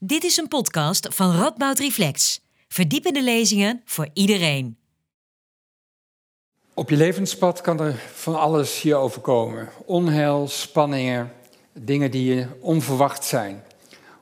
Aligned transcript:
Dit 0.00 0.24
is 0.24 0.36
een 0.36 0.48
podcast 0.48 1.14
van 1.14 1.36
Radboud 1.36 1.78
Reflex. 1.78 2.40
Verdiepende 2.68 3.22
lezingen 3.22 3.82
voor 3.84 4.08
iedereen. 4.12 4.76
Op 6.74 6.90
je 6.90 6.96
levenspad 6.96 7.60
kan 7.60 7.80
er 7.80 7.94
van 8.12 8.38
alles 8.38 8.82
je 8.82 8.94
overkomen. 8.94 9.68
Onheil, 9.84 10.48
spanningen, 10.48 11.32
dingen 11.72 12.10
die 12.10 12.46
onverwacht 12.60 13.24
zijn. 13.24 13.62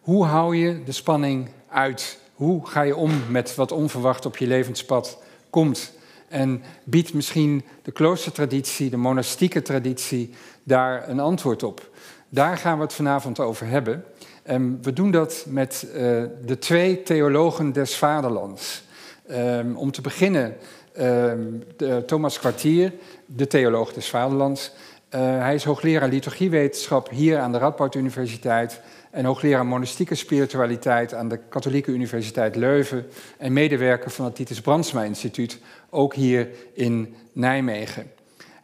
Hoe 0.00 0.24
hou 0.24 0.56
je 0.56 0.82
de 0.84 0.92
spanning 0.92 1.48
uit? 1.68 2.20
Hoe 2.34 2.66
ga 2.66 2.82
je 2.82 2.96
om 2.96 3.30
met 3.30 3.54
wat 3.54 3.72
onverwacht 3.72 4.26
op 4.26 4.36
je 4.36 4.46
levenspad 4.46 5.18
komt? 5.50 5.92
En 6.28 6.62
biedt 6.84 7.14
misschien 7.14 7.64
de 7.82 7.92
kloostertraditie, 7.92 8.90
de 8.90 8.96
monastieke 8.96 9.62
traditie, 9.62 10.34
daar 10.62 11.08
een 11.08 11.20
antwoord 11.20 11.62
op? 11.62 11.90
Daar 12.28 12.58
gaan 12.58 12.76
we 12.76 12.84
het 12.84 12.94
vanavond 12.94 13.40
over 13.40 13.66
hebben. 13.66 14.04
Um, 14.50 14.78
we 14.82 14.92
doen 14.92 15.10
dat 15.10 15.44
met 15.48 15.86
uh, 15.88 16.22
de 16.44 16.58
twee 16.58 17.02
theologen 17.02 17.72
des 17.72 17.96
vaderlands. 17.96 18.82
Um, 19.30 19.76
om 19.76 19.90
te 19.90 20.00
beginnen 20.00 20.56
um, 20.98 21.62
de 21.76 22.02
Thomas 22.06 22.38
Kwartier, 22.38 22.92
de 23.26 23.46
theoloog 23.46 23.92
des 23.92 24.08
vaderlands. 24.08 24.72
Uh, 25.14 25.20
hij 25.20 25.54
is 25.54 25.64
hoogleraar 25.64 26.08
liturgiewetenschap 26.08 27.10
hier 27.10 27.38
aan 27.38 27.52
de 27.52 27.58
Radboud 27.58 27.94
Universiteit 27.94 28.80
en 29.10 29.24
hoogleraar 29.24 29.66
monastieke 29.66 30.14
spiritualiteit 30.14 31.14
aan 31.14 31.28
de 31.28 31.38
Katholieke 31.48 31.90
Universiteit 31.90 32.56
Leuven 32.56 33.06
en 33.38 33.52
medewerker 33.52 34.10
van 34.10 34.24
het 34.24 34.34
Titus 34.34 34.60
Brandsma 34.60 35.02
Instituut, 35.02 35.58
ook 35.90 36.14
hier 36.14 36.48
in 36.72 37.14
Nijmegen. 37.32 38.10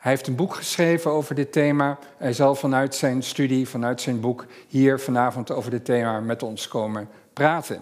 Hij 0.03 0.11
heeft 0.11 0.27
een 0.27 0.37
boek 0.37 0.55
geschreven 0.55 1.11
over 1.11 1.35
dit 1.35 1.53
thema. 1.53 1.99
Hij 2.17 2.33
zal 2.33 2.55
vanuit 2.55 2.95
zijn 2.95 3.23
studie, 3.23 3.69
vanuit 3.69 4.01
zijn 4.01 4.21
boek, 4.21 4.47
hier 4.69 5.01
vanavond 5.01 5.51
over 5.51 5.71
dit 5.71 5.85
thema 5.85 6.21
met 6.21 6.43
ons 6.43 6.69
komen 6.69 7.09
praten. 7.33 7.81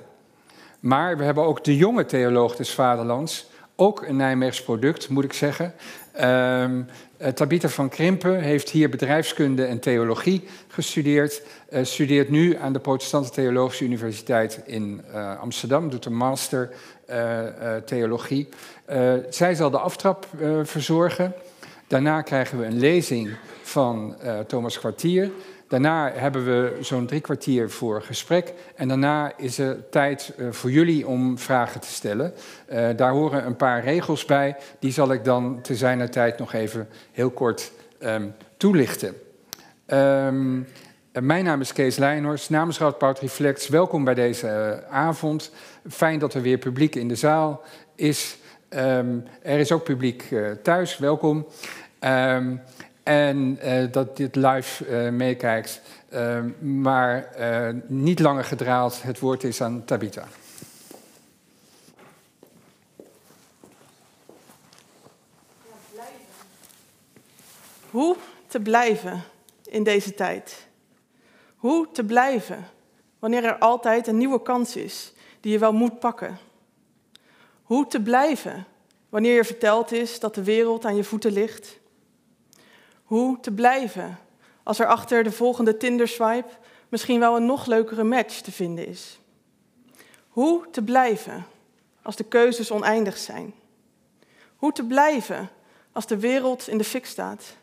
Maar 0.81 1.17
we 1.17 1.25
hebben 1.25 1.45
ook 1.45 1.65
de 1.65 1.77
jonge 1.77 2.05
theoloog 2.05 2.57
des 2.57 2.75
Vaderlands, 2.75 3.51
ook 3.77 4.03
een 4.07 4.17
Nijmeegs 4.17 4.63
product, 4.63 5.09
moet 5.09 5.25
ik 5.25 5.33
zeggen. 5.33 5.75
Um, 6.21 6.87
Tabitha 7.35 7.69
van 7.69 7.89
Krimpen 7.89 8.41
heeft 8.41 8.71
hier 8.71 8.91
bedrijfskunde 8.91 9.65
en 9.65 9.81
theologie 9.81 10.45
gestudeerd. 10.69 11.43
Uh, 11.71 11.85
studeert 11.85 12.31
nu 12.31 12.57
aan 12.57 12.73
de 12.73 12.81
Protestante 12.81 13.31
Theologische 13.31 13.85
Universiteit 13.85 14.61
in 14.65 15.03
uh, 15.15 15.41
Amsterdam, 15.41 15.91
doet 15.91 16.05
een 16.05 16.17
master 16.17 16.71
theologie. 17.85 18.49
zij 19.31 19.55
zal 19.55 19.71
de 19.71 19.79
aftrap 19.79 20.27
verzorgen. 20.63 21.35
Daarna 21.91 22.23
krijgen 22.23 22.59
we 22.59 22.65
een 22.65 22.79
lezing 22.79 23.31
van 23.63 24.17
uh, 24.25 24.39
Thomas 24.39 24.79
Kwartier. 24.79 25.31
Daarna 25.69 26.13
hebben 26.15 26.45
we 26.45 26.79
zo'n 26.81 27.07
drie 27.07 27.21
kwartier 27.21 27.71
voor 27.71 28.03
gesprek. 28.03 28.53
En 28.75 28.89
daarna 28.89 29.33
is 29.37 29.59
er 29.59 29.89
tijd 29.89 30.33
uh, 30.37 30.53
voor 30.53 30.71
jullie 30.71 31.07
om 31.07 31.39
vragen 31.39 31.81
te 31.81 31.89
stellen. 31.89 32.33
Uh, 32.73 32.89
daar 32.97 33.13
horen 33.13 33.47
een 33.47 33.57
paar 33.57 33.85
regels 33.85 34.25
bij. 34.25 34.57
Die 34.79 34.93
zal 34.93 35.13
ik 35.13 35.25
dan 35.25 35.61
te 35.63 35.75
zijner 35.75 36.11
tijd 36.11 36.39
nog 36.39 36.53
even 36.53 36.89
heel 37.13 37.31
kort 37.31 37.73
um, 38.01 38.35
toelichten. 38.57 39.15
Um, 39.87 40.67
mijn 41.13 41.45
naam 41.45 41.61
is 41.61 41.73
Kees 41.73 41.97
Leijnhorst, 41.97 42.51
namens 42.51 42.79
Radboud 42.79 43.19
Reflex. 43.19 43.69
Welkom 43.69 44.05
bij 44.05 44.15
deze 44.15 44.83
avond. 44.91 45.51
Fijn 45.89 46.19
dat 46.19 46.35
er 46.35 46.43
weer 46.43 46.59
publiek 46.59 46.95
in 46.95 47.09
de 47.09 47.15
zaal 47.17 47.63
is. 47.95 48.39
Um, 48.77 49.25
er 49.43 49.59
is 49.59 49.73
ook 49.73 49.85
publiek 49.85 50.25
thuis, 50.63 50.99
welkom. 50.99 51.47
Um, 52.05 52.63
en 53.03 53.59
uh, 53.65 53.93
dat 53.93 54.17
dit 54.17 54.37
live 54.37 54.87
uh, 54.87 55.11
meekijkt. 55.13 55.81
Uh, 56.13 56.45
maar 56.59 57.29
niet 57.87 58.21
langer 58.21 58.45
gedraald, 58.45 59.03
het 59.03 59.19
woord 59.19 59.45
is 59.45 59.61
aan 59.61 59.85
Tabitha. 59.85 60.27
Hoe 67.91 68.17
te 68.47 68.61
blijven 68.61 69.23
in 69.65 69.83
deze 69.83 70.15
tijd? 70.15 70.67
Hoe 71.57 71.89
te 71.93 72.05
blijven 72.05 72.69
wanneer 73.19 73.45
er 73.45 73.59
altijd 73.59 74.07
een 74.07 74.17
nieuwe 74.17 74.43
kans 74.43 74.77
is 74.77 75.13
die 75.41 75.53
je 75.53 75.59
wel 75.59 75.73
moet 75.73 75.99
pakken? 75.99 76.39
Hoe 77.63 77.87
te 77.87 78.01
blijven 78.01 78.67
wanneer 79.09 79.35
je 79.35 79.45
verteld 79.45 79.93
is 79.93 80.21
dat 80.21 80.35
de 80.35 80.45
wereld 80.45 80.85
aan 80.85 80.97
je 80.97 81.05
voeten 81.05 81.33
ligt? 81.33 81.80
Hoe 83.11 83.41
te 83.41 83.53
blijven 83.53 84.19
als 84.63 84.79
er 84.79 84.87
achter 84.87 85.23
de 85.23 85.33
volgende 85.33 85.77
Tinder-swipe 85.77 86.49
misschien 86.89 87.21
wel 87.21 87.37
een 87.37 87.47
nog 87.47 87.67
leukere 87.67 88.05
match 88.05 88.41
te 88.41 88.53
vinden 88.53 88.87
is? 88.87 89.21
Hoe 90.29 90.71
te 90.71 90.83
blijven 90.83 91.47
als 92.03 92.17
de 92.17 92.25
keuzes 92.25 92.71
oneindig 92.71 93.19
zijn? 93.19 93.55
Hoe 94.57 94.73
te 94.73 94.85
blijven 94.85 95.49
als 95.93 96.07
de 96.07 96.19
wereld 96.19 96.69
in 96.69 96.79
de 96.79 96.85
fik 96.85 97.07
staat? 97.07 97.57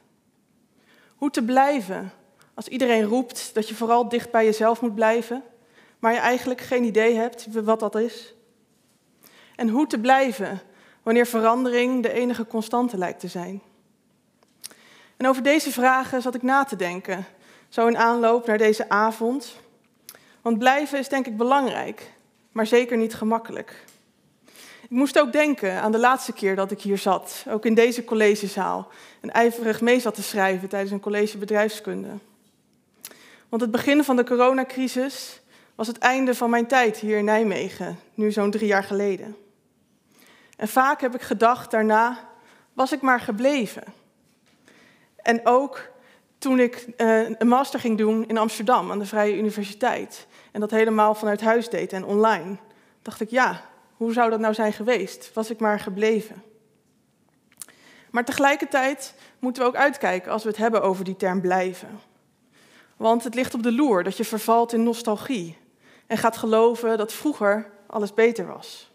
Hoe 1.16 1.30
te 1.30 1.44
blijven 1.44 2.12
als 2.54 2.68
iedereen 2.68 3.04
roept 3.04 3.54
dat 3.54 3.68
je 3.68 3.76
vooral 3.76 4.10
dicht 4.10 4.32
bij 4.32 4.46
jezelf 4.46 4.82
moet 4.82 4.96
blijven, 4.96 5.44
maar 6.00 6.14
je 6.14 6.20
eigenlijk 6.20 6.62
geen 6.62 6.84
idee 6.84 7.16
hebt 7.16 7.48
wat 7.52 7.80
dat 7.80 7.96
is? 7.96 8.34
En 9.56 9.70
hoe 9.70 9.88
te 9.88 10.00
blijven 10.00 10.62
wanneer 11.04 11.26
verandering 11.26 12.04
de 12.04 12.12
enige 12.12 12.46
constante 12.46 12.98
lijkt 12.98 13.20
te 13.20 13.28
zijn? 13.28 13.62
En 15.18 15.28
over 15.28 15.44
deze 15.44 15.72
vragen 15.72 16.22
zat 16.22 16.36
ik 16.36 16.42
na 16.42 16.64
te 16.64 16.76
denken, 16.76 17.26
zo 17.70 17.88
in 17.88 17.98
aanloop 17.98 18.48
naar 18.48 18.58
deze 18.58 18.90
avond. 18.90 19.56
Want 20.42 20.60
blijven 20.60 21.00
is 21.00 21.10
denk 21.10 21.28
ik 21.28 21.38
belangrijk, 21.38 22.12
maar 22.52 22.68
zeker 22.68 22.98
niet 22.98 23.16
gemakkelijk. 23.16 23.84
Ik 24.84 24.90
moest 24.90 25.20
ook 25.20 25.32
denken 25.32 25.82
aan 25.82 25.92
de 25.92 25.98
laatste 25.98 26.34
keer 26.34 26.56
dat 26.56 26.72
ik 26.72 26.82
hier 26.82 26.98
zat, 26.98 27.46
ook 27.50 27.66
in 27.66 27.74
deze 27.74 28.04
collegezaal, 28.04 28.88
en 29.22 29.32
ijverig 29.32 29.82
mee 29.82 30.00
zat 30.00 30.16
te 30.16 30.24
schrijven 30.24 30.70
tijdens 30.70 30.92
een 30.92 31.00
college 31.00 31.38
bedrijfskunde. 31.38 32.10
Want 33.50 33.62
het 33.62 33.72
begin 33.72 34.04
van 34.04 34.16
de 34.16 34.24
coronacrisis 34.24 35.42
was 35.76 35.88
het 35.88 35.98
einde 35.98 36.36
van 36.36 36.50
mijn 36.50 36.68
tijd 36.68 36.98
hier 36.98 37.18
in 37.18 37.26
Nijmegen, 37.26 38.00
nu 38.14 38.32
zo'n 38.32 38.52
drie 38.52 38.68
jaar 38.68 38.84
geleden. 38.84 39.36
En 40.58 40.68
vaak 40.68 41.02
heb 41.02 41.16
ik 41.16 41.22
gedacht 41.22 41.72
daarna, 41.72 42.30
was 42.74 42.92
ik 42.92 43.02
maar 43.02 43.20
gebleven. 43.20 43.84
En 45.28 45.40
ook 45.44 45.90
toen 46.38 46.60
ik 46.60 46.88
uh, 46.98 47.30
een 47.30 47.48
master 47.48 47.80
ging 47.80 47.98
doen 47.98 48.28
in 48.28 48.38
Amsterdam 48.38 48.92
aan 48.92 49.00
de 49.00 49.06
Vrije 49.06 49.38
Universiteit. 49.38 50.28
En 50.52 50.60
dat 50.60 50.72
helemaal 50.72 51.16
vanuit 51.16 51.42
huis 51.42 51.70
deed 51.70 51.94
en 51.94 52.06
online. 52.06 52.58
Dacht 53.02 53.22
ik, 53.22 53.30
ja, 53.30 53.62
hoe 53.94 54.14
zou 54.14 54.30
dat 54.30 54.40
nou 54.40 54.54
zijn 54.54 54.74
geweest? 54.74 55.32
Was 55.34 55.50
ik 55.50 55.60
maar 55.60 55.80
gebleven. 55.80 56.44
Maar 58.12 58.26
tegelijkertijd 58.26 59.14
moeten 59.40 59.62
we 59.62 59.68
ook 59.68 59.76
uitkijken 59.76 60.32
als 60.32 60.44
we 60.44 60.50
het 60.50 60.58
hebben 60.58 60.82
over 60.82 61.06
die 61.06 61.16
term 61.16 61.42
blijven. 61.42 62.00
Want 62.98 63.24
het 63.24 63.36
ligt 63.36 63.54
op 63.54 63.64
de 63.64 63.72
loer 63.72 64.04
dat 64.04 64.18
je 64.18 64.26
vervalt 64.26 64.74
in 64.74 64.84
nostalgie 64.84 65.58
en 66.06 66.18
gaat 66.18 66.38
geloven 66.38 66.98
dat 66.98 67.14
vroeger 67.14 67.72
alles 67.88 68.14
beter 68.14 68.48
was. 68.48 68.92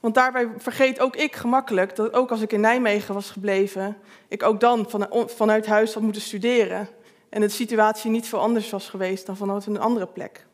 Want 0.00 0.14
daarbij 0.14 0.48
vergeet 0.56 1.00
ook 1.00 1.16
ik 1.16 1.36
gemakkelijk 1.36 1.96
dat 1.96 2.12
ook 2.12 2.30
als 2.30 2.40
ik 2.40 2.52
in 2.52 2.60
Nijmegen 2.60 3.14
was 3.14 3.30
gebleven, 3.30 3.96
ik 4.28 4.42
ook 4.42 4.60
dan 4.60 4.90
van, 4.90 5.08
vanuit 5.26 5.66
huis 5.66 5.94
had 5.94 6.02
moeten 6.02 6.22
studeren. 6.22 6.88
En 7.28 7.40
de 7.40 7.48
situatie 7.48 8.10
niet 8.10 8.28
veel 8.28 8.40
anders 8.40 8.70
was 8.70 8.88
geweest 8.88 9.26
dan 9.26 9.36
vanuit 9.36 9.66
een 9.66 9.80
andere 9.80 10.06
plek. 10.06 10.46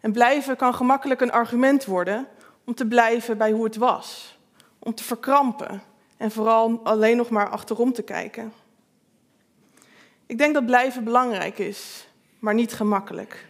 En 0.00 0.12
blijven 0.12 0.56
kan 0.56 0.74
gemakkelijk 0.74 1.20
een 1.20 1.32
argument 1.32 1.84
worden 1.84 2.26
om 2.64 2.74
te 2.74 2.86
blijven 2.86 3.38
bij 3.38 3.50
hoe 3.50 3.64
het 3.64 3.76
was. 3.76 4.38
Om 4.78 4.94
te 4.94 5.04
verkrampen 5.04 5.82
en 6.16 6.30
vooral 6.30 6.80
alleen 6.82 7.16
nog 7.16 7.30
maar 7.30 7.48
achterom 7.48 7.92
te 7.92 8.02
kijken. 8.02 8.52
Ik 10.26 10.38
denk 10.38 10.54
dat 10.54 10.66
blijven 10.66 11.04
belangrijk 11.04 11.58
is, 11.58 12.08
maar 12.38 12.54
niet 12.54 12.72
gemakkelijk. 12.72 13.46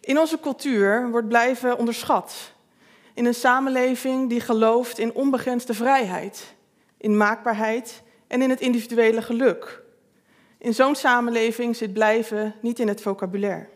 In 0.00 0.18
onze 0.18 0.40
cultuur 0.40 1.10
wordt 1.10 1.28
blijven 1.28 1.78
onderschat 1.78 2.51
in 3.14 3.24
een 3.24 3.34
samenleving 3.34 4.28
die 4.28 4.40
gelooft 4.40 4.98
in 4.98 5.14
onbegrensde 5.14 5.74
vrijheid, 5.74 6.54
in 6.96 7.16
maakbaarheid 7.16 8.02
en 8.26 8.42
in 8.42 8.50
het 8.50 8.60
individuele 8.60 9.22
geluk. 9.22 9.82
In 10.58 10.74
zo'n 10.74 10.94
samenleving 10.94 11.76
zit 11.76 11.92
blijven 11.92 12.54
niet 12.60 12.78
in 12.78 12.88
het 12.88 13.02
vocabulaire. 13.02 13.68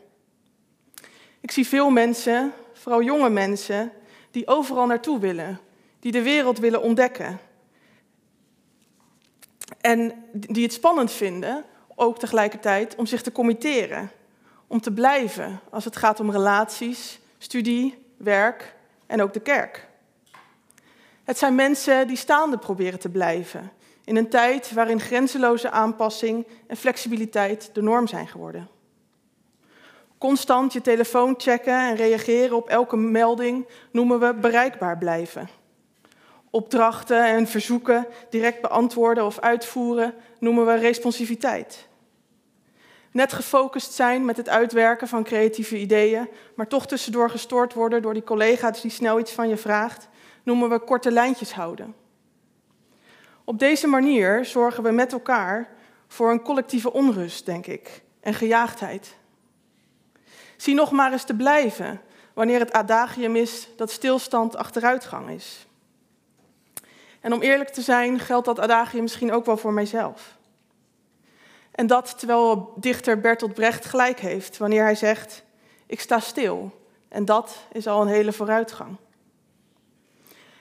Ik 1.41 1.50
zie 1.50 1.67
veel 1.67 1.91
mensen, 1.91 2.53
vooral 2.73 3.03
jonge 3.03 3.31
mensen, 3.31 3.93
die 4.31 4.47
overal 4.47 4.87
naartoe 4.87 5.19
willen, 5.19 5.61
die 6.00 6.12
de 6.12 6.23
wereld 6.23 6.59
willen 6.59 6.83
ontdekken. 6.83 7.38
En 9.81 10.25
die 10.33 10.62
het 10.62 10.73
spannend 10.73 11.12
vinden, 11.12 11.65
ook 11.94 12.19
tegelijkertijd, 12.19 12.94
om 12.94 13.06
zich 13.06 13.23
te 13.23 13.33
committeren, 13.33 14.11
om 14.67 14.81
te 14.81 14.93
blijven 14.93 15.61
als 15.71 15.85
het 15.85 15.97
gaat 15.97 16.21
om 16.21 16.31
relaties, 16.31 17.21
studie, 17.38 17.99
werk 18.17 18.75
en 19.06 19.23
ook 19.23 19.32
de 19.32 19.41
kerk. 19.41 19.88
Het 21.25 21.38
zijn 21.38 21.55
mensen 21.55 22.06
die 22.06 22.17
staande 22.17 22.58
proberen 22.58 22.99
te 22.99 23.08
blijven 23.08 23.73
in 24.05 24.17
een 24.17 24.29
tijd 24.29 24.73
waarin 24.73 25.00
grenzeloze 25.00 25.70
aanpassing 25.70 26.47
en 26.67 26.76
flexibiliteit 26.76 27.70
de 27.73 27.82
norm 27.82 28.06
zijn 28.06 28.29
geworden. 28.29 28.69
Constant 30.19 30.73
je 30.73 30.81
telefoon 30.81 31.35
checken 31.38 31.79
en 31.79 31.97
reageren 31.97 32.56
op 32.56 32.69
elke 32.69 32.97
melding 32.97 33.69
noemen 33.91 34.20
we 34.20 34.35
bereikbaar 34.35 34.99
blijven. 34.99 35.49
Opdrachten 36.50 37.25
en 37.25 37.47
verzoeken 37.47 38.06
direct 38.31 38.61
beantwoorden 38.61 39.25
of 39.25 39.38
uitvoeren 39.38 40.14
noemen 40.38 40.67
we 40.67 40.75
responsiviteit. 40.75 41.88
Net 43.17 43.33
gefocust 43.33 43.93
zijn 43.93 44.25
met 44.25 44.37
het 44.37 44.49
uitwerken 44.49 45.09
van 45.09 45.25
creatieve 45.25 45.79
ideeën, 45.79 46.29
maar 46.55 46.67
toch 46.67 46.87
tussendoor 46.87 47.31
gestoord 47.31 47.73
worden 47.73 48.03
door 48.03 48.13
die 48.13 48.25
collega's 48.25 48.81
die 48.81 48.91
snel 48.91 49.19
iets 49.19 49.33
van 49.33 49.49
je 49.49 49.57
vraagt, 49.57 50.09
noemen 50.43 50.71
we 50.71 50.79
korte 50.79 51.11
lijntjes 51.11 51.53
houden. 51.53 51.95
Op 53.45 53.59
deze 53.59 53.87
manier 53.87 54.45
zorgen 54.45 54.83
we 54.83 54.91
met 54.91 55.13
elkaar 55.13 55.69
voor 56.07 56.31
een 56.31 56.43
collectieve 56.43 56.93
onrust, 56.93 57.47
denk 57.47 57.67
ik, 57.67 58.03
en 58.21 58.35
gejaagdheid. 58.35 59.17
Zie 60.57 60.75
nog 60.75 60.91
maar 60.91 61.12
eens 61.12 61.25
te 61.25 61.37
blijven 61.37 62.01
wanneer 62.35 62.59
het 62.59 62.73
adagium 62.73 63.37
is 63.37 63.69
dat 63.77 63.91
stilstand 63.91 64.57
achteruitgang 64.57 65.31
is. 65.31 65.67
En 67.21 67.33
om 67.33 67.43
eerlijk 67.43 67.71
te 67.71 67.83
zijn 67.83 68.19
geldt 68.19 68.47
dat 68.47 68.61
adagium 68.61 69.03
misschien 69.03 69.33
ook 69.33 69.45
wel 69.45 69.57
voor 69.57 69.73
mijzelf. 69.73 70.36
En 71.76 71.87
dat 71.87 72.19
terwijl 72.19 72.73
dichter 72.76 73.20
Bertolt 73.20 73.55
Brecht 73.55 73.84
gelijk 73.84 74.20
heeft 74.20 74.56
wanneer 74.56 74.82
hij 74.82 74.94
zegt: 74.94 75.43
Ik 75.87 76.00
sta 76.00 76.20
stil. 76.20 76.84
En 77.08 77.25
dat 77.25 77.56
is 77.73 77.87
al 77.87 78.02
een 78.02 78.08
hele 78.08 78.32
vooruitgang. 78.32 78.96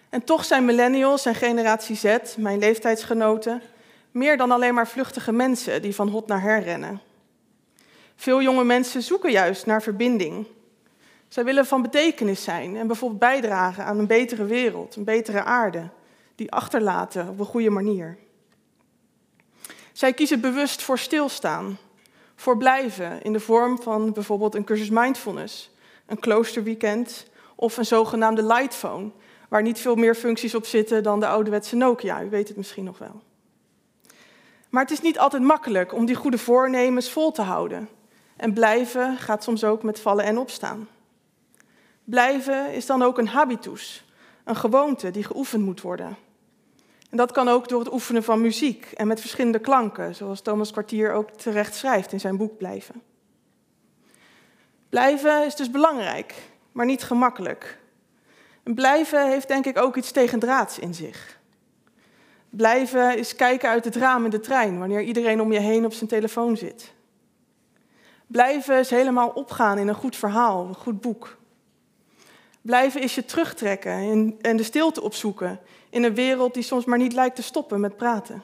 En 0.09 0.23
toch 0.23 0.45
zijn 0.45 0.65
millennials 0.65 1.25
en 1.25 1.35
generatie 1.35 1.95
Z, 1.95 2.35
mijn 2.37 2.59
leeftijdsgenoten, 2.59 3.61
meer 4.11 4.37
dan 4.37 4.51
alleen 4.51 4.73
maar 4.73 4.87
vluchtige 4.87 5.31
mensen 5.31 5.81
die 5.81 5.95
van 5.95 6.09
hot 6.09 6.27
naar 6.27 6.41
her 6.41 6.63
rennen. 6.63 7.01
Veel 8.15 8.41
jonge 8.41 8.63
mensen 8.63 9.01
zoeken 9.01 9.31
juist 9.31 9.65
naar 9.65 9.81
verbinding. 9.81 10.47
Zij 11.27 11.43
willen 11.43 11.65
van 11.65 11.81
betekenis 11.81 12.43
zijn 12.43 12.77
en 12.77 12.87
bijvoorbeeld 12.87 13.19
bijdragen 13.19 13.85
aan 13.85 13.99
een 13.99 14.07
betere 14.07 14.45
wereld, 14.45 14.95
een 14.95 15.03
betere 15.03 15.43
aarde, 15.43 15.89
die 16.35 16.51
achterlaten 16.51 17.29
op 17.29 17.39
een 17.39 17.45
goede 17.45 17.69
manier. 17.69 18.17
Zij 19.95 20.13
kiezen 20.13 20.41
bewust 20.41 20.81
voor 20.81 20.99
stilstaan, 20.99 21.77
voor 22.35 22.57
blijven 22.57 23.21
in 23.21 23.33
de 23.33 23.39
vorm 23.39 23.81
van 23.81 24.13
bijvoorbeeld 24.13 24.55
een 24.55 24.63
cursus 24.63 24.89
mindfulness, 24.89 25.71
een 26.05 26.19
kloosterweekend 26.19 27.27
of 27.55 27.77
een 27.77 27.85
zogenaamde 27.85 28.43
lightphone, 28.43 29.11
waar 29.49 29.61
niet 29.61 29.79
veel 29.79 29.95
meer 29.95 30.15
functies 30.15 30.55
op 30.55 30.65
zitten 30.65 31.03
dan 31.03 31.19
de 31.19 31.27
ouderwetse 31.27 31.75
Nokia. 31.75 32.23
U 32.23 32.29
weet 32.29 32.47
het 32.47 32.57
misschien 32.57 32.83
nog 32.83 32.97
wel. 32.97 33.21
Maar 34.69 34.81
het 34.81 34.91
is 34.91 35.01
niet 35.01 35.19
altijd 35.19 35.43
makkelijk 35.43 35.93
om 35.93 36.05
die 36.05 36.15
goede 36.15 36.37
voornemens 36.37 37.09
vol 37.09 37.31
te 37.31 37.41
houden. 37.41 37.89
En 38.35 38.53
blijven 38.53 39.17
gaat 39.17 39.43
soms 39.43 39.63
ook 39.63 39.83
met 39.83 39.99
vallen 39.99 40.25
en 40.25 40.37
opstaan. 40.37 40.87
Blijven 42.03 42.73
is 42.73 42.85
dan 42.85 43.01
ook 43.01 43.17
een 43.17 43.27
habitus, 43.27 44.05
een 44.43 44.55
gewoonte 44.55 45.11
die 45.11 45.23
geoefend 45.23 45.63
moet 45.63 45.81
worden. 45.81 46.17
En 47.15 47.21
dat 47.21 47.31
kan 47.31 47.47
ook 47.47 47.67
door 47.67 47.79
het 47.79 47.93
oefenen 47.93 48.23
van 48.23 48.41
muziek 48.41 48.91
en 48.91 49.07
met 49.07 49.19
verschillende 49.19 49.59
klanken, 49.59 50.15
zoals 50.15 50.41
Thomas 50.41 50.71
Kwartier 50.71 51.13
ook 51.13 51.29
terecht 51.29 51.75
schrijft 51.75 52.11
in 52.11 52.19
zijn 52.19 52.37
boek 52.37 52.57
Blijven. 52.57 53.01
Blijven 54.89 55.45
is 55.45 55.55
dus 55.55 55.71
belangrijk, 55.71 56.33
maar 56.71 56.85
niet 56.85 57.03
gemakkelijk. 57.03 57.79
En 58.63 58.73
blijven 58.73 59.29
heeft 59.29 59.47
denk 59.47 59.65
ik 59.65 59.77
ook 59.77 59.95
iets 59.95 60.11
tegendraads 60.11 60.79
in 60.79 60.93
zich. 60.93 61.39
Blijven 62.49 63.17
is 63.17 63.35
kijken 63.35 63.69
uit 63.69 63.85
het 63.85 63.95
raam 63.95 64.23
in 64.23 64.29
de 64.29 64.39
trein 64.39 64.79
wanneer 64.79 65.01
iedereen 65.01 65.41
om 65.41 65.51
je 65.51 65.59
heen 65.59 65.85
op 65.85 65.93
zijn 65.93 66.09
telefoon 66.09 66.57
zit. 66.57 66.93
Blijven 68.27 68.79
is 68.79 68.89
helemaal 68.89 69.29
opgaan 69.29 69.77
in 69.77 69.87
een 69.87 69.95
goed 69.95 70.15
verhaal, 70.15 70.67
een 70.67 70.75
goed 70.75 71.01
boek. 71.01 71.37
Blijven 72.61 73.01
is 73.01 73.15
je 73.15 73.25
terugtrekken 73.25 74.37
en 74.41 74.57
de 74.57 74.63
stilte 74.63 75.01
opzoeken 75.01 75.59
in 75.95 76.03
een 76.03 76.13
wereld 76.13 76.53
die 76.53 76.63
soms 76.63 76.85
maar 76.85 76.97
niet 76.97 77.13
lijkt 77.13 77.35
te 77.35 77.41
stoppen 77.41 77.79
met 77.79 77.97
praten. 77.97 78.43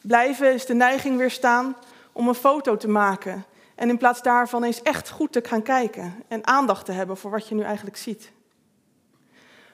Blijven 0.00 0.54
is 0.54 0.66
de 0.66 0.74
neiging 0.74 1.16
weerstaan 1.16 1.76
om 2.12 2.28
een 2.28 2.34
foto 2.34 2.76
te 2.76 2.88
maken 2.88 3.44
en 3.74 3.88
in 3.88 3.98
plaats 3.98 4.22
daarvan 4.22 4.64
eens 4.64 4.82
echt 4.82 5.10
goed 5.10 5.32
te 5.32 5.42
gaan 5.44 5.62
kijken 5.62 6.14
en 6.28 6.46
aandacht 6.46 6.84
te 6.84 6.92
hebben 6.92 7.16
voor 7.16 7.30
wat 7.30 7.48
je 7.48 7.54
nu 7.54 7.62
eigenlijk 7.62 7.96
ziet. 7.96 8.32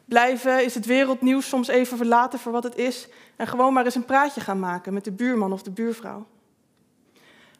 Blijven 0.04 0.64
is 0.64 0.74
het 0.74 0.86
wereldnieuws 0.86 1.48
soms 1.48 1.68
even 1.68 1.96
verlaten 1.96 2.38
voor 2.38 2.52
wat 2.52 2.64
het 2.64 2.76
is 2.76 3.08
en 3.36 3.46
gewoon 3.46 3.72
maar 3.72 3.84
eens 3.84 3.94
een 3.94 4.04
praatje 4.04 4.40
gaan 4.40 4.60
maken 4.60 4.92
met 4.92 5.04
de 5.04 5.12
buurman 5.12 5.52
of 5.52 5.62
de 5.62 5.70
buurvrouw. 5.70 6.26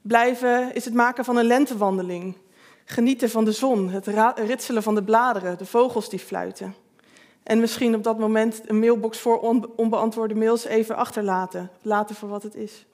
Blijven 0.02 0.74
is 0.74 0.84
het 0.84 0.94
maken 0.94 1.24
van 1.24 1.36
een 1.36 1.46
lentewandeling, 1.46 2.36
genieten 2.84 3.30
van 3.30 3.44
de 3.44 3.52
zon, 3.52 3.88
het 3.88 4.06
ritselen 4.36 4.82
van 4.82 4.94
de 4.94 5.02
bladeren, 5.02 5.58
de 5.58 5.66
vogels 5.66 6.08
die 6.08 6.18
fluiten. 6.18 6.79
En 7.50 7.60
misschien 7.60 7.94
op 7.94 8.02
dat 8.02 8.18
moment 8.18 8.62
een 8.66 8.78
mailbox 8.78 9.18
voor 9.18 9.38
onbeantwoorde 9.76 10.34
mails 10.34 10.64
even 10.64 10.96
achterlaten, 10.96 11.70
laten 11.82 12.14
voor 12.14 12.28
wat 12.28 12.42
het 12.42 12.54
is. 12.54 12.86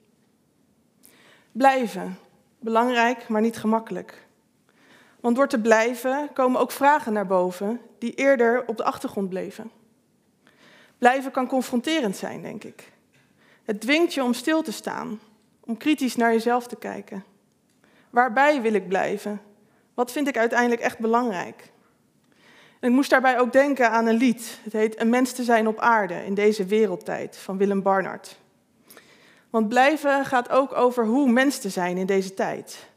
Blijven, 1.51 2.17
belangrijk, 2.59 3.27
maar 3.27 3.41
niet 3.41 3.57
gemakkelijk. 3.57 4.27
Want 5.19 5.35
door 5.35 5.47
te 5.47 5.59
blijven 5.59 6.29
komen 6.33 6.61
ook 6.61 6.71
vragen 6.71 7.13
naar 7.13 7.27
boven 7.27 7.81
die 7.97 8.13
eerder 8.13 8.63
op 8.67 8.77
de 8.77 8.83
achtergrond 8.83 9.29
bleven. 9.29 9.71
Blijven 10.97 11.31
kan 11.31 11.47
confronterend 11.47 12.15
zijn, 12.15 12.41
denk 12.41 12.63
ik. 12.63 12.91
Het 13.63 13.81
dwingt 13.81 14.13
je 14.13 14.23
om 14.23 14.33
stil 14.33 14.61
te 14.61 14.71
staan, 14.71 15.19
om 15.65 15.77
kritisch 15.77 16.15
naar 16.15 16.31
jezelf 16.31 16.67
te 16.67 16.75
kijken. 16.75 17.23
Waarbij 18.09 18.61
wil 18.61 18.73
ik 18.73 18.87
blijven? 18.87 19.41
Wat 19.93 20.11
vind 20.11 20.27
ik 20.27 20.37
uiteindelijk 20.37 20.81
echt 20.81 20.99
belangrijk? 20.99 21.71
En 22.79 22.89
ik 22.89 22.95
moest 22.95 23.09
daarbij 23.09 23.39
ook 23.39 23.51
denken 23.51 23.91
aan 23.91 24.05
een 24.05 24.17
lied. 24.17 24.59
Het 24.63 24.73
heet 24.73 25.01
Een 25.01 25.09
mens 25.09 25.31
te 25.31 25.43
zijn 25.43 25.67
op 25.67 25.79
aarde 25.79 26.25
in 26.25 26.33
deze 26.33 26.65
wereldtijd 26.65 27.37
van 27.37 27.57
Willem 27.57 27.81
Barnard. 27.81 28.39
Want 29.49 29.69
blijven 29.69 30.25
gaat 30.25 30.49
ook 30.49 30.73
over 30.73 31.05
hoe 31.05 31.31
mens 31.31 31.59
te 31.59 31.69
zijn 31.69 31.97
in 31.97 32.05
deze 32.05 32.33
tijd. 32.33 32.89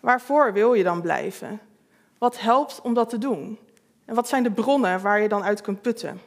Waarvoor 0.00 0.52
wil 0.52 0.74
je 0.74 0.82
dan 0.82 1.00
blijven? 1.00 1.60
Wat 2.18 2.40
helpt 2.40 2.80
om 2.80 2.94
dat 2.94 3.10
te 3.10 3.18
doen? 3.18 3.58
En 4.04 4.14
wat 4.14 4.28
zijn 4.28 4.42
de 4.42 4.50
bronnen 4.50 5.00
waar 5.00 5.20
je 5.20 5.28
dan 5.28 5.44
uit 5.44 5.60
kunt 5.60 5.82
putten? 5.82 6.20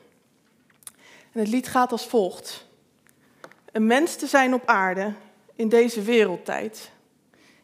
En 1.32 1.40
het 1.40 1.48
lied 1.48 1.68
gaat 1.68 1.92
als 1.92 2.08
volgt. 2.08 2.68
Een 3.72 3.88
mens 3.88 4.16
te 4.16 4.28
zijn 4.28 4.54
op 4.54 4.66
aarde 4.66 5.14
in 5.56 5.70
deze 5.70 6.02
wereldtijd 6.02 6.92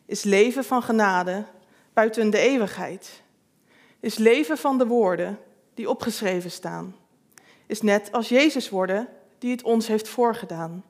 is 0.06 0.24
leven 0.24 0.64
van 0.64 0.84
genade 0.84 1.46
buiten 1.94 2.30
de 2.30 2.38
eeuwigheid. 2.38 3.22
Is 4.00 4.18
leven 4.18 4.58
van 4.58 4.78
de 4.78 4.88
woorden 4.88 5.40
die 5.74 5.90
opgeschreven 5.90 6.52
staan. 6.52 6.96
Is 7.66 7.82
net 7.82 8.12
als 8.12 8.30
Jezus 8.30 8.70
worden 8.70 9.08
die 9.38 9.52
het 9.52 9.64
ons 9.64 9.88
heeft 9.88 10.08
voorgedaan. 10.08 10.84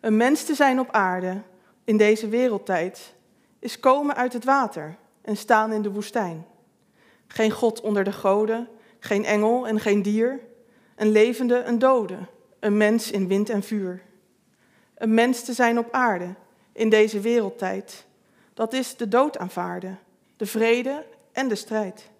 Een 0.00 0.16
mens 0.16 0.44
te 0.44 0.54
zijn 0.54 0.80
op 0.80 0.90
aarde 0.90 1.42
in 1.84 1.96
deze 1.96 2.28
wereldtijd 2.28 3.14
is 3.58 3.80
komen 3.80 4.16
uit 4.16 4.32
het 4.32 4.44
water 4.44 4.96
en 5.22 5.36
staan 5.36 5.72
in 5.72 5.82
de 5.82 5.90
woestijn. 5.90 6.46
Geen 7.26 7.50
God 7.50 7.80
onder 7.80 8.04
de 8.04 8.12
goden, 8.12 8.68
geen 8.98 9.24
engel 9.24 9.66
en 9.68 9.80
geen 9.80 10.02
dier. 10.02 10.40
Een 10.96 11.10
levende, 11.10 11.62
een 11.62 11.78
dode, 11.78 12.18
een 12.60 12.76
mens 12.76 13.10
in 13.10 13.28
wind 13.28 13.50
en 13.50 13.62
vuur. 13.62 14.02
Een 14.94 15.14
mens 15.14 15.44
te 15.44 15.52
zijn 15.52 15.78
op 15.78 15.88
aarde, 15.90 16.34
in 16.72 16.88
deze 16.88 17.20
wereldtijd. 17.20 18.06
Dat 18.54 18.72
is 18.72 18.96
de 18.96 19.08
dood 19.08 19.38
aanvaarden, 19.38 19.98
de 20.36 20.46
vrede 20.46 21.04
en 21.38 21.48
de 21.48 21.54
strijd. 21.54 22.10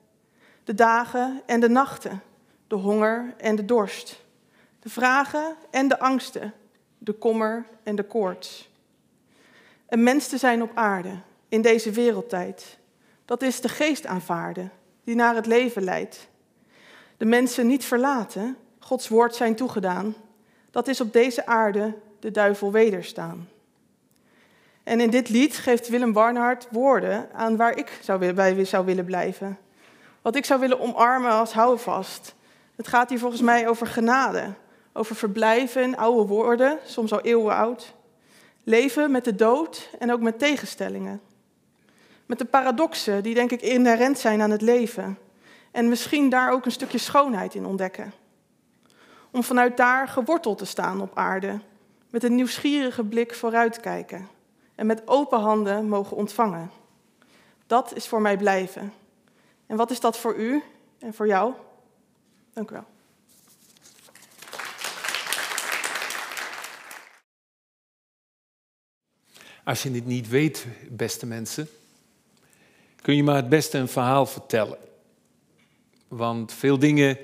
De 0.64 0.74
dagen 0.74 1.42
en 1.46 1.60
de 1.60 1.68
nachten, 1.68 2.22
de 2.66 2.74
honger 2.74 3.34
en 3.36 3.56
de 3.56 3.64
dorst. 3.64 4.24
De 4.80 4.88
vragen 4.88 5.56
en 5.70 5.88
de 5.88 5.98
angsten, 5.98 6.54
de 6.98 7.12
kommer 7.12 7.66
en 7.82 7.96
de 7.96 8.02
koorts. 8.02 8.70
Een 9.88 10.02
mens 10.02 10.28
te 10.28 10.38
zijn 10.38 10.62
op 10.62 10.70
aarde, 10.74 11.18
in 11.48 11.62
deze 11.62 11.90
wereldtijd. 11.90 12.78
Dat 13.24 13.42
is 13.42 13.60
de 13.60 13.68
geest 13.68 14.06
aanvaarden, 14.06 14.72
die 15.04 15.14
naar 15.14 15.34
het 15.34 15.46
leven 15.46 15.82
leidt. 15.82 16.28
De 17.16 17.24
mensen 17.24 17.66
niet 17.66 17.84
verlaten, 17.84 18.56
Gods 18.78 19.08
woord 19.08 19.34
zijn 19.34 19.54
toegedaan. 19.54 20.14
Dat 20.70 20.88
is 20.88 21.00
op 21.00 21.12
deze 21.12 21.46
aarde 21.46 21.94
de 22.20 22.30
duivel 22.30 22.72
wederstaan. 22.72 23.48
En 24.88 25.00
in 25.00 25.10
dit 25.10 25.28
lied 25.28 25.56
geeft 25.56 25.88
Willem 25.88 26.12
Barnhart 26.12 26.66
woorden 26.70 27.28
aan 27.32 27.56
waar 27.56 27.76
ik 27.76 27.98
zou, 28.02 28.32
bij 28.32 28.64
zou 28.64 28.84
willen 28.84 29.04
blijven. 29.04 29.58
Wat 30.22 30.36
ik 30.36 30.44
zou 30.44 30.60
willen 30.60 30.80
omarmen 30.80 31.30
als 31.30 31.52
houvast. 31.52 32.34
Het 32.76 32.88
gaat 32.88 33.08
hier 33.08 33.18
volgens 33.18 33.40
mij 33.40 33.68
over 33.68 33.86
genade, 33.86 34.52
over 34.92 35.16
verblijven 35.16 35.82
in 35.82 35.96
oude 35.96 36.28
woorden, 36.28 36.78
soms 36.84 37.12
al 37.12 37.20
eeuwen 37.20 37.54
oud. 37.54 37.94
Leven 38.64 39.10
met 39.10 39.24
de 39.24 39.34
dood 39.34 39.90
en 39.98 40.12
ook 40.12 40.20
met 40.20 40.38
tegenstellingen. 40.38 41.20
Met 42.26 42.38
de 42.38 42.44
paradoxen 42.44 43.22
die 43.22 43.34
denk 43.34 43.50
ik 43.50 43.62
inherent 43.62 44.18
zijn 44.18 44.42
aan 44.42 44.50
het 44.50 44.62
leven. 44.62 45.18
En 45.70 45.88
misschien 45.88 46.28
daar 46.28 46.52
ook 46.52 46.64
een 46.64 46.70
stukje 46.70 46.98
schoonheid 46.98 47.54
in 47.54 47.66
ontdekken. 47.66 48.12
Om 49.30 49.42
vanuit 49.42 49.76
daar 49.76 50.08
geworteld 50.08 50.58
te 50.58 50.66
staan 50.66 51.00
op 51.00 51.10
aarde. 51.14 51.60
Met 52.10 52.24
een 52.24 52.34
nieuwsgierige 52.34 53.04
blik 53.04 53.34
vooruitkijken. 53.34 54.36
En 54.78 54.86
met 54.86 55.08
open 55.08 55.40
handen 55.40 55.88
mogen 55.88 56.16
ontvangen. 56.16 56.70
Dat 57.66 57.94
is 57.94 58.06
voor 58.08 58.20
mij 58.20 58.36
blijven. 58.36 58.92
En 59.66 59.76
wat 59.76 59.90
is 59.90 60.00
dat 60.00 60.18
voor 60.18 60.36
u 60.36 60.62
en 60.98 61.14
voor 61.14 61.26
jou? 61.26 61.52
Dank 62.52 62.70
u 62.70 62.72
wel. 62.72 62.84
Als 69.64 69.82
je 69.82 69.90
dit 69.90 70.06
niet 70.06 70.28
weet, 70.28 70.66
beste 70.88 71.26
mensen, 71.26 71.68
kun 73.02 73.16
je 73.16 73.22
maar 73.22 73.36
het 73.36 73.48
beste 73.48 73.78
een 73.78 73.88
verhaal 73.88 74.26
vertellen. 74.26 74.78
Want 76.08 76.52
veel 76.52 76.78
dingen 76.78 77.18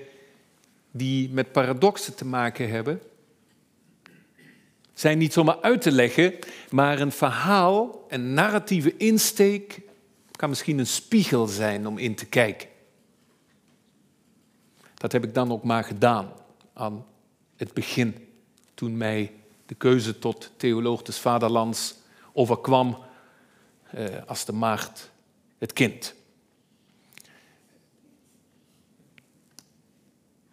die 0.90 1.30
met 1.30 1.52
paradoxen 1.52 2.14
te 2.14 2.24
maken 2.24 2.70
hebben, 2.70 3.02
zijn 4.94 5.18
niet 5.18 5.32
zomaar 5.32 5.60
uit 5.60 5.82
te 5.82 5.92
leggen, 5.92 6.34
maar 6.70 7.00
een 7.00 7.12
verhaal, 7.12 8.04
een 8.08 8.34
narratieve 8.34 8.96
insteek, 8.96 9.80
kan 10.30 10.48
misschien 10.48 10.78
een 10.78 10.86
spiegel 10.86 11.46
zijn 11.46 11.86
om 11.86 11.98
in 11.98 12.14
te 12.14 12.26
kijken. 12.26 12.68
Dat 14.94 15.12
heb 15.12 15.24
ik 15.24 15.34
dan 15.34 15.52
ook 15.52 15.64
maar 15.64 15.84
gedaan 15.84 16.32
aan 16.72 17.06
het 17.56 17.74
begin, 17.74 18.28
toen 18.74 18.96
mij 18.96 19.32
de 19.66 19.74
keuze 19.74 20.18
tot 20.18 20.50
theoloog 20.56 21.02
des 21.02 21.18
vaderlands 21.18 21.94
overkwam 22.32 22.98
eh, 23.90 24.06
als 24.26 24.44
de 24.44 24.52
maagd 24.52 25.10
het 25.58 25.72
kind. 25.72 26.14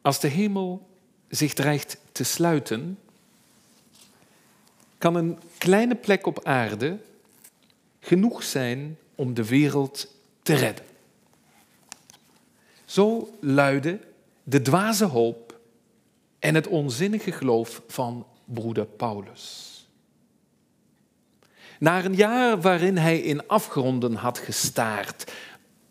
Als 0.01 0.19
de 0.19 0.27
hemel 0.27 0.89
zich 1.29 1.53
dreigt 1.53 1.97
te 2.11 2.23
sluiten, 2.23 2.99
kan 5.01 5.15
een 5.15 5.39
kleine 5.57 5.95
plek 5.95 6.25
op 6.25 6.45
aarde 6.45 6.97
genoeg 7.99 8.43
zijn 8.43 8.97
om 9.15 9.33
de 9.33 9.45
wereld 9.45 10.15
te 10.41 10.53
redden. 10.53 10.85
Zo 12.85 13.29
luidde 13.39 13.99
de 14.43 14.61
dwaze 14.61 15.05
hoop 15.05 15.59
en 16.39 16.55
het 16.55 16.67
onzinnige 16.67 17.31
geloof 17.31 17.81
van 17.87 18.25
broeder 18.45 18.85
Paulus. 18.85 19.69
Na 21.79 22.05
een 22.05 22.15
jaar 22.15 22.61
waarin 22.61 22.97
hij 22.97 23.19
in 23.19 23.47
afgronden 23.47 24.13
had 24.13 24.37
gestaard, 24.37 25.33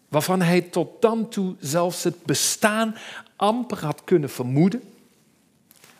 waarvan 0.08 0.42
hij 0.42 0.60
tot 0.60 1.02
dan 1.02 1.28
toe 1.28 1.54
zelfs 1.58 2.04
het 2.04 2.22
bestaan 2.22 2.96
amper 3.36 3.84
had 3.84 4.04
kunnen 4.04 4.30
vermoeden, 4.30 4.89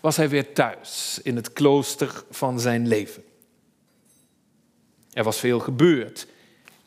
was 0.01 0.17
hij 0.17 0.29
weer 0.29 0.53
thuis 0.53 1.21
in 1.23 1.37
het 1.37 1.53
klooster 1.53 2.25
van 2.31 2.61
zijn 2.61 2.89
leven. 2.89 3.23
Er 5.13 5.25
was 5.25 5.39
veel 5.39 5.59
gebeurd. 5.59 6.27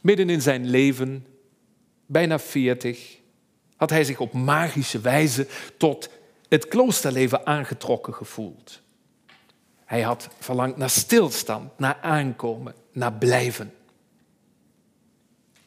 Midden 0.01 0.29
in 0.29 0.41
zijn 0.41 0.69
leven, 0.69 1.25
bijna 2.05 2.39
veertig, 2.39 3.17
had 3.75 3.89
hij 3.89 4.03
zich 4.03 4.19
op 4.19 4.33
magische 4.33 4.99
wijze 4.99 5.47
tot 5.77 6.09
het 6.49 6.67
kloosterleven 6.67 7.45
aangetrokken 7.45 8.13
gevoeld. 8.13 8.81
Hij 9.85 10.01
had 10.01 10.29
verlangd 10.39 10.77
naar 10.77 10.89
stilstand, 10.89 11.79
naar 11.79 11.97
aankomen, 12.01 12.75
naar 12.91 13.13
blijven. 13.13 13.73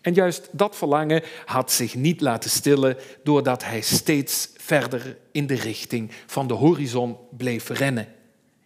En 0.06 0.14
juist 0.14 0.48
dat 0.52 0.76
verlangen 0.76 1.22
had 1.44 1.72
zich 1.72 1.94
niet 1.94 2.20
laten 2.20 2.50
stillen 2.50 2.96
doordat 3.22 3.64
hij 3.64 3.80
steeds 3.80 4.50
verder 4.56 5.18
in 5.30 5.46
de 5.46 5.54
richting 5.54 6.10
van 6.26 6.46
de 6.46 6.54
horizon 6.54 7.16
bleef 7.30 7.68
rennen 7.68 8.14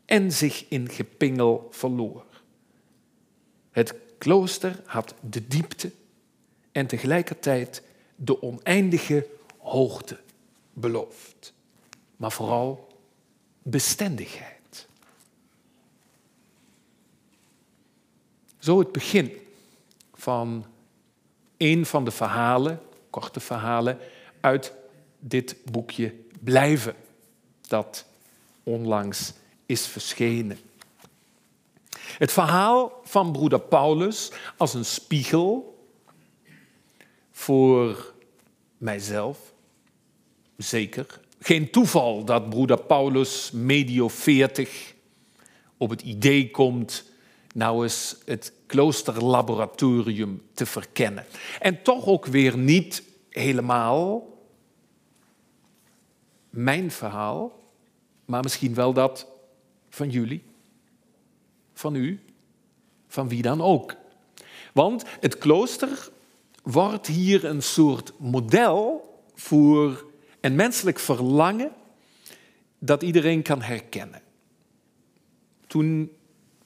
en 0.04 0.32
zich 0.32 0.64
in 0.68 0.88
gepingel 0.90 1.68
verloor. 1.70 2.25
Het 3.70 3.94
klooster 4.18 4.82
had 4.85 5.14
de 5.20 5.47
diepte 5.47 5.92
en 6.73 6.87
tegelijkertijd 6.87 7.82
de 8.16 8.42
oneindige 8.42 9.26
hoogte 9.59 10.18
beloofd, 10.73 11.52
maar 12.16 12.32
vooral 12.32 12.88
bestendigheid. 13.62 14.88
Zo 18.59 18.78
het 18.78 18.92
begin 18.92 19.32
van 20.14 20.64
een 21.61 21.87
van 21.87 22.05
de 22.05 22.11
verhalen, 22.11 22.81
korte 23.11 23.40
verhalen, 23.40 23.99
uit 24.40 24.73
dit 25.19 25.57
boekje 25.71 26.14
Blijven, 26.40 26.95
dat 27.69 28.07
onlangs 28.62 29.33
is 29.67 29.87
verschenen. 29.87 30.59
Het 32.19 32.33
verhaal 32.33 33.00
van 33.05 33.33
broeder 33.33 33.61
Paulus 33.61 34.33
als 34.57 34.75
een 34.75 34.85
spiegel 34.85 35.79
voor 37.33 38.12
mijzelf, 38.79 39.52
zeker. 40.57 41.21
Geen 41.40 41.71
toeval 41.71 42.25
dat 42.25 42.50
broeder 42.50 42.83
Paulus 42.83 43.50
medio 43.50 44.09
40 44.09 44.95
op 45.76 45.90
het 45.90 46.02
idee 46.02 46.50
komt 46.50 47.10
nou 47.54 47.83
eens 47.83 48.16
het 48.25 48.52
kloosterlaboratorium 48.66 50.42
te 50.54 50.66
verkennen. 50.66 51.26
En 51.61 51.83
toch 51.83 52.07
ook 52.07 52.26
weer 52.26 52.59
niet 52.59 53.02
helemaal 53.28 54.28
mijn 56.50 56.90
verhaal, 56.90 57.73
maar 58.25 58.42
misschien 58.42 58.75
wel 58.75 58.92
dat 58.92 59.26
van 59.88 60.11
jullie, 60.11 60.42
van 61.73 61.95
u, 61.95 62.21
van 63.09 63.28
wie 63.28 63.42
dan 63.42 63.61
ook. 63.61 63.97
Want 64.73 65.04
het 65.21 65.38
klooster 65.38 66.11
wordt 66.62 67.07
hier 67.07 67.45
een 67.45 67.62
soort 67.62 68.12
model 68.19 69.09
voor 69.35 70.07
een 70.40 70.54
menselijk 70.54 70.99
verlangen 70.99 71.73
dat 72.78 73.02
iedereen 73.02 73.42
kan 73.42 73.62
herkennen. 73.62 74.23
Toen 75.66 76.11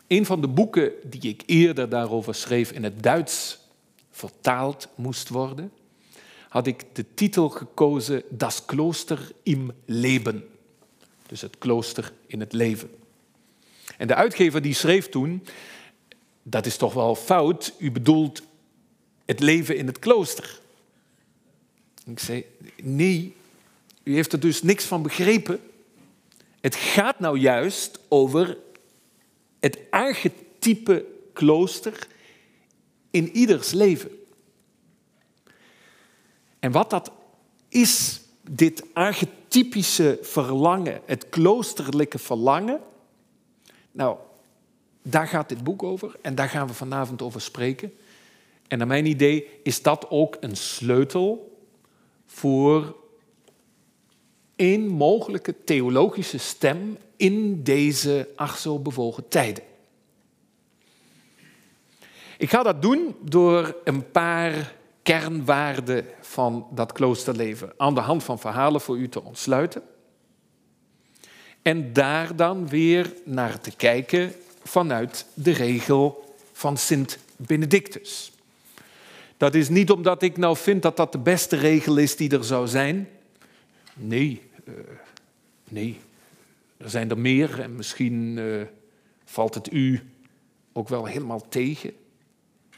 een 0.06 0.26
van 0.26 0.40
de 0.40 0.49
boeken 0.49 0.92
die 1.04 1.20
ik 1.20 1.42
eerder 1.46 1.88
daarover 1.88 2.34
schreef 2.34 2.73
in 2.73 2.84
het 2.84 3.02
Duits 3.02 3.58
vertaald 4.11 4.88
moest 4.94 5.28
worden, 5.28 5.73
had 6.49 6.66
ik 6.66 6.84
de 6.92 7.04
titel 7.14 7.49
gekozen 7.49 8.23
Das 8.28 8.64
Klooster 8.64 9.32
im 9.42 9.73
Leben. 9.84 10.49
Dus 11.26 11.40
het 11.40 11.58
klooster 11.58 12.12
in 12.26 12.40
het 12.40 12.52
leven. 12.52 12.90
En 13.99 14.06
de 14.06 14.14
uitgever 14.14 14.62
die 14.62 14.75
schreef 14.75 15.08
toen, 15.08 15.44
dat 16.42 16.66
is 16.66 16.76
toch 16.76 16.94
wel 16.94 17.14
fout, 17.14 17.73
u 17.78 17.90
bedoelt 17.90 18.42
het 19.25 19.40
leven 19.40 19.76
in 19.76 19.87
het 19.87 19.99
klooster. 19.99 20.61
Ik 22.04 22.18
zei, 22.18 22.44
nee, 22.82 23.37
u 24.02 24.14
heeft 24.14 24.32
er 24.32 24.40
dus 24.40 24.62
niks 24.62 24.84
van 24.84 25.02
begrepen. 25.02 25.61
Het 26.61 26.75
gaat 26.75 27.20
nou 27.20 27.38
juist 27.38 27.99
over 28.08 28.56
het 29.64 29.78
archetype 29.90 31.06
klooster 31.33 32.06
in 33.11 33.30
ieders 33.30 33.73
leven. 33.73 34.11
En 36.59 36.73
wat 36.73 36.90
dat 36.90 37.12
is, 37.68 38.21
dit 38.50 38.85
archetypische 38.92 40.18
verlangen, 40.23 41.00
het 41.04 41.28
kloosterlijke 41.28 42.18
verlangen, 42.18 42.80
nou, 43.92 44.16
daar 45.02 45.28
gaat 45.28 45.49
dit 45.49 45.64
boek 45.64 45.83
over 45.83 46.16
en 46.23 46.35
daar 46.35 46.49
gaan 46.49 46.66
we 46.66 46.75
vanavond 46.75 47.23
over 47.23 47.40
spreken. 47.40 47.92
En 48.68 48.78
naar 48.78 48.87
mijn 48.87 49.06
idee 49.06 49.49
is 49.62 49.83
dat 49.83 50.11
ook 50.11 50.37
een 50.40 50.56
sleutel 50.56 51.59
voor 52.26 52.97
een 54.56 54.87
mogelijke 54.88 55.54
theologische 55.64 56.38
stem 56.38 56.96
in 57.16 57.62
deze 57.62 58.28
ach 58.37 58.58
zo 58.58 58.78
bewogen 58.78 59.28
tijden. 59.28 59.64
Ik 62.38 62.50
ga 62.50 62.62
dat 62.62 62.82
doen 62.82 63.16
door 63.20 63.76
een 63.84 64.11
paar 64.11 64.75
kernwaarden 65.02 66.06
van 66.20 66.66
dat 66.70 66.92
kloosterleven 66.92 67.73
aan 67.76 67.94
de 67.94 68.00
hand 68.00 68.25
van 68.25 68.38
verhalen 68.38 68.80
voor 68.80 68.99
u 68.99 69.08
te 69.08 69.23
ontsluiten. 69.23 69.82
En 71.62 71.92
daar 71.92 72.37
dan 72.37 72.68
weer 72.68 73.12
naar 73.25 73.61
te 73.61 73.76
kijken 73.76 74.32
vanuit 74.62 75.26
de 75.34 75.52
regel 75.52 76.34
van 76.52 76.76
Sint 76.76 77.18
Benedictus. 77.37 78.32
Dat 79.37 79.54
is 79.54 79.68
niet 79.68 79.90
omdat 79.90 80.23
ik 80.23 80.37
nou 80.37 80.56
vind 80.56 80.82
dat 80.82 80.96
dat 80.96 81.12
de 81.12 81.18
beste 81.18 81.56
regel 81.56 81.96
is 81.96 82.16
die 82.16 82.30
er 82.30 82.44
zou 82.44 82.66
zijn. 82.66 83.08
Nee, 83.94 84.42
uh, 84.64 84.74
nee. 85.68 86.00
Er 86.76 86.90
zijn 86.90 87.10
er 87.10 87.18
meer 87.18 87.60
en 87.60 87.76
misschien 87.76 88.36
uh, 88.36 88.62
valt 89.24 89.54
het 89.54 89.72
u 89.72 90.00
ook 90.72 90.88
wel 90.88 91.06
helemaal 91.06 91.48
tegen. 91.48 91.92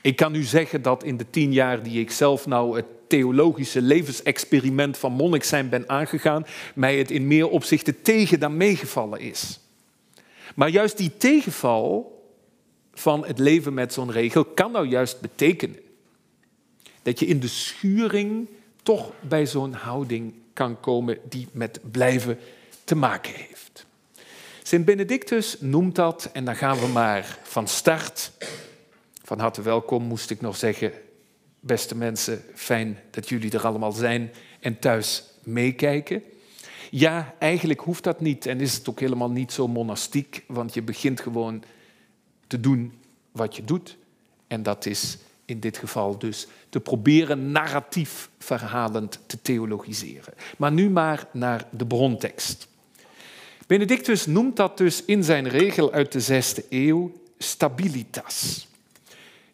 Ik 0.01 0.17
kan 0.17 0.35
u 0.35 0.43
zeggen 0.43 0.83
dat 0.83 1.05
in 1.05 1.17
de 1.17 1.31
tien 1.31 1.53
jaar 1.53 1.83
die 1.83 2.01
ik 2.01 2.11
zelf 2.11 2.47
nou 2.47 2.77
het 2.77 2.87
theologische 3.07 3.83
levensexperiment 3.83 4.99
van 4.99 5.13
monnik 5.13 5.45
zijn 5.45 5.69
ben 5.69 5.89
aangegaan, 5.89 6.47
mij 6.75 6.99
het 6.99 7.11
in 7.11 7.27
meer 7.27 7.49
opzichten 7.49 8.03
tegen 8.03 8.41
dan 8.41 8.57
meegevallen 8.57 9.21
is. 9.21 9.61
Maar 10.55 10.69
juist 10.69 10.97
die 10.97 11.17
tegenval 11.17 12.15
van 12.95 13.27
het 13.27 13.39
leven 13.39 13.75
met 13.75 13.93
zo'n 13.93 14.11
regel 14.11 14.45
kan 14.45 14.73
nou 14.73 14.87
juist 14.87 15.21
betekenen 15.21 15.79
dat 17.03 17.19
je 17.19 17.27
in 17.27 17.41
de 17.41 17.49
schuring 17.49 18.49
toch 18.83 19.13
bij 19.21 19.47
zo'n 19.47 19.73
houding 19.73 20.35
kan 20.57 20.81
komen 20.81 21.19
die 21.29 21.49
met 21.53 21.81
blijven 21.91 22.39
te 22.85 22.95
maken 22.95 23.35
heeft. 23.35 23.87
Sint 24.63 24.85
Benedictus 24.85 25.57
noemt 25.61 25.95
dat, 25.95 26.31
en 26.33 26.45
dan 26.45 26.57
gaan 26.57 26.79
we 26.79 26.87
maar 26.87 27.39
van 27.43 27.69
start. 27.69 28.33
Van 29.23 29.39
harte 29.39 29.63
welkom, 29.63 30.03
moest 30.03 30.31
ik 30.31 30.41
nog 30.41 30.57
zeggen. 30.57 30.93
Beste 31.61 31.97
mensen, 31.97 32.45
fijn 32.55 32.99
dat 33.11 33.29
jullie 33.29 33.53
er 33.53 33.67
allemaal 33.67 33.93
zijn 33.93 34.33
en 34.61 34.79
thuis 34.79 35.25
meekijken. 35.43 36.23
Ja, 36.91 37.35
eigenlijk 37.39 37.81
hoeft 37.81 38.05
dat 38.05 38.21
niet 38.21 38.47
en 38.47 38.61
is 38.61 38.75
het 38.75 38.89
ook 38.89 39.01
helemaal 39.01 39.31
niet 39.31 39.53
zo 39.53 39.69
monastiek, 39.69 40.45
want 40.47 40.75
je 40.75 40.83
begint 40.83 41.21
gewoon 41.21 41.63
te 42.47 42.61
doen 42.61 42.99
wat 43.33 43.57
je 43.57 43.65
doet. 43.65 43.97
En 44.47 44.63
dat 44.63 44.87
is 44.87 45.19
in 45.47 45.61
dit 45.61 45.77
geval 45.77 46.19
dus 46.19 46.47
te 46.69 46.81
proberen 46.81 47.53
narratief 47.53 48.29
verhalend 48.39 49.19
te 49.27 49.43
theologiseren. 49.43 50.35
Maar 50.59 50.73
nu 50.73 50.91
maar 50.91 51.27
naar 51.33 51.67
de 51.71 51.87
brontekst. 51.87 52.69
Benedictus 53.67 54.27
noemt 54.27 54.57
dat 54.57 54.79
dus 54.79 55.05
in 55.05 55.25
zijn 55.25 55.49
regel 55.49 55.93
uit 55.93 56.13
de 56.13 56.21
zesde 56.21 56.65
eeuw 56.69 57.13
stabilitas. 57.39 58.69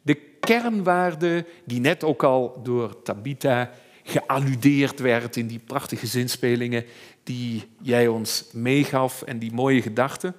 De 0.02 0.14
kernwaarde 0.40 1.46
die 1.64 1.80
net 1.80 2.04
ook 2.04 2.22
al 2.22 2.61
door 2.62 3.02
Tabitha 3.02 3.70
gealludeerd 4.02 5.00
werd 5.00 5.37
in 5.37 5.46
die 5.46 5.58
prachtige 5.58 6.06
zinspelingen 6.06 6.84
die 7.22 7.64
jij 7.82 8.08
ons 8.08 8.44
meegaf 8.52 9.22
en 9.22 9.38
die 9.38 9.52
mooie 9.52 9.82
gedachten. 9.82 10.34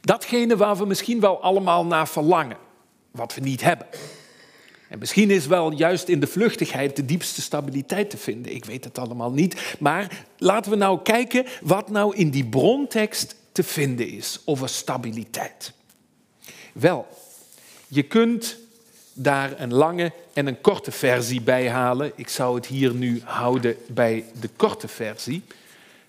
Datgene 0.00 0.56
waar 0.56 0.76
we 0.76 0.86
misschien 0.86 1.20
wel 1.20 1.42
allemaal 1.42 1.86
naar 1.86 2.08
verlangen, 2.08 2.56
wat 3.10 3.34
we 3.34 3.40
niet 3.40 3.60
hebben. 3.60 3.86
En 4.88 4.98
misschien 4.98 5.30
is 5.30 5.46
wel 5.46 5.72
juist 5.72 6.08
in 6.08 6.20
de 6.20 6.26
vluchtigheid 6.26 6.96
de 6.96 7.04
diepste 7.04 7.42
stabiliteit 7.42 8.10
te 8.10 8.16
vinden. 8.16 8.54
Ik 8.54 8.64
weet 8.64 8.84
het 8.84 8.98
allemaal 8.98 9.32
niet. 9.32 9.76
Maar 9.78 10.24
laten 10.38 10.70
we 10.70 10.76
nou 10.76 11.02
kijken 11.02 11.46
wat 11.62 11.90
nou 11.90 12.16
in 12.16 12.30
die 12.30 12.44
brontekst 12.44 13.36
te 13.52 13.62
vinden 13.62 14.08
is 14.08 14.40
over 14.44 14.68
stabiliteit. 14.68 15.72
Wel, 16.72 17.06
je 17.88 18.02
kunt 18.02 18.56
daar 19.12 19.60
een 19.60 19.74
lange 19.74 20.12
en 20.32 20.46
een 20.46 20.60
korte 20.60 20.90
versie 20.90 21.40
bij 21.40 21.70
halen. 21.70 22.12
Ik 22.14 22.28
zou 22.28 22.54
het 22.54 22.66
hier 22.66 22.94
nu 22.94 23.20
houden 23.24 23.76
bij 23.88 24.24
de 24.40 24.48
korte 24.56 24.88
versie. 24.88 25.42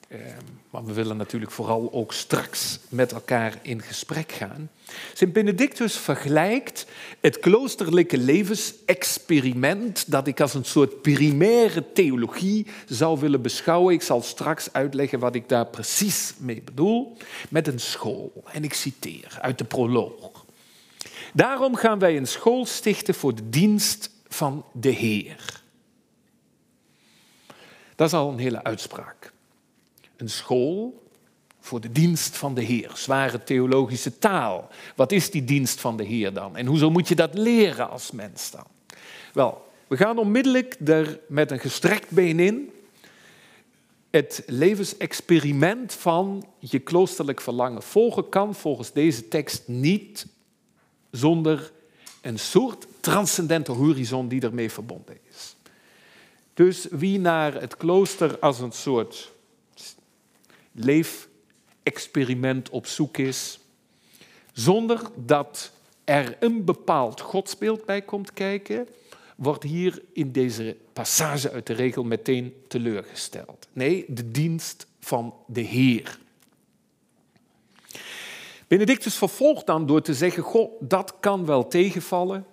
Ehm, 0.08 0.22
maar 0.70 0.86
we 0.86 0.94
willen 0.94 1.18
natuurlijk 1.18 1.52
vooral 1.52 1.90
ook 1.94 2.14
straks 2.14 2.80
met 2.90 3.12
elkaar 3.12 3.60
in 3.62 3.82
gesprek 3.82 4.32
gaan. 4.32 4.70
Sint 5.14 5.34
Benedictus 5.34 5.98
vergelijkt 5.98 6.86
het 7.20 7.40
kloosterlijke 7.40 8.18
levensexperiment 8.18 10.12
dat 10.12 10.28
ik 10.28 10.42
als 10.42 10.54
een 10.54 10.66
soort 10.66 11.02
primaire 11.02 11.92
theologie 11.94 12.68
zou 12.86 13.20
willen 13.20 13.42
beschouwen. 13.42 13.94
Ik 13.94 14.02
zal 14.02 14.22
straks 14.22 14.74
uitleggen 14.74 15.20
wat 15.20 15.36
ik 15.36 15.50
daar 15.50 15.68
precies 15.68 16.34
mee 16.38 16.62
bedoel. 16.62 17.18
Met 17.50 17.68
een 17.68 17.80
school. 17.80 18.44
En 18.52 18.64
ik 18.64 18.74
citeer 18.74 19.38
uit 19.42 19.58
de 19.58 19.64
proloog. 19.64 20.46
Daarom 21.34 21.76
gaan 21.76 22.00
wij 22.00 22.18
een 22.18 22.28
school 22.28 22.66
stichten 22.66 23.14
voor 23.14 23.36
de 23.36 23.50
dienst 23.50 24.10
van 24.28 24.66
de 24.74 24.90
Heer. 24.90 25.62
Dat 27.96 28.08
is 28.08 28.14
al 28.14 28.32
een 28.32 28.40
hele 28.40 28.64
uitspraak. 28.64 29.32
Een 30.18 30.30
school 30.30 31.01
voor 31.62 31.82
de 31.82 31.92
dienst 31.92 32.38
van 32.38 32.54
de 32.54 32.62
Heer. 32.62 32.92
Zware 32.94 33.44
theologische 33.44 34.18
taal. 34.18 34.70
Wat 34.96 35.12
is 35.12 35.32
die 35.32 35.44
dienst 35.44 35.80
van 35.80 35.98
de 35.98 36.04
Heer 36.04 36.34
dan? 36.34 36.56
En 36.56 36.66
hoezo 36.66 36.90
moet 36.90 37.08
je 37.08 37.16
dat 37.16 37.34
leren 37.34 37.90
als 37.90 38.12
mens 38.12 38.52
dan? 38.52 38.66
Wel, 39.34 39.70
we 39.88 39.98
gaan 39.98 40.18
onmiddellijk 40.18 40.78
er 40.86 41.20
met 41.28 41.52
een 41.52 41.60
gestrekt 41.60 42.10
been 42.10 42.40
in. 42.40 42.72
Het 44.10 44.44
levensexperiment 44.46 45.94
van 45.94 46.46
je 46.60 46.80
kloosterlijk 46.80 47.42
verlangen 47.42 47.84
volgen 47.84 48.30
kan 48.30 48.56
volgens 48.56 48.92
deze 48.92 49.28
tekst 49.28 49.68
niet 49.68 50.28
zonder 51.12 51.72
een 52.22 52.40
soort 52.40 52.88
transcendente 53.00 53.72
horizon 53.72 54.28
die 54.28 54.42
ermee 54.42 54.72
verbonden 54.72 55.18
is. 55.30 55.56
Dus 56.54 56.88
wie 56.90 57.20
naar 57.20 57.54
het 57.54 57.78
klooster 57.78 58.40
als 58.40 58.60
een 58.60 58.72
soort 58.72 59.32
leefexperiment 61.84 62.70
op 62.70 62.86
zoek 62.86 63.18
is, 63.18 63.60
zonder 64.54 65.02
dat 65.16 65.72
er 66.04 66.38
een 66.40 66.66
bepaald 66.66 67.22
godsbeeld 67.22 67.86
bij 67.86 68.02
komt 68.02 68.34
kijken, 68.34 68.88
wordt 69.36 69.64
hier 69.64 70.02
in 70.14 70.32
deze 70.32 70.78
passage 70.94 71.52
uit 71.52 71.68
de 71.68 71.74
regel 71.74 72.04
meteen 72.04 72.54
teleurgesteld. 72.68 73.68
Nee, 73.74 74.06
de 74.08 74.32
dienst 74.32 74.88
van 75.00 75.34
de 75.48 75.62
Heer. 75.62 76.20
Benedictus 78.68 79.16
vervolgt 79.16 79.66
dan 79.66 79.86
door 79.86 80.02
te 80.02 80.14
zeggen, 80.14 80.44
goh, 80.44 80.72
dat 80.80 81.14
kan 81.20 81.46
wel 81.46 81.68
tegenvallen. 81.68 82.46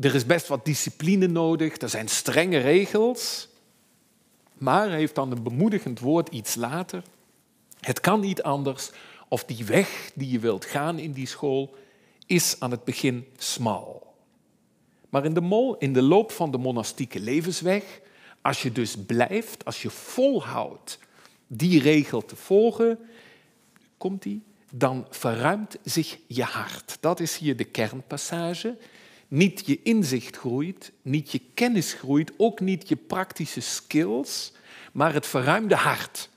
Er 0.00 0.14
is 0.14 0.26
best 0.26 0.46
wat 0.46 0.64
discipline 0.64 1.26
nodig, 1.26 1.76
er 1.76 1.88
zijn 1.88 2.08
strenge 2.08 2.58
regels. 2.58 3.48
Maar 4.58 4.88
hij 4.88 4.98
heeft 4.98 5.14
dan 5.14 5.30
een 5.30 5.42
bemoedigend 5.42 6.00
woord 6.00 6.28
iets 6.28 6.54
later. 6.54 7.02
Het 7.86 8.00
kan 8.00 8.20
niet 8.20 8.42
anders 8.42 8.90
of 9.28 9.44
die 9.44 9.64
weg 9.64 10.10
die 10.14 10.30
je 10.30 10.38
wilt 10.38 10.64
gaan 10.64 10.98
in 10.98 11.12
die 11.12 11.26
school 11.26 11.74
is 12.26 12.56
aan 12.58 12.70
het 12.70 12.84
begin 12.84 13.26
smal. 13.36 14.14
Maar 15.08 15.24
in 15.24 15.34
de, 15.34 15.40
mol, 15.40 15.76
in 15.78 15.92
de 15.92 16.02
loop 16.02 16.32
van 16.32 16.50
de 16.50 16.58
monastieke 16.58 17.20
levensweg, 17.20 18.00
als 18.40 18.62
je 18.62 18.72
dus 18.72 18.96
blijft, 19.06 19.64
als 19.64 19.82
je 19.82 19.90
volhoudt 19.90 20.98
die 21.46 21.80
regel 21.80 22.24
te 22.24 22.36
volgen, 22.36 22.98
komt 23.96 24.22
die 24.22 24.42
dan 24.70 25.06
verruimt 25.10 25.76
zich 25.84 26.18
je 26.26 26.42
hart. 26.42 26.96
Dat 27.00 27.20
is 27.20 27.36
hier 27.36 27.56
de 27.56 27.64
kernpassage. 27.64 28.78
Niet 29.28 29.66
je 29.66 29.82
inzicht 29.82 30.36
groeit, 30.36 30.92
niet 31.02 31.32
je 31.32 31.40
kennis 31.54 31.92
groeit, 31.92 32.32
ook 32.36 32.60
niet 32.60 32.88
je 32.88 32.96
praktische 32.96 33.60
skills, 33.60 34.52
maar 34.92 35.12
het 35.12 35.26
verruimde 35.26 35.76
hart. 35.76 36.28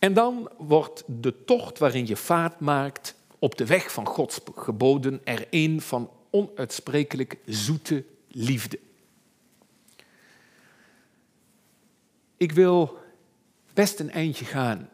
En 0.00 0.14
dan 0.14 0.50
wordt 0.58 1.04
de 1.06 1.44
tocht 1.44 1.78
waarin 1.78 2.06
je 2.06 2.16
vaart 2.16 2.60
maakt 2.60 3.14
op 3.38 3.56
de 3.56 3.66
weg 3.66 3.92
van 3.92 4.06
Gods 4.06 4.40
geboden 4.54 5.20
er 5.24 5.46
een 5.50 5.80
van 5.80 6.10
onuitsprekelijk 6.30 7.38
zoete 7.44 8.04
liefde. 8.28 8.78
Ik 12.36 12.52
wil 12.52 12.98
best 13.74 14.00
een 14.00 14.10
eindje 14.10 14.44
gaan 14.44 14.88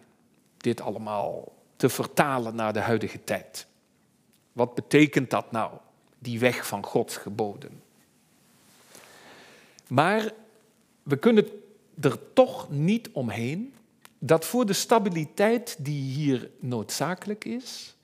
dit 0.57 0.81
allemaal 0.81 1.53
te 1.77 1.89
vertalen 1.89 2.55
naar 2.55 2.73
de 2.73 2.81
huidige 2.81 3.25
tijd. 3.25 3.67
Wat 4.53 4.75
betekent 4.75 5.31
dat 5.31 5.53
nou, 5.53 5.73
die 6.19 6.39
weg 6.39 6.67
van 6.67 6.85
Gods 6.85 7.17
geboden? 7.17 7.83
Maar 9.89 10.33
we 11.03 11.17
kunnen 11.17 11.49
er 12.01 12.33
toch 12.33 12.71
niet 12.71 13.09
omheen 13.13 13.75
dat 14.27 14.45
voor 14.45 14.67
de 14.67 14.73
stabiliteit 14.73 15.77
die 15.79 16.03
hier 16.03 16.51
noodzakelijk 16.61 17.45
is, 17.45 17.97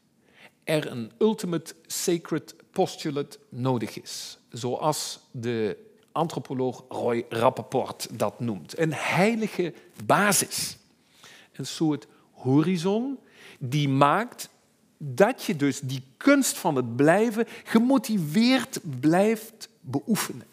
er 0.64 0.90
een 0.90 1.12
ultimate 1.18 1.74
sacred 1.87 2.54
postulate 2.70 3.38
nodig 3.48 4.00
is. 4.02 4.38
Zoals 4.50 5.20
de 5.30 5.76
antropoloog 6.12 6.85
Roy 6.88 7.24
Rappaport 7.28 8.18
dat 8.18 8.40
noemt. 8.40 8.78
Een 8.78 8.92
heilige 8.92 9.74
basis. 10.04 10.76
Een 11.52 11.66
soort 11.66 12.06
horizon 12.32 13.18
die 13.58 13.88
maakt 13.88 14.48
dat 14.98 15.44
je 15.44 15.56
dus 15.56 15.80
die 15.80 16.02
kunst 16.16 16.58
van 16.58 16.76
het 16.76 16.96
blijven 16.96 17.46
gemotiveerd 17.64 18.80
blijft 19.00 19.68
beoefenen. 19.80 20.46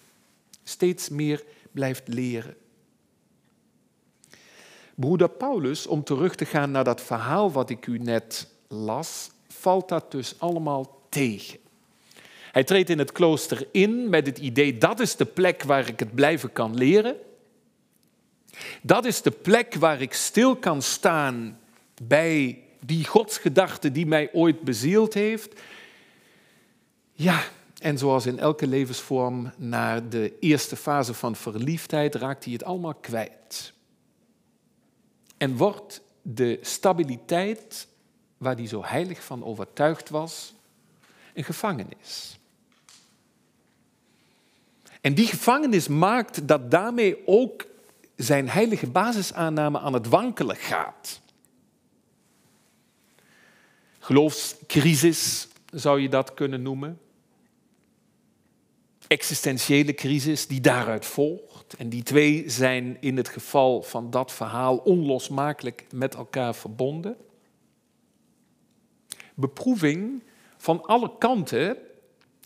Steeds 0.64 1.10
meer 1.10 1.44
blijft 1.72 2.08
leren. 2.08 2.56
Broeder 5.00 5.30
Paulus, 5.30 5.88
om 5.88 6.04
terug 6.04 6.36
te 6.36 6.46
gaan 6.46 6.72
naar 6.72 6.84
dat 6.84 7.02
verhaal 7.02 7.52
wat 7.52 7.70
ik 7.70 7.88
u 7.88 7.98
net 7.98 8.48
las, 8.68 9.30
valt 9.48 9.90
dat 9.90 10.12
dus 10.12 10.36
allemaal 10.40 10.98
tegen. 11.10 11.60
Hij 12.52 12.64
treedt 12.64 12.90
in 12.90 13.00
het 13.00 13.12
klooster 13.12 13.68
in 13.72 14.10
met 14.10 14.26
het 14.26 14.38
idee 14.38 14.78
dat 14.78 15.00
is 15.00 15.16
de 15.16 15.26
plek 15.26 15.64
waar 15.64 15.88
ik 15.88 16.00
het 16.00 16.16
blijven 16.16 16.52
kan 16.52 16.76
leren. 16.76 17.16
Dat 18.82 19.06
is 19.06 19.22
de 19.22 19.32
plek 19.32 19.76
waar 19.76 20.02
ik 20.02 20.14
stil 20.14 20.56
kan 20.56 20.82
staan 20.82 21.60
bij 22.04 22.64
die 22.80 23.06
godsgedachte 23.06 23.92
die 23.92 24.06
mij 24.06 24.30
ooit 24.34 24.62
bezield 24.62 25.14
heeft. 25.14 25.62
Ja, 27.14 27.44
en 27.82 27.98
zoals 27.98 28.26
in 28.26 28.40
elke 28.40 28.68
levensvorm, 28.68 29.52
naar 29.58 30.10
de 30.10 30.34
eerste 30.40 30.76
fase 30.76 31.14
van 31.14 31.36
verliefdheid 31.36 32.16
raakt 32.16 32.44
hij 32.44 32.54
het 32.54 32.64
allemaal 32.64 32.96
kwijt. 32.96 33.74
En 35.40 35.58
wordt 35.58 36.02
de 36.22 36.60
stabiliteit 36.62 37.88
waar 38.38 38.56
hij 38.56 38.68
zo 38.68 38.84
heilig 38.84 39.24
van 39.24 39.44
overtuigd 39.44 40.10
was, 40.10 40.54
een 41.34 41.44
gevangenis. 41.44 42.40
En 45.02 45.14
die 45.14 45.28
gevangenis 45.28 45.88
maakt 45.88 46.48
dat 46.48 46.72
daarmee 46.72 47.28
ook 47.28 47.66
zijn 48.16 48.50
heilige 48.50 48.88
basisaanname 48.88 49.80
aan 49.80 49.94
het 49.94 50.08
wankelen 50.08 50.56
gaat. 50.56 51.22
Geloofscrisis 54.00 55.48
zou 55.72 56.00
je 56.00 56.10
dat 56.10 56.34
kunnen 56.34 56.62
noemen. 56.62 57.00
Existentiële 59.08 59.94
crisis 59.94 60.48
die 60.48 60.62
daaruit 60.62 61.06
volgt. 61.06 61.59
En 61.78 61.90
die 61.90 62.04
twee 62.04 62.50
zijn 62.50 62.98
in 63.00 63.18
het 63.18 63.28
geval 63.28 63.82
van 63.82 64.10
dat 64.10 64.32
verhaal 64.32 64.78
onlosmakelijk 64.78 65.86
met 65.94 66.16
elkaar 66.16 66.56
verbonden. 66.56 67.18
Beproeving 69.34 70.24
van 70.58 70.84
alle 70.84 71.18
kanten 71.18 71.78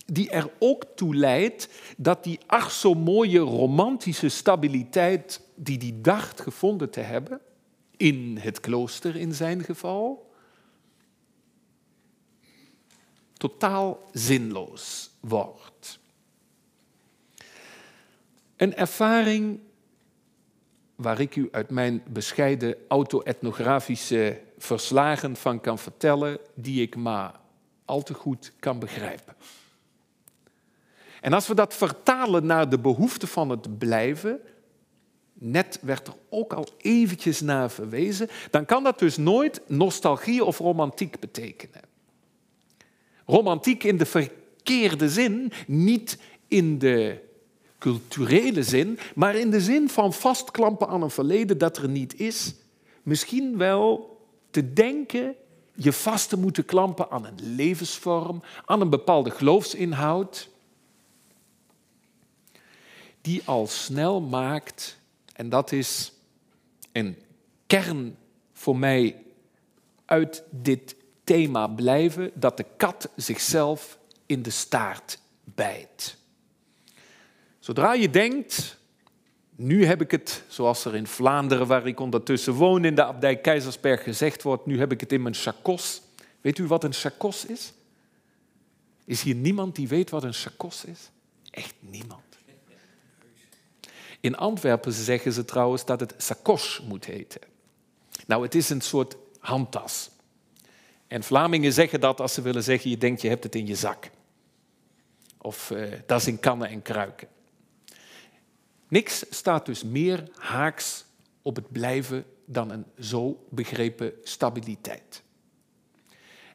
die 0.06 0.30
er 0.30 0.52
ook 0.60 0.86
toe 0.96 1.16
leidt 1.16 1.70
dat 1.98 2.24
die 2.24 2.40
ach 2.46 2.72
zo 2.72 2.94
mooie 2.94 3.40
romantische 3.40 4.30
stabiliteit 4.30 5.42
die 5.56 5.78
hij 5.78 5.94
dacht 6.02 6.42
gevonden 6.42 6.90
te 6.90 7.00
hebben, 7.00 7.42
in 7.98 8.38
het 8.40 8.60
klooster 8.60 9.16
in 9.16 9.34
zijn 9.34 9.64
geval, 9.64 10.32
totaal 13.34 14.00
zinloos 14.12 15.10
wordt. 15.20 16.00
Een 18.58 18.76
ervaring 18.76 19.60
waar 20.96 21.20
ik 21.20 21.36
u 21.36 21.48
uit 21.52 21.70
mijn 21.70 22.04
bescheiden 22.08 22.76
auto-etnografische 22.88 24.42
verslagen 24.58 25.36
van 25.36 25.62
kan 25.62 25.80
vertellen, 25.80 26.40
die 26.54 26.82
ik 26.82 26.96
maar 26.96 27.40
al 27.86 28.04
te 28.04 28.14
goed 28.14 28.54
kan 28.60 28.80
begrijpen. 28.80 29.36
En 31.22 31.34
als 31.34 31.48
we 31.48 31.56
dat 31.56 31.74
vertalen 31.74 32.46
naar 32.46 32.70
de 32.70 32.80
behoefte 32.80 33.28
van 33.28 33.50
het 33.50 33.78
blijven, 33.78 34.40
net 35.34 35.80
werd 35.82 36.08
er 36.08 36.14
ook 36.30 36.54
al 36.54 36.68
eventjes 36.78 37.42
naar 37.42 37.72
verwezen, 37.72 38.30
dan 38.50 38.66
kan 38.66 38.84
dat 38.84 39.00
dus 39.00 39.18
nooit 39.18 39.62
nostalgie 39.68 40.44
of 40.44 40.58
romantiek 40.58 41.20
betekenen. 41.20 41.82
Romantiek 43.26 43.84
in 43.84 43.98
de 43.98 44.06
verkeerde 44.06 45.10
zin, 45.10 45.52
niet 45.68 46.20
in 46.48 46.80
de 46.80 47.32
culturele 47.84 48.64
zin, 48.64 49.00
maar 49.16 49.36
in 49.36 49.52
de 49.52 49.62
zin 49.62 49.90
van 49.90 50.14
vastklampen 50.14 50.88
aan 50.88 51.02
een 51.02 51.10
verleden 51.10 51.58
dat 51.58 51.78
er 51.78 51.90
niet 51.90 52.20
is. 52.20 52.54
Misschien 53.02 53.58
wel 53.58 54.18
te 54.52 54.74
denken 54.74 55.36
je 55.76 55.94
vast 55.94 56.30
te 56.30 56.38
moeten 56.38 56.66
klampen 56.66 57.12
aan 57.12 57.26
een 57.26 57.56
levensvorm, 57.56 58.42
aan 58.66 58.82
een 58.82 58.90
bepaalde 58.90 59.30
geloofsinhoud, 59.30 60.50
die 63.22 63.42
al 63.46 63.68
snel 63.68 64.22
maakt, 64.22 64.98
en 65.34 65.50
dat 65.50 65.72
is 65.72 66.12
een 66.92 67.18
kern 67.68 68.18
voor 68.54 68.78
mij 68.78 69.24
uit 70.06 70.44
dit 70.50 70.96
thema 71.24 71.68
blijven, 71.68 72.32
dat 72.34 72.58
de 72.58 72.66
kat 72.78 73.10
zichzelf 73.16 73.98
in 74.26 74.42
de 74.42 74.50
staart 74.50 75.20
bijt. 75.44 76.22
Zodra 77.64 77.94
je 77.94 78.10
denkt, 78.10 78.78
nu 79.56 79.86
heb 79.86 80.02
ik 80.02 80.12
het, 80.12 80.44
zoals 80.48 80.86
er 80.86 80.96
in 80.96 81.08
Vlaanderen, 81.08 81.68
waar 81.68 81.88
ik 81.88 82.00
ondertussen 82.00 82.54
woon, 82.54 82.86
in 82.86 82.96
de 82.96 83.04
abdij 83.04 83.38
Keizersberg 83.38 84.04
gezegd 84.04 84.44
wordt, 84.44 84.66
nu 84.66 84.80
heb 84.80 84.92
ik 84.92 85.00
het 85.00 85.12
in 85.12 85.22
mijn 85.22 85.34
chakos. 85.34 86.02
Weet 86.42 86.58
u 86.58 86.68
wat 86.68 86.84
een 86.84 86.94
chakos 86.94 87.46
is? 87.46 87.74
Is 89.06 89.22
hier 89.22 89.36
niemand 89.36 89.76
die 89.76 89.88
weet 89.88 90.10
wat 90.10 90.24
een 90.24 90.34
chakos 90.34 90.86
is? 90.86 91.10
Echt 91.50 91.74
niemand. 91.80 92.22
In 94.20 94.38
Antwerpen 94.38 94.94
zeggen 94.94 95.34
ze 95.34 95.46
trouwens 95.46 95.86
dat 95.86 96.00
het 96.00 96.14
sakos 96.18 96.82
moet 96.88 97.06
heten. 97.06 97.42
Nou, 98.28 98.44
het 98.44 98.56
is 98.56 98.70
een 98.70 98.82
soort 98.82 99.16
handtas. 99.40 100.10
En 101.08 101.24
Vlamingen 101.24 101.74
zeggen 101.74 102.00
dat 102.00 102.22
als 102.22 102.34
ze 102.34 102.42
willen 102.42 102.64
zeggen, 102.64 102.90
je 102.90 102.98
denkt 102.98 103.22
je 103.22 103.30
hebt 103.30 103.44
het 103.44 103.56
in 103.56 103.68
je 103.68 103.76
zak. 103.76 104.10
Of 105.38 105.70
uh, 105.70 105.92
dat 106.06 106.22
is 106.22 106.28
in 106.28 106.40
kannen 106.40 106.68
en 106.68 106.82
kruiken. 106.82 107.28
Niks 108.94 109.26
staat 109.30 109.66
dus 109.66 109.84
meer 109.84 110.24
haaks 110.36 111.06
op 111.42 111.56
het 111.56 111.72
blijven 111.72 112.26
dan 112.46 112.72
een 112.72 112.86
zo 113.00 113.46
begrepen 113.50 114.14
stabiliteit. 114.24 115.24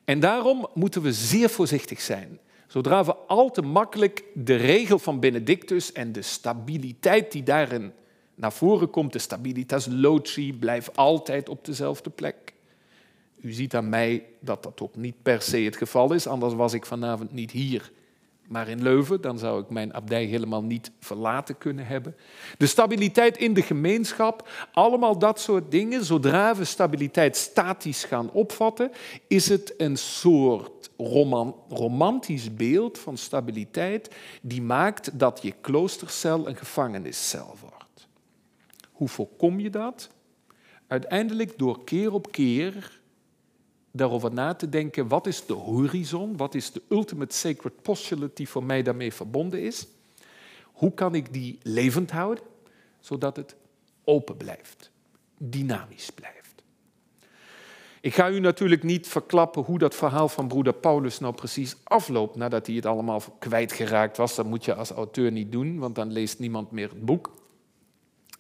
En 0.04 0.20
daarom 0.20 0.68
moeten 0.74 1.02
we 1.02 1.12
zeer 1.12 1.50
voorzichtig 1.50 2.00
zijn. 2.00 2.38
Zodra 2.66 3.04
we 3.04 3.14
al 3.14 3.50
te 3.50 3.62
makkelijk 3.62 4.24
de 4.34 4.56
regel 4.56 4.98
van 4.98 5.20
Benedictus 5.20 5.92
en 5.92 6.12
de 6.12 6.22
stabiliteit 6.22 7.32
die 7.32 7.42
daarin 7.42 7.92
naar 8.34 8.52
voren 8.52 8.90
komt, 8.90 9.12
de 9.12 9.18
stabilitas 9.18 9.86
loci, 9.86 10.54
blijf 10.54 10.90
altijd 10.94 11.48
op 11.48 11.64
dezelfde 11.64 12.10
plek. 12.10 12.54
U 13.40 13.52
ziet 13.52 13.74
aan 13.74 13.88
mij 13.88 14.24
dat 14.40 14.62
dat 14.62 14.80
ook 14.80 14.96
niet 14.96 15.22
per 15.22 15.42
se 15.42 15.58
het 15.58 15.76
geval 15.76 16.12
is, 16.12 16.26
anders 16.26 16.54
was 16.54 16.72
ik 16.72 16.86
vanavond 16.86 17.32
niet 17.32 17.50
hier 17.50 17.92
maar 18.48 18.68
in 18.68 18.82
Leuven, 18.82 19.20
dan 19.20 19.38
zou 19.38 19.62
ik 19.62 19.70
mijn 19.70 19.94
abdij 19.94 20.24
helemaal 20.24 20.62
niet 20.62 20.90
verlaten 21.00 21.58
kunnen 21.58 21.86
hebben. 21.86 22.16
De 22.58 22.66
stabiliteit 22.66 23.36
in 23.36 23.54
de 23.54 23.62
gemeenschap, 23.62 24.48
allemaal 24.72 25.18
dat 25.18 25.40
soort 25.40 25.70
dingen. 25.70 26.04
Zodra 26.04 26.56
we 26.56 26.64
stabiliteit 26.64 27.36
statisch 27.36 28.04
gaan 28.04 28.30
opvatten, 28.30 28.90
is 29.26 29.48
het 29.48 29.74
een 29.76 29.96
soort 29.96 30.90
romantisch 31.68 32.54
beeld 32.54 32.98
van 32.98 33.16
stabiliteit 33.16 34.14
die 34.42 34.62
maakt 34.62 35.18
dat 35.18 35.42
je 35.42 35.54
kloostercel 35.60 36.48
een 36.48 36.56
gevangeniscel 36.56 37.56
wordt. 37.60 38.08
Hoe 38.92 39.08
voorkom 39.08 39.60
je 39.60 39.70
dat? 39.70 40.10
Uiteindelijk 40.86 41.58
door 41.58 41.84
keer 41.84 42.12
op 42.12 42.32
keer 42.32 42.97
daarover 43.90 44.32
na 44.32 44.54
te 44.54 44.68
denken, 44.68 45.08
wat 45.08 45.26
is 45.26 45.46
de 45.46 45.52
horizon, 45.52 46.36
wat 46.36 46.54
is 46.54 46.72
de 46.72 46.82
ultimate 46.88 47.34
sacred 47.34 47.82
postulate 47.82 48.34
die 48.34 48.48
voor 48.48 48.64
mij 48.64 48.82
daarmee 48.82 49.12
verbonden 49.12 49.62
is? 49.62 49.86
Hoe 50.64 50.94
kan 50.94 51.14
ik 51.14 51.32
die 51.32 51.58
levend 51.62 52.10
houden, 52.10 52.44
zodat 53.00 53.36
het 53.36 53.56
open 54.04 54.36
blijft, 54.36 54.90
dynamisch 55.38 56.10
blijft? 56.10 56.38
Ik 58.00 58.14
ga 58.14 58.30
u 58.30 58.40
natuurlijk 58.40 58.82
niet 58.82 59.08
verklappen 59.08 59.62
hoe 59.62 59.78
dat 59.78 59.94
verhaal 59.94 60.28
van 60.28 60.48
broeder 60.48 60.72
Paulus 60.72 61.18
nou 61.18 61.34
precies 61.34 61.76
afloopt 61.84 62.36
nadat 62.36 62.66
hij 62.66 62.76
het 62.76 62.86
allemaal 62.86 63.22
kwijtgeraakt 63.38 64.16
was. 64.16 64.34
Dat 64.34 64.46
moet 64.46 64.64
je 64.64 64.74
als 64.74 64.90
auteur 64.90 65.32
niet 65.32 65.52
doen, 65.52 65.78
want 65.78 65.94
dan 65.94 66.12
leest 66.12 66.38
niemand 66.38 66.70
meer 66.70 66.88
het 66.88 67.04
boek. 67.04 67.30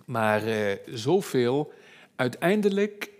Maar 0.04 0.46
eh, 0.46 0.76
zoveel, 0.86 1.72
uiteindelijk 2.16 3.10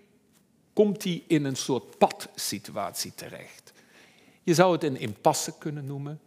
komt 0.79 1.05
hij 1.05 1.23
in 1.27 1.45
een 1.45 1.57
soort 1.57 1.99
padsituatie 1.99 3.15
terecht. 3.15 3.73
Je 4.43 4.55
zou 4.55 4.73
het 4.73 4.85
een 4.85 4.97
impasse 4.97 5.59
kunnen 5.59 5.87
noemen. 5.87 6.21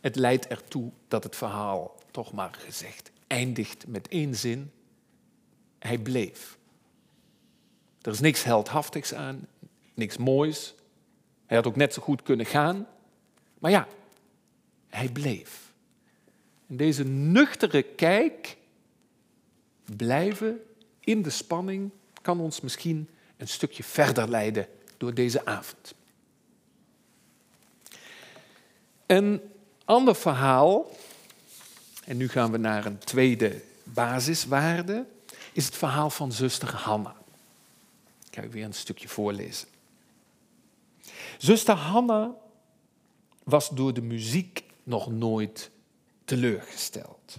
Het 0.00 0.16
leidt 0.16 0.46
ertoe 0.46 0.90
dat 1.08 1.24
het 1.24 1.36
verhaal, 1.36 1.98
toch 2.10 2.32
maar 2.32 2.54
gezegd, 2.58 3.10
eindigt 3.26 3.86
met 3.86 4.08
één 4.08 4.34
zin. 4.34 4.70
Hij 5.78 5.98
bleef. 5.98 6.58
Er 8.00 8.12
is 8.12 8.20
niks 8.20 8.44
heldhaftigs 8.44 9.14
aan, 9.14 9.48
niks 9.94 10.16
moois. 10.16 10.74
Hij 11.46 11.56
had 11.56 11.66
ook 11.66 11.76
net 11.76 11.92
zo 11.92 12.02
goed 12.02 12.22
kunnen 12.22 12.46
gaan. 12.46 12.86
Maar 13.58 13.70
ja, 13.70 13.88
hij 14.88 15.08
bleef. 15.08 15.72
En 16.66 16.76
deze 16.76 17.04
nuchtere 17.04 17.82
kijk, 17.82 18.56
blijven 19.96 20.60
in 21.00 21.22
de 21.22 21.30
spanning, 21.30 21.90
kan 22.22 22.40
ons 22.40 22.60
misschien 22.60 23.08
een 23.42 23.48
stukje 23.48 23.84
verder 23.84 24.28
leiden 24.28 24.68
door 24.96 25.14
deze 25.14 25.44
avond. 25.44 25.94
Een 29.06 29.40
ander 29.84 30.16
verhaal, 30.16 30.90
en 32.04 32.16
nu 32.16 32.28
gaan 32.28 32.52
we 32.52 32.58
naar 32.58 32.86
een 32.86 32.98
tweede 32.98 33.62
basiswaarde, 33.84 35.06
is 35.52 35.64
het 35.64 35.76
verhaal 35.76 36.10
van 36.10 36.32
zuster 36.32 36.74
Hanna. 36.74 37.16
Ik 38.28 38.34
ga 38.34 38.42
u 38.42 38.50
weer 38.50 38.64
een 38.64 38.74
stukje 38.74 39.08
voorlezen. 39.08 39.68
Zuster 41.38 41.74
Hanna 41.74 42.34
was 43.42 43.68
door 43.68 43.94
de 43.94 44.02
muziek 44.02 44.64
nog 44.82 45.10
nooit 45.10 45.70
teleurgesteld. 46.24 47.38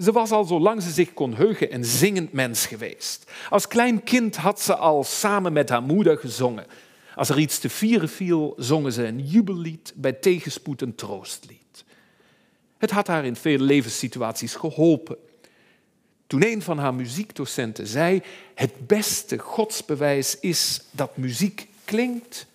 Ze 0.00 0.12
was 0.12 0.30
al 0.30 0.44
zolang 0.44 0.82
ze 0.82 0.90
zich 0.90 1.12
kon 1.12 1.34
heugen 1.34 1.74
een 1.74 1.84
zingend 1.84 2.32
mens 2.32 2.66
geweest. 2.66 3.30
Als 3.50 3.68
klein 3.68 4.04
kind 4.04 4.36
had 4.36 4.60
ze 4.60 4.76
al 4.76 5.04
samen 5.04 5.52
met 5.52 5.68
haar 5.68 5.82
moeder 5.82 6.18
gezongen. 6.18 6.66
Als 7.14 7.28
er 7.28 7.38
iets 7.38 7.58
te 7.58 7.68
vieren 7.68 8.08
viel, 8.08 8.54
zongen 8.56 8.92
ze 8.92 9.06
een 9.06 9.26
jubellied, 9.26 9.92
bij 9.96 10.12
tegenspoed 10.12 10.82
een 10.82 10.94
troostlied. 10.94 11.84
Het 12.78 12.90
had 12.90 13.06
haar 13.06 13.24
in 13.24 13.36
vele 13.36 13.64
levenssituaties 13.64 14.54
geholpen. 14.54 15.16
Toen 16.26 16.44
een 16.44 16.62
van 16.62 16.78
haar 16.78 16.94
muziekdocenten 16.94 17.86
zei: 17.86 18.22
Het 18.54 18.86
beste 18.86 19.38
godsbewijs 19.38 20.38
is 20.38 20.82
dat 20.90 21.16
muziek 21.16 21.68
klinkt, 21.84 22.46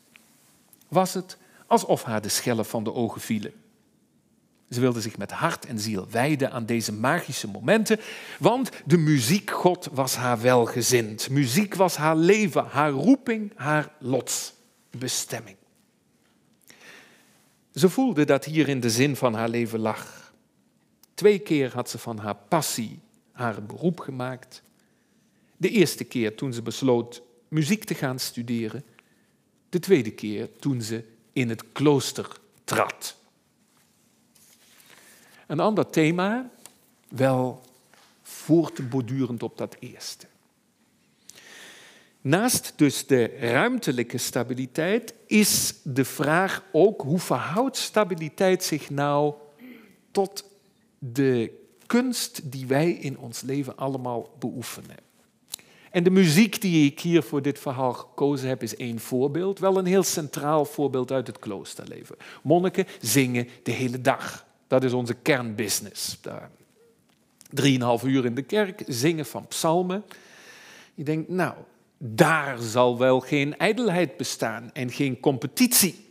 was 0.88 1.14
het 1.14 1.38
alsof 1.68 2.04
haar 2.04 2.22
de 2.22 2.30
schellen 2.30 2.66
van 2.66 2.84
de 2.84 2.94
ogen 2.94 3.22
vielen. 3.22 3.54
Ze 4.70 4.80
wilde 4.80 5.02
zich 5.02 5.18
met 5.18 5.32
hart 5.32 5.66
en 5.66 5.80
ziel 5.80 6.08
wijden 6.10 6.52
aan 6.52 6.66
deze 6.66 6.94
magische 6.94 7.48
momenten, 7.48 8.00
want 8.40 8.70
de 8.86 8.98
muziekgod 8.98 9.90
was 9.92 10.16
haar 10.16 10.42
welgezind. 10.42 11.30
Muziek 11.30 11.76
was 11.76 11.96
haar 11.96 12.16
leven, 12.16 12.66
haar 12.66 12.92
roeping, 12.92 13.52
haar 13.56 13.92
lotsbestemming. 14.00 15.58
Ze 17.74 17.90
voelde 17.90 18.26
dat 18.26 18.46
hierin 18.46 18.80
de 18.80 18.90
zin 18.90 19.16
van 19.16 19.34
haar 19.34 19.50
leven 19.50 19.80
lag. 19.80 20.34
Twee 21.14 21.40
keer 21.40 21.74
had 21.74 21.90
ze 21.90 21.98
van 21.98 22.18
haar 22.18 22.36
passie 22.36 23.00
haar 23.32 23.64
beroep 23.64 24.00
gemaakt. 24.00 24.62
De 25.58 25.70
eerste 25.70 26.04
keer 26.04 26.36
toen 26.36 26.54
ze 26.54 26.62
besloot 26.62 27.22
muziek 27.48 27.84
te 27.84 27.94
gaan 27.94 28.20
studeren. 28.20 28.84
De 29.70 29.80
tweede 29.80 30.12
keer 30.12 30.50
toen 30.60 30.82
ze 30.82 31.04
in 31.34 31.50
het 31.50 31.72
klooster 31.72 32.28
trad. 32.64 33.16
Een 35.48 35.60
ander 35.60 35.90
thema, 35.90 36.50
wel 37.08 37.62
voortbordurend 38.22 39.44
op 39.44 39.58
dat 39.58 39.76
eerste. 39.80 40.28
Naast 42.22 42.74
dus 42.76 43.08
de 43.08 43.26
ruimtelijke 43.40 44.18
stabiliteit 44.18 45.14
is 45.28 45.74
de 45.84 46.06
vraag 46.06 46.64
ook 46.72 47.02
hoe 47.02 47.20
verhoudt 47.20 47.78
stabiliteit 47.78 48.64
zich 48.64 48.90
nou 48.90 49.34
tot 50.12 50.44
de 51.00 51.52
kunst 51.86 52.52
die 52.52 52.66
wij 52.66 52.92
in 52.92 53.18
ons 53.18 53.42
leven 53.42 53.78
allemaal 53.78 54.30
beoefenen. 54.40 54.96
En 55.92 56.04
de 56.04 56.10
muziek 56.10 56.62
die 56.62 56.92
ik 56.92 57.00
hier 57.00 57.24
voor 57.24 57.42
dit 57.42 57.60
verhaal 57.60 57.94
gekozen 57.94 58.48
heb, 58.48 58.64
is 58.64 58.76
één 58.76 59.00
voorbeeld. 59.00 59.60
Wel 59.60 59.78
een 59.78 59.86
heel 59.86 60.04
centraal 60.04 60.66
voorbeeld 60.66 61.12
uit 61.12 61.28
het 61.28 61.40
kloosterleven. 61.40 62.16
Monniken 62.44 62.86
zingen 63.02 63.48
de 63.64 63.72
hele 63.72 64.02
dag. 64.02 64.45
Dat 64.68 64.84
is 64.84 64.94
onze 64.94 65.14
kernbusiness. 65.14 66.18
Drieënhalf 67.50 68.04
uur 68.04 68.26
in 68.26 68.36
de 68.36 68.42
kerk, 68.42 68.84
zingen 68.88 69.26
van 69.26 69.48
psalmen. 69.48 70.06
Je 70.94 71.04
denkt, 71.04 71.30
nou, 71.30 71.54
daar 71.98 72.58
zal 72.58 72.98
wel 72.98 73.20
geen 73.20 73.58
ijdelheid 73.58 74.18
bestaan 74.18 74.70
en 74.74 74.92
geen 74.92 75.20
competitie. 75.20 76.04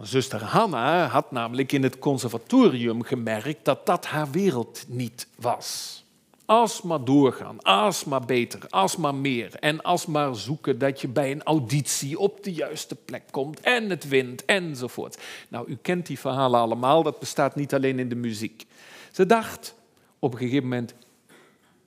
Zuster 0.00 0.42
Hanna 0.42 1.06
had 1.06 1.32
namelijk 1.32 1.72
in 1.72 1.82
het 1.82 1.98
conservatorium 1.98 3.02
gemerkt 3.02 3.64
dat 3.64 3.86
dat 3.86 4.06
haar 4.06 4.30
wereld 4.30 4.84
niet 4.88 5.26
was. 5.36 6.01
Alsmaar 6.44 7.04
doorgaan, 7.04 7.62
alsmaar 7.62 8.24
beter, 8.24 8.66
alsmaar 8.68 9.14
meer. 9.14 9.54
En 9.54 9.82
alsmaar 9.82 10.36
zoeken 10.36 10.78
dat 10.78 11.00
je 11.00 11.08
bij 11.08 11.30
een 11.30 11.42
auditie 11.42 12.18
op 12.18 12.44
de 12.44 12.52
juiste 12.52 12.94
plek 12.94 13.22
komt 13.30 13.60
en 13.60 13.90
het 13.90 14.08
wint 14.08 14.44
enzovoort. 14.44 15.18
Nou, 15.48 15.68
u 15.68 15.76
kent 15.82 16.06
die 16.06 16.18
verhalen 16.18 16.60
allemaal, 16.60 17.02
dat 17.02 17.18
bestaat 17.18 17.54
niet 17.56 17.74
alleen 17.74 17.98
in 17.98 18.08
de 18.08 18.14
muziek. 18.14 18.66
Ze 19.12 19.26
dacht 19.26 19.74
op 20.18 20.32
een 20.32 20.38
gegeven 20.38 20.62
moment, 20.62 20.94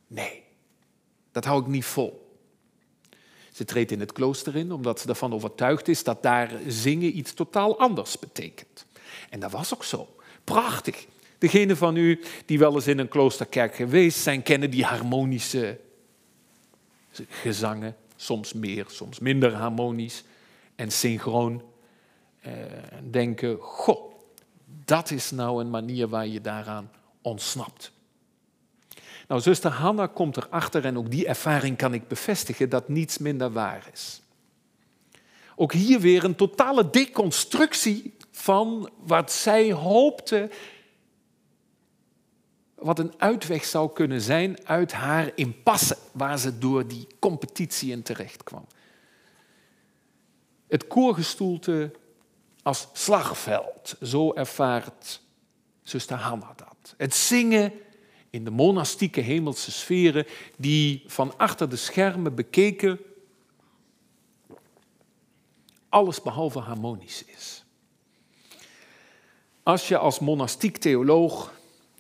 nee, 0.08 0.44
dat 1.32 1.46
hou 1.46 1.62
ik 1.62 1.68
niet 1.68 1.86
vol. 1.86 2.40
Ze 3.52 3.66
treedt 3.66 3.92
in 3.92 4.00
het 4.00 4.12
klooster 4.12 4.56
in 4.56 4.72
omdat 4.72 5.00
ze 5.00 5.08
ervan 5.08 5.34
overtuigd 5.34 5.88
is 5.88 6.04
dat 6.04 6.24
daar 6.24 6.52
zingen 6.68 7.18
iets 7.18 7.34
totaal 7.34 7.80
anders 7.80 8.20
betekent. 8.20 8.86
En 9.30 9.40
dat 9.40 9.52
was 9.52 9.74
ook 9.74 9.84
zo. 9.84 10.16
Prachtig. 10.44 11.06
Degenen 11.46 11.78
van 11.78 11.96
u 11.96 12.20
die 12.46 12.60
wel 12.60 12.74
eens 12.74 12.88
in 12.88 13.00
een 13.00 13.08
kloosterkerk 13.08 13.76
geweest 13.76 14.20
zijn, 14.20 14.44
kennen 14.44 14.70
die 14.70 14.84
harmonische 14.84 15.80
gezangen. 17.30 17.96
Soms 18.16 18.54
meer, 18.54 18.86
soms 18.88 19.20
minder 19.20 19.54
harmonisch 19.54 20.24
en 20.76 20.92
synchroon. 20.92 21.64
En 22.42 22.72
eh, 22.72 22.98
denken, 23.12 23.58
goh, 23.60 24.14
dat 24.86 25.12
is 25.12 25.32
nou 25.32 25.62
een 25.62 25.70
manier 25.70 26.08
waar 26.08 26.28
je 26.28 26.42
daaraan 26.42 26.92
ontsnapt. 27.22 27.92
Nou, 29.28 29.42
zuster 29.42 29.72
Hanna 29.72 30.08
komt 30.08 30.38
erachter 30.38 30.86
en 30.86 30.98
ook 30.98 31.12
die 31.12 31.28
ervaring 31.28 31.78
kan 31.78 31.94
ik 31.94 32.08
bevestigen 32.08 32.70
dat 32.70 32.88
niets 32.88 33.18
minder 33.18 33.52
waar 33.52 33.90
is. 33.94 34.22
Ook 35.56 35.74
hier 35.74 36.00
weer 36.00 36.24
een 36.24 36.36
totale 36.36 36.90
deconstructie 36.90 38.14
van 38.32 38.90
wat 39.00 39.32
zij 39.32 39.72
hoopte 39.72 40.50
wat 42.76 43.00
een 43.00 43.14
uitweg 43.18 43.66
zou 43.66 43.94
kunnen 43.94 44.22
zijn 44.22 44.68
uit 44.68 44.92
haar 44.92 45.32
impasse 45.36 45.98
waar 46.12 46.40
ze 46.40 46.58
door 46.58 46.88
die 46.88 47.08
competitie 47.20 47.92
in 47.92 48.04
terecht 48.04 48.44
kwam. 48.44 48.68
Het 50.68 50.88
koorgestoelte 50.88 51.92
als 52.64 52.88
slagveld, 52.94 53.96
zo 54.02 54.34
ervaart 54.34 55.22
zuster 55.84 56.18
Hanna 56.18 56.54
dat. 56.56 56.94
Het 56.98 57.16
zingen 57.16 57.74
in 58.30 58.44
de 58.44 58.52
monastieke 58.52 59.22
hemelse 59.22 59.72
sferen 59.72 60.26
die 60.58 61.04
van 61.08 61.38
achter 61.38 61.70
de 61.70 61.76
schermen 61.76 62.36
bekeken 62.36 63.00
alles 65.90 66.22
behalve 66.22 66.60
harmonisch 66.60 67.24
is. 67.26 67.64
Als 69.64 69.88
je 69.88 69.98
als 69.98 70.20
monastiek 70.20 70.78
theoloog 70.78 71.54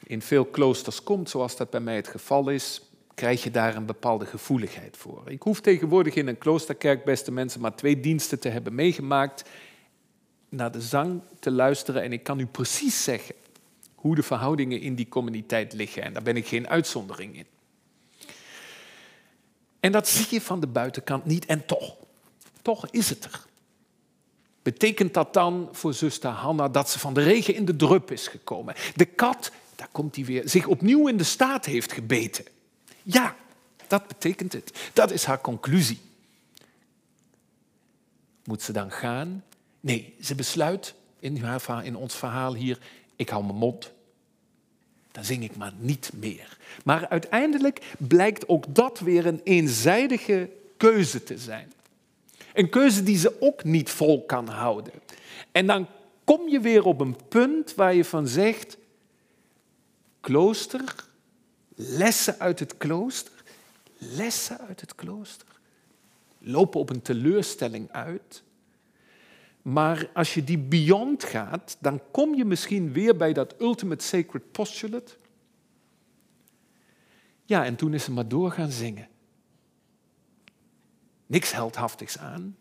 in 0.07 0.21
veel 0.21 0.45
kloosters 0.45 1.03
komt, 1.03 1.29
zoals 1.29 1.55
dat 1.55 1.69
bij 1.69 1.79
mij 1.79 1.95
het 1.95 2.07
geval 2.07 2.49
is, 2.49 2.81
krijg 3.13 3.43
je 3.43 3.51
daar 3.51 3.75
een 3.75 3.85
bepaalde 3.85 4.25
gevoeligheid 4.25 4.97
voor. 4.97 5.23
Ik 5.25 5.41
hoef 5.41 5.61
tegenwoordig 5.61 6.15
in 6.15 6.27
een 6.27 6.37
kloosterkerk, 6.37 7.03
beste 7.03 7.31
mensen, 7.31 7.61
maar 7.61 7.75
twee 7.75 7.99
diensten 7.99 8.39
te 8.39 8.49
hebben 8.49 8.75
meegemaakt, 8.75 9.49
naar 10.49 10.71
de 10.71 10.81
zang 10.81 11.21
te 11.39 11.51
luisteren 11.51 12.01
en 12.01 12.13
ik 12.13 12.23
kan 12.23 12.39
u 12.39 12.45
precies 12.45 13.03
zeggen 13.03 13.35
hoe 13.95 14.15
de 14.15 14.23
verhoudingen 14.23 14.79
in 14.79 14.95
die 14.95 15.09
communiteit 15.09 15.73
liggen. 15.73 16.03
En 16.03 16.13
daar 16.13 16.23
ben 16.23 16.37
ik 16.37 16.47
geen 16.47 16.67
uitzondering 16.67 17.37
in. 17.37 17.45
En 19.79 19.91
dat 19.91 20.07
zie 20.07 20.27
je 20.29 20.41
van 20.41 20.59
de 20.59 20.67
buitenkant 20.67 21.25
niet 21.25 21.45
en 21.45 21.65
toch, 21.65 21.95
toch 22.61 22.87
is 22.91 23.09
het 23.09 23.23
er. 23.23 23.45
Betekent 24.61 25.13
dat 25.13 25.33
dan 25.33 25.69
voor 25.71 25.93
zuster 25.93 26.29
Hanna 26.29 26.69
dat 26.69 26.89
ze 26.89 26.99
van 26.99 27.13
de 27.13 27.21
regen 27.21 27.55
in 27.55 27.65
de 27.65 27.75
drup 27.75 28.11
is 28.11 28.27
gekomen? 28.27 28.75
De 28.95 29.05
kat 29.05 29.51
daar 29.75 29.89
komt 29.91 30.15
hij 30.15 30.25
weer, 30.25 30.49
zich 30.49 30.67
opnieuw 30.67 31.07
in 31.07 31.17
de 31.17 31.23
staat 31.23 31.65
heeft 31.65 31.91
gebeten. 31.91 32.45
Ja, 33.03 33.35
dat 33.87 34.07
betekent 34.07 34.53
het. 34.53 34.89
Dat 34.93 35.11
is 35.11 35.23
haar 35.23 35.41
conclusie. 35.41 35.99
Moet 38.43 38.61
ze 38.61 38.71
dan 38.71 38.91
gaan? 38.91 39.43
Nee, 39.79 40.15
ze 40.21 40.35
besluit 40.35 40.93
in, 41.19 41.43
haar, 41.43 41.85
in 41.85 41.95
ons 41.95 42.15
verhaal 42.15 42.55
hier, 42.55 42.79
ik 43.15 43.29
hou 43.29 43.43
mijn 43.43 43.57
mond. 43.57 43.91
Dan 45.11 45.23
zing 45.23 45.43
ik 45.43 45.55
maar 45.55 45.73
niet 45.77 46.11
meer. 46.13 46.57
Maar 46.83 47.07
uiteindelijk 47.09 47.95
blijkt 47.97 48.47
ook 48.47 48.75
dat 48.75 48.99
weer 48.99 49.25
een 49.25 49.41
eenzijdige 49.43 50.49
keuze 50.77 51.23
te 51.23 51.37
zijn. 51.37 51.73
Een 52.53 52.69
keuze 52.69 53.03
die 53.03 53.17
ze 53.17 53.41
ook 53.41 53.63
niet 53.63 53.89
vol 53.89 54.25
kan 54.25 54.47
houden. 54.47 54.93
En 55.51 55.65
dan 55.65 55.87
kom 56.23 56.49
je 56.49 56.59
weer 56.59 56.85
op 56.85 56.99
een 56.99 57.15
punt 57.27 57.75
waar 57.75 57.93
je 57.93 58.05
van 58.05 58.27
zegt, 58.27 58.77
klooster, 60.25 60.95
lessen 61.75 62.39
uit 62.39 62.59
het 62.59 62.77
klooster, 62.77 63.43
lessen 63.97 64.59
uit 64.59 64.81
het 64.81 64.95
klooster, 64.95 65.47
lopen 66.39 66.79
op 66.79 66.89
een 66.89 67.01
teleurstelling 67.01 67.91
uit. 67.91 68.43
Maar 69.61 70.09
als 70.13 70.33
je 70.33 70.43
die 70.43 70.57
beyond 70.57 71.23
gaat, 71.23 71.77
dan 71.79 72.01
kom 72.11 72.35
je 72.35 72.45
misschien 72.45 72.93
weer 72.93 73.15
bij 73.15 73.33
dat 73.33 73.55
ultimate 73.61 74.05
sacred 74.05 74.51
postulate. 74.51 75.13
Ja, 77.43 77.65
en 77.65 77.75
toen 77.75 77.93
is 77.93 78.03
ze 78.03 78.11
maar 78.11 78.27
door 78.27 78.51
gaan 78.51 78.71
zingen. 78.71 79.07
Niks 81.25 81.51
heldhaftigs 81.51 82.17
aan, 82.17 82.57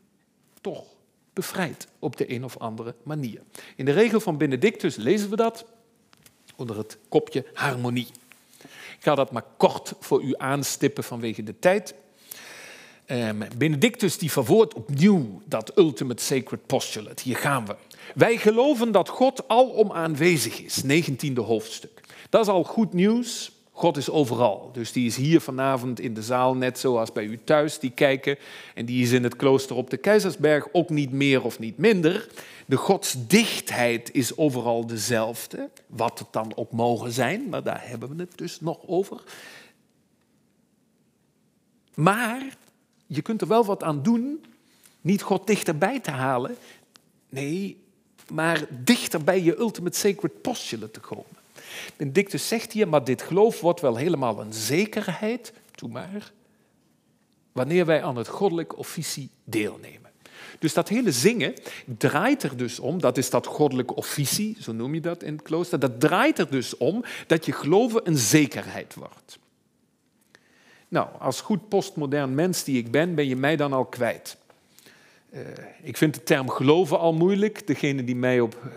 toch 0.60 0.86
bevrijd 1.32 1.88
op 1.98 2.16
de 2.16 2.32
een 2.32 2.44
of 2.44 2.58
andere 2.58 2.94
manier. 3.02 3.42
In 3.76 3.84
de 3.84 3.92
regel 3.92 4.20
van 4.20 4.38
Benedictus 4.38 4.96
lezen 4.96 5.30
we 5.30 5.36
dat 5.36 5.73
onder 6.56 6.76
het 6.76 6.98
kopje 7.08 7.46
harmonie. 7.52 8.08
Ik 8.96 9.10
ga 9.10 9.14
dat 9.14 9.32
maar 9.32 9.44
kort 9.56 9.92
voor 10.00 10.22
u 10.22 10.34
aanstippen 10.36 11.04
vanwege 11.04 11.42
de 11.42 11.58
tijd. 11.58 11.94
Um, 13.06 13.42
Benedictus 13.56 14.18
die 14.18 14.32
verwoordt 14.32 14.74
opnieuw 14.74 15.40
dat 15.44 15.78
ultimate 15.78 16.22
sacred 16.22 16.66
postulate. 16.66 17.22
Hier 17.22 17.36
gaan 17.36 17.66
we. 17.66 17.76
Wij 18.14 18.36
geloven 18.36 18.92
dat 18.92 19.08
God 19.08 19.48
alom 19.48 19.92
aanwezig 19.92 20.60
is, 20.60 20.82
19e 20.84 21.34
hoofdstuk. 21.34 22.00
Dat 22.28 22.42
is 22.42 22.48
al 22.48 22.64
goed 22.64 22.92
nieuws. 22.92 23.52
God 23.76 23.96
is 23.96 24.10
overal. 24.10 24.70
Dus 24.72 24.92
die 24.92 25.06
is 25.06 25.16
hier 25.16 25.40
vanavond 25.40 26.00
in 26.00 26.14
de 26.14 26.22
zaal, 26.22 26.56
net 26.56 26.78
zoals 26.78 27.12
bij 27.12 27.24
u 27.24 27.40
thuis, 27.44 27.78
die 27.78 27.90
kijken. 27.90 28.36
En 28.74 28.84
die 28.84 29.02
is 29.02 29.12
in 29.12 29.22
het 29.22 29.36
klooster 29.36 29.76
op 29.76 29.90
de 29.90 29.96
Keizersberg 29.96 30.68
ook 30.72 30.90
niet 30.90 31.12
meer 31.12 31.42
of 31.42 31.58
niet 31.58 31.78
minder. 31.78 32.28
De 32.66 32.76
godsdichtheid 32.76 34.12
is 34.12 34.36
overal 34.36 34.86
dezelfde, 34.86 35.70
wat 35.86 36.18
het 36.18 36.28
dan 36.30 36.52
ook 36.56 36.72
mogen 36.72 37.12
zijn, 37.12 37.48
maar 37.48 37.62
daar 37.62 37.88
hebben 37.88 38.16
we 38.16 38.22
het 38.22 38.38
dus 38.38 38.60
nog 38.60 38.78
over. 38.86 39.22
Maar 41.94 42.56
je 43.06 43.22
kunt 43.22 43.40
er 43.40 43.48
wel 43.48 43.64
wat 43.64 43.82
aan 43.82 44.02
doen, 44.02 44.44
niet 45.00 45.22
God 45.22 45.46
dichterbij 45.46 46.00
te 46.00 46.10
halen. 46.10 46.56
Nee, 47.28 47.82
maar 48.32 48.66
dichter 48.70 49.24
bij 49.24 49.42
je 49.42 49.58
ultimate 49.58 49.98
sacred 49.98 50.42
postulate 50.42 50.90
te 50.90 51.00
komen. 51.00 51.33
Benedictus 51.96 52.48
zegt 52.48 52.72
hier, 52.72 52.88
maar 52.88 53.04
dit 53.04 53.22
geloof 53.22 53.60
wordt 53.60 53.80
wel 53.80 53.96
helemaal 53.96 54.40
een 54.40 54.52
zekerheid, 54.52 55.52
toe 55.74 55.88
maar, 55.88 56.32
wanneer 57.52 57.86
wij 57.86 58.02
aan 58.02 58.16
het 58.16 58.28
goddelijk 58.28 58.78
officie 58.78 59.30
deelnemen. 59.44 60.10
Dus 60.58 60.74
dat 60.74 60.88
hele 60.88 61.12
zingen 61.12 61.54
draait 61.98 62.42
er 62.42 62.56
dus 62.56 62.78
om, 62.78 63.00
dat 63.00 63.18
is 63.18 63.30
dat 63.30 63.46
goddelijke 63.46 63.94
officie, 63.94 64.56
zo 64.60 64.72
noem 64.72 64.94
je 64.94 65.00
dat 65.00 65.22
in 65.22 65.32
het 65.32 65.42
klooster, 65.42 65.78
dat 65.78 66.00
draait 66.00 66.38
er 66.38 66.50
dus 66.50 66.76
om 66.76 67.04
dat 67.26 67.46
je 67.46 67.52
geloven 67.52 68.00
een 68.08 68.18
zekerheid 68.18 68.94
wordt. 68.94 69.38
Nou, 70.88 71.08
als 71.18 71.40
goed 71.40 71.68
postmodern 71.68 72.34
mens 72.34 72.64
die 72.64 72.78
ik 72.78 72.90
ben, 72.90 73.14
ben 73.14 73.28
je 73.28 73.36
mij 73.36 73.56
dan 73.56 73.72
al 73.72 73.84
kwijt. 73.84 74.36
Uh, 75.30 75.40
ik 75.82 75.96
vind 75.96 76.14
de 76.14 76.22
term 76.22 76.50
geloven 76.50 76.98
al 76.98 77.12
moeilijk. 77.12 77.66
Degenen 77.66 78.04
die 78.04 78.16
mij 78.16 78.40
op 78.40 78.56
uh, 78.64 78.72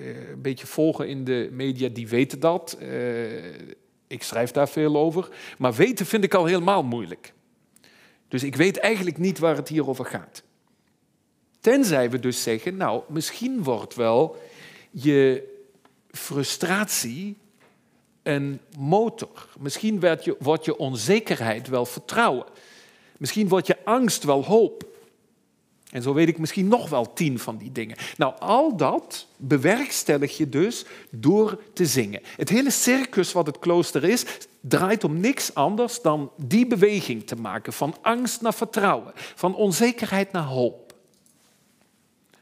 een 0.00 0.42
beetje 0.42 0.66
volgen 0.66 1.08
in 1.08 1.24
de 1.24 1.48
media, 1.52 1.88
die 1.88 2.08
weten 2.08 2.40
dat. 2.40 2.78
Uh, 2.82 3.44
ik 4.06 4.22
schrijf 4.22 4.50
daar 4.50 4.68
veel 4.68 4.96
over. 4.96 5.28
Maar 5.58 5.74
weten 5.74 6.06
vind 6.06 6.24
ik 6.24 6.34
al 6.34 6.44
helemaal 6.44 6.82
moeilijk. 6.82 7.32
Dus 8.28 8.42
ik 8.42 8.56
weet 8.56 8.78
eigenlijk 8.78 9.18
niet 9.18 9.38
waar 9.38 9.56
het 9.56 9.68
hier 9.68 9.88
over 9.88 10.04
gaat. 10.04 10.42
Tenzij 11.60 12.10
we 12.10 12.18
dus 12.18 12.42
zeggen, 12.42 12.76
nou, 12.76 13.02
misschien 13.08 13.62
wordt 13.62 13.94
wel 13.94 14.36
je 14.90 15.48
frustratie 16.10 17.36
een 18.22 18.60
motor. 18.78 19.48
Misschien 19.58 20.00
wordt 20.00 20.24
je, 20.24 20.36
wordt 20.38 20.64
je 20.64 20.76
onzekerheid 20.76 21.68
wel 21.68 21.86
vertrouwen. 21.86 22.46
Misschien 23.18 23.48
wordt 23.48 23.66
je 23.66 23.76
angst 23.84 24.24
wel 24.24 24.44
hoop. 24.44 24.89
En 25.90 26.02
zo 26.02 26.14
weet 26.14 26.28
ik 26.28 26.38
misschien 26.38 26.68
nog 26.68 26.88
wel 26.88 27.12
tien 27.12 27.38
van 27.38 27.56
die 27.56 27.72
dingen. 27.72 27.96
Nou, 28.16 28.34
al 28.38 28.76
dat 28.76 29.26
bewerkstellig 29.36 30.36
je 30.36 30.48
dus 30.48 30.84
door 31.10 31.62
te 31.72 31.86
zingen. 31.86 32.20
Het 32.36 32.48
hele 32.48 32.70
circus 32.70 33.32
wat 33.32 33.46
het 33.46 33.58
klooster 33.58 34.04
is, 34.04 34.24
draait 34.60 35.04
om 35.04 35.20
niks 35.20 35.54
anders 35.54 36.02
dan 36.02 36.30
die 36.36 36.66
beweging 36.66 37.26
te 37.26 37.36
maken. 37.36 37.72
Van 37.72 37.96
angst 38.00 38.40
naar 38.40 38.54
vertrouwen, 38.54 39.12
van 39.14 39.54
onzekerheid 39.54 40.32
naar 40.32 40.44
hoop. 40.44 40.94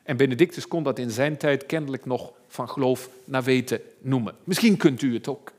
En 0.02 0.16
Benedictus 0.16 0.68
kon 0.68 0.82
dat 0.82 0.98
in 0.98 1.10
zijn 1.10 1.36
tijd 1.36 1.66
kennelijk 1.66 2.04
nog 2.04 2.32
van 2.46 2.68
geloof 2.68 3.08
naar 3.24 3.42
weten 3.42 3.80
noemen. 3.98 4.34
Misschien 4.44 4.76
kunt 4.76 5.02
u 5.02 5.14
het 5.14 5.28
ook. 5.28 5.52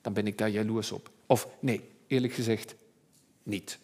Dan 0.00 0.12
ben 0.12 0.26
ik 0.26 0.38
daar 0.38 0.50
jaloers 0.50 0.92
op. 0.92 1.10
Of 1.26 1.48
nee, 1.60 1.80
eerlijk 2.06 2.32
gezegd, 2.32 2.74
niet 3.42 3.78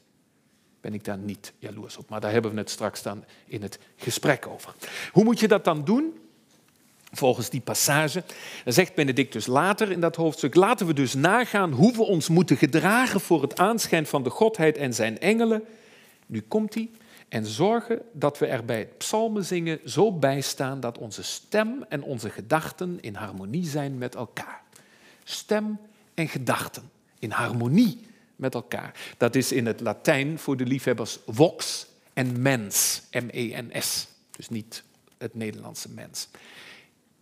ben 0.81 0.95
ik 0.95 1.05
daar 1.05 1.19
niet 1.19 1.53
jaloers 1.59 1.97
op. 1.97 2.09
Maar 2.09 2.21
daar 2.21 2.33
hebben 2.33 2.51
we 2.51 2.59
het 2.59 2.71
straks 2.71 3.03
dan 3.03 3.25
in 3.47 3.63
het 3.63 3.79
gesprek 3.97 4.47
over. 4.47 4.75
Hoe 5.13 5.25
moet 5.25 5.41
je 5.41 5.49
dat 5.49 5.65
dan 5.65 5.85
doen? 5.85 6.19
Volgens 7.13 7.51
die 7.51 7.61
passage, 7.61 8.23
zegt 8.65 8.95
Benedictus 8.95 9.47
later 9.47 9.91
in 9.91 10.01
dat 10.01 10.17
hoofdstuk, 10.17 10.55
laten 10.55 10.87
we 10.87 10.93
dus 10.93 11.15
nagaan 11.15 11.73
hoe 11.73 11.93
we 11.93 12.03
ons 12.03 12.29
moeten 12.29 12.57
gedragen 12.57 13.21
voor 13.21 13.43
het 13.43 13.59
aanschijn 13.59 14.07
van 14.07 14.23
de 14.23 14.31
Godheid 14.31 14.77
en 14.77 14.95
zijn 14.95 15.19
engelen. 15.19 15.65
Nu 16.27 16.41
komt 16.41 16.75
hij. 16.75 16.91
En 17.29 17.47
zorgen 17.47 18.03
dat 18.13 18.39
we 18.39 18.47
er 18.47 18.65
bij 18.65 18.79
het 18.79 18.99
psalmen 18.99 19.45
zingen 19.45 19.81
zo 19.85 20.13
bij 20.13 20.41
staan 20.41 20.81
dat 20.81 20.99
onze 20.99 21.23
stem 21.23 21.85
en 21.89 22.03
onze 22.03 22.31
gedachten 22.31 22.99
in 23.01 23.15
harmonie 23.15 23.67
zijn 23.67 23.99
met 23.99 24.15
elkaar. 24.15 24.63
Stem 25.25 25.79
en 26.15 26.29
gedachten 26.29 26.91
in 27.19 27.31
harmonie 27.31 28.07
met 28.41 28.55
elkaar. 28.55 29.15
Dat 29.17 29.35
is 29.35 29.53
in 29.53 29.67
het 29.67 29.81
Latijn 29.81 30.39
voor 30.39 30.57
de 30.57 30.67
liefhebbers 30.67 31.19
vox 31.27 31.87
en 32.13 32.43
mens, 32.43 33.03
M-E-N-S. 33.11 34.09
Dus 34.37 34.49
niet 34.49 34.83
het 35.19 35.35
Nederlandse 35.35 35.89
mens. 35.91 36.29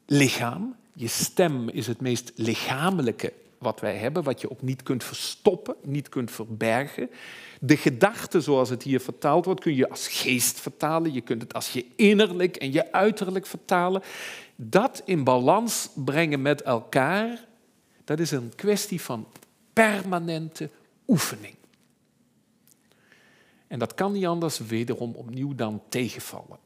Lichaam, 0.07 0.76
je 0.92 1.09
stem 1.09 1.68
is 1.68 1.87
het 1.87 2.00
meest 2.00 2.33
lichamelijke 2.35 3.33
wat 3.59 3.81
wij 3.81 3.96
hebben, 3.96 4.22
wat 4.22 4.40
je 4.40 4.50
ook 4.50 4.62
niet 4.62 4.83
kunt 4.83 5.04
verstoppen, 5.04 5.74
niet 5.83 6.09
kunt 6.09 6.31
verbergen. 6.31 7.11
De 7.61 7.76
gedachte, 7.76 8.40
zoals 8.40 8.68
het 8.68 8.83
hier 8.83 9.00
vertaald 9.00 9.44
wordt, 9.44 9.61
kun 9.61 9.74
je 9.74 9.88
als 9.90 10.09
geest 10.09 10.61
vertalen. 10.61 11.12
Je 11.12 11.20
kunt 11.20 11.42
het 11.42 11.54
als 11.54 11.72
je 11.72 11.87
innerlijk 11.96 12.57
en 12.57 12.72
je 12.72 12.92
uiterlijk 12.92 13.46
vertalen. 13.46 14.02
Dat 14.57 15.02
in 15.04 15.24
balans 15.24 15.88
brengen 15.94 16.42
met 16.42 16.62
elkaar, 16.62 17.44
dat 18.04 18.20
is 18.20 18.31
een 18.31 18.52
kwestie 18.54 19.00
van 19.00 19.26
permanente 19.72 20.70
oefening. 21.09 21.55
En 23.66 23.79
dat 23.79 23.94
kan 23.94 24.12
niet 24.12 24.27
anders 24.27 24.59
wederom 24.59 25.14
opnieuw 25.14 25.55
dan 25.55 25.83
tegenvallen. 25.88 26.59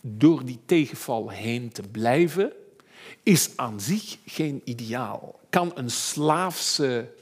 Door 0.00 0.44
die 0.44 0.58
tegenval 0.64 1.28
heen 1.28 1.72
te 1.72 1.82
blijven 1.82 2.52
is 3.22 3.56
aan 3.56 3.80
zich 3.80 4.18
geen 4.26 4.60
ideaal. 4.64 5.40
Kan 5.50 5.72
een 5.74 5.90
slaafse 5.90 7.12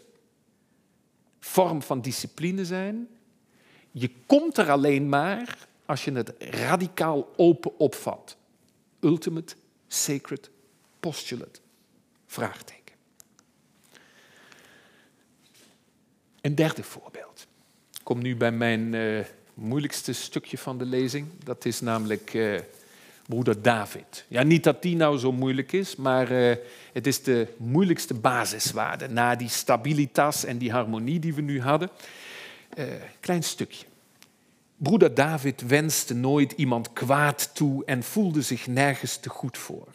vorm 1.40 1.82
van 1.82 2.00
discipline 2.00 2.64
zijn. 2.64 3.08
Je 3.90 4.10
komt 4.26 4.58
er 4.58 4.70
alleen 4.70 5.08
maar 5.08 5.68
als 5.86 6.04
je 6.04 6.12
het 6.12 6.34
radicaal 6.38 7.28
open 7.36 7.78
opvat. 7.78 8.36
Ultimate 9.00 9.54
sacred 9.88 10.50
postulate. 11.00 11.60
Vraagteken. 12.26 12.77
Een 16.48 16.54
derde 16.54 16.82
voorbeeld. 16.82 17.46
Ik 17.92 18.00
kom 18.02 18.22
nu 18.22 18.36
bij 18.36 18.52
mijn 18.52 18.92
uh, 18.92 19.24
moeilijkste 19.54 20.12
stukje 20.12 20.58
van 20.58 20.78
de 20.78 20.84
lezing. 20.84 21.26
Dat 21.44 21.64
is 21.64 21.80
namelijk 21.80 22.34
uh, 22.34 22.58
broeder 23.26 23.62
David. 23.62 24.24
Ja, 24.28 24.42
niet 24.42 24.64
dat 24.64 24.82
die 24.82 24.96
nou 24.96 25.18
zo 25.18 25.32
moeilijk 25.32 25.72
is, 25.72 25.96
maar 25.96 26.32
uh, 26.32 26.56
het 26.92 27.06
is 27.06 27.22
de 27.22 27.46
moeilijkste 27.56 28.14
basiswaarde. 28.14 29.08
Na 29.08 29.36
die 29.36 29.48
stabilitas 29.48 30.44
en 30.44 30.58
die 30.58 30.72
harmonie 30.72 31.18
die 31.18 31.34
we 31.34 31.40
nu 31.40 31.60
hadden. 31.60 31.90
klein 33.20 33.42
stukje. 33.42 33.84
Broeder 34.76 35.14
David 35.14 35.66
wenste 35.66 36.14
nooit 36.14 36.52
iemand 36.52 36.92
kwaad 36.92 37.50
toe 37.54 37.84
en 37.84 38.02
voelde 38.02 38.42
zich 38.42 38.66
nergens 38.66 39.16
te 39.16 39.28
goed 39.28 39.58
voor. 39.58 39.88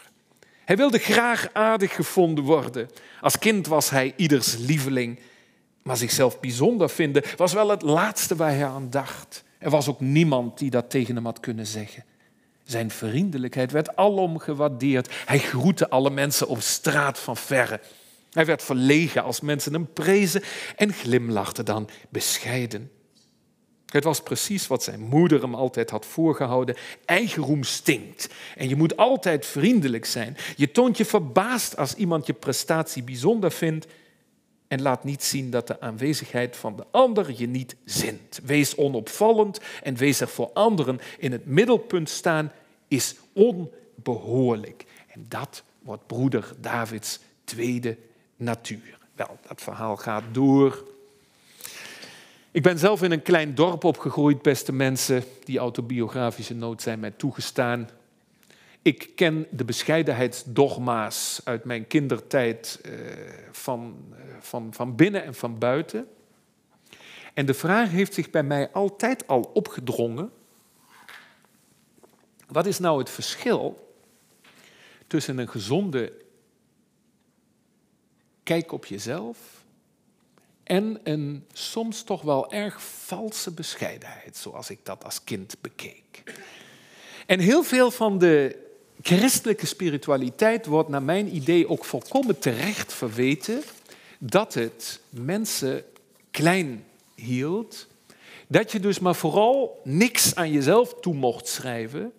Hij 0.66 0.78
wilde 0.78 1.00
graag 1.00 1.48
aardig 1.54 1.96
gevonden 1.96 2.44
worden. 2.44 2.90
Als 3.22 3.40
kind 3.40 3.68
was 3.68 3.90
hij 3.90 4.14
ieders 4.16 4.58
lieveling 4.58 5.20
maar 5.84 5.98
zichzelf 5.98 6.40
bijzonder 6.40 6.90
vinden 6.90 7.24
was 7.36 7.54
wel 7.54 7.70
het 7.70 7.82
laatste 7.82 8.36
waar 8.36 8.52
hij 8.52 8.66
aan 8.66 8.90
dacht. 8.90 9.44
Er 9.60 9.70
was 9.70 9.88
ook 9.88 10.00
niemand 10.00 10.58
die 10.58 10.70
dat 10.70 10.90
tegen 10.90 11.16
hem 11.16 11.26
had 11.26 11.40
kunnen 11.40 11.68
zeggen. 11.68 12.04
Zijn 12.64 12.92
vriendelijkheid 12.92 13.72
werd 13.72 13.96
alom 13.96 14.38
gewaardeerd. 14.40 15.14
Hij 15.26 15.40
groette 15.40 15.90
alle 15.90 16.10
mensen 16.10 16.48
op 16.48 16.62
straat 16.62 17.20
van 17.20 17.38
verre. 17.38 17.80
Hij 18.32 18.46
werd 18.46 18.64
verlegen 18.64 19.24
als 19.24 19.42
mensen 19.42 19.74
hem 19.74 19.94
prezen 19.94 20.44
en 20.76 20.94
glimlachte 20.94 21.64
dan 21.64 21.90
bescheiden. 22.10 22.92
Het 23.86 24.04
was 24.04 24.22
precies 24.22 24.68
wat 24.68 24.84
zijn 24.84 25.00
moeder 25.00 25.42
hem 25.42 25.56
altijd 25.56 25.90
had 25.90 26.06
voorgehouden. 26.06 26.76
Eigenroem 27.06 27.64
stinkt. 27.64 28.30
En 28.56 28.70
je 28.70 28.76
moet 28.76 28.98
altijd 28.98 29.46
vriendelijk 29.46 30.06
zijn. 30.06 30.38
Je 30.56 30.72
toont 30.72 30.98
je 30.98 31.06
verbaasd 31.06 31.78
als 31.78 31.94
iemand 31.94 32.26
je 32.26 32.34
prestatie 32.34 33.04
bijzonder 33.04 33.52
vindt 33.52 33.88
en 34.74 34.82
laat 34.82 35.04
niet 35.04 35.24
zien 35.24 35.50
dat 35.50 35.68
de 35.68 35.82
aanwezigheid 35.82 36.56
van 36.56 36.76
de 36.76 36.86
ander 36.92 37.34
je 37.38 37.48
niet 37.48 37.76
zint. 37.86 38.40
Wees 38.44 38.76
onopvallend 38.76 39.60
en 39.84 39.96
wees 39.96 40.20
er 40.20 40.28
voor 40.28 40.50
anderen 40.54 41.00
in 41.18 41.32
het 41.32 41.46
middelpunt 41.46 42.10
staan 42.10 42.52
is 42.88 43.16
onbehoorlijk. 43.34 44.86
En 45.08 45.26
dat 45.28 45.64
wordt 45.82 46.08
broeder 46.08 46.54
Davids 46.60 47.20
tweede 47.44 47.98
natuur. 48.36 48.98
Wel, 49.16 49.40
dat 49.48 49.62
verhaal 49.62 49.98
gaat 49.98 50.24
door. 50.32 50.84
Ik 52.52 52.64
ben 52.64 52.80
zelf 52.80 53.02
in 53.02 53.12
een 53.12 53.22
klein 53.22 53.56
dorp 53.56 53.84
opgegroeid, 53.84 54.42
beste 54.42 54.74
mensen. 54.74 55.24
Die 55.44 55.60
autobiografische 55.60 56.56
noot 56.56 56.82
zijn 56.82 57.00
mij 57.00 57.12
toegestaan. 57.12 57.90
Ik 58.84 59.12
ken 59.16 59.48
de 59.52 59.66
bescheidenheidsdogma's 59.66 61.42
uit 61.44 61.64
mijn 61.64 61.88
kindertijd 61.88 62.80
eh, 62.84 62.92
van, 63.52 64.06
eh, 64.12 64.20
van, 64.40 64.74
van 64.74 64.96
binnen 64.96 65.24
en 65.24 65.36
van 65.36 65.58
buiten. 65.60 66.08
En 67.34 67.46
de 67.46 67.54
vraag 67.54 67.90
heeft 67.90 68.14
zich 68.14 68.30
bij 68.30 68.44
mij 68.44 68.72
altijd 68.72 69.28
al 69.28 69.42
opgedrongen. 69.54 70.32
Wat 72.48 72.66
is 72.66 72.80
nou 72.80 73.00
het 73.00 73.10
verschil 73.10 73.96
tussen 75.08 75.38
een 75.38 75.50
gezonde 75.50 76.14
kijk 78.44 78.72
op 78.72 78.86
jezelf 78.86 79.64
en 80.64 81.00
een 81.04 81.46
soms 81.54 82.04
toch 82.04 82.22
wel 82.22 82.52
erg 82.52 82.84
valse 82.84 83.52
bescheidenheid, 83.52 84.38
zoals 84.38 84.70
ik 84.70 84.80
dat 84.86 85.04
als 85.04 85.24
kind 85.24 85.56
bekeek? 85.62 86.24
En 87.26 87.40
heel 87.40 87.64
veel 87.64 87.92
van 87.92 88.18
de 88.18 88.62
christelijke 89.02 89.66
spiritualiteit 89.66 90.66
wordt 90.66 90.90
naar 90.90 91.04
mijn 91.04 91.36
idee 91.36 91.70
ook 91.70 91.86
volkomen 91.86 92.40
terecht 92.40 92.94
verweten 92.94 93.62
dat 94.20 94.54
het 94.54 95.00
mensen 95.10 95.84
klein 96.32 96.86
hield. 97.16 97.88
Dat 98.48 98.72
je 98.72 98.80
dus 98.80 99.00
maar 99.00 99.16
vooral 99.16 99.82
niks 99.84 100.36
aan 100.36 100.52
jezelf 100.52 100.96
toe 101.02 101.14
mocht 101.14 101.48
schrijven. 101.48 102.14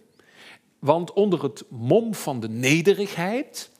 Want 0.78 1.12
onder 1.12 1.42
het 1.42 1.64
mom 1.68 2.14
van 2.14 2.40
de 2.40 2.48
nederigheid 2.48 3.70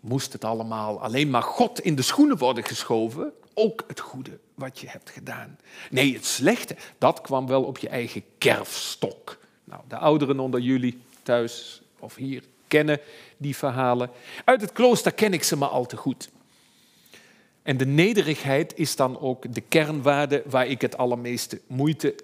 moest 0.00 0.32
het 0.32 0.44
allemaal 0.44 1.00
alleen 1.00 1.30
maar 1.30 1.42
God 1.42 1.80
in 1.80 1.94
de 1.94 2.02
schoenen 2.02 2.38
worden 2.38 2.64
geschoven. 2.64 3.32
Ook 3.54 3.84
het 3.86 4.00
goede 4.00 4.38
wat 4.54 4.78
je 4.78 4.88
hebt 4.88 5.10
gedaan. 5.10 5.58
Nee, 5.90 6.14
het 6.14 6.26
slechte, 6.26 6.76
dat 6.98 7.20
kwam 7.20 7.46
wel 7.46 7.62
op 7.62 7.78
je 7.78 7.88
eigen 7.88 8.24
kerfstok. 8.38 9.38
Nou, 9.72 9.84
de 9.88 9.96
ouderen 9.96 10.40
onder 10.40 10.60
jullie 10.60 10.98
thuis 11.22 11.82
of 11.98 12.14
hier 12.14 12.42
kennen 12.66 13.00
die 13.36 13.56
verhalen. 13.56 14.10
Uit 14.44 14.60
het 14.60 14.72
klooster 14.72 15.12
ken 15.12 15.32
ik 15.32 15.42
ze 15.42 15.56
maar 15.56 15.68
al 15.68 15.86
te 15.86 15.96
goed. 15.96 16.30
En 17.62 17.76
de 17.76 17.86
nederigheid 17.86 18.76
is 18.76 18.96
dan 18.96 19.20
ook 19.20 19.54
de 19.54 19.60
kernwaarde 19.60 20.42
waar 20.46 20.66
ik 20.66 20.80
het 20.80 20.96
allermeeste 20.96 21.60
moeite 21.66 22.14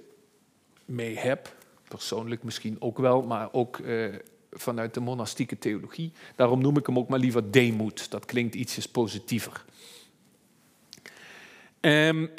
mee 0.84 1.18
heb. 1.18 1.56
Persoonlijk 1.88 2.42
misschien 2.42 2.76
ook 2.80 2.98
wel, 2.98 3.22
maar 3.22 3.48
ook 3.52 3.78
eh, 3.78 4.14
vanuit 4.52 4.94
de 4.94 5.00
monastieke 5.00 5.58
theologie. 5.58 6.12
Daarom 6.36 6.60
noem 6.60 6.76
ik 6.76 6.86
hem 6.86 6.98
ook 6.98 7.08
maar 7.08 7.18
liever 7.18 7.50
deemoed. 7.50 8.10
Dat 8.10 8.24
klinkt 8.24 8.54
ietsjes 8.54 8.88
positiever. 8.88 9.64
Um, 11.80 12.30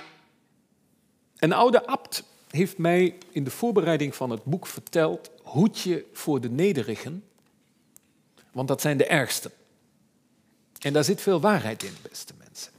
een 1.38 1.54
oude 1.54 1.86
abt 1.86 2.24
heeft 2.50 2.78
mij 2.78 3.18
in 3.32 3.44
de 3.44 3.52
voorbereiding 3.52 4.16
van 4.16 4.30
het 4.30 4.44
boek 4.44 4.68
verteld: 4.68 5.32
hoed 5.44 5.80
je 5.80 6.06
voor 6.14 6.42
de 6.42 6.50
nederigen, 6.50 7.24
want 8.52 8.68
dat 8.68 8.82
zijn 8.82 8.98
de 8.98 9.06
ergsten. 9.06 9.52
En 10.80 10.94
daar 10.94 11.04
zit 11.04 11.22
veel 11.22 11.40
waarheid 11.40 11.84
in, 11.84 11.94
beste 12.10 12.34
mensen. 12.38 12.72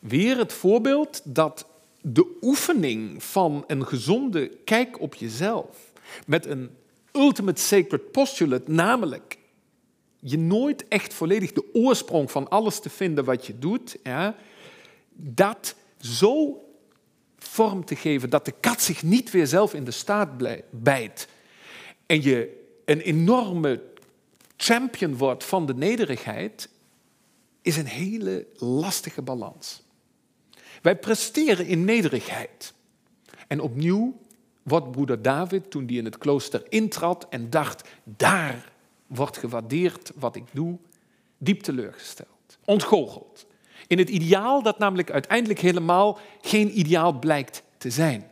Weer 0.00 0.38
het 0.38 0.52
voorbeeld 0.52 1.20
dat 1.24 1.66
de 2.00 2.36
oefening 2.40 3.22
van 3.22 3.64
een 3.66 3.86
gezonde 3.86 4.48
kijk 4.64 5.00
op 5.00 5.14
jezelf 5.14 5.92
met 6.26 6.46
een 6.46 6.70
ultimate 7.12 7.60
sacred 7.60 8.10
postulate, 8.10 8.70
namelijk 8.70 9.38
je 10.20 10.38
nooit 10.38 10.88
echt 10.88 11.14
volledig 11.14 11.52
de 11.52 11.64
oorsprong 11.72 12.30
van 12.30 12.48
alles 12.48 12.80
te 12.80 12.90
vinden 12.90 13.24
wat 13.24 13.46
je 13.46 13.58
doet, 13.58 13.96
ja, 14.02 14.36
dat 15.14 15.74
zo 15.98 16.60
vorm 17.46 17.84
te 17.84 17.96
geven 17.96 18.30
dat 18.30 18.44
de 18.44 18.54
kat 18.60 18.80
zich 18.80 19.02
niet 19.02 19.30
weer 19.30 19.46
zelf 19.46 19.74
in 19.74 19.84
de 19.84 19.90
staat 19.90 20.30
bijt 20.70 21.28
en 22.06 22.22
je 22.22 22.64
een 22.84 23.00
enorme 23.00 23.82
champion 24.56 25.16
wordt 25.16 25.44
van 25.44 25.66
de 25.66 25.74
nederigheid, 25.74 26.68
is 27.62 27.76
een 27.76 27.86
hele 27.86 28.46
lastige 28.56 29.22
balans. 29.22 29.82
Wij 30.82 30.96
presteren 30.96 31.66
in 31.66 31.84
nederigheid. 31.84 32.74
En 33.46 33.60
opnieuw 33.60 34.16
wordt 34.62 34.90
broeder 34.90 35.22
David, 35.22 35.70
toen 35.70 35.86
hij 35.86 35.94
in 35.94 36.04
het 36.04 36.18
klooster 36.18 36.62
intrad 36.68 37.26
en 37.28 37.50
dacht, 37.50 37.88
daar 38.04 38.72
wordt 39.06 39.36
gewaardeerd 39.36 40.12
wat 40.14 40.36
ik 40.36 40.44
doe, 40.52 40.78
diep 41.38 41.62
teleurgesteld, 41.62 42.58
ontgoocheld. 42.64 43.46
In 43.86 43.98
het 43.98 44.08
ideaal 44.08 44.62
dat 44.62 44.78
namelijk 44.78 45.10
uiteindelijk 45.10 45.60
helemaal 45.60 46.18
geen 46.40 46.78
ideaal 46.78 47.12
blijkt 47.18 47.62
te 47.78 47.90
zijn. 47.90 48.30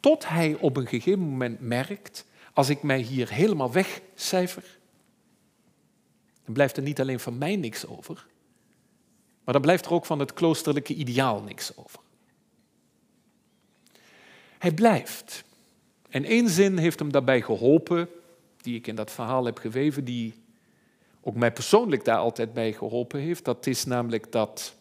Tot 0.00 0.28
hij 0.28 0.56
op 0.60 0.76
een 0.76 0.86
gegeven 0.86 1.20
moment 1.20 1.60
merkt, 1.60 2.24
als 2.52 2.68
ik 2.68 2.82
mij 2.82 3.00
hier 3.00 3.30
helemaal 3.30 3.72
wegcijfer, 3.72 4.78
dan 6.44 6.54
blijft 6.54 6.76
er 6.76 6.82
niet 6.82 7.00
alleen 7.00 7.20
van 7.20 7.38
mij 7.38 7.56
niks 7.56 7.86
over, 7.86 8.26
maar 9.44 9.54
dan 9.54 9.62
blijft 9.62 9.84
er 9.86 9.92
ook 9.92 10.06
van 10.06 10.18
het 10.18 10.32
kloosterlijke 10.32 10.94
ideaal 10.94 11.42
niks 11.42 11.76
over. 11.76 12.00
Hij 14.58 14.72
blijft. 14.72 15.44
En 16.08 16.24
één 16.24 16.48
zin 16.48 16.78
heeft 16.78 16.98
hem 16.98 17.12
daarbij 17.12 17.42
geholpen, 17.42 18.08
die 18.56 18.76
ik 18.76 18.86
in 18.86 18.94
dat 18.94 19.10
verhaal 19.10 19.44
heb 19.44 19.58
geweven, 19.58 20.04
die 20.04 20.34
ook 21.22 21.34
mij 21.34 21.52
persoonlijk 21.52 22.04
daar 22.04 22.18
altijd 22.18 22.52
bij 22.52 22.72
geholpen 22.72 23.20
heeft. 23.20 23.44
Dat 23.44 23.66
is 23.66 23.84
namelijk 23.84 24.32
dat 24.32 24.74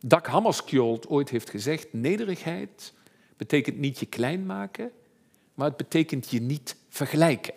Dag 0.00 0.26
Hammarskjöld 0.26 1.08
ooit 1.08 1.28
heeft 1.28 1.50
gezegd, 1.50 1.92
nederigheid 1.92 2.92
betekent 3.36 3.78
niet 3.78 3.98
je 3.98 4.06
klein 4.06 4.46
maken, 4.46 4.90
maar 5.54 5.68
het 5.68 5.76
betekent 5.76 6.30
je 6.30 6.40
niet 6.40 6.76
vergelijken. 6.88 7.54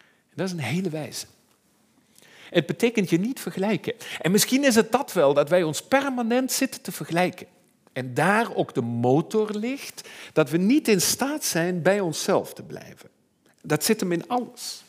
En 0.00 0.34
dat 0.34 0.46
is 0.46 0.52
een 0.52 0.58
hele 0.58 0.88
wijze. 0.88 1.26
Het 2.50 2.66
betekent 2.66 3.10
je 3.10 3.18
niet 3.18 3.40
vergelijken. 3.40 3.94
En 4.20 4.30
misschien 4.30 4.64
is 4.64 4.74
het 4.74 4.92
dat 4.92 5.12
wel, 5.12 5.34
dat 5.34 5.48
wij 5.48 5.62
ons 5.62 5.82
permanent 5.82 6.52
zitten 6.52 6.80
te 6.80 6.92
vergelijken. 6.92 7.46
En 7.92 8.14
daar 8.14 8.54
ook 8.54 8.74
de 8.74 8.80
motor 8.80 9.50
ligt, 9.54 10.08
dat 10.32 10.50
we 10.50 10.56
niet 10.56 10.88
in 10.88 11.00
staat 11.00 11.44
zijn 11.44 11.82
bij 11.82 12.00
onszelf 12.00 12.54
te 12.54 12.62
blijven. 12.62 13.10
Dat 13.62 13.84
zit 13.84 14.00
hem 14.00 14.12
in 14.12 14.28
alles. 14.28 14.82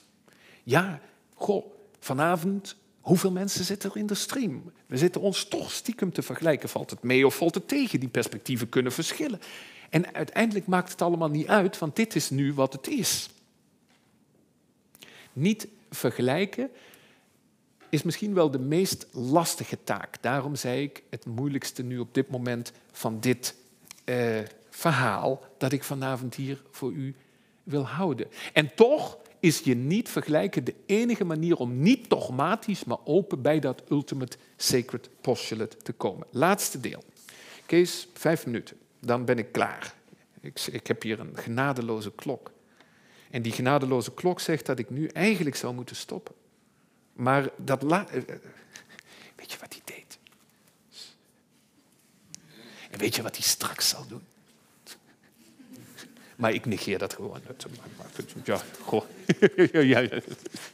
Ja, 0.63 0.99
goh, 1.33 1.65
vanavond, 2.05 2.75
hoeveel 3.01 3.31
mensen 3.31 3.65
zitten 3.65 3.89
er 3.89 3.97
in 3.97 4.05
de 4.05 4.15
stream? 4.15 4.71
We 4.85 4.97
zitten 4.97 5.21
ons 5.21 5.45
toch 5.47 5.71
stiekem 5.71 6.11
te 6.13 6.21
vergelijken. 6.21 6.69
Valt 6.69 6.89
het 6.89 7.03
mee 7.03 7.25
of 7.25 7.35
valt 7.35 7.55
het 7.55 7.67
tegen? 7.67 7.99
Die 7.99 8.09
perspectieven 8.09 8.69
kunnen 8.69 8.91
verschillen. 8.91 9.39
En 9.89 10.13
uiteindelijk 10.13 10.67
maakt 10.67 10.91
het 10.91 11.01
allemaal 11.01 11.29
niet 11.29 11.47
uit, 11.47 11.77
want 11.77 11.95
dit 11.95 12.15
is 12.15 12.29
nu 12.29 12.53
wat 12.53 12.73
het 12.73 12.87
is. 12.87 13.29
Niet 15.33 15.67
vergelijken 15.89 16.69
is 17.89 18.03
misschien 18.03 18.33
wel 18.33 18.51
de 18.51 18.59
meest 18.59 19.07
lastige 19.11 19.77
taak. 19.83 20.21
Daarom 20.21 20.55
zei 20.55 20.83
ik 20.83 21.03
het 21.09 21.25
moeilijkste 21.25 21.83
nu 21.83 21.99
op 21.99 22.13
dit 22.13 22.29
moment 22.29 22.71
van 22.91 23.19
dit 23.19 23.55
eh, 24.03 24.39
verhaal 24.69 25.43
dat 25.57 25.71
ik 25.71 25.83
vanavond 25.83 26.35
hier 26.35 26.61
voor 26.71 26.91
u 26.91 27.15
wil 27.63 27.87
houden. 27.87 28.27
En 28.53 28.75
toch 28.75 29.17
is 29.45 29.59
je 29.59 29.75
niet 29.75 30.09
vergelijken 30.09 30.63
de 30.63 30.75
enige 30.85 31.23
manier 31.23 31.55
om 31.55 31.79
niet 31.79 32.09
dogmatisch, 32.09 32.83
maar 32.83 32.97
open 33.03 33.41
bij 33.41 33.59
dat 33.59 33.83
ultimate 33.89 34.37
sacred 34.57 35.09
postulate 35.21 35.77
te 35.77 35.93
komen. 35.93 36.27
Laatste 36.31 36.79
deel. 36.79 37.03
Kees, 37.65 38.07
vijf 38.13 38.45
minuten. 38.45 38.77
Dan 38.99 39.25
ben 39.25 39.37
ik 39.37 39.51
klaar. 39.51 39.93
Ik, 40.41 40.59
ik 40.71 40.87
heb 40.87 41.01
hier 41.01 41.19
een 41.19 41.37
genadeloze 41.37 42.11
klok. 42.11 42.51
En 43.31 43.41
die 43.41 43.51
genadeloze 43.51 44.13
klok 44.13 44.39
zegt 44.39 44.65
dat 44.65 44.79
ik 44.79 44.89
nu 44.89 45.07
eigenlijk 45.07 45.55
zou 45.55 45.73
moeten 45.73 45.95
stoppen. 45.95 46.35
Maar 47.13 47.49
dat 47.57 47.81
la 47.81 48.07
eh, 48.09 48.17
eh, 48.17 48.35
Weet 49.35 49.51
je 49.51 49.57
wat 49.59 49.73
hij 49.73 49.81
deed? 49.95 50.17
En 52.91 52.99
weet 52.99 53.15
je 53.15 53.21
wat 53.21 53.35
hij 53.35 53.45
straks 53.45 53.89
zal 53.89 54.07
doen? 54.07 54.23
Maar 56.36 56.53
ik 56.53 56.65
negeer 56.65 56.97
dat 56.97 57.13
gewoon. 57.13 57.39
Ja, 58.43 58.59
goh. 58.81 59.03
ja, 59.71 60.07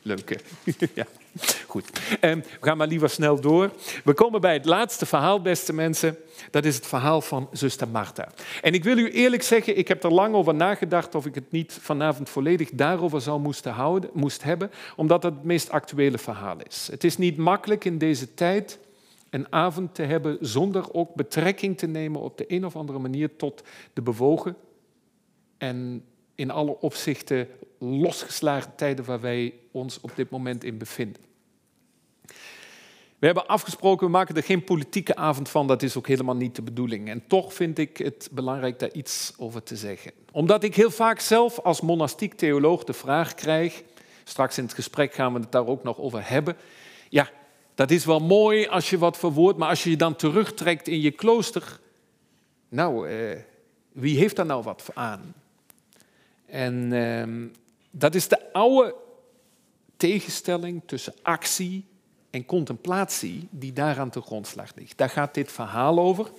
leuk 0.01 0.41
ja. 0.93 1.05
Goed. 1.68 1.89
Um, 2.22 2.39
we 2.39 2.66
gaan 2.66 2.78
maar 2.78 2.88
liever 2.88 3.09
snel 3.09 3.41
door. 3.41 3.72
We 4.03 4.14
komen 4.14 4.41
bij 4.41 4.53
het 4.53 4.66
laatste 4.66 5.05
verhaal, 5.05 5.41
beste 5.41 5.74
mensen. 5.74 6.18
Dat 6.51 6.66
is 6.66 6.76
het 6.76 6.88
verhaal 6.88 7.22
van 7.22 7.49
zuster 7.51 7.88
Martha. 7.88 8.32
En 8.62 8.74
ik 8.74 8.84
wil 8.84 8.97
u 8.97 9.12
eerlijk 9.12 9.43
zeggen, 9.43 9.78
ik 9.78 9.88
heb 9.88 10.03
er 10.03 10.14
lang 10.14 10.36
over 10.36 10.55
nagedacht 10.55 11.16
of 11.16 11.26
ik 11.26 11.36
het 11.36 11.51
niet 11.51 11.78
vanavond 11.82 12.30
volledig 12.30 12.70
daarover 12.74 13.22
zou 13.22 13.39
moesten 13.39 13.72
houden, 13.72 14.09
moest 14.14 14.43
hebben, 14.43 14.72
omdat 14.95 15.24
het 15.24 15.34
het 15.34 15.43
meest 15.43 15.70
actuele 15.70 16.18
verhaal 16.18 16.57
is. 16.68 16.88
Het 16.91 17.03
is 17.03 17.18
niet 17.18 17.38
makkelijk 17.38 17.86
in 17.86 17.97
deze 17.97 18.34
tijd 18.34 18.80
een 19.30 19.47
avond 19.49 19.95
te 19.95 20.03
hebben 20.03 20.38
zonder 20.39 20.93
ook 20.93 21.16
betrekking 21.16 21.78
te 21.78 21.88
nemen 21.88 22.22
op 22.22 22.38
de 22.38 22.45
een 22.47 22.66
of 22.66 22.76
andere 22.76 22.99
manier 22.99 23.36
tot 23.36 23.64
de 23.93 24.01
bewogen 24.01 24.55
en 25.62 26.05
in 26.36 26.51
alle 26.51 26.80
opzichten 26.80 27.47
losgeslagen 27.80 28.76
tijden 28.76 29.05
waar 29.05 29.22
wij 29.22 29.53
ons 29.72 29.99
op 29.99 30.12
dit 30.16 30.30
moment 30.30 30.64
in 30.64 30.78
bevinden. 30.78 31.22
We 33.20 33.26
hebben 33.26 33.47
afgesproken, 33.47 34.05
we 34.05 34.12
maken 34.12 34.36
er 34.36 34.43
geen 34.43 34.64
politieke 34.64 35.16
avond 35.16 35.49
van, 35.49 35.68
dat 35.68 35.84
is 35.84 35.97
ook 35.97 36.07
helemaal 36.07 36.36
niet 36.36 36.55
de 36.55 36.62
bedoeling. 36.62 37.09
En 37.09 37.28
toch 37.28 37.53
vind 37.53 37.78
ik 37.78 37.97
het 37.97 38.30
belangrijk 38.32 38.80
daar 38.80 38.91
iets 38.91 39.34
over 39.38 39.64
te 39.64 39.76
zeggen. 39.76 40.12
Omdat 40.32 40.64
ik 40.64 40.76
heel 40.76 40.91
vaak 40.91 41.20
zelf 41.20 41.59
als 41.59 41.82
monastiek 41.82 42.34
theoloog 42.34 42.84
de 42.84 42.93
vraag 42.93 43.34
krijg, 43.34 43.84
straks 44.24 44.57
in 44.57 44.64
het 44.64 44.74
gesprek 44.74 45.14
gaan 45.14 45.34
we 45.34 45.39
het 45.39 45.51
daar 45.51 45.68
ook 45.68 45.84
nog 45.84 45.97
over 45.97 46.30
hebben, 46.30 46.55
ja, 47.09 47.30
dat 47.76 47.91
is 47.91 48.05
wel 48.05 48.20
mooi 48.20 48.68
als 48.68 48.89
je 48.89 48.97
wat 48.97 49.18
verwoordt, 49.18 49.57
maar 49.57 49.70
als 49.70 49.84
je 49.84 49.89
je 49.89 49.97
dan 49.97 50.16
terugtrekt 50.16 50.88
in 50.88 51.01
je 51.01 51.12
klooster, 51.12 51.80
nou, 52.70 53.09
eh, 53.09 53.39
wie 53.91 54.18
heeft 54.18 54.36
daar 54.36 54.45
nou 54.45 54.64
wat 54.64 54.89
aan? 54.93 55.34
En 56.52 56.93
ehm, 56.93 57.47
dat 57.91 58.16
is 58.16 58.28
de 58.28 58.54
oude 58.54 58.95
tegenstelling 59.97 60.82
tussen 60.86 61.14
actie 61.22 61.86
en 62.30 62.45
contemplatie 62.45 63.47
die 63.49 63.74
daar 63.74 63.99
aan 63.99 64.10
de 64.10 64.22
grondslag 64.22 64.72
ligt. 64.76 64.97
Daar 64.97 65.10
gaat 65.10 65.34
dit 65.34 65.52
verhaal 65.52 65.99
over. 65.99 66.32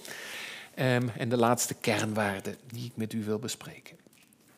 Ehm, 0.75 1.09
en 1.17 1.29
de 1.29 1.37
laatste 1.37 1.75
kernwaarde 1.75 2.57
die 2.67 2.85
ik 2.85 2.93
met 2.95 3.13
u 3.13 3.25
wil 3.25 3.39
bespreken. 3.39 3.97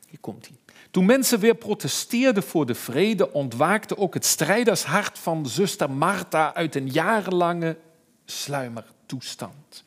Hier 0.09 0.21
komt 0.21 0.47
hij. 0.47 0.57
Toen 0.91 1.07
mensen 1.07 1.39
weer 1.39 1.55
protesteerden 1.55 2.43
voor 2.43 2.67
de 2.67 2.75
vrede, 2.75 3.33
ontwaakte 3.33 3.99
ook 3.99 4.15
het 4.15 4.25
strijdershart 4.25 5.19
van 5.19 5.47
zuster 5.47 5.91
Martha 5.91 6.55
uit 6.55 6.75
een 6.75 6.89
jarenlange 6.89 7.77
sluimertoestand. 8.25 9.85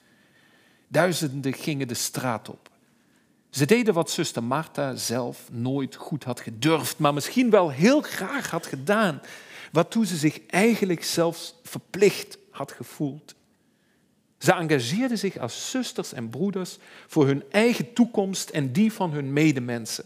Duizenden 0.88 1.54
gingen 1.54 1.88
de 1.88 1.94
straat 1.94 2.50
op. 2.50 2.67
Ze 3.50 3.66
deden 3.66 3.94
wat 3.94 4.12
zuster 4.12 4.44
Martha 4.44 4.96
zelf 4.96 5.50
nooit 5.52 5.96
goed 5.96 6.24
had 6.24 6.40
gedurfd, 6.40 6.98
maar 6.98 7.14
misschien 7.14 7.50
wel 7.50 7.70
heel 7.70 8.02
graag 8.02 8.50
had 8.50 8.66
gedaan, 8.66 9.22
waartoe 9.72 10.06
ze 10.06 10.16
zich 10.16 10.46
eigenlijk 10.46 11.04
zelfs 11.04 11.56
verplicht 11.64 12.38
had 12.52 12.72
gevoeld. 12.72 13.36
Ze 14.38 14.52
engageerden 14.52 15.18
zich 15.18 15.38
als 15.38 15.70
zusters 15.70 16.14
en 16.14 16.30
broeders 16.30 16.78
voor 17.08 17.26
hun 17.26 17.44
eigen 17.52 17.94
toekomst 17.94 18.50
en 18.50 18.72
die 18.72 18.94
van 18.94 19.12
hun 19.12 19.34
medemensen 19.34 20.06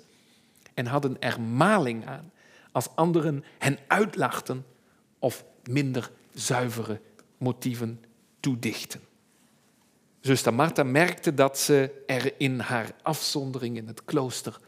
en 0.74 0.86
hadden 0.86 1.18
er 1.20 1.42
maling 1.42 2.08
aan 2.08 2.32
als 2.72 2.96
anderen 2.96 3.44
hen 3.58 3.78
uitlachten 3.88 4.66
of 5.20 5.44
minder 5.64 6.12
zuivere 6.34 7.00
motieven 7.38 8.04
toedichten. 8.40 9.02
Zuster 10.22 10.54
Martha 10.54 10.84
merkte 10.84 11.34
dat 11.34 11.60
ze 11.60 12.04
er 12.06 12.34
in 12.38 12.60
haar 12.60 12.92
afzondering 13.02 13.78
in 13.78 13.88
het 13.88 14.06
klooster 14.06 14.60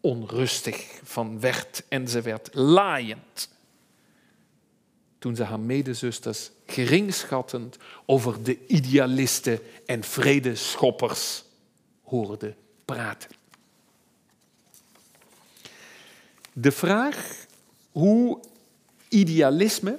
onrustig 0.00 1.00
van 1.02 1.40
werd 1.40 1.84
en 1.88 2.08
ze 2.08 2.20
werd 2.20 2.54
laaiend. 2.54 3.48
Toen 5.18 5.36
ze 5.36 5.42
haar 5.42 5.60
medezusters 5.60 6.50
geringschattend 6.66 7.76
over 8.06 8.42
de 8.42 8.66
idealisten 8.66 9.58
en 9.86 10.02
vredeschoppers 10.02 11.44
hoorde 12.02 12.54
praten. 12.84 13.30
De 16.52 16.72
vraag 16.72 17.46
hoe 17.92 18.40
idealisme, 19.08 19.98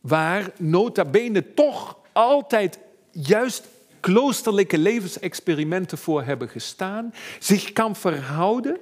waar 0.00 0.52
nota 0.58 1.04
bene 1.04 1.54
toch 1.54 1.98
altijd 2.12 2.78
juist 3.22 3.68
kloosterlijke 4.00 4.78
levensexperimenten 4.78 5.98
voor 5.98 6.22
hebben 6.22 6.48
gestaan, 6.48 7.14
zich 7.38 7.72
kan 7.72 7.96
verhouden 7.96 8.78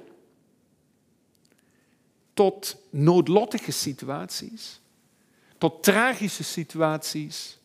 tot 2.33 2.77
noodlottige 2.89 3.71
situaties, 3.71 4.81
tot 5.57 5.83
tragische 5.83 6.43
situaties, 6.43 7.57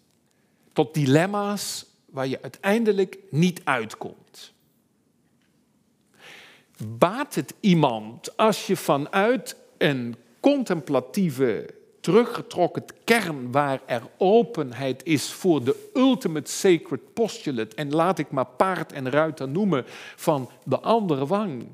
tot 0.72 0.94
dilemma's 0.94 1.86
waar 2.06 2.26
je 2.26 2.42
uiteindelijk 2.42 3.18
niet 3.30 3.60
uitkomt. 3.64 4.52
Baat 6.86 7.34
het 7.34 7.54
iemand 7.60 8.36
als 8.36 8.66
je 8.66 8.76
vanuit 8.76 9.56
een 9.78 10.16
contemplatieve 10.40 11.74
teruggetrokken 12.00 12.84
kern 13.04 13.52
waar 13.52 13.80
er 13.86 14.02
openheid 14.16 15.04
is 15.04 15.32
voor 15.32 15.64
de 15.64 15.90
ultimate 15.94 16.50
sacred 16.50 17.12
postulate, 17.14 17.76
en 17.76 17.90
laat 17.90 18.18
ik 18.18 18.30
maar 18.30 18.46
paard 18.46 18.92
en 18.92 19.10
ruiter 19.10 19.48
noemen, 19.48 19.84
van 20.16 20.50
de 20.64 20.80
andere 20.80 21.26
wang, 21.26 21.66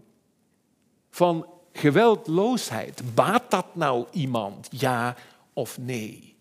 van 1.11 1.47
geweldloosheid. 1.72 3.14
Baat 3.14 3.51
dat 3.51 3.74
nou 3.74 4.07
iemand, 4.11 4.68
ja 4.70 5.16
of 5.53 5.79
nee? 5.79 6.37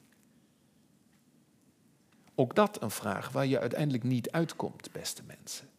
Ook 2.35 2.55
dat 2.55 2.81
een 2.81 2.91
vraag 2.91 3.29
waar 3.29 3.45
je 3.45 3.59
uiteindelijk 3.59 4.03
niet 4.03 4.31
uitkomt, 4.31 4.91
beste 4.91 5.21
mensen. 5.27 5.69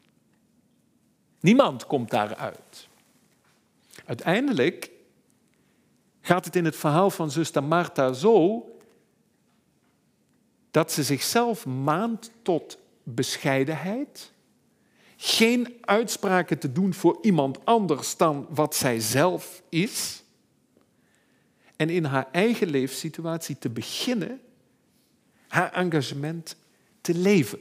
Niemand 1.40 1.86
komt 1.86 2.10
daaruit. 2.10 2.88
Uiteindelijk 4.04 4.90
gaat 6.26 6.44
het 6.44 6.56
in 6.56 6.64
het 6.64 6.76
verhaal 6.76 7.10
van 7.10 7.30
zuster 7.30 7.64
Martha 7.64 8.12
zo 8.12 8.64
dat 10.70 10.92
ze 10.92 11.02
zichzelf 11.02 11.66
maand 11.66 12.30
tot 12.42 12.78
bescheidenheid, 13.02 14.32
geen 15.16 15.76
uitspraken 15.80 16.58
te 16.58 16.72
doen 16.72 16.94
voor 16.94 17.18
iemand 17.22 17.64
anders 17.64 18.16
dan 18.16 18.46
wat 18.50 18.74
zij 18.74 19.00
zelf 19.00 19.62
is, 19.68 20.22
en 21.76 21.90
in 21.90 22.04
haar 22.04 22.28
eigen 22.32 22.68
leefsituatie 22.68 23.58
te 23.58 23.68
beginnen 23.68 24.40
haar 25.48 25.72
engagement 25.72 26.56
te 27.00 27.14
leven. 27.14 27.58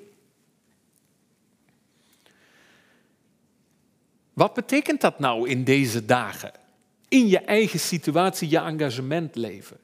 Wat 4.34 4.54
betekent 4.54 5.02
dat 5.02 5.20
nou 5.20 5.50
in 5.50 5.64
deze 5.64 6.06
dagen? 6.06 6.64
In 7.08 7.28
je 7.28 7.40
eigen 7.40 7.80
situatie 7.80 8.50
je 8.50 8.58
engagement 8.58 9.36
leven. 9.36 9.78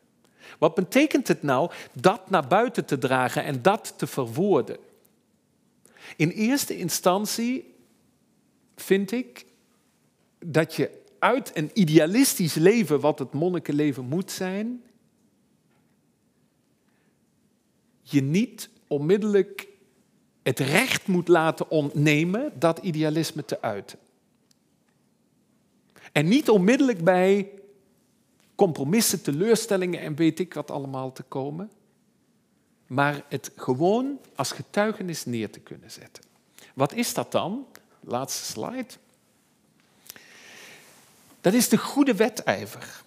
Wat 0.59 0.76
betekent 0.76 1.28
het 1.28 1.43
nou 1.43 1.72
dat 1.93 2.30
naar 2.30 2.47
buiten 2.47 2.86
te 2.86 2.97
dragen 2.97 3.43
en 3.43 3.61
dat 3.61 3.93
te 3.97 4.07
verwoorden? 4.07 4.78
In 6.15 6.30
eerste 6.30 6.78
instantie 6.78 7.74
vind 8.76 9.11
ik 9.11 9.45
dat 10.39 10.76
je 10.76 10.99
uit 11.19 11.51
een 11.53 11.69
idealistisch 11.74 12.53
leven, 12.53 12.99
wat 12.99 13.19
het 13.19 13.34
monnikenleven 13.34 14.05
moet 14.05 14.32
zijn, 14.32 14.84
je 18.01 18.22
niet 18.22 18.69
onmiddellijk 18.88 19.67
het 20.43 20.59
recht 20.59 21.07
moet 21.07 21.28
laten 21.28 21.69
ontnemen 21.69 22.51
dat 22.59 22.80
idealisme 22.80 23.45
te 23.45 23.61
uiten. 23.61 23.99
En 26.12 26.28
niet 26.28 26.49
onmiddellijk 26.49 27.03
bij 27.03 27.49
compromissen, 28.55 29.22
teleurstellingen 29.22 29.99
en 29.99 30.16
weet 30.16 30.39
ik 30.39 30.53
wat 30.53 30.72
allemaal 30.72 31.12
te 31.12 31.24
komen. 31.24 31.72
Maar 32.88 33.24
het 33.28 33.51
gewoon 33.55 34.20
als 34.36 34.51
getuigenis 34.51 35.26
neer 35.26 35.49
te 35.49 35.59
kunnen 35.59 35.91
zetten. 35.91 36.24
Wat 36.74 36.93
is 36.93 37.14
dat 37.14 37.32
dan? 37.32 37.66
Laatste 37.99 38.45
slide. 38.45 38.93
Dat 41.41 41.53
is 41.53 41.70
de 41.70 41.78
goede 41.78 42.16
wedijver. 42.16 43.03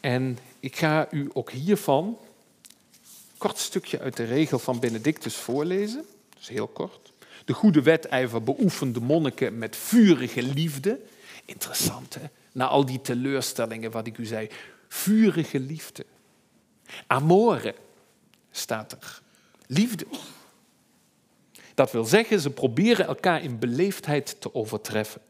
En 0.00 0.38
ik 0.60 0.76
ga 0.76 1.10
u 1.10 1.30
ook 1.32 1.50
hiervan 1.50 2.04
een 2.04 3.38
kort 3.38 3.58
stukje 3.58 4.00
uit 4.00 4.16
de 4.16 4.24
regel 4.24 4.58
van 4.58 4.80
Benedictus 4.80 5.36
voorlezen. 5.36 6.04
Is 6.38 6.48
heel 6.48 6.66
kort. 6.68 7.12
De 7.46 7.52
goede 7.52 7.82
wedijver 7.82 8.42
beoefende 8.42 9.00
monniken 9.00 9.58
met 9.58 9.76
vurige 9.76 10.42
liefde. 10.42 11.00
Interessant, 11.44 12.14
hè? 12.14 12.26
Na 12.52 12.66
al 12.66 12.86
die 12.86 13.00
teleurstellingen, 13.00 13.90
wat 13.90 14.06
ik 14.06 14.18
u 14.18 14.24
zei. 14.24 14.48
Vurige 14.88 15.60
liefde. 15.60 16.06
Amore 17.06 17.74
staat 18.50 18.92
er. 18.92 19.22
Liefde. 19.66 20.06
Dat 21.74 21.92
wil 21.92 22.04
zeggen, 22.04 22.40
ze 22.40 22.50
proberen 22.50 23.06
elkaar 23.06 23.42
in 23.42 23.58
beleefdheid 23.58 24.40
te 24.40 24.54
overtreffen. 24.54 25.20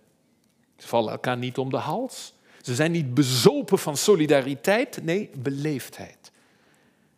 Ze 0.77 0.89
vallen 0.89 1.12
elkaar 1.12 1.37
niet 1.37 1.59
om 1.59 1.71
de 1.71 1.77
hals. 1.77 2.35
Ze 2.62 2.75
zijn 2.75 2.91
niet 2.91 3.14
bezopen 3.14 3.79
van 3.79 3.97
solidariteit, 3.97 5.03
nee, 5.03 5.31
beleefdheid. 5.35 6.31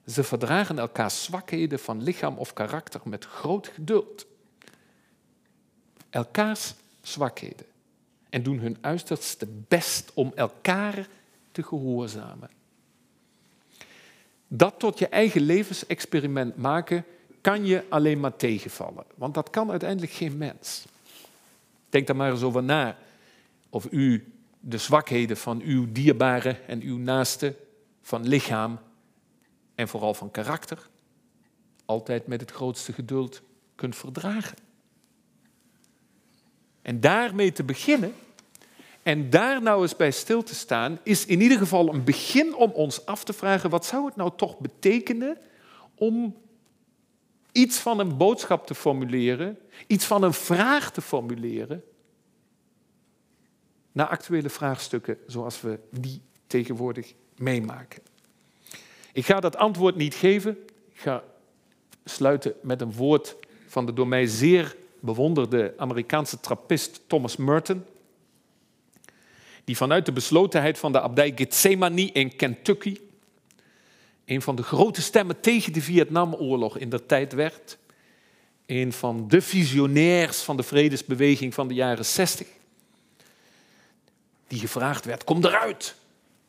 Ze 0.07 0.25
verdragen 0.25 0.79
elkaars 0.79 1.25
zwakheden 1.25 1.79
van 1.79 2.03
lichaam 2.03 2.37
of 2.37 2.53
karakter 2.53 3.01
met 3.05 3.25
groot 3.25 3.69
geduld 3.69 4.27
elkaars 6.11 6.75
zwakheden 7.03 7.67
en 8.31 8.43
doen 8.43 8.59
hun 8.59 8.77
uiterste 8.81 9.47
best 9.69 10.11
om 10.15 10.33
elkaar 10.35 11.07
te 11.53 11.63
gehoorzamen. 11.63 12.51
Dat 14.49 14.79
tot 14.79 14.99
je 14.99 15.09
eigen 15.09 15.41
levensexperiment 15.41 16.57
maken 16.57 17.05
kan 17.41 17.67
je 17.67 17.85
alleen 17.89 18.21
maar 18.21 18.37
tegenvallen, 18.37 19.05
want 19.15 19.35
dat 19.35 19.51
kan 19.51 19.71
uiteindelijk 19.71 20.13
geen 20.13 20.37
mens. 20.37 20.85
Denk 21.89 22.07
daar 22.07 22.17
maar 22.17 22.31
eens 22.31 22.43
over 22.43 22.63
na 22.63 22.97
of 23.71 23.87
u 23.91 24.33
de 24.61 24.79
zwakheden 24.79 25.37
van 25.37 25.61
uw 25.61 25.93
dierbare 25.93 26.57
en 26.67 26.83
uw 26.83 26.97
naaste, 26.97 27.55
van 28.03 28.29
lichaam 28.29 28.79
en 29.75 29.89
vooral 29.89 30.15
van 30.15 30.31
karakter, 30.31 30.89
altijd 31.85 32.27
met 32.27 32.41
het 32.41 32.51
grootste 32.51 32.93
geduld 32.93 33.43
kunt 33.75 33.97
verdragen. 33.97 34.68
En 36.89 37.01
daarmee 37.01 37.53
te 37.53 37.65
beginnen 37.65 38.15
en 39.03 39.31
daar 39.31 39.63
nou 39.63 39.83
eens 39.83 39.97
bij 39.97 40.11
stil 40.11 40.43
te 40.43 40.55
staan, 40.55 40.99
is 41.03 41.27
in 41.27 41.41
ieder 41.41 41.59
geval 41.59 41.95
een 41.95 42.05
begin 42.05 42.55
om 42.55 42.71
ons 42.71 43.07
af 43.07 43.25
te 43.25 43.33
vragen, 43.33 43.71
wat 43.71 43.87
zou 43.87 44.07
het 44.07 44.17
nou 44.17 44.31
toch 44.37 44.59
betekenen 44.59 45.39
om 45.95 46.37
iets 47.53 47.79
van 47.79 47.99
een 47.99 48.17
boodschap 48.17 48.67
te 48.67 48.75
formuleren, 48.75 49.59
iets 49.87 50.05
van 50.05 50.23
een 50.23 50.33
vraag 50.33 50.91
te 50.93 51.01
formuleren, 51.01 51.85
naar 53.93 54.07
actuele 54.07 54.51
vraagstukken 54.51 55.19
zoals 55.27 55.61
we 55.61 55.79
die 55.91 56.21
tegenwoordig 56.47 57.15
meemaken. 57.37 58.03
Ik 59.13 59.27
ga 59.27 59.41
dat 59.41 59.57
antwoord 59.57 59.97
niet 59.97 60.15
geven. 60.15 60.59
Ik 60.93 61.01
ga 61.01 61.25
sluiten 62.05 62.55
met 62.63 62.81
een 62.81 62.93
woord 62.93 63.37
van 63.67 63.87
de 63.87 63.93
door 63.93 64.09
mij 64.09 64.27
zeer 64.27 64.77
bewonderde 65.01 65.75
Amerikaanse 65.77 66.41
trappist 66.41 67.01
Thomas 67.07 67.37
Merton, 67.37 67.85
die 69.65 69.77
vanuit 69.77 70.07
de 70.07 70.13
beslotenheid 70.13 70.79
van 70.79 70.93
de 70.93 71.01
abdij 71.01 71.33
Gethsemane 71.37 72.13
in 72.13 72.37
Kentucky 72.37 72.97
een 74.29 74.43
van 74.43 74.57
de 74.57 74.63
grote 74.63 75.03
stemmen 75.03 75.41
tegen 75.41 75.73
de 75.73 75.83
Vietnamoorlog 75.83 76.79
in 76.79 76.89
der 76.89 77.07
tijd 77.07 77.33
werd, 77.33 77.79
een 78.67 78.93
van 78.93 79.29
de 79.29 79.41
visionairs 79.41 80.41
van 80.41 80.57
de 80.57 80.63
vredesbeweging 80.63 81.55
van 81.55 81.69
de 81.69 81.75
jaren 81.75 82.05
60, 82.05 82.47
die 84.49 84.59
gevraagd 84.59 85.05
werd: 85.05 85.25
kom 85.25 85.45
eruit. 85.45 85.95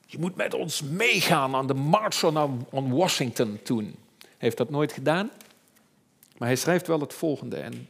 Je 0.06 0.20
moet 0.20 0.36
met 0.36 0.54
ons 0.54 0.82
meegaan 0.82 1.56
aan 1.56 1.68
de 1.68 1.74
March 1.74 2.24
on, 2.24 2.66
on 2.70 2.92
Washington 2.92 3.60
toen. 3.64 3.96
Hij 4.18 4.28
heeft 4.38 4.58
dat 4.58 4.70
nooit 4.70 4.92
gedaan, 4.92 5.30
maar 6.38 6.48
hij 6.48 6.58
schrijft 6.58 6.88
wel 6.88 7.00
het 7.00 7.14
volgende 7.14 7.56
en 7.56 7.88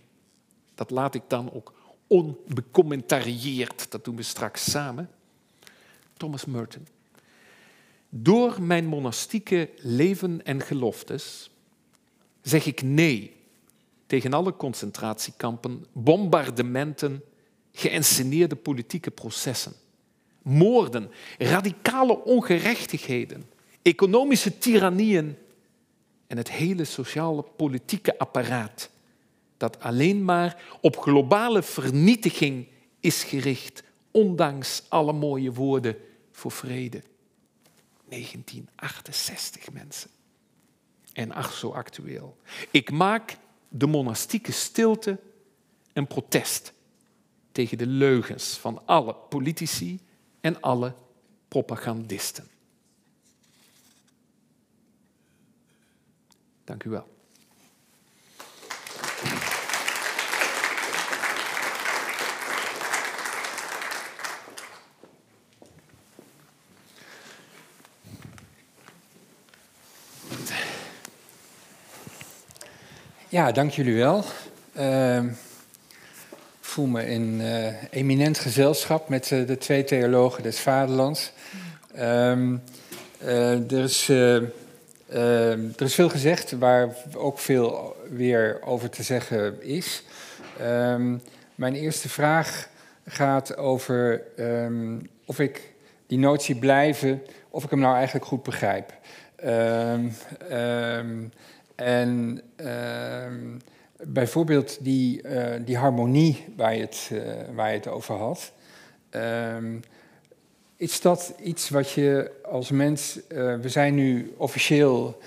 dat 0.80 0.90
laat 0.90 1.16
ik 1.16 1.22
dan 1.28 1.54
ook 1.54 1.74
onbecommentarieerd. 2.08 3.92
Dat 3.92 4.06
doen 4.06 4.16
we 4.16 4.24
straks 4.24 4.72
samen. 4.72 5.10
Thomas 6.18 6.46
Merton. 6.46 6.88
Door 8.10 8.62
mijn 8.62 8.86
monastieke 8.86 9.70
leven 9.76 10.46
en 10.46 10.62
geloftes 10.62 11.50
zeg 12.42 12.66
ik 12.66 12.82
nee 12.82 13.36
tegen 14.06 14.34
alle 14.34 14.56
concentratiekampen, 14.56 15.86
bombardementen, 15.94 17.24
geïnsceneerde 17.72 18.56
politieke 18.56 19.12
processen, 19.12 19.74
moorden, 20.42 21.12
radicale 21.38 22.24
ongerechtigheden, 22.24 23.50
economische 23.82 24.58
tirannieën 24.58 25.38
en 26.28 26.38
het 26.38 26.52
hele 26.52 26.84
sociale 26.84 27.44
politieke 27.56 28.18
apparaat 28.18 28.90
dat 29.60 29.80
alleen 29.80 30.24
maar 30.24 30.64
op 30.82 30.98
globale 30.98 31.64
vernietiging 31.64 32.68
is 33.00 33.24
gericht, 33.24 33.84
ondanks 34.12 34.84
alle 34.90 35.14
mooie 35.14 35.54
woorden 35.54 35.98
voor 36.32 36.52
vrede. 36.52 37.02
1968 38.08 39.72
mensen. 39.72 40.10
En 41.14 41.32
ach, 41.32 41.54
zo 41.54 41.72
actueel. 41.72 42.38
Ik 42.72 42.92
maak 42.92 43.38
de 43.70 43.86
monastieke 43.86 44.52
stilte 44.52 45.20
een 45.94 46.08
protest 46.08 46.74
tegen 47.52 47.78
de 47.78 47.88
leugens 47.88 48.58
van 48.58 48.82
alle 48.86 49.16
politici 49.16 50.00
en 50.42 50.62
alle 50.62 50.94
propagandisten. 51.48 52.48
Dank 56.64 56.84
u 56.84 56.90
wel. 56.90 57.19
Ja, 73.32 73.52
dank 73.52 73.72
jullie 73.72 73.96
wel. 73.96 74.24
Uh, 74.78 75.24
ik 76.38 76.66
voel 76.66 76.86
me 76.86 77.06
in 77.06 77.40
uh, 77.40 77.84
eminent 77.90 78.40
gezelschap 78.40 79.10
met 79.10 79.32
uh, 79.32 79.48
de 79.48 79.58
twee 79.58 79.84
theologen 79.84 80.44
des 80.44 80.60
Vaderlands. 80.60 81.32
Uh, 81.96 82.42
er, 83.72 83.84
is, 83.84 84.10
ehm, 84.10 84.46
er 85.78 85.82
is 85.82 85.96
veel 85.96 86.10
gezegd 86.10 86.52
waar 86.52 86.96
ook 87.16 87.40
veel 87.40 87.96
weer 88.10 88.62
over 88.66 88.90
te 88.90 89.04
zeggen 89.04 89.64
is. 89.64 90.04
Ehm, 90.60 91.18
mijn 91.56 91.76
eerste 91.76 92.10
vraag 92.10 92.70
gaat 93.08 93.58
over 93.58 94.22
of 95.26 95.40
ik 95.40 95.74
die 96.08 96.20
notie 96.20 96.56
blijven, 96.56 97.22
of 97.50 97.64
ik 97.64 97.70
hem 97.70 97.80
nou 97.80 97.96
eigenlijk 97.96 98.26
goed 98.26 98.44
begrijp. 98.44 98.94
En 101.80 102.42
uh, 102.58 102.68
bijvoorbeeld 104.04 104.78
die, 104.82 105.24
uh, 105.24 105.54
die 105.66 105.78
harmonie 105.78 106.46
waar 106.56 106.76
je 106.76 106.82
het, 106.82 107.10
uh, 107.14 107.22
waar 107.56 107.70
je 107.70 107.78
het 107.78 107.88
over 107.88 108.16
had. 108.16 108.52
Um, 109.56 109.82
is 110.78 111.02
dat 111.02 111.34
iets 111.44 111.70
wat 111.70 111.92
je 111.92 112.32
als 112.44 112.70
mens. 112.70 113.20
Eh, 113.28 113.56
we 113.56 113.70
zijn 113.70 113.96
nu 113.96 114.34
officieel. 114.38 115.18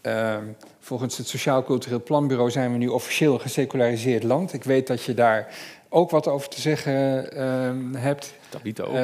Ehm, 0.00 0.44
volgens 0.80 1.18
het 1.18 1.28
Sociaal 1.28 1.64
Cultureel 1.64 2.02
Planbureau 2.02 2.50
zijn 2.50 2.72
we 2.72 2.78
nu 2.78 2.88
officieel 2.88 3.34
een 3.34 3.40
geseculariseerd 3.40 4.22
land. 4.22 4.52
Ik 4.52 4.64
weet 4.64 4.86
dat 4.86 5.02
je 5.02 5.14
daar 5.14 5.54
ook 5.88 6.10
wat 6.10 6.26
over 6.26 6.48
te 6.48 6.60
zeggen 6.60 6.94
hebt. 7.96 8.34
Tabita 8.48 8.82
ook. 8.82 8.94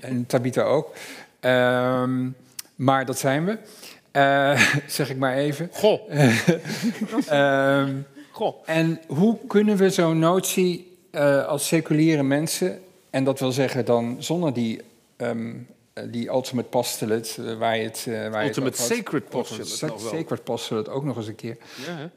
en 0.00 0.26
Tabita 0.26 0.62
ook. 0.62 0.92
maar 2.74 3.04
dat 3.04 3.18
zijn 3.18 3.44
we. 3.44 3.58
Uh, 4.16 4.60
zeg 4.86 5.10
ik 5.10 5.16
maar 5.16 5.34
even. 5.34 5.68
Goh. 5.72 6.00
uh, 7.30 7.88
Goh. 8.30 8.54
En 8.64 9.00
hoe 9.06 9.38
kunnen 9.46 9.76
we 9.76 9.90
zo'n 9.90 10.18
notie 10.18 10.98
uh, 11.12 11.46
als 11.46 11.66
seculiere 11.66 12.22
mensen, 12.22 12.80
en 13.10 13.24
dat 13.24 13.40
wil 13.40 13.52
zeggen 13.52 13.84
dan 13.84 14.16
zonder 14.18 14.52
die, 14.52 14.80
um, 15.16 15.66
die 16.10 16.28
ultimate 16.28 16.68
postulate, 16.68 17.56
waar 17.56 17.76
je 17.76 17.84
het... 17.84 18.04
waar 18.06 18.46
ultimate 18.46 18.60
je 18.60 18.84
het 18.84 18.96
sacred 18.96 19.28
postulate. 19.28 19.98
Sacred 19.98 20.44
postulate 20.44 20.90
ook 20.90 21.04
nog 21.04 21.16
eens 21.16 21.26
een 21.26 21.34
keer. 21.34 21.56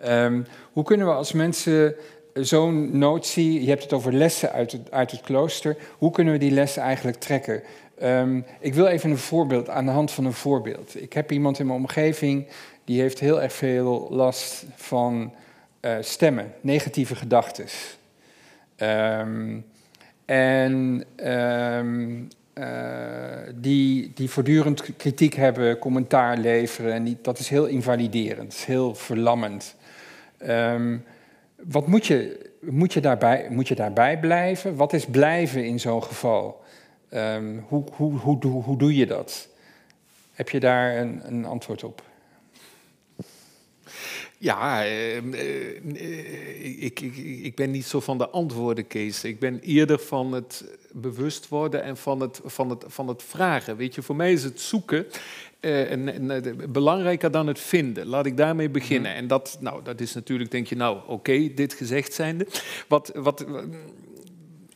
Ja, 0.04 0.26
um, 0.26 0.46
hoe 0.72 0.84
kunnen 0.84 1.08
we 1.08 1.14
als 1.14 1.32
mensen 1.32 1.96
zo'n 2.34 2.98
notie, 2.98 3.62
je 3.62 3.70
hebt 3.70 3.84
het 3.84 3.94
over 3.94 4.14
lessen 4.14 4.52
uit 4.52 4.72
het, 4.72 4.92
uit 4.92 5.12
het 5.12 5.22
klooster, 5.22 5.78
hoe 5.98 6.12
kunnen 6.12 6.34
we 6.34 6.40
die 6.40 6.52
lessen 6.52 6.82
eigenlijk 6.82 7.18
trekken? 7.18 7.64
Um, 8.04 8.46
ik 8.60 8.74
wil 8.74 8.86
even 8.86 9.10
een 9.10 9.18
voorbeeld, 9.18 9.70
aan 9.70 9.86
de 9.86 9.92
hand 9.92 10.12
van 10.12 10.26
een 10.26 10.34
voorbeeld. 10.34 11.02
Ik 11.02 11.14
heb 11.14 11.32
iemand 11.32 11.60
in 11.60 11.66
mijn 11.66 11.80
omgeving 11.80 12.48
die 12.84 13.02
heeft 13.02 13.20
heel 13.20 13.42
erg 13.42 13.54
veel 13.54 14.08
last 14.10 14.66
van 14.76 15.34
uh, 15.82 15.96
stemmen, 16.00 16.54
negatieve 16.62 17.16
gedachten. 17.16 17.66
Um, 18.78 19.66
en 20.26 21.04
um, 21.26 22.28
uh, 22.54 22.66
die, 23.56 24.12
die 24.16 24.30
voortdurend 24.30 24.98
kritiek 24.98 25.34
hebben, 25.34 25.80
commentaar 25.80 26.38
leveren. 26.38 27.18
Dat 27.22 27.40
is 27.40 27.50
heel 27.50 27.66
invaliderend, 27.66 28.56
heel 28.56 28.96
verlammend. 28.96 29.76
wat 31.64 31.88
moet 31.88 32.08
je, 32.08 32.50
moet, 32.62 32.94
je 32.94 33.02
daarbij, 33.02 33.48
moet 33.50 33.68
je 33.68 33.76
daarbij 33.76 34.20
blijven? 34.20 34.76
Wat 34.76 34.94
is 34.94 35.06
blijven 35.06 35.66
in 35.66 35.80
zo'n 35.80 36.04
geval? 36.04 36.66
Um, 37.14 37.66
hoe, 37.68 37.84
hoe, 37.92 38.18
hoe, 38.18 38.38
hoe, 38.46 38.64
hoe 38.64 38.78
doe 38.78 38.96
je 38.96 39.06
dat? 39.06 39.48
Heb 40.32 40.50
je 40.50 40.60
daar 40.60 40.98
een, 40.98 41.22
een 41.24 41.46
antwoord 41.46 41.84
op? 41.84 42.04
Ja, 44.38 44.86
uh, 44.86 45.24
uh, 45.24 46.84
ik, 46.84 47.00
ik, 47.00 47.16
ik, 47.44 47.56
ben 47.56 47.72
niet 47.72 47.86
zo 47.86 48.00
van 48.00 48.18
de 48.18 48.30
antwoorden, 48.30 48.88
Kees. 48.88 49.24
Ik 49.24 49.40
ben 49.40 49.60
eerder 49.60 50.00
van 50.00 50.32
het 50.32 50.66
bewust 50.92 51.48
worden 51.48 51.84
en 51.84 51.98
van 51.98 52.22
het, 52.22 52.42
van 52.46 52.70
het, 52.70 52.84
van 52.88 53.08
het 53.08 53.24
vragen. 53.24 53.78
Weet 53.78 53.96
je, 53.96 54.02
voor 54.02 54.16
mij 54.16 54.34
is 54.34 54.44
het 54.44 54.62
zoeken 54.62 55.06
en, 55.60 56.30
en, 56.30 56.72
belangrijker 56.72 57.32
dan 57.32 57.48
het 57.48 57.60
vinden. 57.60 58.06
Laat 58.06 58.26
ik 58.26 58.38
daarmee 58.38 58.70
beginnen. 58.70 59.12
Mm. 59.12 59.18
En 59.18 59.28
dat, 59.28 59.58
nou, 59.60 59.84
dat 59.84 60.02
is 60.02 60.14
natuurlijk, 60.14 60.52
denk 60.52 60.68
je, 60.68 60.76
nou, 60.76 60.98
oké, 60.98 61.12
okay, 61.12 61.54
dit 61.56 61.74
gezegd 61.74 62.14
zijnde. 62.14 62.48
Wat, 62.88 63.12
wat, 63.16 63.46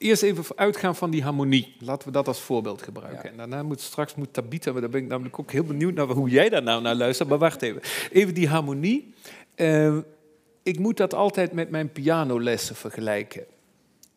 eerst 0.02 0.24
even 0.24 0.44
uitgaan 0.56 0.96
van 0.96 1.12
die 1.12 1.24
harmonie. 1.24 1.76
Laten 1.80 2.08
we 2.08 2.14
dat 2.14 2.28
als 2.28 2.42
voorbeeld 2.42 2.82
gebruiken. 2.82 3.24
Ja. 3.24 3.30
En 3.30 3.38
daarna 3.38 3.64
moet 3.64 3.82
straks 3.82 4.16
moet 4.16 4.34
Tabita, 4.34 4.72
maar 4.72 4.82
daar 4.82 4.90
ben 4.90 5.02
ik 5.02 5.08
namelijk 5.08 5.40
ook 5.40 5.52
heel 5.52 5.64
benieuwd 5.64 5.94
naar 5.94 6.08
hoe 6.08 6.30
jij 6.30 6.50
daar 6.50 6.64
nou 6.64 6.82
naar 6.82 6.96
luistert. 6.96 7.30
Maar 7.30 7.38
wacht 7.38 7.62
even. 7.62 7.82
Even 8.12 8.34
die 8.34 8.48
harmonie. 8.48 9.14
Uh, 9.56 9.98
ik 10.64 10.80
moet 10.80 10.98
dat 10.98 11.14
altijd 11.14 11.54
met 11.54 11.70
mijn 11.70 11.92
pianolessen 11.92 12.76
vergelijken. 12.76 13.44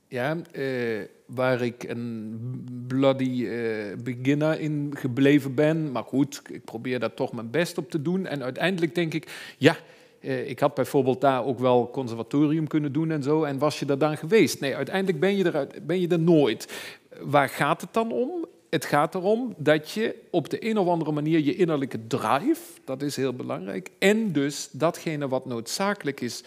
Ja, 0.09 0.37
uh, 0.53 1.03
waar 1.27 1.63
ik 1.63 1.83
een 1.83 2.85
bloody 2.87 3.43
uh, 3.43 3.97
beginner 4.03 4.61
in 4.61 4.93
gebleven 4.97 5.55
ben. 5.55 5.93
Maar 5.93 6.05
goed, 6.05 6.43
ik 6.51 6.65
probeer 6.65 7.01
daar 7.01 7.15
toch 7.15 7.33
mijn 7.33 7.51
best 7.51 7.79
op 7.79 7.91
te 7.91 8.03
doen. 8.03 8.27
En 8.27 8.43
uiteindelijk 8.43 8.95
denk 8.95 9.15
ik, 9.15 9.55
ja, 9.59 9.77
ik 10.25 10.59
had 10.59 10.75
bijvoorbeeld 10.75 11.21
daar 11.21 11.45
ook 11.45 11.59
wel 11.59 11.91
conservatorium 11.93 12.67
kunnen 12.67 12.93
doen 12.93 13.11
en 13.11 13.23
zo. 13.23 13.43
En 13.43 13.59
was 13.59 13.79
je 13.79 13.87
er 13.87 13.99
dan 13.99 14.17
geweest? 14.17 14.61
Nee, 14.61 14.77
uiteindelijk 14.77 15.21
ben 15.21 15.37
je, 15.37 15.51
er, 15.51 15.69
ben 15.83 16.01
je 16.01 16.09
er 16.09 16.19
nooit. 16.19 16.73
Waar 17.21 17.49
gaat 17.49 17.81
het 17.81 17.93
dan 17.93 18.13
om? 18.13 18.47
Het 18.71 18.85
gaat 18.85 19.15
erom 19.15 19.55
dat 19.57 19.91
je 19.91 20.15
op 20.31 20.51
de 20.51 20.69
een 20.71 20.79
of 20.79 20.89
andere 20.89 21.13
manier 21.13 21.41
je 21.41 21.57
innerlijke 21.57 22.07
drive, 22.07 22.63
dat 22.85 23.03
is 23.03 23.17
heel 23.17 23.33
belangrijk, 23.33 23.91
en 23.99 24.33
dus 24.33 24.69
datgene 24.73 25.29
wat 25.29 25.47
noodzakelijk 25.47 26.21
is 26.21 26.45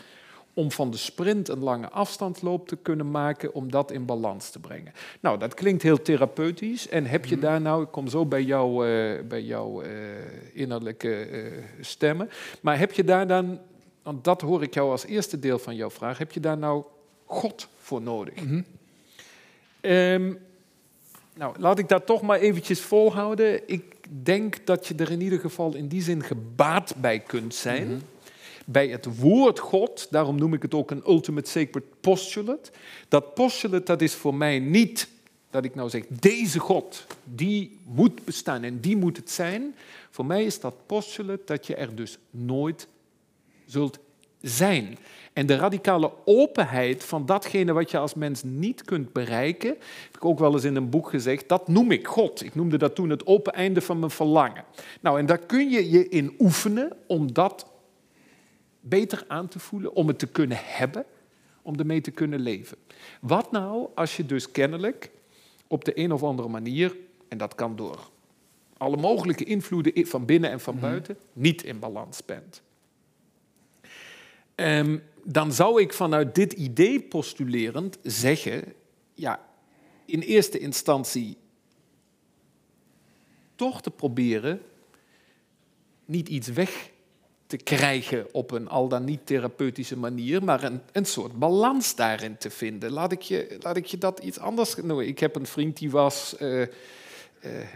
om 0.57 0.71
van 0.71 0.91
de 0.91 0.97
sprint 0.97 1.49
een 1.49 1.63
lange 1.63 1.89
afstandloop 1.89 2.67
te 2.67 2.75
kunnen 2.75 3.11
maken, 3.11 3.53
om 3.53 3.71
dat 3.71 3.91
in 3.91 4.05
balans 4.05 4.49
te 4.49 4.59
brengen. 4.59 4.93
Nou, 5.19 5.39
dat 5.39 5.53
klinkt 5.53 5.83
heel 5.83 6.01
therapeutisch. 6.01 6.89
En 6.89 7.05
heb 7.05 7.25
je 7.25 7.35
mhm. 7.35 7.45
daar 7.45 7.61
nou, 7.61 7.83
ik 7.83 7.91
kom 7.91 8.07
zo 8.07 8.25
bij, 8.25 8.43
jou, 8.43 8.87
uh, 8.87 9.21
bij 9.27 9.41
jouw 9.41 9.83
uh, 9.83 9.89
innerlijke 10.53 11.29
uh, 11.29 11.63
stemmen, 11.79 12.29
maar 12.61 12.79
heb 12.79 12.91
je 12.91 13.03
daar 13.03 13.27
dan, 13.27 13.59
want 14.01 14.23
dat 14.23 14.41
hoor 14.41 14.63
ik 14.63 14.73
jou 14.73 14.91
als 14.91 15.05
eerste 15.05 15.39
deel 15.39 15.59
van 15.59 15.75
jouw 15.75 15.89
vraag, 15.89 16.17
heb 16.17 16.31
je 16.31 16.39
daar 16.39 16.57
nou 16.57 16.83
God 17.25 17.67
voor 17.77 18.01
nodig? 18.01 18.41
Mm 18.41 18.47
-hmm. 18.47 18.65
um, 19.91 20.37
nou, 21.33 21.55
laat 21.59 21.79
ik 21.79 21.87
dat 21.87 22.05
toch 22.05 22.21
maar 22.21 22.39
eventjes 22.39 22.81
volhouden. 22.81 23.61
Ik 23.65 23.95
denk 24.23 24.65
dat 24.65 24.87
je 24.87 24.95
er 24.95 25.11
in 25.11 25.21
ieder 25.21 25.39
geval 25.39 25.75
in 25.75 25.87
die 25.87 26.01
zin 26.01 26.23
gebaat 26.23 26.95
bij 26.97 27.19
kunt 27.19 27.55
zijn. 27.55 27.83
Mm 27.83 27.89
-hmm 27.89 28.15
bij 28.69 28.87
het 28.87 29.19
woord 29.19 29.59
God. 29.59 30.07
Daarom 30.09 30.35
noem 30.35 30.53
ik 30.53 30.61
het 30.61 30.73
ook 30.73 30.91
een 30.91 31.03
ultimate 31.07 31.49
sacred 31.49 31.83
postulate. 32.01 32.71
Dat 33.07 33.33
postulate 33.33 33.85
dat 33.85 34.01
is 34.01 34.13
voor 34.13 34.35
mij 34.35 34.59
niet 34.59 35.09
dat 35.49 35.65
ik 35.65 35.75
nou 35.75 35.89
zeg, 35.89 36.03
deze 36.07 36.59
God, 36.59 37.05
die 37.23 37.79
moet 37.85 38.25
bestaan 38.25 38.63
en 38.63 38.79
die 38.79 38.97
moet 38.97 39.17
het 39.17 39.31
zijn. 39.31 39.75
Voor 40.09 40.25
mij 40.25 40.45
is 40.45 40.59
dat 40.59 40.73
postulate 40.85 41.41
dat 41.45 41.67
je 41.67 41.75
er 41.75 41.95
dus 41.95 42.17
nooit 42.29 42.87
zult 43.65 43.99
zijn. 44.41 44.97
En 45.33 45.45
de 45.45 45.55
radicale 45.55 46.11
openheid 46.25 47.03
van 47.03 47.25
datgene 47.25 47.73
wat 47.73 47.91
je 47.91 47.97
als 47.97 48.13
mens 48.13 48.43
niet 48.43 48.83
kunt 48.83 49.13
bereiken, 49.13 49.69
heb 50.05 50.15
ik 50.15 50.25
ook 50.25 50.39
wel 50.39 50.53
eens 50.53 50.63
in 50.63 50.75
een 50.75 50.89
boek 50.89 51.09
gezegd, 51.09 51.49
dat 51.49 51.67
noem 51.67 51.91
ik 51.91 52.07
God. 52.07 52.43
Ik 52.43 52.55
noemde 52.55 52.77
dat 52.77 52.95
toen 52.95 53.09
het 53.09 53.25
open 53.25 53.53
einde 53.53 53.81
van 53.81 53.99
mijn 53.99 54.11
verlangen. 54.11 54.63
Nou, 55.01 55.19
en 55.19 55.25
daar 55.25 55.45
kun 55.45 55.69
je 55.69 55.89
je 55.89 56.09
in 56.09 56.35
oefenen 56.39 56.97
om 57.07 57.33
dat 57.33 57.65
beter 58.79 59.25
aan 59.27 59.47
te 59.47 59.59
voelen, 59.59 59.93
om 59.93 60.07
het 60.07 60.19
te 60.19 60.27
kunnen 60.27 60.57
hebben, 60.61 61.05
om 61.61 61.79
ermee 61.79 62.01
te 62.01 62.11
kunnen 62.11 62.39
leven. 62.39 62.77
Wat 63.21 63.51
nou 63.51 63.87
als 63.95 64.17
je 64.17 64.25
dus 64.25 64.51
kennelijk 64.51 65.11
op 65.67 65.85
de 65.85 65.99
een 65.99 66.11
of 66.11 66.23
andere 66.23 66.47
manier, 66.47 66.95
en 67.27 67.37
dat 67.37 67.55
kan 67.55 67.75
door 67.75 68.09
alle 68.77 68.97
mogelijke 68.97 69.43
invloeden 69.43 70.07
van 70.07 70.25
binnen 70.25 70.49
en 70.49 70.59
van 70.59 70.73
mhm. 70.73 70.83
buiten, 70.83 71.17
niet 71.33 71.63
in 71.63 71.79
balans 71.79 72.25
bent? 72.25 72.61
Um, 74.55 75.03
dan 75.23 75.53
zou 75.53 75.81
ik 75.81 75.93
vanuit 75.93 76.35
dit 76.35 76.53
idee 76.53 77.01
postulerend 77.01 77.97
zeggen, 78.03 78.73
ja, 79.13 79.45
in 80.05 80.19
eerste 80.19 80.59
instantie 80.59 81.37
toch 83.55 83.81
te 83.81 83.91
proberen 83.91 84.61
niet 86.05 86.29
iets 86.29 86.47
weg 86.47 86.91
te 87.47 87.57
krijgen 87.57 88.27
op 88.31 88.51
een 88.51 88.69
al 88.69 88.87
dan 88.87 89.03
niet 89.03 89.25
therapeutische 89.25 89.97
manier, 89.97 90.43
maar 90.43 90.63
een, 90.63 90.81
een 90.91 91.05
soort 91.05 91.39
balans 91.39 91.95
daarin 91.95 92.37
te 92.37 92.49
vinden. 92.49 92.91
Laat 92.91 93.11
ik 93.11 93.21
je, 93.21 93.57
laat 93.59 93.77
ik 93.77 93.85
je 93.85 93.97
dat 93.97 94.19
iets 94.19 94.39
anders 94.39 94.75
noemen. 94.75 95.07
Ik 95.07 95.19
heb 95.19 95.35
een 95.35 95.45
vriend 95.45 95.77
die 95.77 95.91
was 95.91 96.35
uh, 96.41 96.59
uh, 96.59 96.67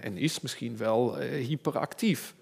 en 0.01 0.17
is 0.17 0.41
misschien 0.41 0.78
wel 0.78 1.22
uh, 1.22 1.45
hyperactief. 1.47 2.34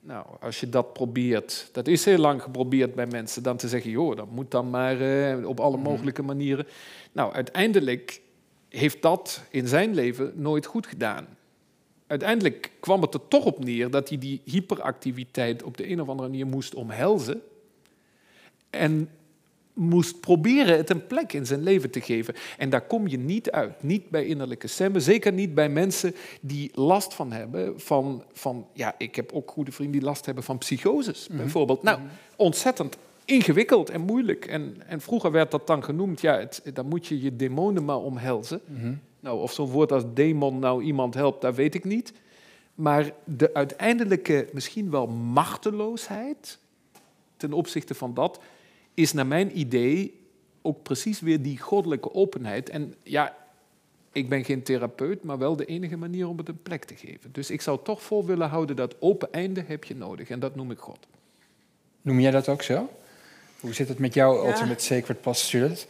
Nou, 0.00 0.26
als 0.40 0.60
je 0.60 0.68
dat 0.68 0.92
probeert, 0.92 1.68
dat 1.72 1.86
is 1.86 2.04
heel 2.04 2.18
lang 2.18 2.42
geprobeerd 2.42 2.94
bij 2.94 3.06
mensen, 3.06 3.42
dan 3.42 3.56
te 3.56 3.68
zeggen, 3.68 3.90
joh, 3.90 4.16
dat 4.16 4.30
moet 4.30 4.50
dan 4.50 4.70
maar 4.70 4.96
op 5.44 5.60
alle 5.60 5.76
mhm. 5.76 5.88
mogelijke 5.88 6.22
manieren. 6.22 6.66
Nou, 7.12 7.32
uiteindelijk 7.32 8.20
heeft 8.68 9.02
dat 9.02 9.42
in 9.50 9.68
zijn 9.68 9.94
leven 9.94 10.32
nooit 10.34 10.66
goed 10.66 10.86
gedaan. 10.86 11.26
Uiteindelijk 12.12 12.70
kwam 12.80 13.02
het 13.02 13.14
er 13.14 13.28
toch 13.28 13.44
op 13.44 13.64
neer 13.64 13.90
dat 13.90 14.08
hij 14.08 14.18
die 14.18 14.40
hyperactiviteit 14.44 15.62
op 15.62 15.76
de 15.76 15.90
een 15.90 16.00
of 16.00 16.08
andere 16.08 16.28
manier 16.28 16.46
moest 16.46 16.74
omhelzen. 16.74 17.42
En 18.70 19.08
moest 19.72 20.20
proberen 20.20 20.76
het 20.76 20.90
een 20.90 21.06
plek 21.06 21.32
in 21.32 21.46
zijn 21.46 21.62
leven 21.62 21.90
te 21.90 22.00
geven. 22.00 22.34
En 22.58 22.70
daar 22.70 22.86
kom 22.86 23.08
je 23.08 23.18
niet 23.18 23.50
uit. 23.50 23.82
Niet 23.82 24.10
bij 24.10 24.26
innerlijke 24.26 24.66
stemmen. 24.66 25.02
Zeker 25.02 25.32
niet 25.32 25.54
bij 25.54 25.68
mensen 25.68 26.14
die 26.40 26.70
last 26.74 27.14
van 27.14 27.32
hebben 27.32 27.80
van... 27.80 28.24
van 28.32 28.66
ja, 28.72 28.94
ik 28.98 29.16
heb 29.16 29.32
ook 29.32 29.50
goede 29.50 29.72
vrienden 29.72 29.98
die 29.98 30.08
last 30.08 30.26
hebben 30.26 30.44
van 30.44 30.58
psychoses, 30.58 31.28
mhm. 31.28 31.36
bijvoorbeeld. 31.36 31.82
Nou, 31.82 32.00
ontzettend 32.36 32.96
ingewikkeld 33.24 33.90
en 33.90 34.00
moeilijk. 34.00 34.46
En, 34.46 34.76
en 34.86 35.00
vroeger 35.00 35.30
werd 35.30 35.50
dat 35.50 35.66
dan 35.66 35.84
genoemd, 35.84 36.20
ja, 36.20 36.38
het, 36.38 36.62
dan 36.74 36.86
moet 36.86 37.06
je 37.06 37.22
je 37.22 37.36
demonen 37.36 37.84
maar 37.84 38.00
omhelzen. 38.00 38.60
Mhm. 38.66 38.92
Nou, 39.22 39.40
of 39.40 39.52
zo'n 39.52 39.70
woord 39.70 39.92
als 39.92 40.04
demon 40.14 40.58
nou 40.58 40.82
iemand 40.82 41.14
helpt, 41.14 41.40
dat 41.40 41.54
weet 41.54 41.74
ik 41.74 41.84
niet. 41.84 42.12
Maar 42.74 43.12
de 43.24 43.54
uiteindelijke, 43.54 44.48
misschien 44.52 44.90
wel 44.90 45.06
machteloosheid 45.06 46.58
ten 47.36 47.52
opzichte 47.52 47.94
van 47.94 48.14
dat 48.14 48.40
is 48.94 49.12
naar 49.12 49.26
mijn 49.26 49.58
idee 49.58 50.20
ook 50.62 50.82
precies 50.82 51.20
weer 51.20 51.42
die 51.42 51.58
goddelijke 51.58 52.14
openheid. 52.14 52.68
En 52.68 52.94
ja, 53.02 53.36
ik 54.12 54.28
ben 54.28 54.44
geen 54.44 54.62
therapeut, 54.62 55.22
maar 55.22 55.38
wel 55.38 55.56
de 55.56 55.64
enige 55.64 55.96
manier 55.96 56.28
om 56.28 56.38
het 56.38 56.48
een 56.48 56.62
plek 56.62 56.84
te 56.84 56.96
geven. 56.96 57.32
Dus 57.32 57.50
ik 57.50 57.60
zou 57.60 57.78
toch 57.82 58.02
vol 58.02 58.24
willen 58.24 58.48
houden 58.48 58.76
dat 58.76 58.96
open 59.00 59.32
einde 59.32 59.64
heb 59.66 59.84
je 59.84 59.94
nodig. 59.94 60.28
En 60.28 60.40
dat 60.40 60.54
noem 60.54 60.70
ik 60.70 60.78
God. 60.78 60.98
Noem 62.02 62.20
jij 62.20 62.30
dat 62.30 62.48
ook 62.48 62.62
zo? 62.62 62.88
Hoe 63.60 63.74
zit 63.74 63.88
het 63.88 63.98
met 63.98 64.14
jouw 64.14 64.46
Ultimate 64.48 64.84
Sacred 64.84 65.20
Postulate? 65.20 65.86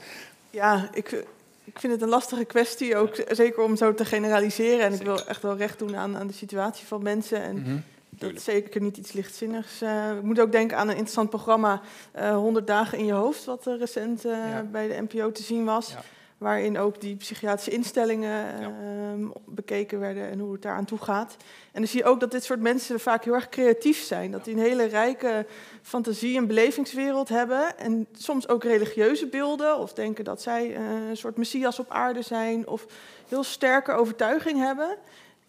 Ja, 0.50 0.90
ik, 0.94 1.24
ik 1.64 1.78
vind 1.78 1.92
het 1.92 2.02
een 2.02 2.08
lastige 2.08 2.44
kwestie, 2.44 2.96
ook 2.96 3.24
zeker 3.28 3.62
om 3.62 3.76
zo 3.76 3.94
te 3.94 4.04
generaliseren. 4.04 4.84
En 4.84 4.92
ik 4.92 5.02
wil 5.02 5.26
echt 5.26 5.42
wel 5.42 5.56
recht 5.56 5.78
doen 5.78 5.96
aan, 5.96 6.16
aan 6.16 6.26
de 6.26 6.32
situatie 6.32 6.86
van 6.86 7.02
mensen. 7.02 7.42
En 7.42 7.60
mhm. 7.60 7.76
Dat 8.18 8.32
is 8.32 8.44
zeker 8.44 8.80
niet 8.80 8.96
iets 8.96 9.12
lichtzinnigs. 9.12 9.82
Uh, 9.82 10.16
ik 10.16 10.22
moet 10.22 10.40
ook 10.40 10.52
denken 10.52 10.76
aan 10.76 10.88
een 10.88 10.94
interessant 10.94 11.30
programma, 11.30 11.80
uh, 12.16 12.28
eh, 12.28 12.34
100 12.34 12.66
dagen 12.66 12.98
in 12.98 13.04
je 13.04 13.12
hoofd, 13.12 13.44
wat 13.44 13.66
uh, 13.66 13.78
recent 13.78 14.22
bij 14.70 14.88
de 14.88 15.06
NPO 15.08 15.32
te 15.32 15.42
zien 15.42 15.64
was. 15.64 15.94
Waarin 16.42 16.78
ook 16.78 17.00
die 17.00 17.16
psychiatrische 17.16 17.70
instellingen 17.70 18.60
ehm, 18.60 19.28
bekeken 19.44 20.00
werden 20.00 20.30
en 20.30 20.38
hoe 20.38 20.52
het 20.52 20.62
daar 20.62 20.76
aan 20.76 20.84
toe 20.84 20.98
gaat. 20.98 21.36
En 21.72 21.80
dan 21.80 21.86
zie 21.86 21.98
je 21.98 22.08
ook 22.08 22.20
dat 22.20 22.30
dit 22.30 22.44
soort 22.44 22.60
mensen 22.60 23.00
vaak 23.00 23.24
heel 23.24 23.34
erg 23.34 23.48
creatief 23.48 24.02
zijn. 24.02 24.30
Dat 24.30 24.44
die 24.44 24.54
een 24.54 24.60
hele 24.60 24.84
rijke 24.84 25.46
fantasie- 25.82 26.36
en 26.36 26.46
belevingswereld 26.46 27.28
hebben. 27.28 27.78
En 27.78 28.06
soms 28.12 28.48
ook 28.48 28.64
religieuze 28.64 29.26
beelden. 29.26 29.78
Of 29.78 29.92
denken 29.92 30.24
dat 30.24 30.42
zij 30.42 30.76
een 30.76 31.16
soort 31.16 31.36
messias 31.36 31.78
op 31.78 31.90
aarde 31.90 32.22
zijn. 32.22 32.68
Of 32.68 32.86
heel 33.28 33.44
sterke 33.44 33.92
overtuiging 33.92 34.58
hebben. 34.58 34.96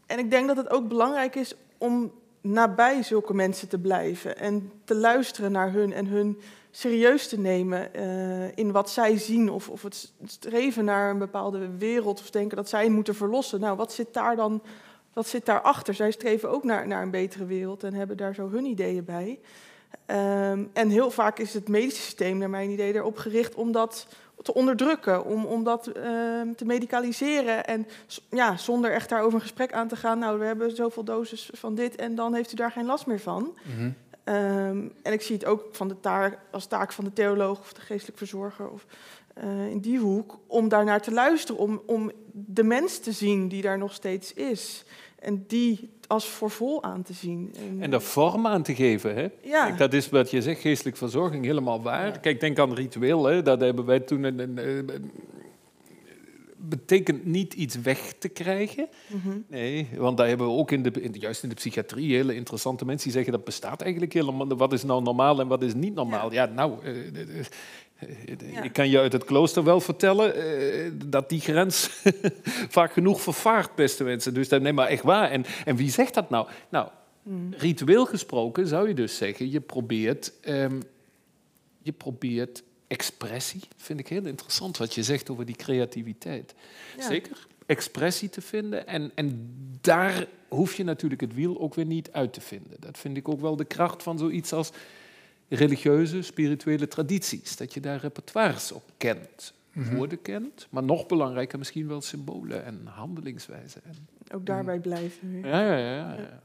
En 0.05 0.19
ik 0.19 0.31
denk 0.31 0.47
dat 0.47 0.57
het 0.57 0.69
ook 0.69 0.87
belangrijk 0.87 1.35
is 1.35 1.55
om 1.77 2.11
nabij 2.41 3.03
zulke 3.03 3.33
mensen 3.33 3.67
te 3.67 3.79
blijven 3.79 4.37
en 4.37 4.71
te 4.83 4.95
luisteren 4.95 5.51
naar 5.51 5.71
hun 5.71 5.93
en 5.93 6.05
hun 6.05 6.41
serieus 6.75 7.27
te 7.27 7.39
nemen 7.39 7.89
uh, 7.95 8.57
in 8.57 8.71
wat 8.71 8.89
zij 8.89 9.17
zien 9.17 9.49
of, 9.49 9.69
of 9.69 9.81
het 9.81 10.11
streven 10.25 10.85
naar 10.85 11.09
een 11.09 11.17
bepaalde 11.17 11.77
wereld 11.77 12.19
of 12.19 12.29
denken 12.29 12.57
dat 12.57 12.69
zij 12.69 12.89
moeten 12.89 13.15
verlossen. 13.15 13.59
Nou, 13.59 13.77
wat 13.77 13.93
zit 13.93 14.13
daar 14.13 14.35
dan, 14.35 14.61
wat 15.13 15.27
zit 15.27 15.45
daarachter? 15.45 15.93
Zij 15.93 16.11
streven 16.11 16.49
ook 16.49 16.63
naar, 16.63 16.87
naar 16.87 17.01
een 17.01 17.11
betere 17.11 17.45
wereld 17.45 17.83
en 17.83 17.93
hebben 17.93 18.17
daar 18.17 18.35
zo 18.35 18.49
hun 18.49 18.65
ideeën 18.65 19.05
bij. 19.05 19.39
Um, 20.07 20.69
en 20.73 20.89
heel 20.89 21.11
vaak 21.11 21.39
is 21.39 21.53
het 21.53 21.67
medische 21.67 22.01
systeem, 22.01 22.37
naar 22.37 22.49
mijn 22.49 22.69
idee, 22.69 22.93
erop 22.93 23.17
gericht 23.17 23.55
om 23.55 23.71
dat 23.71 24.07
te 24.41 24.53
onderdrukken, 24.53 25.25
om, 25.25 25.45
om 25.45 25.63
dat 25.63 25.87
uh, 25.87 25.93
te 26.55 26.65
medicaliseren. 26.65 27.65
En 27.65 27.87
ja, 28.29 28.57
zonder 28.57 28.91
echt 28.91 29.09
daarover 29.09 29.33
een 29.33 29.41
gesprek 29.41 29.73
aan 29.73 29.87
te 29.87 29.95
gaan. 29.95 30.19
Nou, 30.19 30.39
we 30.39 30.45
hebben 30.45 30.75
zoveel 30.75 31.03
doses 31.03 31.49
van 31.53 31.75
dit 31.75 31.95
en 31.95 32.15
dan 32.15 32.33
heeft 32.33 32.51
u 32.51 32.55
daar 32.55 32.71
geen 32.71 32.85
last 32.85 33.05
meer 33.05 33.19
van. 33.19 33.57
-hmm. 33.75 33.95
Um, 34.25 34.93
en 35.01 35.13
ik 35.13 35.21
zie 35.21 35.35
het 35.35 35.45
ook 35.45 35.67
van 35.71 35.87
de 35.87 35.99
taak, 35.99 36.39
als 36.51 36.65
taak 36.65 36.91
van 36.91 37.03
de 37.03 37.13
theoloog 37.13 37.59
of 37.59 37.73
de 37.73 37.81
geestelijk 37.81 38.17
verzorger 38.17 38.69
of 38.69 38.85
uh, 39.43 39.69
in 39.69 39.79
die 39.79 39.99
hoek, 39.99 40.39
om 40.47 40.67
daarnaar 40.67 41.01
te 41.01 41.11
luisteren, 41.11 41.61
om, 41.61 41.81
om 41.85 42.11
de 42.31 42.63
mens 42.63 42.99
te 42.99 43.11
zien 43.11 43.47
die 43.47 43.61
daar 43.61 43.77
nog 43.77 43.93
steeds 43.93 44.33
is. 44.33 44.85
En 45.19 45.43
die 45.47 45.89
als 46.07 46.29
voor 46.29 46.49
vol 46.49 46.83
aan 46.83 47.03
te 47.03 47.13
zien. 47.13 47.53
En, 47.57 47.81
en 47.81 47.91
daar 47.91 48.01
vorm 48.01 48.47
aan 48.47 48.63
te 48.63 48.75
geven. 48.75 49.15
Hè? 49.15 49.27
Ja. 49.41 49.65
Kijk, 49.65 49.77
dat 49.77 49.93
is 49.93 50.09
wat 50.09 50.31
je 50.31 50.41
zegt, 50.41 50.61
geestelijke 50.61 50.99
verzorging, 50.99 51.45
helemaal 51.45 51.81
waar. 51.81 52.19
Kijk, 52.19 52.39
denk 52.39 52.59
aan 52.59 52.73
ritueel. 52.73 53.25
Hè? 53.25 53.41
Dat 53.41 53.59
hebben 53.59 53.85
wij 53.85 53.99
toen... 53.99 54.23
Een, 54.23 54.39
een, 54.39 54.57
een, 54.57 55.11
betekent 56.69 57.25
niet 57.25 57.53
iets 57.53 57.81
weg 57.81 58.13
te 58.19 58.29
krijgen. 58.29 58.87
Mhm. 59.07 59.37
Nee, 59.47 59.89
want 59.97 60.17
daar 60.17 60.27
hebben 60.27 60.47
we 60.47 60.53
ook 60.53 60.71
in 60.71 60.83
de, 60.83 60.91
in, 60.91 61.15
juist 61.19 61.43
in 61.43 61.49
de 61.49 61.55
psychiatrie 61.55 62.15
hele 62.15 62.35
interessante 62.35 62.85
mensen 62.85 63.03
die 63.03 63.13
zeggen 63.17 63.33
dat 63.33 63.43
bestaat 63.43 63.81
eigenlijk 63.81 64.13
helemaal. 64.13 64.47
Wat 64.47 64.73
is 64.73 64.83
nou 64.83 65.03
normaal 65.03 65.39
en 65.39 65.47
wat 65.47 65.63
is 65.63 65.73
niet 65.73 65.93
normaal? 65.93 66.31
Ja, 66.31 66.43
ja 66.43 66.49
nou, 66.53 66.85
uh, 66.85 68.63
ik 68.63 68.73
kan 68.73 68.89
je 68.89 68.99
uit 68.99 69.13
het 69.13 69.23
klooster 69.23 69.63
wel 69.63 69.79
vertellen 69.79 70.37
uh, 70.37 70.91
dat 71.05 71.29
die 71.29 71.39
grens 71.39 71.89
vaak 72.77 72.93
genoeg 72.93 73.21
vervaart, 73.21 73.75
beste 73.75 74.03
mensen. 74.03 74.33
Dus 74.33 74.49
dat 74.49 74.61
neem 74.61 74.75
maar 74.75 74.87
echt 74.87 75.03
waar. 75.03 75.31
En, 75.31 75.45
en 75.65 75.75
wie 75.75 75.91
zegt 75.91 76.13
dat 76.13 76.29
nou? 76.29 76.47
Nou, 76.69 76.87
hmm. 77.23 77.53
ritueel 77.57 78.05
gesproken 78.05 78.67
zou 78.67 78.87
je 78.87 78.93
dus 78.93 79.17
zeggen, 79.17 79.51
je 79.51 79.61
probeert, 79.61 80.33
um, 80.47 80.81
je 81.81 81.91
probeert 81.91 82.63
expressie. 82.87 83.61
Vind 83.77 83.99
ik 83.99 84.07
heel 84.07 84.25
interessant 84.25 84.77
wat 84.77 84.93
je 84.93 85.03
zegt 85.03 85.29
over 85.29 85.45
die 85.45 85.55
creativiteit. 85.55 86.53
Zeker, 86.97 87.47
expressie 87.65 88.29
te 88.29 88.41
vinden. 88.41 88.87
En, 88.87 89.11
en 89.15 89.55
daar 89.81 90.27
hoef 90.47 90.73
je 90.75 90.83
natuurlijk 90.83 91.21
het 91.21 91.33
wiel 91.33 91.59
ook 91.59 91.73
weer 91.73 91.85
niet 91.85 92.11
uit 92.11 92.33
te 92.33 92.41
vinden. 92.41 92.77
Dat 92.79 92.97
vind 92.97 93.17
ik 93.17 93.29
ook 93.29 93.41
wel 93.41 93.55
de 93.55 93.65
kracht 93.65 94.03
van 94.03 94.17
zoiets 94.17 94.53
als 94.53 94.71
religieuze, 95.49 96.21
spirituele 96.21 96.87
tradities. 96.87 97.55
Dat 97.57 97.73
je 97.73 97.79
daar 97.79 97.99
repertoires 97.99 98.71
op 98.71 98.83
kent, 98.97 99.53
mhm. 99.71 99.95
woorden 99.95 100.21
kent, 100.21 100.67
maar 100.69 100.83
nog 100.83 101.05
belangrijker 101.05 101.57
misschien 101.57 101.87
wel 101.87 102.01
symbolen 102.01 102.65
en 102.65 102.81
handelingswijzen. 102.85 103.81
Ook 104.33 104.45
daarbij 104.45 104.79
blijven. 104.79 105.39
Ja, 105.39 105.61
ja, 105.61 105.77
ja. 105.77 106.13
ja. 106.13 106.41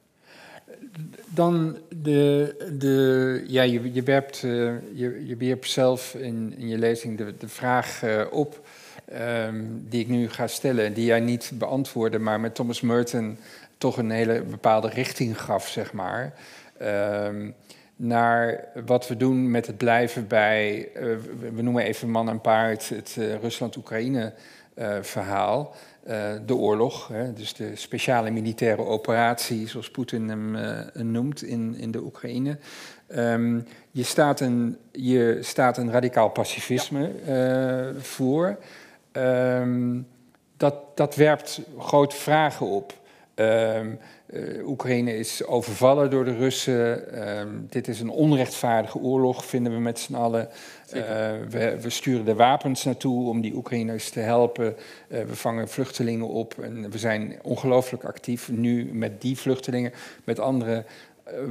Dan 1.27 1.77
de, 2.03 2.55
de 2.79 3.45
ja, 3.47 3.63
je, 3.63 3.93
je, 3.93 4.03
werpt, 4.03 4.43
uh, 4.43 4.73
je, 4.95 5.27
je 5.27 5.37
werpt 5.37 5.71
zelf 5.71 6.15
in, 6.15 6.55
in 6.57 6.69
je 6.69 6.79
lezing 6.79 7.19
de, 7.19 7.35
de 7.39 7.49
vraag 7.49 8.03
uh, 8.05 8.23
op 8.31 8.67
um, 9.15 9.87
die 9.89 10.01
ik 10.01 10.09
nu 10.09 10.29
ga 10.29 10.47
stellen, 10.47 10.95
die 10.95 11.05
jij 11.05 11.21
niet 11.21 11.51
beantwoordde, 11.55 12.19
maar 12.19 12.41
met 12.41 12.55
Thomas 12.55 12.81
Merton 12.81 13.39
toch 13.79 13.97
een 13.97 14.11
hele 14.11 14.43
bepaalde 14.43 14.89
richting 14.89 15.41
gaf, 15.41 15.69
zeg 15.69 15.93
maar. 15.93 16.33
Um, 16.83 17.55
naar 17.97 18.65
wat 18.87 19.09
we 19.09 19.17
doen 19.17 19.51
met 19.51 19.67
het 19.67 19.77
blijven 19.77 20.27
bij, 20.27 20.89
uh, 20.95 21.03
we 21.55 21.63
noemen 21.63 21.85
even 21.85 22.11
man 22.11 22.29
en 22.29 22.41
paard, 22.41 22.89
het 22.89 23.17
uh, 23.19 23.35
Rusland-Oekraïne-verhaal. 23.35 25.75
Uh, 26.07 26.33
de 26.47 26.55
oorlog, 26.55 27.09
hè, 27.09 27.33
dus 27.33 27.55
de 27.55 27.77
speciale 27.77 28.31
militaire 28.31 28.85
operatie, 28.85 29.69
zoals 29.69 29.91
Poetin 29.91 30.29
hem 30.29 30.57
noemt 30.93 31.43
in, 31.43 31.75
in 31.75 31.91
de 31.91 32.03
Oekraïne. 32.03 32.59
Um, 33.17 33.65
je, 33.91 34.03
staat 34.03 34.41
een, 34.41 34.77
je 34.93 35.39
staat 35.41 35.77
een 35.77 35.91
radicaal 35.91 36.29
pacifisme 36.29 37.11
ja. 37.27 37.93
voor. 38.01 38.59
Um, 39.13 40.07
dat, 40.57 40.75
dat 40.95 41.15
werpt 41.15 41.61
grote 41.79 42.17
vragen 42.17 42.67
op. 42.67 42.93
Um, 43.35 43.99
uh, 44.31 44.69
Oekraïne 44.69 45.19
is 45.19 45.45
overvallen 45.45 46.11
door 46.11 46.25
de 46.25 46.37
Russen. 46.37 47.05
Dit 47.71 47.89
is 47.89 48.01
een 48.01 48.11
onrechtvaardige 48.11 48.99
oorlog, 48.99 49.45
vinden 49.45 49.73
we 49.73 49.79
met 49.79 49.99
z'n 49.99 50.15
allen. 50.15 50.49
Uh, 50.95 51.03
we, 51.49 51.81
we, 51.81 51.91
sturen 51.91 52.25
de 52.25 52.35
wapens 52.35 52.85
naartoe 52.85 53.29
om 53.29 53.41
die 53.41 53.55
Oekraïners 53.55 54.11
te 54.11 54.21
helpen. 54.21 54.77
Uh, 55.09 55.23
we 55.23 55.37
vangen 55.37 55.69
vluchtelingen 55.69 56.29
op 56.29 56.59
en 56.59 56.91
we 56.91 56.99
zijn 56.99 57.39
ongelooflijk 57.43 58.05
actief 58.05 58.49
nu 58.49 58.85
met 58.93 59.21
die 59.21 59.37
vluchtelingen. 59.37 59.93
Met 60.25 60.39
andere 60.39 60.85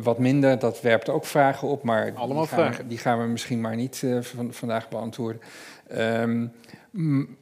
wat 0.02 0.20
minder, 0.20 0.60
dat 0.60 0.82
werpt 0.82 1.10
ook 1.10 1.26
vragen 1.26 1.68
op, 1.68 1.84
maar 1.84 2.14
Allemaal 2.16 2.44
die, 2.44 2.54
gaan, 2.54 2.66
vragen. 2.66 2.88
die 2.88 2.98
gaan 2.98 3.20
we 3.20 3.28
misschien 3.28 3.62
maar 3.62 3.76
niet 3.76 4.04
van, 4.22 4.54
vandaag 4.54 4.90
beantwoorden. 4.90 5.42
Um, 5.96 6.52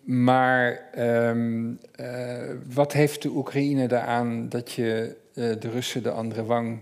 maar 0.04 0.90
um, 0.98 1.80
uh, 2.00 2.42
wat 2.74 2.94
heeft 2.94 3.22
de 3.22 3.30
Oekraïne 3.30 3.88
daaraan 3.88 4.50
dat 4.50 4.72
je 4.72 5.16
uh, 5.34 5.56
de 5.60 5.70
Russen 5.70 6.04
de 6.04 6.12
andere 6.12 6.46
wang 6.46 6.80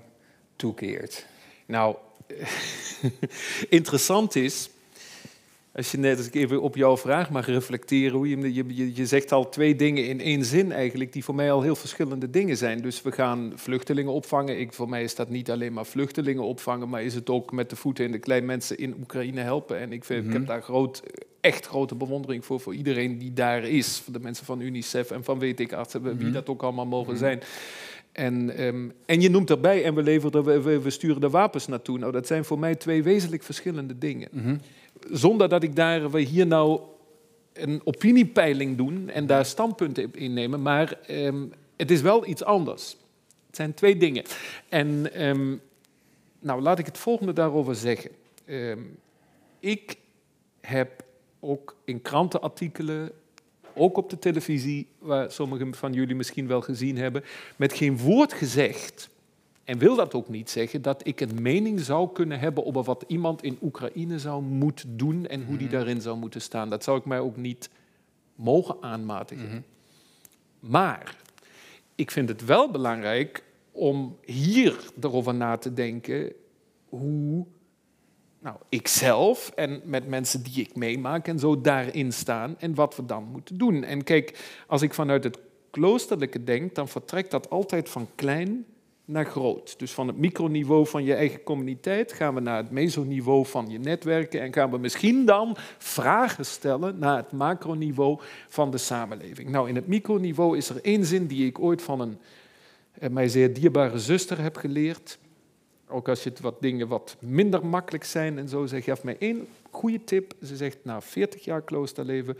toekeert? 0.55 1.25
Nou, 1.65 1.95
interessant 3.69 4.35
is, 4.35 4.69
als 5.73 5.91
je 5.91 5.97
net 5.97 6.17
als 6.17 6.27
ik 6.27 6.35
even 6.35 6.61
op 6.61 6.75
jouw 6.75 6.97
vraag 6.97 7.29
mag 7.29 7.45
reflecteren, 7.45 8.17
hoe 8.17 8.29
je, 8.29 8.53
je, 8.53 8.95
je 8.95 9.05
zegt 9.05 9.31
al 9.31 9.49
twee 9.49 9.75
dingen 9.75 10.07
in 10.07 10.21
één 10.21 10.45
zin 10.45 10.71
eigenlijk, 10.71 11.13
die 11.13 11.23
voor 11.23 11.35
mij 11.35 11.51
al 11.51 11.61
heel 11.61 11.75
verschillende 11.75 12.29
dingen 12.29 12.57
zijn. 12.57 12.81
Dus 12.81 13.01
we 13.01 13.11
gaan 13.11 13.51
vluchtelingen 13.55 14.11
opvangen. 14.11 14.59
Ik, 14.59 14.73
voor 14.73 14.89
mij 14.89 15.03
is 15.03 15.15
dat 15.15 15.29
niet 15.29 15.51
alleen 15.51 15.73
maar 15.73 15.85
vluchtelingen 15.85 16.43
opvangen, 16.43 16.89
maar 16.89 17.03
is 17.03 17.15
het 17.15 17.29
ook 17.29 17.51
met 17.51 17.69
de 17.69 17.75
voeten 17.75 18.05
in 18.05 18.11
de 18.11 18.19
klei 18.19 18.41
mensen 18.41 18.77
in 18.77 18.95
Oekraïne 18.99 19.41
helpen. 19.41 19.79
En 19.79 19.91
ik, 19.91 20.03
vind, 20.03 20.19
mm 20.19 20.25
-hmm. 20.25 20.33
ik 20.33 20.47
heb 20.47 20.47
daar 20.47 20.63
groot, 20.63 21.03
echt 21.41 21.65
grote 21.65 21.95
bewondering 21.95 22.45
voor, 22.45 22.59
voor 22.59 22.75
iedereen 22.75 23.17
die 23.17 23.33
daar 23.33 23.63
is. 23.63 23.99
Voor 23.99 24.13
de 24.13 24.19
mensen 24.19 24.45
van 24.45 24.61
UNICEF 24.61 25.11
en 25.11 25.23
van 25.23 25.39
weet 25.39 25.59
ik 25.59 25.73
artsen, 25.73 26.03
wie 26.03 26.13
mm 26.13 26.19
-hmm. 26.19 26.31
dat 26.31 26.49
ook 26.49 26.63
allemaal 26.63 26.85
mogen 26.85 27.13
mm 27.13 27.19
-hmm. 27.19 27.27
zijn. 27.27 27.41
En, 28.11 28.63
um, 28.63 28.93
en 29.05 29.21
je 29.21 29.29
noemt 29.29 29.49
erbij, 29.49 29.83
en 29.83 29.95
we, 29.95 30.03
leveren, 30.03 30.63
we, 30.63 30.79
we 30.79 30.89
sturen 30.89 31.21
de 31.21 31.29
wapens 31.29 31.67
naartoe. 31.67 31.97
Nou, 31.97 32.11
dat 32.11 32.27
zijn 32.27 32.45
voor 32.45 32.59
mij 32.59 32.75
twee 32.75 33.03
wezenlijk 33.03 33.43
verschillende 33.43 33.97
dingen. 33.97 34.61
Zonder 35.11 35.49
dat 35.49 35.63
ik 35.63 35.75
daar, 35.75 36.11
we 36.11 36.19
hier 36.19 36.47
nou 36.47 36.81
een 37.53 37.81
opiniepeiling 37.83 38.77
doen 38.77 39.09
en 39.09 39.25
daar 39.25 39.45
standpunten 39.45 40.13
in 40.13 40.33
nemen, 40.33 40.61
maar 40.61 40.99
um, 41.09 41.51
het 41.75 41.91
is 41.91 42.01
wel 42.01 42.27
iets 42.27 42.43
anders. 42.43 42.97
Het 43.47 43.55
zijn 43.55 43.73
twee 43.73 43.97
dingen. 43.97 44.23
En 44.69 45.23
um, 45.27 45.61
nou, 46.39 46.61
laat 46.61 46.79
ik 46.79 46.85
het 46.85 46.97
volgende 46.97 47.33
daarover 47.33 47.75
zeggen. 47.75 48.11
ik 49.59 49.97
heb 50.61 51.03
ook 51.39 51.75
in 51.85 52.01
krantenartikelen 52.01 53.11
ook 53.75 53.97
op 53.97 54.09
de 54.09 54.19
televisie, 54.19 54.87
waar 54.99 55.31
sommigen 55.31 55.75
van 55.75 55.93
jullie 55.93 56.15
misschien 56.15 56.47
wel 56.47 56.61
gezien 56.61 56.97
hebben, 56.97 57.23
met 57.55 57.73
geen 57.73 57.97
woord 57.97 58.33
gezegd, 58.33 59.09
en 59.63 59.77
wil 59.77 59.95
dat 59.95 60.13
ook 60.13 60.29
niet 60.29 60.49
zeggen, 60.49 60.81
dat 60.81 61.07
ik 61.07 61.21
een 61.21 61.41
mening 61.41 61.79
zou 61.79 62.11
kunnen 62.11 62.39
hebben 62.39 62.65
over 62.65 62.83
wat 62.83 63.03
iemand 63.07 63.43
in 63.43 63.57
Oekraïne 63.61 64.19
zou 64.19 64.41
moeten 64.41 64.97
doen 64.97 65.27
en 65.27 65.45
hoe 65.45 65.57
die 65.57 65.69
daarin 65.69 66.01
zou 66.01 66.17
moeten 66.17 66.41
staan. 66.41 66.69
Dat 66.69 66.83
zou 66.83 66.97
ik 66.97 67.05
mij 67.05 67.19
ook 67.19 67.37
niet 67.37 67.69
mogen 68.35 68.75
aanmatigen. 68.81 69.45
Mm 69.45 69.51
-hmm. 69.51 69.63
Maar 70.59 71.17
ik 71.95 72.11
vind 72.11 72.29
het 72.29 72.45
wel 72.45 72.71
belangrijk 72.71 73.43
om 73.71 74.17
hier 74.21 74.91
erover 75.01 75.35
na 75.35 75.57
te 75.57 75.73
denken 75.73 76.33
hoe 76.89 77.45
nou, 78.39 78.55
ikzelf 78.69 79.51
en 79.55 79.81
met 79.83 80.07
mensen 80.07 80.43
die 80.43 80.59
ik 80.59 80.75
meemaak 80.75 81.27
en 81.27 81.39
zo 81.39 81.61
daarin 81.61 82.13
staan 82.13 82.55
en 82.59 82.75
wat 82.75 82.95
we 82.95 83.05
dan 83.05 83.23
moeten 83.23 83.57
doen. 83.57 83.83
En 83.83 84.03
kijk, 84.03 84.53
als 84.67 84.81
ik 84.81 84.93
vanuit 84.93 85.23
het 85.23 85.39
kloosterlijke 85.69 86.43
denk, 86.43 86.75
dan 86.75 86.87
vertrekt 86.87 87.31
dat 87.31 87.49
altijd 87.49 87.89
van 87.89 88.07
klein 88.15 88.65
naar 89.05 89.25
groot. 89.25 89.79
Dus 89.79 89.91
van 89.91 90.07
het 90.07 90.17
microniveau 90.17 90.87
van 90.87 91.03
je 91.03 91.13
eigen 91.13 91.43
communiteit 91.43 92.13
gaan 92.13 92.33
we 92.33 92.39
naar 92.39 92.57
het 92.57 92.71
mesoniveau 92.71 93.45
van 93.45 93.69
je 93.69 93.79
netwerken 93.79 94.41
en 94.41 94.53
gaan 94.53 94.71
we 94.71 94.77
misschien 94.77 95.25
dan 95.25 95.55
vragen 95.77 96.45
stellen 96.45 96.99
naar 96.99 97.17
het 97.17 97.31
macroniveau 97.31 98.19
van 98.47 98.71
de 98.71 98.77
samenleving. 98.77 99.49
Nou, 99.49 99.69
in 99.69 99.75
het 99.75 99.87
microniveau 99.87 100.57
is 100.57 100.69
er 100.69 100.81
één 100.81 101.05
zin 101.05 101.27
die 101.27 101.45
ik 101.45 101.59
ooit 101.59 101.81
van 101.81 101.99
een 101.99 102.17
eh, 102.93 103.09
mij 103.09 103.27
zeer 103.27 103.53
dierbare 103.53 103.99
zuster 103.99 104.41
heb 104.41 104.55
geleerd. 104.55 105.19
Ook 105.87 106.09
als 106.09 106.23
je 106.23 106.29
het 106.29 106.39
wat 106.39 106.61
dingen 106.61 106.87
wat 106.87 107.15
minder 107.19 107.65
makkelijk 107.65 108.03
zijn 108.03 108.37
en 108.37 108.49
zo. 108.49 108.65
Zij 108.65 108.81
gaf 108.81 109.03
mij 109.03 109.15
één 109.19 109.47
goede 109.71 110.03
tip. 110.03 110.33
Ze 110.43 110.55
zegt, 110.55 110.77
na 110.83 111.01
40 111.01 111.43
jaar 111.43 111.61
kloosterleven, 111.61 112.37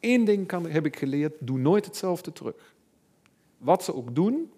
één 0.00 0.24
ding 0.24 0.46
kan, 0.46 0.66
heb 0.66 0.86
ik 0.86 0.96
geleerd, 0.96 1.34
doe 1.38 1.58
nooit 1.58 1.84
hetzelfde 1.84 2.32
terug. 2.32 2.74
Wat 3.58 3.84
ze 3.84 3.94
ook 3.94 4.14
doen, 4.14 4.50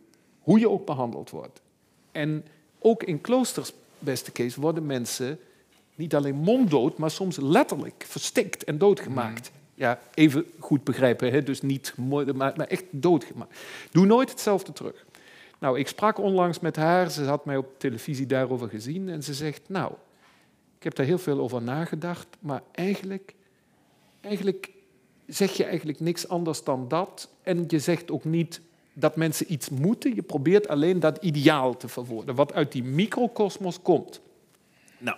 hoe 0.44 0.58
je 0.58 0.70
ook 0.70 0.86
behandeld 0.86 1.30
wordt. 1.30 1.60
En 2.12 2.44
ook 2.78 3.02
in 3.02 3.20
kloosters, 3.20 3.72
beste 3.98 4.32
Kees, 4.32 4.56
worden 4.56 4.86
mensen 4.86 5.38
niet 5.94 6.14
alleen 6.14 6.34
monddood, 6.34 6.98
maar 6.98 7.10
soms 7.10 7.36
letterlijk 7.36 8.04
verstikt 8.06 8.64
en 8.64 8.78
doodgemaakt. 8.78 9.50
Mm. 9.50 9.62
Ja, 9.74 10.00
even 10.14 10.44
goed 10.58 10.84
begrijpen, 10.84 11.32
hè? 11.32 11.42
dus 11.42 11.62
niet 11.62 11.94
maar, 11.96 12.36
maar 12.36 12.66
echt 12.66 12.84
doodgemaakt. 12.90 13.58
Doe 13.90 14.06
nooit 14.06 14.30
hetzelfde 14.30 14.72
terug. 14.72 15.06
Nou, 15.58 15.78
ik 15.78 15.88
sprak 15.88 16.18
onlangs 16.18 16.60
met 16.60 16.76
haar, 16.76 17.10
ze 17.10 17.24
had 17.24 17.44
mij 17.44 17.56
op 17.56 17.78
televisie 17.78 18.26
daarover 18.26 18.68
gezien 18.68 19.08
en 19.08 19.22
ze 19.22 19.34
zegt, 19.34 19.62
nou, 19.68 19.92
ik 20.76 20.82
heb 20.82 20.94
daar 20.94 21.06
heel 21.06 21.18
veel 21.18 21.40
over 21.40 21.62
nagedacht, 21.62 22.26
maar 22.40 22.62
eigenlijk, 22.72 23.34
eigenlijk 24.20 24.70
zeg 25.26 25.52
je 25.52 25.64
eigenlijk 25.64 26.00
niks 26.00 26.28
anders 26.28 26.64
dan 26.64 26.88
dat 26.88 27.28
en 27.42 27.64
je 27.66 27.78
zegt 27.78 28.10
ook 28.10 28.24
niet 28.24 28.60
dat 28.94 29.16
mensen 29.16 29.52
iets 29.52 29.68
moeten, 29.68 30.14
je 30.14 30.22
probeert 30.22 30.68
alleen 30.68 31.00
dat 31.00 31.18
ideaal 31.20 31.76
te 31.76 31.88
verwoorden, 31.88 32.34
wat 32.34 32.52
uit 32.52 32.72
die 32.72 32.84
microcosmos 32.84 33.82
komt. 33.82 34.20
Nou, 34.98 35.16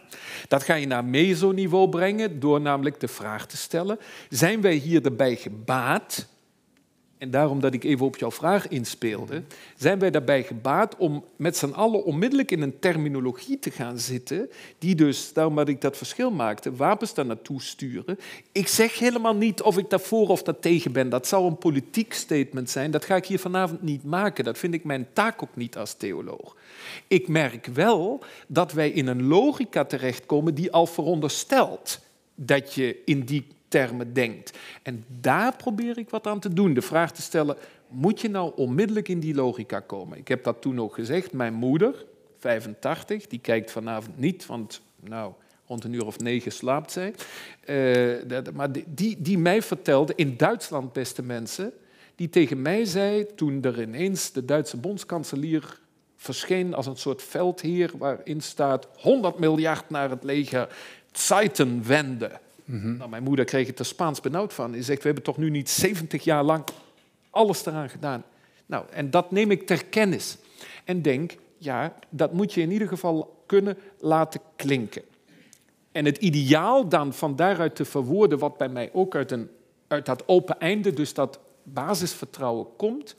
dat 0.48 0.62
ga 0.62 0.74
je 0.74 0.86
naar 0.86 1.04
mesoniveau 1.04 1.88
brengen 1.88 2.40
door 2.40 2.60
namelijk 2.60 3.00
de 3.00 3.08
vraag 3.08 3.46
te 3.46 3.56
stellen, 3.56 3.98
zijn 4.28 4.60
wij 4.60 4.74
hier 4.74 5.04
erbij 5.04 5.36
gebaat 5.36 6.26
en 7.18 7.30
daarom 7.30 7.60
dat 7.60 7.74
ik 7.74 7.84
even 7.84 8.06
op 8.06 8.16
jouw 8.16 8.30
vraag 8.30 8.68
inspeelde, 8.68 9.42
zijn 9.76 9.98
wij 9.98 10.10
daarbij 10.10 10.42
gebaat 10.42 10.96
om 10.96 11.24
met 11.36 11.56
z'n 11.56 11.70
allen 11.70 12.04
onmiddellijk 12.04 12.50
in 12.50 12.62
een 12.62 12.78
terminologie 12.78 13.58
te 13.58 13.70
gaan 13.70 13.98
zitten, 13.98 14.50
die 14.78 14.94
dus, 14.94 15.32
daarom 15.32 15.56
dat 15.56 15.68
ik 15.68 15.80
dat 15.80 15.96
verschil 15.96 16.30
maakte, 16.30 16.76
wapens 16.76 17.14
daar 17.14 17.26
naartoe 17.26 17.62
sturen. 17.62 18.18
Ik 18.52 18.68
zeg 18.68 18.98
helemaal 18.98 19.34
niet 19.36 19.62
of 19.62 19.78
ik 19.78 19.90
daarvoor 19.90 20.28
of 20.28 20.42
daar 20.42 20.58
tegen 20.58 20.92
ben. 20.92 21.08
Dat 21.08 21.26
zou 21.26 21.46
een 21.46 21.58
politiek 21.58 22.12
statement 22.12 22.70
zijn. 22.70 22.90
Dat 22.90 23.04
ga 23.04 23.16
ik 23.16 23.26
hier 23.26 23.38
vanavond 23.38 23.82
niet 23.82 24.04
maken. 24.04 24.44
Dat 24.44 24.58
vind 24.58 24.74
ik 24.74 24.84
mijn 24.84 25.06
taak 25.12 25.42
ook 25.42 25.56
niet 25.56 25.76
als 25.76 25.94
theoloog. 25.94 26.56
Ik 27.06 27.28
merk 27.28 27.66
wel 27.66 28.24
dat 28.46 28.72
wij 28.72 28.90
in 28.90 29.06
een 29.06 29.26
logica 29.26 29.84
terechtkomen 29.84 30.54
die 30.54 30.72
al 30.72 30.86
veronderstelt 30.86 32.00
dat 32.34 32.74
je 32.74 33.02
in 33.04 33.20
die 33.20 33.46
termen 33.76 34.12
denkt. 34.12 34.58
En 34.82 35.04
daar 35.20 35.56
probeer 35.56 35.98
ik 35.98 36.10
wat 36.10 36.26
aan 36.26 36.40
te 36.40 36.52
doen. 36.52 36.74
De 36.74 36.82
vraag 36.82 37.12
te 37.12 37.22
stellen, 37.22 37.56
moet 37.88 38.20
je 38.20 38.28
nou 38.28 38.52
onmiddellijk 38.56 39.08
in 39.08 39.20
die 39.20 39.34
logica 39.34 39.80
komen? 39.80 40.18
Ik 40.18 40.28
heb 40.28 40.44
dat 40.44 40.60
toen 40.60 40.80
ook 40.80 40.94
gezegd. 40.94 41.32
Mijn 41.32 41.54
moeder, 41.54 42.04
85, 42.38 43.26
die 43.26 43.38
kijkt 43.38 43.70
vanavond 43.70 44.18
niet, 44.18 44.46
want 44.46 44.80
nou, 45.00 45.32
rond 45.66 45.84
een 45.84 45.92
uur 45.92 46.06
of 46.06 46.18
negen 46.18 46.52
slaapt 46.52 46.92
zij. 46.92 47.14
Dat, 48.26 48.52
maar 48.52 48.68
die, 48.86 49.16
die 49.18 49.38
mij 49.38 49.62
vertelde, 49.62 50.12
in 50.16 50.36
Duitsland, 50.36 50.92
beste 50.92 51.22
mensen, 51.22 51.72
die 52.14 52.28
tegen 52.28 52.62
mij 52.62 52.84
zei, 52.84 53.26
toen 53.34 53.62
er 53.62 53.82
ineens 53.82 54.32
de 54.32 54.44
Duitse 54.44 54.76
bondskanselier 54.76 55.80
verscheen 56.16 56.74
als 56.74 56.86
een 56.86 56.96
soort 56.96 57.22
veldheer 57.22 57.90
waarin 57.98 58.40
staat 58.40 58.88
100 58.96 59.38
miljard 59.38 59.90
naar 59.90 60.10
het 60.10 60.24
leger, 60.24 60.68
Zeitenwende. 61.12 62.40
-hmm. 62.66 62.96
nou, 62.96 63.10
mijn 63.10 63.22
moeder 63.22 63.44
kreeg 63.44 63.66
het 63.66 63.78
er 63.78 63.84
Spaans 63.84 64.20
benauwd 64.20 64.52
van. 64.52 64.72
Die 64.72 64.82
zegt, 64.82 64.98
we 64.98 65.06
hebben 65.06 65.24
toch 65.24 65.36
nu 65.36 65.50
niet 65.50 65.70
70 65.70 66.24
jaar 66.24 66.44
lang 66.44 66.64
alles 67.30 67.66
eraan 67.66 67.90
gedaan. 67.90 68.24
Nou, 68.66 68.84
en 68.90 69.10
dat 69.10 69.30
neem 69.30 69.50
ik 69.50 69.66
ter 69.66 69.84
kennis. 69.84 70.36
En 70.84 71.02
denk, 71.02 71.36
ja, 71.58 71.94
dat 72.10 72.32
moet 72.32 72.52
je 72.52 72.60
in 72.60 72.70
ieder 72.70 72.88
geval 72.88 73.42
kunnen 73.46 73.78
laten 73.98 74.40
klinken. 74.56 75.02
En 75.92 76.04
het 76.04 76.16
ideaal 76.16 76.88
dan 76.88 77.14
van 77.14 77.36
daaruit 77.36 77.76
te 77.76 77.84
verwoorden, 77.84 78.38
wat 78.38 78.56
bij 78.56 78.68
mij 78.68 78.90
ook 78.92 79.14
uit, 79.14 79.30
een, 79.30 79.48
uit 79.88 80.06
dat 80.06 80.28
open 80.28 80.60
einde, 80.60 80.92
dus 80.92 81.14
dat 81.14 81.40
basisvertrouwen 81.62 82.66
komt, 82.76 83.16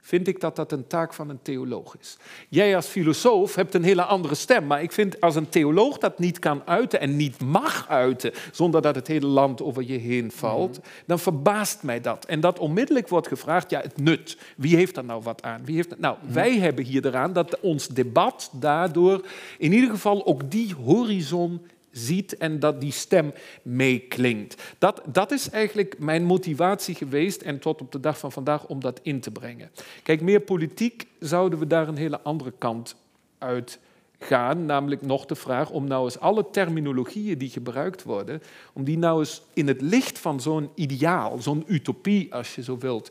vind 0.00 0.28
ik 0.28 0.40
dat 0.40 0.56
dat 0.56 0.72
een 0.72 0.86
taak 0.86 1.14
van 1.14 1.28
een 1.28 1.42
theoloog 1.42 1.96
is. 2.00 2.16
Jij 2.48 2.76
als 2.76 2.86
filosoof 2.86 3.54
hebt 3.54 3.74
een 3.74 3.82
hele 3.82 4.02
andere 4.02 4.34
stem, 4.34 4.66
maar 4.66 4.82
ik 4.82 4.92
vind 4.92 5.20
als 5.20 5.34
een 5.34 5.48
theoloog 5.48 5.98
dat 5.98 6.18
niet 6.18 6.38
kan 6.38 6.62
uiten 6.64 7.00
en 7.00 7.16
niet 7.16 7.42
mag 7.42 7.88
uiten 7.88 8.32
zonder 8.52 8.82
dat 8.82 8.94
het 8.94 9.06
hele 9.06 9.26
land 9.26 9.62
over 9.62 9.82
je 9.82 9.98
heen 9.98 10.30
valt, 10.30 10.80
dan 11.06 11.18
verbaast 11.18 11.82
mij 11.82 12.00
dat. 12.00 12.24
En 12.24 12.40
dat 12.40 12.58
onmiddellijk 12.58 13.08
wordt 13.08 13.28
gevraagd, 13.28 13.70
ja, 13.70 13.80
het 13.80 14.00
nut. 14.00 14.38
Wie 14.56 14.76
heeft 14.76 14.96
er 14.96 15.04
nou 15.04 15.22
wat 15.22 15.42
aan? 15.42 15.64
Wie 15.64 15.74
heeft? 15.74 15.98
Nou, 15.98 16.16
wij 16.28 16.58
hebben 16.58 16.84
hier 16.84 17.06
eraan 17.06 17.32
dat 17.32 17.60
ons 17.60 17.88
debat 17.88 18.50
daardoor 18.52 19.26
in 19.58 19.72
ieder 19.72 19.90
geval 19.90 20.26
ook 20.26 20.50
die 20.50 20.74
horizon 20.74 21.66
ziet 21.98 22.36
en 22.36 22.58
dat 22.58 22.80
die 22.80 22.92
stem 22.92 23.32
meeklinkt. 23.62 24.62
Dat, 24.78 25.02
dat 25.06 25.30
is 25.30 25.50
eigenlijk 25.50 25.98
mijn 25.98 26.24
motivatie 26.24 26.94
geweest 26.94 27.42
en 27.42 27.58
tot 27.58 27.80
op 27.80 27.92
de 27.92 28.00
dag 28.00 28.18
van 28.18 28.32
vandaag 28.32 28.66
om 28.66 28.80
dat 28.80 29.00
in 29.02 29.20
te 29.20 29.30
brengen. 29.30 29.70
Kijk, 30.02 30.20
meer 30.20 30.40
politiek 30.40 31.06
zouden 31.18 31.58
we 31.58 31.66
daar 31.66 31.88
een 31.88 31.96
hele 31.96 32.20
andere 32.20 32.52
kant 32.58 32.96
uit 33.38 33.78
gaan, 34.18 34.66
namelijk 34.66 35.02
nog 35.02 35.26
de 35.26 35.34
vraag 35.34 35.70
om 35.70 35.86
nou 35.86 36.04
eens 36.04 36.18
alle 36.18 36.50
terminologieën 36.50 37.38
die 37.38 37.50
gebruikt 37.50 38.02
worden, 38.02 38.42
om 38.72 38.84
die 38.84 38.98
nou 38.98 39.18
eens 39.18 39.42
in 39.52 39.68
het 39.68 39.80
licht 39.80 40.18
van 40.18 40.40
zo'n 40.40 40.70
ideaal, 40.74 41.38
zo'n 41.38 41.64
utopie 41.66 42.34
als 42.34 42.54
je 42.54 42.62
zo 42.62 42.78
wilt, 42.78 43.10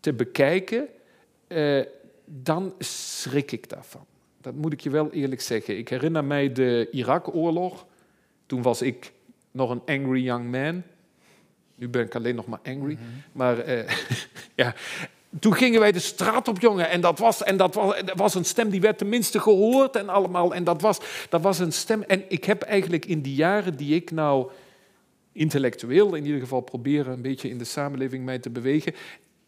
te 0.00 0.12
bekijken, 0.12 0.88
eh, 1.46 1.82
dan 2.24 2.74
schrik 2.78 3.52
ik 3.52 3.68
daarvan. 3.68 4.04
Dat 4.40 4.54
moet 4.54 4.72
ik 4.72 4.80
je 4.80 4.90
wel 4.90 5.10
eerlijk 5.10 5.40
zeggen. 5.40 5.78
Ik 5.78 5.88
herinner 5.88 6.24
mij 6.24 6.52
de 6.52 6.88
Irak-oorlog. 6.90 7.86
Toen 8.48 8.62
was 8.62 8.82
ik 8.82 9.12
nog 9.50 9.70
een 9.70 9.82
angry 9.86 10.22
young 10.22 10.50
man. 10.50 10.82
Nu 11.74 11.88
ben 11.88 12.04
ik 12.04 12.14
alleen 12.14 12.34
nog 12.34 12.46
maar 12.46 12.60
angry. 12.64 12.92
Mhm. 12.92 13.02
Maar 13.32 13.58
eh, 13.58 13.94
ja, 14.54 14.74
toen 15.40 15.54
gingen 15.54 15.80
wij 15.80 15.92
de 15.92 15.98
straat 15.98 16.48
op, 16.48 16.60
jongen. 16.60 16.88
En 16.88 17.00
dat 17.00 17.18
was, 17.18 17.42
en 17.42 17.56
dat 17.56 17.74
was, 17.74 18.02
was 18.14 18.34
een 18.34 18.44
stem 18.44 18.70
die 18.70 18.80
werd 18.80 18.98
tenminste 18.98 19.40
gehoord 19.40 19.96
en 19.96 20.08
allemaal. 20.08 20.54
En 20.54 20.64
dat 20.64 20.80
was, 20.80 20.98
dat 21.28 21.40
was 21.40 21.58
een 21.58 21.72
stem. 21.72 22.02
En 22.02 22.24
ik 22.28 22.44
heb 22.44 22.62
eigenlijk 22.62 23.04
in 23.04 23.20
die 23.20 23.34
jaren 23.34 23.76
die 23.76 23.94
ik 23.94 24.10
nou 24.10 24.50
intellectueel 25.32 26.14
in 26.14 26.24
ieder 26.24 26.40
geval 26.40 26.60
proberen 26.60 27.12
een 27.12 27.22
beetje 27.22 27.48
in 27.48 27.58
de 27.58 27.64
samenleving 27.64 28.24
mij 28.24 28.38
te 28.38 28.50
bewegen, 28.50 28.94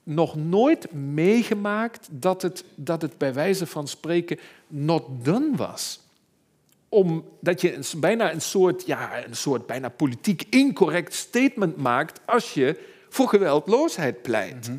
nog 0.02 0.36
nooit 0.36 0.92
meegemaakt 0.92 2.08
dat 2.10 2.42
het, 2.42 2.64
dat 2.74 3.02
het 3.02 3.18
bij 3.18 3.34
wijze 3.34 3.66
van 3.66 3.88
spreken 3.88 4.38
not 4.66 5.24
done 5.24 5.56
was 5.56 6.00
omdat 6.92 7.60
je 7.60 7.74
een, 7.74 7.84
bijna 7.96 8.32
een 8.32 8.40
soort, 8.40 8.86
ja, 8.86 9.24
een 9.26 9.36
soort 9.36 9.66
bijna 9.66 9.88
politiek 9.88 10.42
incorrect 10.50 11.14
statement 11.14 11.76
maakt 11.76 12.20
als 12.24 12.54
je 12.54 12.78
voor 13.08 13.28
geweldloosheid 13.28 14.22
pleit. 14.22 14.70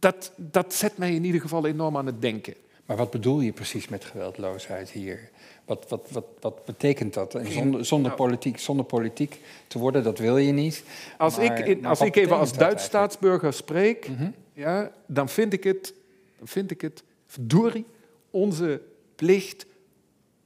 dat, 0.00 0.32
dat 0.36 0.74
zet 0.74 0.98
mij 0.98 1.14
in 1.14 1.24
ieder 1.24 1.40
geval 1.40 1.66
enorm 1.66 1.96
aan 1.96 2.06
het 2.06 2.20
denken. 2.20 2.54
Maar 2.86 2.96
wat 2.96 3.10
bedoel 3.10 3.40
je 3.40 3.52
precies 3.52 3.88
met 3.88 4.04
geweldloosheid 4.04 4.90
hier? 4.90 5.30
Wat, 5.64 5.84
wat, 5.88 6.06
wat, 6.10 6.24
wat 6.40 6.64
betekent 6.64 7.14
dat? 7.14 7.34
En 7.34 7.52
zonder, 7.52 7.84
zonder, 7.84 8.10
Nou. 8.10 8.22
politiek, 8.22 8.58
zonder 8.58 8.84
politiek 8.84 9.40
te 9.66 9.78
worden, 9.78 10.02
dat 10.02 10.18
wil 10.18 10.36
je 10.36 10.52
niet. 10.52 10.84
Als 11.18 11.36
Maar- 11.36 11.58
ik, 11.58 11.66
in- 11.66 11.84
als 11.86 12.00
ik 12.00 12.16
even 12.16 12.36
als 12.38 12.52
Duits 12.52 12.84
staatsburger 12.84 13.52
spreek, 13.52 14.08
Mhm. 14.08 14.30
ja, 14.52 14.90
dan, 15.06 15.28
vind 15.28 15.52
ik 15.52 15.64
het, 15.64 15.94
dan 16.38 16.48
vind 16.48 16.70
ik 16.70 16.80
het, 16.80 17.02
verdorie, 17.26 17.84
onze 18.30 18.80
plicht 19.14 19.66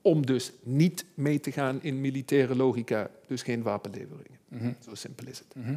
om 0.02 0.26
dus 0.26 0.52
niet 0.62 1.04
mee 1.14 1.40
te 1.40 1.52
gaan 1.52 1.78
in 1.82 2.00
militaire 2.00 2.56
logica, 2.56 3.10
dus 3.26 3.42
geen 3.42 3.62
wapenleveringen. 3.62 4.38
Mhm. 4.48 4.72
Zo 4.78 4.94
simpel 4.94 5.26
is 5.26 5.38
het. 5.38 5.54
Mhm. 5.56 5.76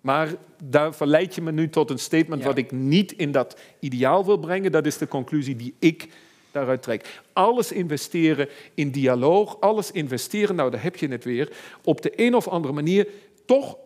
Maar 0.00 0.34
daar 0.64 0.94
verleid 0.94 1.34
je 1.34 1.42
me 1.42 1.52
nu 1.52 1.68
tot 1.68 1.90
een 1.90 1.98
statement 1.98 2.40
Ja. 2.42 2.46
wat 2.48 2.58
ik 2.58 2.72
niet 2.72 3.12
in 3.12 3.32
dat 3.32 3.60
ideaal 3.78 4.24
wil 4.24 4.38
brengen. 4.38 4.72
Dat 4.72 4.86
is 4.86 4.98
de 4.98 5.08
conclusie 5.08 5.56
die 5.56 5.74
ik 5.78 6.08
daaruit 6.50 6.82
trek. 6.82 7.20
Alles 7.32 7.72
investeren 7.72 8.48
in 8.74 8.90
dialoog, 8.90 9.60
alles 9.60 9.90
investeren, 9.90 10.56
nou 10.56 10.70
daar 10.70 10.82
heb 10.82 10.96
je 10.96 11.08
het 11.08 11.24
weer, 11.24 11.52
op 11.84 12.02
de 12.02 12.12
een 12.16 12.34
of 12.34 12.48
andere 12.48 12.74
manier 12.74 13.08
toch, 13.44 13.76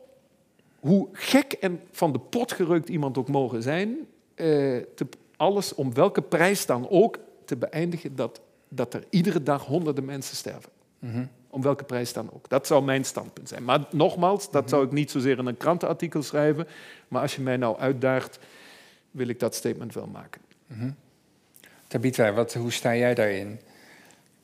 hoe 0.81 1.09
gek 1.13 1.53
en 1.53 1.81
van 1.91 2.13
de 2.13 2.19
pot 2.19 2.53
gerukt 2.53 2.89
iemand 2.89 3.19
ook 3.19 3.29
mogen 3.29 3.63
zijn, 3.63 3.97
eh, 4.35 4.47
te, 4.95 5.07
alles 5.37 5.75
om 5.75 5.95
welke 5.95 6.23
prijs 6.23 6.67
dan 6.67 6.89
ook 6.89 7.19
te 7.45 7.57
beëindigen 7.57 8.17
dat, 8.17 8.41
dat 8.69 8.95
er 8.95 9.05
iedere 9.11 9.43
dag 9.43 9.65
honderden 9.65 10.05
mensen 10.05 10.37
sterven. 10.37 10.71
Mhm. 10.99 11.25
Om 11.51 11.63
welke 11.63 11.85
prijs 11.85 12.13
dan 12.13 12.31
ook. 12.33 12.49
Dat 12.49 12.67
zou 12.67 12.85
mijn 12.85 13.05
standpunt 13.05 13.49
zijn. 13.49 13.65
Maar 13.65 13.85
nogmaals, 13.91 14.51
dat 14.51 14.69
zou 14.69 14.85
ik 14.85 14.93
niet 14.93 15.11
zozeer 15.11 15.39
in 15.39 15.47
een 15.47 15.57
krantenartikel 15.57 16.23
schrijven. 16.23 16.67
Maar 17.09 17.23
als 17.23 17.37
je 17.37 17.43
mij 17.43 17.57
nou 17.57 17.79
uitdaagt, 17.79 18.39
wil 19.11 19.29
ik 19.29 19.41
dat 19.41 19.55
statement 19.55 19.95
wel 19.95 20.07
maken. 20.07 20.41
Tabitha, 21.89 22.33
wat, 22.33 22.55
hoe 22.55 22.73
sta 22.73 22.97
jij 22.97 23.15
daarin? 23.15 23.61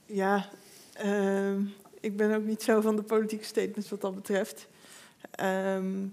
Ja, 0.07 0.49
ehm, 0.93 1.61
ik 2.01 2.16
ben 2.16 2.35
ook 2.35 2.45
niet 2.45 2.62
zo 2.62 2.81
van 2.81 2.97
de 2.97 3.03
politieke 3.03 3.45
statements 3.45 3.91
wat 3.91 4.01
dat 4.01 4.14
betreft. 4.14 4.68
Ehm, 5.31 6.07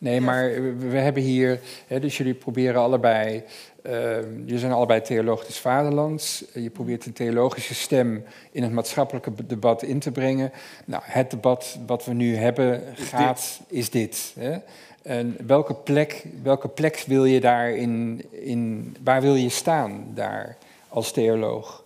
Nee, 0.00 0.20
maar 0.20 0.62
we, 0.78 0.98
hebben 0.98 1.22
hier, 1.22 1.60
hè, 1.86 2.00
dus 2.00 2.16
jullie 2.16 2.34
proberen 2.34 2.80
allebei, 2.80 3.42
uh, 3.82 3.92
jullie 4.20 4.58
zijn 4.58 4.72
allebei 4.72 5.00
theoloog 5.00 5.46
des 5.46 5.58
vaderlands. 5.58 6.44
Je 6.54 6.70
probeert 6.70 7.06
een 7.06 7.12
theologische 7.12 7.74
stem 7.74 8.24
in 8.52 8.62
het 8.62 8.72
maatschappelijke 8.72 9.46
debat 9.46 9.82
in 9.82 9.98
te 9.98 10.10
brengen. 10.10 10.52
Nou, 10.84 11.02
het 11.06 11.30
debat 11.30 11.78
wat 11.86 12.04
we 12.04 12.12
nu 12.12 12.36
hebben 12.36 12.82
gaat, 12.94 13.60
is 13.68 13.90
dit. 13.90 14.34
Hè? 14.38 14.58
En 15.02 15.36
welke 15.46 15.74
plek, 15.74 16.24
welke 16.42 16.68
plek 16.68 17.04
wil 17.06 17.24
je 17.24 17.40
daar 17.40 17.70
in, 17.70 18.24
in, 18.30 18.96
waar 19.04 19.20
wil 19.20 19.34
je 19.34 19.48
staan 19.48 20.06
daar 20.14 20.56
als 20.88 21.12
theoloog? 21.12 21.84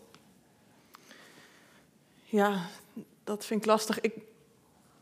ja, 2.35 2.67
dat 3.25 3.45
vind 3.45 3.61
ik 3.61 3.67
lastig. 3.67 4.01
Ik, 4.01 4.15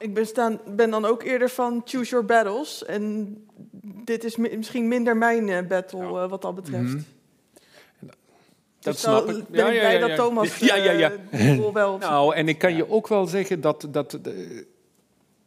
ik 0.02 0.14
ben, 0.14 0.26
staan, 0.26 0.60
ben 0.66 0.90
dan 0.90 1.04
ook 1.04 1.22
eerder 1.22 1.48
van 1.48 1.82
choose 1.84 2.10
your 2.10 2.24
battles. 2.24 2.84
En 2.84 3.36
dit 4.04 4.24
is 4.24 4.36
mi- 4.36 4.56
misschien 4.56 4.88
minder 4.88 5.16
mijn 5.16 5.48
eh, 5.48 5.66
battle 5.66 6.00
eh, 6.22 6.28
wat 6.28 6.42
dat 6.42 6.54
betreft. 6.54 6.82
Mhm. 6.94 7.00
Dat 8.80 8.92
Dus 8.92 9.00
snap 9.02 9.28
ik. 9.28 9.48
ben 9.48 9.66
ik 9.72 9.78
blij 9.78 9.98
dat 9.98 10.16
Thomas 10.24 10.58
Ja, 10.58 10.74
ja, 10.76 10.90
ja. 10.92 11.12
eh, 11.30 11.72
wel 11.72 11.98
Nou, 12.08 12.34
en 12.34 12.48
ik 12.48 12.58
kan 12.58 12.76
je 12.76 12.90
ook 12.90 13.08
wel 13.08 13.26
zeggen 13.26 13.60
dat... 13.60 13.86
dat 13.90 14.10
de- 14.22 14.66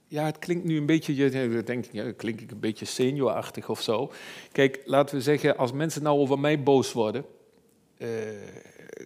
ja, 0.07 0.25
het 0.25 0.39
klinkt 0.39 0.65
nu 0.65 0.77
een 0.77 0.85
beetje... 0.85 1.15
Je 1.15 1.63
denkt, 1.63 1.89
ja, 1.91 2.11
klink 2.11 2.41
ik 2.41 2.51
een 2.51 2.59
beetje 2.59 2.85
seniorachtig 2.85 3.69
of 3.69 3.81
zo. 3.81 4.11
Kijk, 4.51 4.81
laten 4.85 5.15
we 5.15 5.21
zeggen, 5.21 5.57
als 5.57 5.71
mensen 5.71 6.03
nou 6.03 6.19
over 6.19 6.39
mij 6.39 6.63
boos 6.63 6.93
worden... 6.93 7.25
eh, 7.97 8.07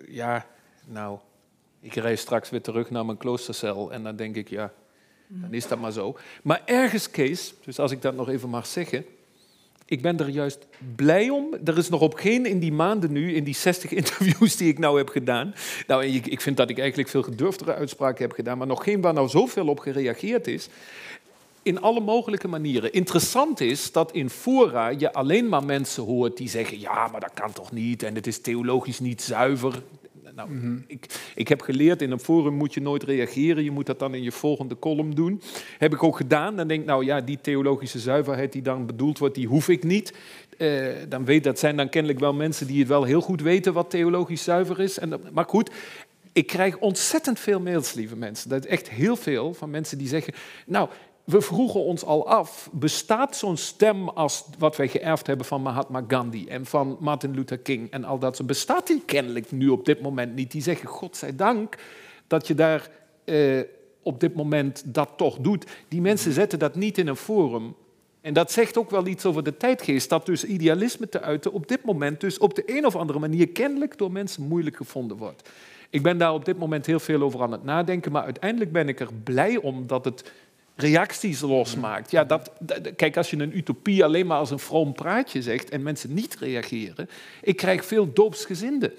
ja, 0.08 0.46
nou, 0.86 1.20
ik 1.80 1.94
rij 1.96 2.16
straks 2.16 2.50
weer 2.50 2.62
terug 2.62 2.90
naar 2.90 3.06
mijn 3.06 3.18
kloostercel 3.18 3.92
en 3.92 4.04
dan 4.04 4.16
denk 4.16 4.36
ik, 4.36 4.50
ja, 4.50 4.74
dan 5.32 5.54
is 5.54 5.68
dat 5.68 5.80
maar 5.80 5.92
zo. 5.92 6.18
Maar 6.42 6.62
ergens, 6.66 7.12
Kees, 7.12 7.54
dus 7.66 7.80
als 7.80 7.92
ik 7.92 8.02
dat 8.02 8.16
nog 8.16 8.30
even 8.30 8.50
mag 8.50 8.68
zeggen... 8.68 9.06
Ik 9.90 10.02
ben 10.02 10.20
er 10.20 10.30
juist 10.30 10.68
blij 10.96 11.30
om. 11.30 11.54
Er 11.66 11.78
is 11.78 11.90
nog 11.90 12.02
op 12.02 12.14
geen 12.14 12.46
in 12.46 12.60
die 12.60 12.72
maanden 12.72 13.12
nu, 13.12 13.34
in 13.34 13.44
die 13.44 13.56
60 13.56 13.92
interviews 14.02 14.56
die 14.56 14.68
ik 14.68 14.80
nou 14.80 14.98
heb 14.98 15.10
gedaan. 15.10 15.54
Nou, 15.88 16.06
ik, 16.06 16.28
ik 16.28 16.42
vind 16.42 16.58
dat 16.58 16.70
ik 16.70 16.80
eigenlijk 16.80 17.10
veel 17.10 17.24
gedurfdere 17.24 17.74
uitspraken 17.74 18.22
heb 18.22 18.32
gedaan, 18.32 18.58
maar 18.58 18.68
nog 18.68 18.84
geen 18.84 19.02
waar 19.02 19.14
nou 19.14 19.30
zoveel 19.30 19.68
op 19.68 19.80
gereageerd 19.80 20.48
is. 20.48 20.70
In 21.62 21.82
alle 21.82 22.00
mogelijke 22.00 22.48
manieren. 22.48 22.94
Interessant 22.94 23.60
is 23.60 23.92
dat 23.92 24.12
in 24.12 24.30
fora 24.30 24.90
je 24.90 25.14
alleen 25.14 25.50
maar 25.50 25.64
mensen 25.64 26.04
hoort 26.04 26.38
die 26.38 26.50
zeggen: 26.50 26.80
ja, 26.80 27.08
maar 27.08 27.22
dat 27.22 27.34
kan 27.34 27.54
toch 27.54 27.72
niet 27.72 28.04
en 28.04 28.16
het 28.16 28.28
is 28.28 28.42
theologisch 28.42 29.00
niet 29.00 29.22
zuiver. 29.22 29.82
Nou, 30.36 30.50
ik, 30.88 31.32
ik 31.36 31.48
heb 31.48 31.62
geleerd, 31.62 32.02
in 32.02 32.12
een 32.12 32.20
forum 32.20 32.54
moet 32.54 32.74
je 32.74 32.82
nooit 32.82 33.04
reageren. 33.04 33.64
Je 33.64 33.72
moet 33.72 33.86
dat 33.86 34.00
dan 34.00 34.14
in 34.14 34.24
je 34.24 34.32
volgende 34.32 34.80
column 34.80 35.16
doen. 35.16 35.42
Heb 35.78 35.94
ik 35.94 36.04
ook 36.04 36.18
gedaan. 36.18 36.56
Dan 36.56 36.68
denk 36.68 36.82
ik, 36.82 36.88
nou 36.88 37.06
ja, 37.06 37.22
die 37.22 37.40
theologische 37.42 38.00
zuiverheid 38.00 38.52
die 38.52 38.62
dan 38.62 38.86
bedoeld 38.86 39.18
wordt, 39.18 39.36
die 39.36 39.48
hoef 39.48 39.70
ik 39.70 39.84
niet. 39.84 40.14
Eh, 40.58 40.86
dan 41.10 41.26
weet, 41.26 41.44
dat 41.44 41.60
zijn 41.60 41.78
dan 41.78 41.90
kennelijk 41.90 42.20
wel 42.20 42.34
mensen 42.34 42.68
die 42.68 42.80
het 42.80 42.88
wel 42.88 43.04
heel 43.04 43.22
goed 43.22 43.42
weten 43.42 43.74
wat 43.74 43.90
theologisch 43.90 44.44
zuiver 44.44 44.80
is. 44.80 45.00
En, 45.00 45.10
dat- 45.10 45.32
maar 45.32 45.46
goed, 45.48 45.72
ik 46.34 46.48
krijg 46.48 46.78
ontzettend 46.78 47.40
veel 47.40 47.60
mails, 47.60 47.94
lieve 47.94 48.16
mensen. 48.16 48.50
Dat 48.50 48.66
is 48.66 48.72
echt 48.72 48.90
heel 48.90 49.16
veel 49.16 49.54
van 49.54 49.70
mensen 49.70 49.98
die 49.98 50.08
zeggen... 50.08 50.34
Nou, 50.66 50.90
we 51.30 51.42
vroegen 51.42 51.84
ons 51.84 52.06
al 52.06 52.28
af, 52.28 52.70
bestaat 52.72 53.36
zo'n 53.36 53.58
stem 53.58 54.10
als 54.10 54.46
wat 54.58 54.76
wij 54.76 54.88
geërfd 54.88 55.28
hebben 55.28 55.46
van 55.46 55.62
Mahatma 55.62 56.04
Gandhi 56.08 56.48
en 56.48 56.66
van 56.66 56.98
Martin 57.00 57.34
Luther 57.34 57.58
King 57.58 57.92
en 57.92 58.04
al 58.04 58.20
dat 58.20 58.46
bestaat 58.46 58.88
die 58.88 59.02
kennelijk 59.06 59.52
nu 59.52 59.68
op 59.68 59.86
dit 59.86 60.02
moment 60.02 60.36
niet? 60.36 60.52
Die 60.52 60.62
zeggen, 60.62 60.88
godzijdank 60.88 61.78
dat 62.28 62.48
je 62.48 62.56
daar 62.56 62.90
eh, 63.26 63.60
op 64.04 64.20
dit 64.20 64.36
moment 64.36 64.84
dat 64.86 65.10
toch 65.16 65.38
doet. 65.38 65.66
Die 65.88 66.02
mensen 66.02 66.32
zetten 66.32 66.60
dat 66.60 66.76
niet 66.76 66.98
in 66.98 67.08
een 67.08 67.16
forum. 67.16 67.76
En 68.22 68.34
dat 68.34 68.52
zegt 68.52 68.78
ook 68.78 68.90
wel 68.90 69.08
iets 69.08 69.26
over 69.26 69.44
de 69.44 69.58
tijdgeest, 69.58 70.10
dat 70.10 70.26
dus 70.26 70.44
idealisme 70.44 71.10
te 71.10 71.22
uiten 71.22 71.54
op 71.54 71.68
dit 71.68 71.84
moment 71.84 72.22
dus 72.22 72.38
op 72.38 72.56
de 72.56 72.64
een 72.66 72.86
of 72.86 72.96
andere 72.96 73.20
manier 73.20 73.50
kennelijk 73.50 73.98
door 73.98 74.12
mensen 74.12 74.48
moeilijk 74.48 74.76
gevonden 74.76 75.18
wordt. 75.18 75.50
Ik 75.90 76.04
ben 76.04 76.18
daar 76.18 76.34
op 76.34 76.46
dit 76.46 76.58
moment 76.58 76.86
heel 76.86 77.00
veel 77.00 77.22
over 77.22 77.42
aan 77.42 77.52
het 77.52 77.64
nadenken, 77.64 78.12
maar 78.12 78.24
uiteindelijk 78.24 78.72
ben 78.72 78.88
ik 78.88 79.00
er 79.00 79.14
blij 79.24 79.58
om 79.58 79.88
dat 79.88 80.06
het 80.06 80.32
reacties 80.80 81.42
losmaakt. 81.42 82.12
Ja, 82.12 82.24
dat, 82.24 82.52
dat- 82.60 82.96
kijk, 82.96 83.18
als 83.18 83.30
je 83.30 83.38
een 83.38 83.58
utopie 83.58 84.04
alleen 84.04 84.28
maar 84.28 84.38
als 84.38 84.52
een 84.52 84.60
vroom 84.60 84.94
praatje 84.94 85.42
zegt 85.42 85.70
en 85.70 85.84
mensen 85.84 86.14
niet 86.14 86.36
reageren. 86.40 87.10
Ik 87.42 87.56
krijg 87.56 87.86
veel 87.86 88.14
doopsgezinden. 88.14 88.94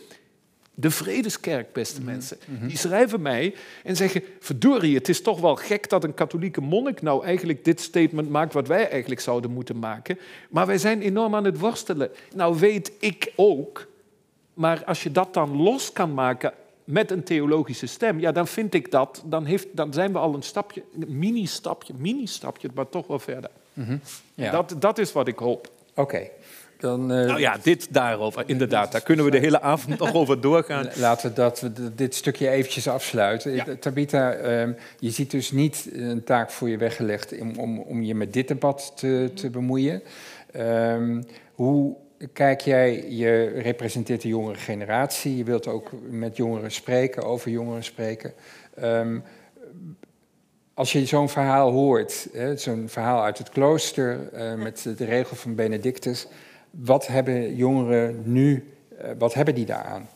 De 0.74 0.90
Vredeskerk, 0.90 1.72
beste 1.72 2.02
mensen, 2.02 2.38
die 2.66 2.76
schrijven 2.76 3.22
mij 3.22 3.54
en 3.84 3.96
zeggen: 3.96 4.22
Verdorie, 4.40 4.94
het 4.94 5.08
is 5.08 5.22
toch 5.22 5.40
wel 5.40 5.56
gek 5.56 5.88
dat 5.88 6.04
een 6.04 6.14
katholieke 6.14 6.60
monnik 6.60 7.02
nou 7.02 7.24
eigenlijk 7.24 7.64
dit 7.64 7.80
statement 7.80 8.30
maakt 8.30 8.52
wat 8.52 8.68
wij 8.68 8.88
eigenlijk 8.90 9.20
zouden 9.20 9.50
moeten 9.50 9.78
maken. 9.78 10.18
Maar 10.50 10.66
wij 10.66 10.78
zijn 10.78 11.00
enorm 11.02 11.34
aan 11.34 11.44
het 11.44 11.58
worstelen. 11.58 12.10
Nou 12.34 12.58
weet 12.58 12.92
ik 12.98 13.32
ook, 13.36 13.86
maar 14.54 14.84
als 14.84 15.02
je 15.02 15.12
dat 15.12 15.34
dan 15.34 15.56
los 15.62 15.92
kan 15.92 16.14
maken 16.14 16.52
met 16.90 17.10
een 17.10 17.22
theologische 17.22 17.86
stem, 17.86 18.20
ja, 18.20 18.32
dan 18.32 18.46
vind 18.46 18.74
ik 18.74 18.90
dat, 18.90 19.22
dan, 19.24 19.44
heeft, 19.44 19.66
dan 19.72 19.92
zijn 19.92 20.12
we 20.12 20.18
al 20.18 20.34
een 20.34 20.42
stapje, 20.42 20.82
een 21.00 21.18
mini-stapje, 21.18 21.92
mini-stapje, 21.96 22.68
maar 22.74 22.88
toch 22.88 23.06
wel 23.06 23.18
verder. 23.18 23.50
Ja. 24.34 24.50
Dat, 24.50 24.74
dat 24.78 24.98
is 24.98 25.12
wat 25.12 25.28
ik 25.28 25.38
hoop. 25.38 25.70
Oké, 25.94 26.28
dan 26.78 27.12
eh, 27.12 27.26
Nou 27.26 27.40
ja, 27.40 27.56
dit 27.62 27.92
daarover, 27.92 28.42
inderdaad. 28.46 28.92
Daar 28.92 29.00
kunnen 29.00 29.24
we 29.24 29.30
de 29.30 29.38
hele 29.38 29.60
avond 29.60 29.98
nog 29.98 30.14
over 30.14 30.40
doorgaan. 30.40 30.88
laten 30.96 31.28
we, 31.28 31.34
dat, 31.34 31.70
dit 31.94 32.14
stukje 32.14 32.48
eventjes 32.48 32.88
afsluiten. 32.88 33.52
Ja. 33.52 33.64
Tabitha, 33.80 34.32
ehm, 34.32 34.72
je 34.98 35.10
ziet 35.10 35.30
dus 35.30 35.50
niet 35.50 35.88
een 35.92 36.24
taak 36.24 36.50
voor 36.50 36.68
je 36.68 36.76
weggelegd 36.76 37.40
om, 37.40 37.58
om, 37.58 37.78
om 37.78 38.02
je 38.02 38.14
met 38.14 38.32
dit 38.32 38.48
debat 38.48 38.92
te, 38.96 39.30
te 39.34 39.50
bemoeien. 39.50 40.02
Ehm, 40.52 41.22
hoe 41.54 41.96
kijk 42.32 42.60
jij, 42.60 43.10
je 43.10 43.44
representeert 43.44 44.22
de 44.22 44.28
jongere 44.28 44.58
generatie, 44.58 45.36
je 45.36 45.44
wilt 45.44 45.66
ook 45.66 45.90
met 46.10 46.36
jongeren 46.36 46.72
spreken, 46.72 47.22
over 47.22 47.50
jongeren 47.50 47.84
spreken. 47.84 48.32
Ehm, 48.74 49.18
als 50.74 50.92
je 50.92 51.06
zo'n 51.06 51.28
verhaal 51.28 51.70
hoort, 51.70 52.28
zo'n 52.54 52.88
verhaal 52.88 53.22
uit 53.22 53.38
het 53.38 53.48
klooster 53.48 54.32
eh, 54.32 54.54
met 54.54 54.82
de 54.96 55.04
regel 55.04 55.36
van 55.36 55.54
Benedictus, 55.54 56.26
wat 56.70 57.06
hebben 57.06 57.56
jongeren 57.56 58.22
nu, 58.24 58.72
eh, 58.98 59.10
wat 59.18 59.34
hebben 59.34 59.54
die 59.54 59.66
daaraan? 59.66 60.08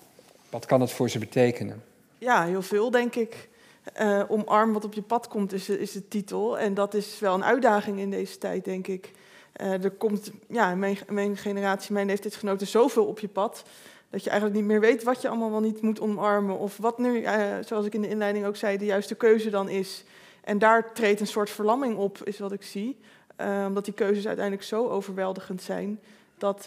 Wat 0.50 0.66
kan 0.66 0.80
het 0.80 0.90
voor 0.90 1.10
ze 1.10 1.18
betekenen? 1.18 1.82
Ja, 2.18 2.44
heel 2.44 2.62
veel, 2.62 2.90
denk 2.90 3.14
ik. 3.14 3.48
Eh, 3.92 4.22
omarm 4.28 4.72
wat 4.72 4.84
op 4.84 4.92
je 4.92 5.02
pad 5.02 5.28
komt, 5.28 5.52
is, 5.52 5.68
is 5.68 5.92
de 5.92 6.08
titel. 6.08 6.58
En 6.58 6.74
dat 6.74 6.94
is 6.94 7.18
wel 7.20 7.34
een 7.34 7.44
uitdaging 7.44 7.98
in 7.98 8.10
deze 8.10 8.38
tijd, 8.38 8.64
denk 8.64 8.86
ik. 8.86 9.12
Eh, 9.54 9.84
er 9.84 9.90
komt, 9.90 10.30
ja, 10.48 10.74
mijn, 10.74 10.98
mijn 11.08 11.36
generatie, 11.36 11.92
mijn 11.92 12.06
leeftijdsgenoten, 12.06 12.66
zoveel 12.66 13.06
op 13.06 13.18
je 13.18 13.28
pad... 13.28 13.64
dat 14.10 14.24
je 14.24 14.30
eigenlijk 14.30 14.60
niet 14.60 14.68
meer 14.68 14.80
weet 14.80 15.02
wat 15.02 15.22
je 15.22 15.28
allemaal 15.28 15.50
wel 15.50 15.60
niet 15.60 15.82
moet 15.82 16.00
omarmen. 16.00 16.58
Of 16.58 16.76
wat 16.76 16.98
nu, 16.98 17.22
eh, 17.22 17.56
zoals 17.64 17.86
ik 17.86 17.94
in 17.94 18.02
de 18.02 18.08
inleiding 18.08 18.46
ook 18.46 18.56
zei, 18.56 18.78
de 18.78 18.84
juiste 18.84 19.14
keuze 19.14 19.50
dan 19.50 19.68
is. 19.68 20.04
En 20.44 20.58
daar 20.58 20.92
treedt 20.92 21.20
een 21.20 21.26
soort 21.26 21.50
verlamming 21.50 21.96
op, 21.96 22.18
is 22.22 22.38
wat 22.38 22.52
ik 22.52 22.62
zie. 22.62 22.98
Eh, 23.36 23.64
omdat 23.68 23.84
die 23.84 23.94
keuzes 23.94 24.26
uiteindelijk 24.26 24.66
zo 24.66 24.88
overweldigend 24.88 25.62
zijn... 25.62 26.00
dat, 26.38 26.64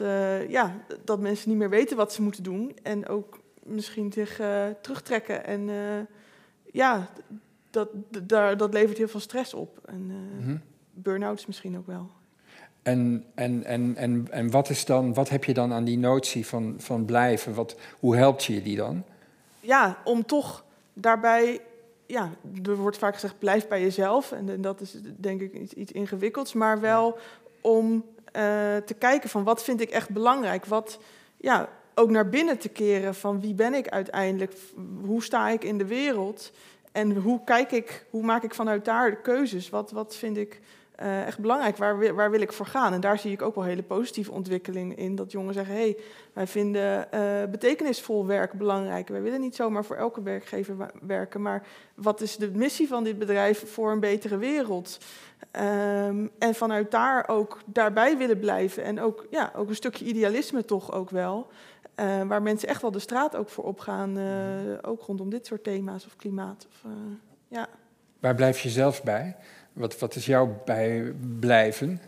ja, 0.48 0.76
dat 1.04 1.20
mensen 1.20 1.50
niet 1.50 1.58
meer 1.58 1.70
weten 1.70 1.98
wat 1.98 2.14
ze 2.14 2.22
moeten 2.22 2.44
doen. 2.44 2.76
En 2.84 3.08
ook 3.08 3.40
misschien 3.64 4.12
zich 4.12 4.42
terugtrekken. 4.82 5.46
En 5.46 5.70
ja, 6.72 7.10
dat, 7.70 7.90
d- 8.12 8.30
daar, 8.30 8.58
dat 8.58 8.74
levert 8.74 8.98
heel 8.98 9.08
veel 9.08 9.20
stress 9.20 9.54
op. 9.54 9.80
En 9.86 10.06
Mhm. 10.40 10.58
burn-outs 10.94 11.46
misschien 11.46 11.78
ook 11.78 11.88
wel. 11.88 12.10
En, 12.88 13.26
en, 13.36 13.64
en, 13.64 13.96
en, 13.96 14.28
en 14.30 14.52
wat, 14.52 14.70
is 14.70 14.86
dan, 14.86 15.14
wat 15.14 15.30
heb 15.30 15.44
je 15.44 15.54
dan 15.54 15.74
aan 15.74 15.84
die 15.84 15.98
notie 15.98 16.46
van, 16.46 16.76
van 16.78 17.06
blijven? 17.06 17.54
Wat, 17.54 17.76
hoe 18.00 18.16
helpt 18.16 18.44
je 18.44 18.62
die 18.62 18.76
dan? 18.76 19.04
Ja, 19.60 19.98
om 20.04 20.26
toch 20.26 20.64
daarbij... 20.94 21.60
Ja, 22.06 22.30
er 22.66 22.76
wordt 22.76 22.98
vaak 22.98 23.14
gezegd, 23.14 23.40
blijf 23.40 23.68
bij 23.68 23.82
jezelf. 23.82 24.32
En, 24.32 24.50
en 24.50 24.62
dat 24.62 24.82
is 24.82 24.98
denk 25.18 25.42
ik 25.42 25.54
iets, 25.54 25.74
iets 25.74 25.92
ingewikkelds. 25.92 26.54
Maar 26.54 26.80
wel 26.80 27.18
om 27.62 28.06
eh, 28.26 28.42
te 28.86 28.96
kijken 28.98 29.30
van 29.30 29.44
wat 29.44 29.64
vind 29.64 29.82
ik 29.82 29.90
echt 29.90 30.10
belangrijk. 30.10 30.66
Wat, 30.66 31.00
ja, 31.38 31.70
ook 31.96 32.10
naar 32.10 32.30
binnen 32.30 32.58
te 32.58 32.70
keren 32.70 33.16
van 33.16 33.42
wie 33.42 33.54
ben 33.54 33.74
ik 33.74 33.88
uiteindelijk? 33.88 34.54
Hoe 35.06 35.24
sta 35.24 35.50
ik 35.50 35.64
in 35.64 35.78
de 35.78 35.86
wereld? 35.86 36.52
En 36.92 37.16
hoe 37.16 37.44
kijk 37.44 37.72
ik, 37.72 38.06
hoe 38.10 38.24
maak 38.24 38.44
ik 38.44 38.54
vanuit 38.54 38.86
daar 38.86 39.10
de 39.10 39.22
keuzes? 39.22 39.70
Wat, 39.70 39.92
wat 39.92 40.16
vind 40.16 40.38
ik 40.38 40.62
eh, 40.98 41.26
echt 41.28 41.40
belangrijk? 41.40 41.78
Waar, 41.78 41.98
wil- 41.98 42.14
waar 42.14 42.32
wil 42.32 42.42
ik 42.42 42.54
voor 42.54 42.66
gaan? 42.66 42.94
En 42.94 43.02
daar 43.02 43.20
zie 43.20 43.32
ik 43.32 43.42
ook 43.42 43.56
wel 43.56 43.64
hele 43.64 43.84
positieve 43.84 44.32
ontwikkelingen 44.32 44.98
in. 44.98 45.16
Dat 45.16 45.32
jongeren 45.32 45.54
zeggen, 45.54 45.74
hé, 45.76 45.82
hey, 45.82 45.98
wij 46.34 46.48
vinden 46.48 47.12
eh, 47.12 47.22
betekenisvol 47.52 48.26
werk 48.26 48.54
belangrijk. 48.54 49.08
Wij 49.08 49.22
willen 49.22 49.40
niet 49.40 49.56
zomaar 49.56 49.86
voor 49.86 49.96
elke 49.96 50.22
werkgever 50.22 50.76
werken, 51.02 51.42
maar 51.42 51.68
wat 51.96 52.22
is 52.22 52.38
de 52.38 52.52
missie 52.52 52.88
van 52.88 53.04
dit 53.04 53.20
bedrijf 53.20 53.72
voor 53.72 53.92
een 53.92 54.00
betere 54.00 54.38
wereld? 54.38 54.98
Ehm, 55.52 56.28
en 56.40 56.56
vanuit 56.56 56.92
daar 56.92 57.28
ook 57.28 57.58
daarbij 57.66 58.18
willen 58.18 58.40
blijven. 58.40 58.84
En 58.84 59.00
ook, 59.02 59.26
ja, 59.30 59.52
ook 59.56 59.70
een 59.70 59.76
stukje 59.76 60.06
idealisme 60.06 60.66
toch 60.66 60.92
ook 60.92 61.10
wel. 61.10 61.48
eh, 61.96 62.22
waar 62.24 62.42
mensen 62.42 62.70
echt 62.70 62.82
wel 62.82 62.92
de 62.92 63.00
straat 63.00 63.36
ook 63.36 63.50
voor 63.50 63.64
opgaan. 63.64 64.18
eh 64.18 64.26
ook 64.82 65.02
rondom 65.02 65.30
dit 65.30 65.46
soort 65.46 65.64
thema's 65.64 66.06
of 66.06 66.16
klimaat. 66.16 66.68
Of, 66.70 66.92
ja. 67.48 67.68
Waar 68.20 68.36
blijf 68.36 68.60
je 68.60 68.70
zelf 68.70 69.04
bij? 69.04 69.36
Wat, 69.78 70.00
wat 70.00 70.16
is 70.16 70.26
jouw 70.26 70.62
bijblijven? 70.66 72.02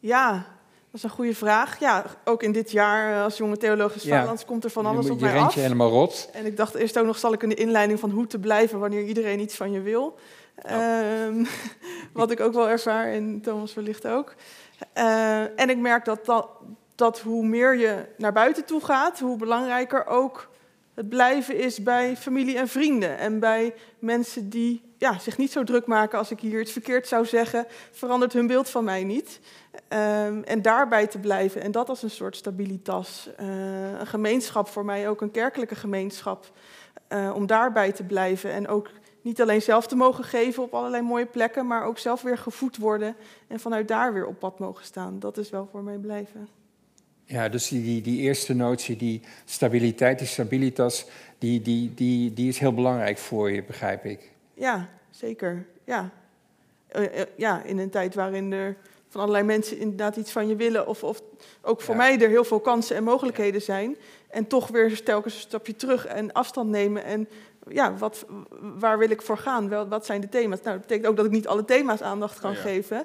ja, 0.00 0.32
dat 0.32 0.92
is 0.92 1.02
een 1.02 1.10
goede 1.10 1.34
vraag. 1.34 1.80
Ja, 1.80 2.04
ook 2.24 2.42
in 2.42 2.52
dit 2.52 2.70
jaar 2.70 3.16
eh, 3.16 3.22
als 3.22 3.36
jonge 3.36 3.56
theoloog 3.56 4.02
Ja. 4.02 4.34
Komt 4.46 4.64
er 4.64 4.70
van 4.70 4.86
alles 4.86 5.06
je 5.06 5.12
op 5.12 5.18
je 5.18 5.24
mij 5.24 5.38
af. 5.38 5.54
je 5.54 5.60
helemaal 5.60 5.90
rot. 5.90 6.28
En 6.32 6.46
ik 6.46 6.56
dacht 6.56 6.74
eerst 6.74 6.98
ook 6.98 7.06
nog, 7.06 7.18
zal 7.18 7.32
ik 7.32 7.42
in 7.42 7.48
de 7.48 7.54
inleiding 7.54 8.00
van 8.00 8.10
hoe 8.10 8.26
te 8.26 8.38
blijven 8.38 8.78
wanneer 8.78 9.04
iedereen 9.04 9.40
iets 9.40 9.54
van 9.54 9.72
je 9.72 9.80
wil. 9.80 10.18
Ehm, 10.54 11.44
wat 12.12 12.30
ik 12.30 12.40
ook 12.40 12.52
wel 12.52 12.68
ervaar 12.68 13.12
en 13.12 13.40
Thomas 13.40 13.74
wellicht 13.74 14.06
ook. 14.06 14.34
Eh, 14.92 15.60
en 15.60 15.70
ik 15.70 15.78
merk 15.78 16.04
dat, 16.04 16.24
dat, 16.24 16.48
dat 16.94 17.20
hoe 17.20 17.46
meer 17.46 17.76
je 17.76 18.04
naar 18.16 18.32
buiten 18.32 18.64
toe 18.64 18.84
gaat, 18.84 19.20
hoe 19.20 19.36
belangrijker 19.36 20.06
ook 20.06 20.48
het 20.94 21.08
blijven 21.08 21.58
is 21.58 21.82
bij 21.82 22.16
familie 22.16 22.58
en 22.58 22.68
vrienden. 22.68 23.18
En 23.18 23.38
bij 23.38 23.74
mensen 23.98 24.48
die 24.48 24.82
ja, 24.98 25.18
zich 25.18 25.38
niet 25.38 25.52
zo 25.52 25.64
druk 25.64 25.86
maken 25.86 26.18
als 26.18 26.30
ik 26.30 26.40
hier 26.40 26.60
iets 26.60 26.72
verkeerd 26.72 27.08
zou 27.08 27.26
zeggen, 27.26 27.66
verandert 27.90 28.32
hun 28.32 28.46
beeld 28.46 28.70
van 28.70 28.84
mij 28.84 29.04
niet. 29.04 29.40
Ehm, 29.88 30.42
en 30.42 30.62
daarbij 30.62 31.06
te 31.06 31.18
blijven. 31.18 31.60
En 31.60 31.72
dat 31.72 31.88
als 31.88 32.02
een 32.02 32.10
soort 32.10 32.36
stabilitas. 32.36 33.30
Eh, 33.36 33.46
een 33.98 34.06
gemeenschap 34.06 34.68
voor 34.68 34.84
mij, 34.84 35.08
ook 35.08 35.20
een 35.20 35.30
kerkelijke 35.30 35.74
gemeenschap. 35.74 36.52
eh, 37.08 37.32
om 37.34 37.46
daarbij 37.46 37.92
te 37.92 38.04
blijven. 38.04 38.52
En 38.52 38.68
ook 38.68 38.90
niet 39.22 39.40
alleen 39.42 39.62
zelf 39.62 39.86
te 39.86 39.96
mogen 39.96 40.24
geven 40.24 40.62
op 40.62 40.74
allerlei 40.74 41.02
mooie 41.02 41.26
plekken, 41.26 41.66
maar 41.66 41.84
ook 41.84 41.98
zelf 41.98 42.22
weer 42.22 42.38
gevoed 42.38 42.76
worden. 42.76 43.16
En 43.46 43.60
vanuit 43.60 43.88
daar 43.88 44.12
weer 44.12 44.26
op 44.26 44.38
pad 44.38 44.58
mogen 44.58 44.84
staan. 44.84 45.18
Dat 45.18 45.36
is 45.36 45.50
wel 45.50 45.68
voor 45.72 45.82
mij 45.82 45.98
blijven. 45.98 46.48
Ja, 47.24 47.48
dus 47.48 47.68
die, 47.68 48.00
die, 48.02 48.20
eerste 48.20 48.54
notie, 48.54 48.96
die 48.96 49.20
stabiliteit, 49.44 50.18
die 50.18 50.28
stabilitas, 50.28 51.06
die, 51.38 51.62
die, 51.62 51.94
die, 51.94 52.32
die 52.32 52.48
is 52.48 52.58
heel 52.58 52.74
belangrijk 52.74 53.18
voor 53.18 53.50
je, 53.50 53.62
begrijp 53.62 54.04
ik. 54.04 54.30
Ja, 54.54 54.88
zeker. 55.10 55.66
Ja. 55.84 56.10
Eh, 56.86 57.20
eh, 57.20 57.26
ja, 57.36 57.62
in 57.62 57.78
een 57.78 57.90
tijd 57.90 58.14
waarin 58.14 58.52
er 58.52 58.76
van 59.08 59.20
allerlei 59.20 59.44
mensen 59.44 59.78
inderdaad 59.78 60.16
iets 60.16 60.32
van 60.32 60.48
je 60.48 60.56
willen. 60.56 60.86
Of, 60.86 61.04
of 61.04 61.22
ook 61.62 61.80
voor 61.80 61.94
Ja. 61.94 62.00
mij 62.00 62.20
er 62.20 62.28
heel 62.28 62.44
veel 62.44 62.60
kansen 62.60 62.96
en 62.96 63.04
mogelijkheden 63.04 63.62
zijn. 63.62 63.96
En 64.30 64.46
toch 64.46 64.68
weer 64.68 65.02
telkens 65.02 65.34
een 65.34 65.40
stapje 65.40 65.76
terug 65.76 66.06
en 66.06 66.32
afstand 66.32 66.70
nemen. 66.70 67.04
En 67.04 67.28
ja, 67.68 67.96
wat, 67.96 68.26
waar 68.60 68.98
wil 68.98 69.10
ik 69.10 69.22
voor 69.22 69.38
gaan? 69.38 69.68
Wel, 69.68 69.88
wat 69.88 70.06
zijn 70.06 70.20
de 70.20 70.28
thema's? 70.28 70.60
Nou, 70.60 70.76
dat 70.76 70.86
betekent 70.86 71.06
ook 71.06 71.16
dat 71.16 71.24
ik 71.24 71.30
niet 71.30 71.46
alle 71.46 71.64
thema's 71.64 72.02
aandacht 72.02 72.40
kan 72.40 72.52
ja. 72.52 72.56
geven. 72.56 73.04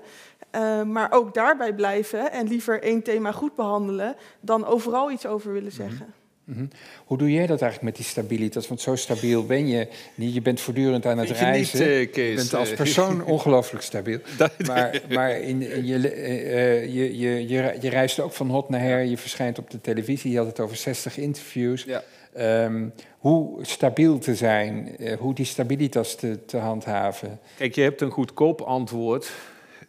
Eh, 0.52 0.84
maar 0.84 1.12
ook 1.12 1.34
daarbij 1.34 1.74
blijven 1.74 2.32
en 2.32 2.48
liever 2.48 2.82
één 2.84 3.02
thema 3.04 3.32
goed 3.32 3.56
behandelen... 3.56 4.16
dan 4.40 4.66
overal 4.66 5.12
iets 5.12 5.26
over 5.26 5.54
willen 5.54 5.72
zeggen. 5.72 6.14
Mhm. 6.44 6.66
Hoe 7.06 7.18
doe 7.18 7.32
jij 7.32 7.48
dat 7.48 7.62
eigenlijk 7.62 7.82
met 7.82 7.96
die 7.96 8.06
stabilitas? 8.06 8.68
Want 8.68 8.82
zo 8.82 8.96
stabiel 8.96 9.46
ben 9.46 9.68
je 9.68 9.88
niet. 10.16 10.34
Je 10.34 10.42
bent 10.42 10.62
voortdurend 10.62 11.06
aan 11.06 11.18
het 11.18 11.28
Vind 11.28 11.40
je 11.40 11.46
niet, 11.46 11.54
reizen. 11.54 11.86
eh, 12.00 12.12
Kees? 12.12 12.30
je 12.30 12.36
bent 12.36 12.54
als 12.54 12.70
Eh, 12.70 12.76
persoon 12.76 13.24
ongelooflijk 13.36 13.84
stabiel. 13.84 14.20
Maar, 14.68 15.02
maar 15.10 15.32
in, 15.40 15.62
in 15.62 15.86
je, 15.86 16.00
je, 16.02 17.18
je, 17.18 17.48
je, 17.48 17.78
je 17.80 17.90
reist 17.90 18.20
ook 18.20 18.32
van 18.32 18.50
hot 18.50 18.70
naar 18.70 18.80
her. 18.82 19.04
Je 19.04 19.18
verschijnt 19.18 19.60
op 19.60 19.70
de 19.70 19.82
televisie. 19.82 20.32
Je 20.32 20.38
had 20.38 20.48
het 20.48 20.60
over 20.60 20.76
60 20.76 21.18
interviews. 21.18 21.84
Ja. 21.84 22.04
Ehm, 22.34 22.88
hoe 23.20 23.66
stabiel 23.66 24.18
te 24.20 24.36
zijn, 24.36 24.98
eh, 24.98 25.18
hoe 25.18 25.34
die 25.34 25.46
stabilitas 25.46 26.16
te, 26.16 26.46
te 26.46 26.58
handhaven. 26.58 27.40
Kijk, 27.58 27.76
je 27.76 27.82
hebt 27.82 28.02
een 28.02 28.12
goedkoop 28.12 28.62
antwoord. 28.62 29.32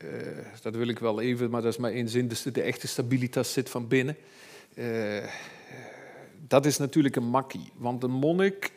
Eh, 0.00 0.08
dat 0.62 0.74
wil 0.74 0.88
ik 0.88 0.98
wel 0.98 1.20
even, 1.20 1.50
maar 1.50 1.62
dat 1.62 1.72
is 1.72 1.78
maar 1.78 1.92
één 1.92 2.08
zin. 2.08 2.28
Dus 2.28 2.42
de 2.42 2.62
echte 2.62 2.86
stabilitas 2.86 3.52
zit 3.52 3.70
van 3.70 3.88
binnen. 3.88 4.16
Eh, 4.74 5.26
dat 6.46 6.66
is 6.66 6.78
natuurlijk 6.78 7.16
een 7.16 7.28
makkie. 7.28 7.72
Want 7.76 8.02
een 8.02 8.10
monnik 8.10 8.72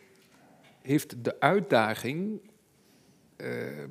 heeft 0.81 1.23
de 1.23 1.39
uitdaging 1.39 2.39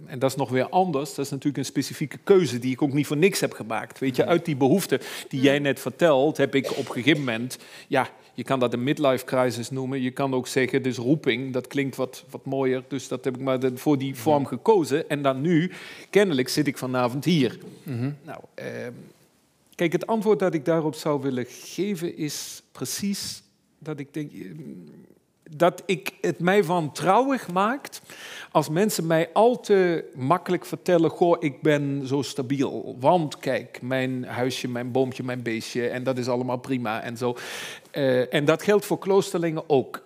en 0.07 0.19
dat 0.19 0.31
is 0.31 0.37
nog 0.37 0.51
weer 0.51 0.69
anders. 0.69 1.15
Dat 1.15 1.25
is 1.25 1.31
natuurlijk 1.31 1.59
een 1.59 1.65
specifieke 1.65 2.19
keuze 2.25 2.59
die 2.59 2.73
ik 2.73 2.83
ook 2.83 2.93
niet 2.93 3.07
voor 3.07 3.17
niks 3.17 3.41
heb 3.41 3.53
gemaakt. 3.53 3.99
Weet 3.99 4.17
je, 4.17 4.27
uit 4.27 4.45
die 4.45 4.57
behoefte 4.57 5.01
die 5.29 5.41
jij 5.41 5.59
net 5.59 5.81
vertelt, 5.81 6.37
heb 6.37 6.55
ik 6.55 6.71
op 6.71 6.87
een 6.89 6.93
gegeven 6.93 7.19
moment, 7.19 7.59
ja, 7.89 8.11
je 8.35 8.45
kan 8.45 8.61
dat 8.61 8.73
een 8.73 8.83
midlife 8.83 9.25
crisis 9.25 9.71
noemen. 9.71 10.01
Je 10.01 10.11
kan 10.11 10.35
ook 10.35 10.47
zeggen, 10.47 10.83
dus 10.83 10.97
roeping, 10.97 11.53
dat 11.53 11.67
klinkt 11.67 11.97
wat, 11.97 12.25
wat 12.31 12.45
mooier. 12.45 12.85
Dus 12.89 13.09
dat 13.09 13.25
heb 13.25 13.35
ik 13.35 13.43
maar 13.43 13.61
voor 13.75 13.99
die 13.99 14.15
vorm 14.15 14.47
gekozen. 14.47 15.09
En 15.09 15.23
dan 15.23 15.41
nu, 15.41 15.71
kennelijk 16.11 16.49
zit 16.49 16.67
ik 16.67 16.79
vanavond 16.79 17.25
hier. 17.25 17.59
Nou, 18.23 18.41
ehm, 18.55 18.93
kijk, 19.75 19.93
het 19.93 20.07
antwoord 20.07 20.39
dat 20.39 20.55
ik 20.55 20.65
daarop 20.65 20.95
zou 20.95 21.23
willen 21.23 21.47
geven 21.49 22.17
is 22.17 22.63
precies 22.73 23.43
dat 23.79 23.99
ik 23.99 24.15
denk 24.15 24.33
ehm, 24.33 24.61
dat 25.57 25.83
ik 25.87 26.13
het 26.21 26.39
mij 26.39 26.65
wantrouwig 26.65 27.53
maakt 27.53 28.03
als 28.51 28.69
mensen 28.69 29.07
mij 29.07 29.31
al 29.33 29.61
te 29.61 30.11
makkelijk 30.15 30.65
vertellen: 30.65 31.11
Goh, 31.11 31.37
ik 31.39 31.63
ben 31.63 32.07
zo 32.07 32.23
stabiel. 32.23 32.97
Want 33.01 33.39
kijk, 33.39 33.83
mijn 33.83 34.25
huisje, 34.25 34.69
mijn 34.69 34.93
boompje, 34.93 35.23
mijn 35.23 35.43
beestje, 35.43 35.89
en 35.89 36.03
dat 36.03 36.19
is 36.19 36.29
allemaal 36.29 36.57
prima 36.57 37.03
en 37.03 37.17
zo. 37.17 37.37
Eh, 37.91 38.35
en 38.35 38.45
dat 38.45 38.63
geldt 38.63 38.85
voor 38.85 38.99
kloosterlingen 38.99 39.69
ook. 39.69 40.03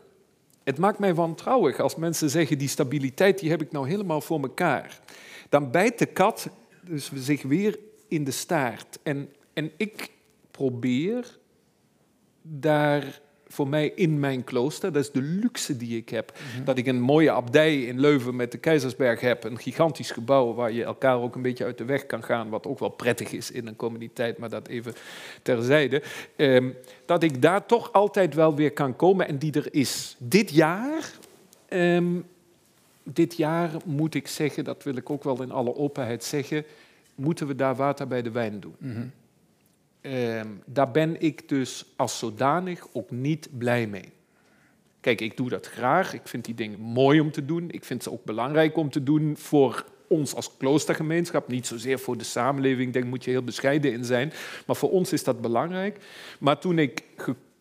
Het 0.65 0.79
maakt 0.79 0.99
mij 0.99 1.15
wantrouwig 1.15 1.81
als 1.81 1.97
mensen 1.97 2.31
zeggen: 2.31 2.59
die 2.59 2.69
stabiliteit 2.69 3.39
die 3.39 3.51
heb 3.51 3.63
ik 3.63 3.73
nou 3.73 3.89
helemaal 3.89 4.21
voor 4.21 4.41
mekaar. 4.41 5.01
Dan 5.49 5.71
bijt 5.71 5.99
de 5.99 6.07
kat 6.07 6.49
dus 6.81 7.11
zich 7.15 7.43
weer 7.43 7.79
in 8.09 8.25
de 8.25 8.31
staart. 8.31 8.99
En, 9.03 9.29
en 9.53 9.71
ik 9.77 10.11
probeer 10.51 11.39
daar 12.43 13.21
voor 13.57 13.69
mij 13.69 13.93
in 13.95 14.21
mijn 14.21 14.45
klooster, 14.45 14.93
dat 14.93 15.03
is 15.03 15.11
de 15.11 15.23
luxe 15.23 15.77
die 15.77 15.97
ik 15.97 16.09
heb, 16.09 16.33
dat 16.65 16.79
ik 16.79 16.87
een 16.87 17.01
mooie 17.01 17.31
abdij 17.31 17.83
in 17.83 18.01
Leuven 18.01 18.37
met 18.37 18.53
de 18.53 18.59
Keizersberg 18.59 19.21
heb, 19.21 19.45
een 19.45 19.59
gigantisch 19.59 20.11
gebouw 20.11 20.55
waar 20.55 20.73
je 20.73 20.85
elkaar 20.85 21.21
ook 21.21 21.35
een 21.35 21.43
beetje 21.43 21.65
uit 21.65 21.79
de 21.79 21.85
weg 21.85 22.07
kan 22.07 22.23
gaan, 22.23 22.49
wat 22.49 22.67
ook 22.67 22.79
wel 22.79 22.89
prettig 22.89 23.33
is 23.33 23.51
in 23.51 23.67
een 23.67 23.77
communiteit, 23.77 24.39
maar 24.39 24.51
dat 24.51 24.69
even 24.69 24.95
terzijde, 25.43 26.03
Ehm, 26.37 26.71
dat 27.05 27.23
ik 27.23 27.43
daar 27.43 27.67
toch 27.67 27.93
altijd 27.93 28.35
wel 28.35 28.55
weer 28.55 28.73
kan 28.73 28.97
komen 28.97 29.29
en 29.29 29.39
die 29.39 29.53
er 29.53 29.75
is. 29.75 30.17
Dit 30.19 30.51
jaar, 30.51 31.13
ehm, 31.69 32.21
dit 33.03 33.37
jaar 33.37 33.71
moet 33.85 34.15
ik 34.15 34.29
zeggen, 34.29 34.65
dat 34.65 34.83
wil 34.83 34.97
ik 34.97 35.11
ook 35.11 35.25
wel 35.25 35.43
in 35.43 35.51
alle 35.51 35.77
openheid 35.77 36.25
zeggen, 36.25 36.65
moeten 37.15 37.47
we 37.47 37.55
daar 37.55 37.77
water 37.77 38.07
bij 38.07 38.23
de 38.23 38.31
wijn 38.31 38.61
doen. 38.61 39.13
Ehm, 40.07 40.49
daar 40.65 40.91
ben 40.91 41.21
ik 41.21 41.49
dus 41.49 41.85
als 41.97 42.19
zodanig 42.19 42.87
ook 42.93 43.11
niet 43.11 43.49
blij 43.59 43.87
mee. 43.87 44.13
Kijk, 45.01 45.21
ik 45.21 45.37
doe 45.37 45.49
dat 45.49 45.67
graag. 45.67 46.15
Ik 46.15 46.29
vind 46.29 46.45
die 46.45 46.55
dingen 46.55 46.81
mooi 46.81 47.21
om 47.21 47.31
te 47.31 47.45
doen. 47.45 47.71
Ik 47.71 47.85
vind 47.85 48.03
ze 48.03 48.13
ook 48.13 48.25
belangrijk 48.25 48.77
om 48.77 48.91
te 48.91 49.03
doen 49.03 49.37
voor 49.37 49.85
ons 50.09 50.35
als 50.35 50.57
kloostergemeenschap. 50.57 51.49
Niet 51.49 51.67
zozeer 51.67 51.99
voor 51.99 52.17
de 52.17 52.25
samenleving, 52.25 52.93
daar 52.93 53.07
moet 53.07 53.25
je 53.25 53.31
heel 53.31 53.43
bescheiden 53.43 53.93
in 53.93 54.05
zijn. 54.05 54.33
Maar 54.67 54.77
voor 54.77 54.91
ons 54.91 55.13
is 55.13 55.25
dat 55.25 55.41
belangrijk. 55.41 56.05
Maar 56.41 56.59
toen 56.59 56.79
ik 56.79 57.03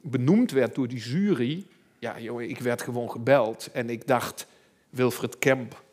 benoemd 0.01 0.51
werd 0.51 0.75
door 0.75 0.87
die 0.87 0.99
jury, 0.99 1.65
ja, 1.99 2.19
joh, 2.19 2.41
ik 2.41 2.59
werd 2.59 2.81
gewoon 2.81 3.11
gebeld. 3.11 3.69
En 3.73 3.89
ik 3.89 4.07
dacht, 4.07 4.47
Wilfred 4.89 5.39
Kemp, 5.39 5.83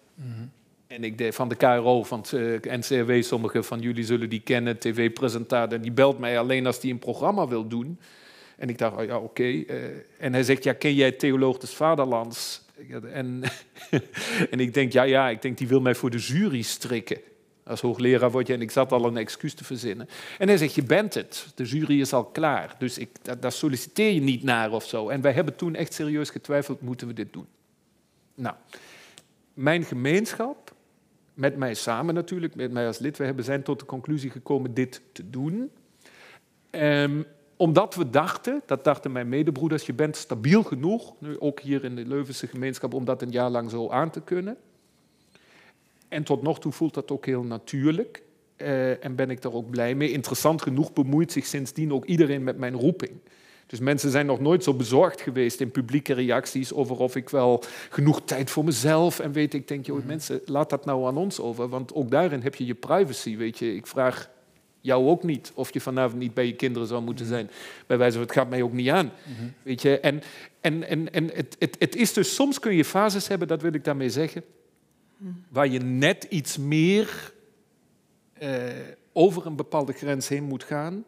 en 0.92 1.04
ik 1.04 1.34
van 1.34 1.48
de 1.48 1.54
KRO, 1.54 2.02
van 2.02 2.24
eh, 2.30 2.78
NCRW, 2.78 3.22
sommigen 3.22 3.64
van 3.64 3.80
jullie 3.80 4.04
zullen 4.04 4.28
die 4.28 4.40
kennen, 4.40 4.78
tv-presentator. 4.78 5.80
Die 5.80 5.92
belt 5.92 6.18
mij 6.18 6.38
alleen 6.38 6.66
als 6.66 6.80
hij 6.80 6.90
een 6.90 6.98
programma 6.98 7.48
wil 7.48 7.68
doen. 7.68 7.98
En 8.56 8.68
ik 8.68 8.78
dacht, 8.78 8.96
oh 8.96 9.04
ja, 9.04 9.18
oké. 9.18 9.42
eh, 9.42 9.76
en 10.18 10.32
hij 10.32 10.42
zegt, 10.42 10.64
ja, 10.64 10.72
ken 10.72 10.94
jij 10.94 11.12
Theoloog 11.12 11.58
des 11.58 11.74
Vaderlands? 11.74 12.62
En, 13.12 13.42
en 14.50 14.60
ik 14.60 14.74
denk, 14.74 14.92
ja, 14.92 15.02
ja, 15.02 15.28
ik 15.28 15.42
denk, 15.42 15.58
die 15.58 15.68
wil 15.68 15.80
mij 15.80 15.94
voor 15.94 16.10
de 16.10 16.18
jury 16.18 16.62
strikken. 16.62 17.20
Als 17.64 17.80
hoogleraar 17.80 18.30
word 18.30 18.46
je, 18.46 18.54
en 18.54 18.60
ik 18.60 18.70
zat 18.70 18.92
al 18.92 19.04
een 19.04 19.16
excuus 19.16 19.54
te 19.54 19.64
verzinnen. 19.64 20.08
En 20.38 20.48
hij 20.48 20.56
zegt, 20.56 20.74
je 20.74 20.82
bent 20.82 21.14
het. 21.14 21.46
De 21.54 21.64
jury 21.64 22.00
is 22.00 22.12
al 22.12 22.24
klaar. 22.24 22.74
Dus 22.78 22.98
ik, 22.98 23.10
daar 23.40 23.52
solliciteer 23.52 24.12
je 24.12 24.20
niet 24.20 24.42
naar 24.42 24.72
of 24.72 24.84
zo. 24.86 25.08
En 25.08 25.20
wij 25.20 25.32
hebben 25.32 25.56
toen 25.56 25.74
echt 25.74 25.94
serieus 25.94 26.30
getwijfeld, 26.30 26.80
moeten 26.80 27.06
we 27.06 27.12
dit 27.12 27.32
doen? 27.32 27.46
Nou, 28.34 28.54
mijn 29.54 29.84
gemeenschap, 29.84 30.71
met 31.34 31.56
mij 31.56 31.74
samen 31.74 32.14
natuurlijk, 32.14 32.54
met 32.54 32.72
mij 32.72 32.86
als 32.86 32.98
lid, 32.98 33.18
we 33.18 33.24
hebben 33.24 33.44
zijn 33.44 33.62
tot 33.62 33.78
de 33.78 33.86
conclusie 33.86 34.30
gekomen 34.30 34.74
dit 34.74 35.02
te 35.12 35.30
doen. 35.30 35.70
Ehm, 36.70 37.22
omdat 37.56 37.94
we 37.94 38.10
dachten, 38.10 38.62
dat 38.66 38.84
dachten 38.84 39.12
mijn 39.12 39.28
medebroeders, 39.28 39.86
je 39.86 39.92
bent 39.92 40.16
stabiel 40.16 40.62
genoeg, 40.62 41.14
nu 41.18 41.40
ook 41.40 41.60
hier 41.60 41.84
in 41.84 41.96
de 41.96 42.06
Leuvense 42.06 42.46
gemeenschap, 42.46 42.94
om 42.94 43.04
dat 43.04 43.22
een 43.22 43.30
jaar 43.30 43.50
lang 43.50 43.70
zo 43.70 43.88
aan 43.88 44.10
te 44.10 44.20
kunnen. 44.20 44.56
En 46.08 46.22
tot 46.22 46.42
nog 46.42 46.60
toe 46.60 46.72
voelt 46.72 46.94
dat 46.94 47.10
ook 47.10 47.26
heel 47.26 47.42
natuurlijk. 47.42 48.22
eh, 48.56 49.04
en 49.04 49.14
ben 49.14 49.30
ik 49.30 49.42
daar 49.42 49.52
ook 49.52 49.70
blij 49.70 49.94
mee. 49.94 50.10
Interessant 50.10 50.62
genoeg 50.62 50.92
bemoeit 50.92 51.32
zich 51.32 51.46
sindsdien 51.46 51.92
ook 51.92 52.04
iedereen 52.04 52.44
met 52.44 52.58
mijn 52.58 52.74
roeping. 52.74 53.12
Dus 53.72 53.80
mensen 53.80 54.10
zijn 54.10 54.26
nog 54.26 54.40
nooit 54.40 54.64
zo 54.64 54.74
bezorgd 54.74 55.20
geweest 55.20 55.60
in 55.60 55.70
publieke 55.70 56.12
reacties 56.12 56.72
over 56.72 56.98
of 56.98 57.16
ik 57.16 57.28
wel 57.28 57.64
genoeg 57.90 58.22
tijd 58.24 58.50
voor 58.50 58.64
mezelf 58.64 59.20
en 59.20 59.32
weet 59.32 59.54
ik 59.54 59.68
denk, 59.68 59.86
joh, 59.86 60.04
mensen, 60.04 60.40
laat 60.44 60.70
dat 60.70 60.84
nou 60.84 61.06
aan 61.06 61.16
ons 61.16 61.40
over, 61.40 61.68
want 61.68 61.94
ook 61.94 62.10
daarin 62.10 62.40
heb 62.40 62.54
je 62.54 62.66
je 62.66 62.74
privacy, 62.74 63.36
weet 63.36 63.58
je. 63.58 63.74
Ik 63.74 63.86
vraag 63.86 64.30
jou 64.80 65.08
ook 65.08 65.22
niet 65.22 65.52
of 65.54 65.72
je 65.72 65.80
vanavond 65.80 66.20
niet 66.20 66.34
bij 66.34 66.46
je 66.46 66.54
kinderen 66.54 66.88
zou 66.88 67.02
moeten 67.02 67.26
zijn. 67.26 67.50
Bij 67.86 67.98
wijze 67.98 68.12
van, 68.12 68.26
het 68.26 68.32
gaat 68.34 68.48
mij 68.48 68.62
ook 68.62 68.72
niet 68.72 68.88
aan, 68.88 69.10
weet 69.62 69.82
je. 69.82 70.00
En, 70.00 70.22
en, 70.60 70.88
en, 70.88 71.12
en 71.12 71.30
het, 71.34 71.56
het, 71.58 71.76
het 71.78 71.96
is 71.96 72.12
dus, 72.12 72.34
soms 72.34 72.58
kun 72.58 72.74
je 72.74 72.84
fases 72.84 73.28
hebben, 73.28 73.48
dat 73.48 73.62
wil 73.62 73.74
ik 73.74 73.84
daarmee 73.84 74.10
zeggen, 74.10 74.44
waar 75.48 75.68
je 75.68 75.80
net 75.80 76.26
iets 76.28 76.56
meer 76.58 77.32
eh, 78.32 78.62
over 79.12 79.46
een 79.46 79.56
bepaalde 79.56 79.92
grens 79.92 80.28
heen 80.28 80.44
moet 80.44 80.64
gaan. 80.64 81.04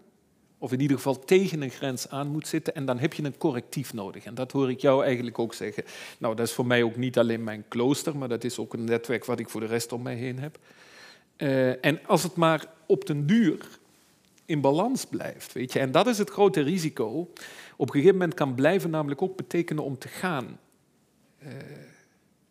Of 0.64 0.72
in 0.72 0.80
ieder 0.80 0.96
geval 0.96 1.18
tegen 1.18 1.62
een 1.62 1.70
grens 1.70 2.08
aan 2.08 2.28
moet 2.28 2.48
zitten. 2.48 2.74
En 2.74 2.84
dan 2.84 2.98
heb 2.98 3.12
je 3.12 3.24
een 3.24 3.38
correctief 3.38 3.94
nodig. 3.94 4.24
En 4.24 4.34
dat 4.34 4.52
hoor 4.52 4.70
ik 4.70 4.80
jou 4.80 5.04
eigenlijk 5.04 5.38
ook 5.38 5.54
zeggen. 5.54 5.84
Nou, 6.18 6.34
dat 6.34 6.46
is 6.46 6.52
voor 6.52 6.66
mij 6.66 6.82
ook 6.82 6.96
niet 6.96 7.18
alleen 7.18 7.44
mijn 7.44 7.64
klooster, 7.68 8.16
maar 8.16 8.28
dat 8.28 8.44
is 8.44 8.58
ook 8.58 8.72
een 8.72 8.84
netwerk 8.84 9.24
wat 9.24 9.38
ik 9.38 9.48
voor 9.48 9.60
de 9.60 9.66
rest 9.66 9.92
om 9.92 10.02
mij 10.02 10.14
heen 10.14 10.38
heb. 10.38 10.58
Eh, 11.36 11.84
en 11.84 12.06
als 12.06 12.22
het 12.22 12.36
maar 12.36 12.66
op 12.86 13.06
den 13.06 13.26
duur 13.26 13.78
in 14.44 14.60
balans 14.60 15.06
blijft, 15.06 15.52
weet 15.52 15.72
je. 15.72 15.78
En 15.78 15.92
dat 15.92 16.06
is 16.06 16.18
het 16.18 16.30
grote 16.30 16.60
risico. 16.60 17.30
Op 17.76 17.86
een 17.86 17.94
gegeven 17.94 18.16
moment 18.16 18.34
kan 18.34 18.54
blijven 18.54 18.90
namelijk 18.90 19.22
ook 19.22 19.36
betekenen 19.36 19.84
om 19.84 19.98
te 19.98 20.08
gaan. 20.08 20.58
Eh, 21.38 21.48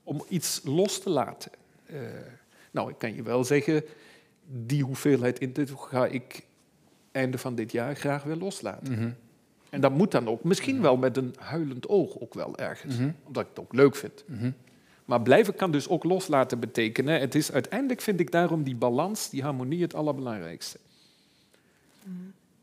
om 0.03 0.23
iets 0.29 0.61
los 0.63 0.99
te 0.99 1.09
laten. 1.09 1.51
Eh, 1.85 1.99
nou, 2.71 2.89
ik 2.89 2.97
kan 2.97 3.15
je 3.15 3.23
wel 3.23 3.43
zeggen, 3.43 3.83
die 4.45 4.83
hoeveelheid 4.83 5.39
in 5.39 5.53
dit 5.53 5.71
ga 5.75 6.05
ik 6.05 6.43
einde 7.13 7.37
van 7.37 7.55
dit 7.55 7.71
jaar 7.71 7.95
graag 7.95 8.23
weer 8.23 8.35
loslaten. 8.35 9.17
En 9.69 9.81
dat 9.81 9.91
moet 9.91 10.11
dan 10.11 10.27
ook, 10.27 10.43
misschien 10.43 10.81
wel 10.81 10.97
met 10.97 11.17
een 11.17 11.35
huilend 11.39 11.87
oog 11.87 12.19
ook 12.19 12.33
wel 12.33 12.57
ergens, 12.57 12.95
omdat 13.23 13.43
ik 13.43 13.49
het 13.49 13.59
ook 13.59 13.73
leuk 13.73 13.95
vind. 13.95 14.23
Maar 15.05 15.21
blijven 15.21 15.55
kan 15.55 15.71
dus 15.71 15.87
ook 15.87 16.03
loslaten 16.03 16.59
betekenen. 16.59 17.19
Het 17.19 17.35
is 17.35 17.51
uiteindelijk 17.51 18.01
vind 18.01 18.19
ik 18.19 18.31
daarom 18.31 18.63
die 18.63 18.75
balans, 18.75 19.29
die 19.29 19.41
harmonie 19.43 19.81
het 19.81 19.95
allerbelangrijkste. 19.95 20.77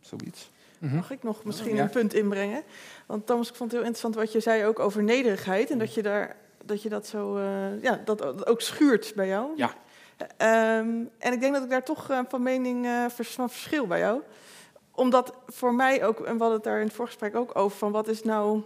Zoiets. 0.01 0.51
Mag 0.79 1.11
ik 1.11 1.23
nog 1.23 1.45
misschien 1.45 1.75
Ja. 1.75 1.83
een 1.83 1.91
punt 1.91 2.15
inbrengen? 2.15 2.63
Want 3.07 3.27
Thomas, 3.27 3.49
ik 3.49 3.55
vond 3.55 3.71
het 3.73 3.81
heel 3.81 3.89
interessant 3.91 4.15
wat 4.25 4.33
je 4.33 4.41
zei 4.41 4.65
ook 4.65 4.79
over 4.79 5.03
nederigheid. 5.03 5.71
En 5.71 5.79
dat 5.79 5.95
je, 5.95 6.03
daar, 6.03 6.37
dat, 6.65 6.83
je 6.83 6.89
dat 6.89 7.07
zo, 7.07 7.37
eh, 7.37 7.83
ja, 7.83 8.01
dat 8.05 8.47
ook 8.47 8.61
schuurt 8.61 9.13
bij 9.17 9.27
jou. 9.27 9.51
Ja. 9.57 9.75
Ehm, 10.37 11.05
en 11.19 11.33
ik 11.33 11.41
denk 11.41 11.55
dat 11.55 11.63
ik 11.63 11.71
daar 11.71 11.85
toch 11.85 12.11
eh, 12.11 12.19
van 12.29 12.43
mening 12.43 12.87
eh, 12.87 13.05
van 13.09 13.51
verschil 13.51 13.87
bij 13.87 13.99
jou. 13.99 14.21
Omdat 14.95 15.35
voor 15.47 15.75
mij 15.75 16.05
ook, 16.05 16.19
en 16.19 16.35
we 16.35 16.39
hadden 16.39 16.53
het 16.53 16.65
daar 16.65 16.81
in 16.81 16.87
het 16.87 16.95
voorgesprek 16.95 17.37
ook 17.37 17.57
over, 17.57 17.79
van 17.79 17.93
wat 17.93 18.09
is 18.09 18.23
nou 18.23 18.63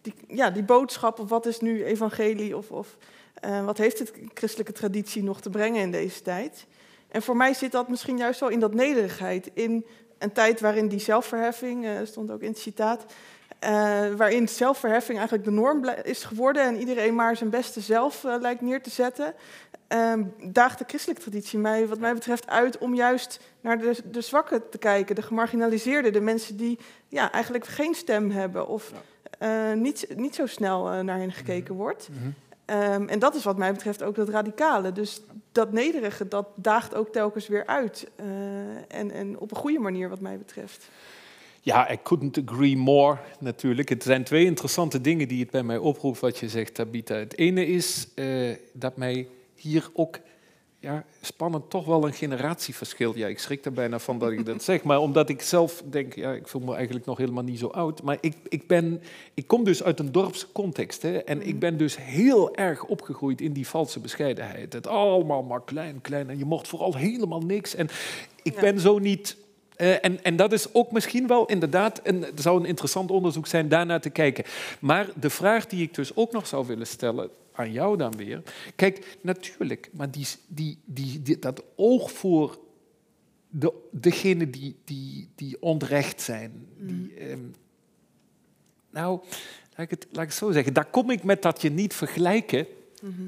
die, 0.00 0.14
ja, 0.28 0.50
die 0.50 0.62
boodschap, 0.62 1.18
of 1.18 1.28
wat 1.28 1.46
is 1.46 1.60
nu 1.60 1.84
evangelie, 1.84 2.56
of, 2.56 2.70
of 2.70 2.96
eh, 3.34 3.64
wat 3.64 3.78
heeft 3.78 3.98
het 3.98 4.12
christelijke 4.34 4.72
traditie 4.72 5.22
nog 5.22 5.40
te 5.40 5.50
brengen 5.50 5.80
in 5.80 5.90
deze 5.90 6.22
tijd? 6.22 6.66
En 7.08 7.22
voor 7.22 7.36
mij 7.36 7.54
zit 7.54 7.72
dat 7.72 7.88
misschien 7.88 8.16
juist 8.16 8.40
wel 8.40 8.48
in 8.48 8.60
dat 8.60 8.74
nederigheid, 8.74 9.50
in 9.54 9.86
een 10.18 10.32
tijd 10.32 10.60
waarin 10.60 10.88
die 10.88 11.00
zelfverheffing, 11.00 11.86
stond 12.04 12.30
ook 12.30 12.40
in 12.40 12.48
het 12.48 12.58
citaat, 12.58 13.04
waarin 14.16 14.48
zelfverheffing 14.48 15.18
eigenlijk 15.18 15.48
de 15.48 15.54
norm 15.54 15.84
is 15.84 16.24
geworden 16.24 16.62
en 16.62 16.78
iedereen 16.78 17.14
maar 17.14 17.36
zijn 17.36 17.50
beste 17.50 17.80
zelf 17.80 18.22
lijkt 18.22 18.60
neer 18.60 18.82
te 18.82 18.90
zetten, 18.90 19.34
ehm, 19.88 20.24
daagt 20.42 20.78
de 20.78 20.84
christelijke 20.86 21.22
traditie 21.22 21.58
mij, 21.58 21.86
wat 21.86 21.98
mij 21.98 22.14
betreft, 22.14 22.46
uit 22.48 22.78
om 22.78 22.94
juist 22.94 23.40
naar 23.60 23.78
de, 23.78 23.96
de 24.10 24.20
zwakken 24.20 24.68
te 24.70 24.78
kijken, 24.78 25.14
de 25.14 25.22
gemarginaliseerden, 25.22 26.12
de 26.12 26.20
mensen 26.20 26.56
die 26.56 26.78
ja, 27.08 27.32
eigenlijk 27.32 27.66
geen 27.66 27.94
stem 27.94 28.30
hebben 28.30 28.68
of 28.68 28.92
eh, 29.38 29.72
niet, 29.72 30.06
niet 30.16 30.34
zo 30.34 30.46
snel 30.46 30.90
eh, 30.90 31.00
naar 31.00 31.18
hen 31.18 31.32
gekeken 31.32 31.74
wordt. 31.74 32.08
Ehm, 32.64 33.08
en 33.08 33.18
dat 33.18 33.34
is 33.34 33.44
wat 33.44 33.56
mij 33.56 33.72
betreft 33.72 34.02
ook 34.02 34.14
dat 34.14 34.28
radicale. 34.28 34.92
Dus 34.92 35.20
dat 35.52 35.72
nederige, 35.72 36.28
dat 36.28 36.48
daagt 36.54 36.94
ook 36.94 37.12
telkens 37.12 37.48
weer 37.48 37.66
uit. 37.66 38.10
Eh, 38.16 38.26
en, 38.88 39.10
en 39.10 39.38
op 39.38 39.50
een 39.50 39.56
goede 39.56 39.78
manier 39.78 40.08
wat 40.08 40.20
mij 40.20 40.38
betreft. 40.38 40.88
Ja, 41.60 41.92
I 41.92 41.98
couldn't 42.02 42.38
agree 42.48 42.76
more 42.76 43.18
natuurlijk. 43.38 43.88
Het 43.88 44.02
zijn 44.02 44.24
twee 44.24 44.44
interessante 44.44 45.00
dingen 45.00 45.28
die 45.28 45.40
het 45.40 45.50
bij 45.50 45.62
mij 45.62 45.78
oproept 45.78 46.20
wat 46.20 46.38
je 46.38 46.48
zegt, 46.48 46.74
Tabita. 46.74 47.14
Het 47.14 47.38
ene 47.38 47.66
is 47.66 48.08
dat 48.72 48.96
mij 48.96 49.28
hier 49.66 49.90
ook 49.92 50.18
ja, 50.80 51.04
spannend 51.20 51.70
toch 51.70 51.84
wel 51.84 52.06
een 52.06 52.12
generatieverschil. 52.12 53.16
Ja, 53.16 53.26
ik 53.26 53.38
schrik 53.38 53.64
er 53.64 53.72
bijna 53.72 53.98
van 53.98 54.18
dat 54.18 54.30
ik 54.30 54.46
dat 54.46 54.62
zeg. 54.62 54.82
Maar 54.82 54.98
omdat 54.98 55.28
ik 55.28 55.42
zelf 55.42 55.82
denk, 55.90 56.14
ja, 56.14 56.32
ik 56.32 56.48
voel 56.48 56.62
me 56.62 56.74
eigenlijk 56.74 57.06
nog 57.06 57.18
helemaal 57.18 57.42
niet 57.42 57.58
zo 57.58 57.66
oud. 57.66 58.02
Maar 58.02 58.18
ik, 58.20 58.34
ik, 58.48 58.66
ben, 58.66 59.02
ik 59.34 59.46
kom 59.46 59.64
dus 59.64 59.82
uit 59.82 59.98
een 59.98 60.12
dorpse 60.12 60.46
context. 60.52 61.02
Hè, 61.02 61.16
en 61.16 61.46
ik 61.46 61.58
ben 61.58 61.76
dus 61.76 61.96
heel 62.00 62.54
erg 62.54 62.84
opgegroeid 62.84 63.40
in 63.40 63.52
die 63.52 63.66
valse 63.66 64.00
bescheidenheid. 64.00 64.72
Het 64.72 64.86
allemaal 64.86 65.42
maar 65.42 65.62
klein, 65.64 66.00
klein. 66.00 66.30
En 66.30 66.38
je 66.38 66.44
mocht 66.44 66.68
vooral 66.68 66.94
helemaal 66.96 67.40
niks. 67.40 67.74
En 67.74 67.88
ik 68.42 68.54
Ja. 68.54 68.60
ben 68.60 68.80
zo 68.80 68.98
niet... 68.98 69.36
en, 69.76 70.24
en 70.24 70.36
dat 70.36 70.52
is 70.52 70.74
ook 70.74 70.92
misschien 70.92 71.26
wel 71.26 71.46
inderdaad, 71.46 72.00
een, 72.02 72.22
het 72.22 72.40
zou 72.40 72.60
een 72.60 72.66
interessant 72.66 73.10
onderzoek 73.10 73.46
zijn 73.46 73.68
daarnaar 73.68 74.00
te 74.00 74.10
kijken. 74.10 74.44
Maar 74.78 75.08
de 75.20 75.30
vraag 75.30 75.66
die 75.66 75.82
ik 75.82 75.94
dus 75.94 76.16
ook 76.16 76.32
nog 76.32 76.46
zou 76.46 76.66
willen 76.66 76.86
stellen 76.86 77.30
aan 77.56 77.72
jou 77.72 77.96
dan 77.96 78.16
weer. 78.16 78.42
Kijk, 78.74 79.18
natuurlijk, 79.20 79.90
maar 79.92 80.10
die, 80.10 80.26
die, 80.46 80.78
die, 80.84 81.22
die- 81.22 81.38
dat 81.38 81.62
oog 81.76 82.12
voor 82.12 82.58
de, 83.48 83.72
degene 83.90 84.50
die, 84.50 84.76
die, 84.84 85.28
die 85.34 85.62
onrecht 85.62 86.20
zijn. 86.20 86.66
Die, 86.78 87.14
ehm, 87.14 87.40
nou, 88.90 89.20
laat 89.76 89.78
ik, 89.84 89.90
het, 89.90 90.06
laat 90.10 90.22
ik 90.22 90.28
het 90.28 90.38
zo 90.38 90.50
zeggen. 90.52 90.72
Daar 90.74 90.90
kom 90.90 91.10
ik 91.10 91.22
met 91.22 91.42
dat 91.42 91.62
je 91.62 91.70
niet 91.70 91.94
vergelijken. 91.94 92.66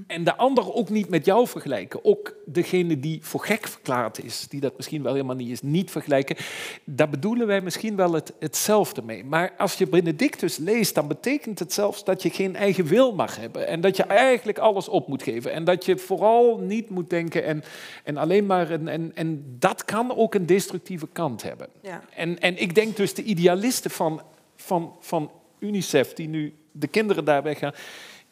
En 0.07 0.24
de 0.24 0.36
ander 0.36 0.74
ook 0.74 0.89
niet 0.89 1.09
met 1.09 1.24
jou 1.24 1.47
vergelijken. 1.47 2.05
Ook 2.05 2.35
degene 2.45 3.01
die 3.01 3.19
voor 3.23 3.45
gek 3.45 3.69
verklaard 3.69 4.24
is, 4.24 4.47
die 4.49 4.61
dat 4.61 4.77
misschien 4.77 5.03
wel 5.03 5.12
helemaal 5.12 5.36
niet 5.36 5.51
is, 5.51 5.62
niet 5.62 5.90
vergelijken. 5.90 6.36
Daar 6.85 7.09
bedoelen 7.09 7.47
wij 7.47 7.61
misschien 7.61 7.97
wel 7.97 8.12
het, 8.12 8.32
hetzelfde 8.39 9.03
mee. 9.03 9.24
Maar 9.24 9.55
als 9.59 9.74
je 9.74 9.86
Benedictus 9.86 10.57
leest, 10.57 10.95
dan 10.95 11.09
betekent 11.09 11.59
het 11.59 11.73
zelfs 11.73 12.05
dat 12.05 12.23
je 12.23 12.31
geen 12.31 12.57
eigen 12.57 12.85
wil 12.85 13.15
mag 13.15 13.36
hebben. 13.36 13.66
En 13.66 13.81
dat 13.81 13.97
je 13.97 14.03
eigenlijk 14.03 14.59
alles 14.59 14.89
op 14.89 15.09
moet 15.09 15.23
geven. 15.23 15.53
En 15.53 15.65
dat 15.65 15.85
je 15.85 15.99
vooral 15.99 16.59
niet 16.59 16.90
moet 16.90 17.11
denken 17.11 17.45
en, 17.45 17.62
en 18.05 18.16
alleen 18.16 18.47
maar. 18.47 18.70
Een, 18.70 18.89
en, 18.89 19.11
en 19.15 19.57
dat 19.59 19.85
kan 19.85 20.16
ook 20.16 20.35
een 20.35 20.47
destructieve 20.47 21.09
kant 21.12 21.43
hebben. 21.43 21.69
Ja. 21.82 22.03
En, 22.15 22.40
en 22.40 22.61
ik 22.61 22.74
denk 22.74 22.97
dus 22.97 23.15
de 23.15 23.23
idealisten 23.23 23.90
van, 23.90 24.23
van, 24.57 24.93
van 25.01 25.31
UNICEF, 25.59 26.12
die 26.12 26.28
nu 26.28 26.55
de 26.73 26.86
kinderen 26.86 27.24
daar 27.24 27.43
weggaan. 27.43 27.74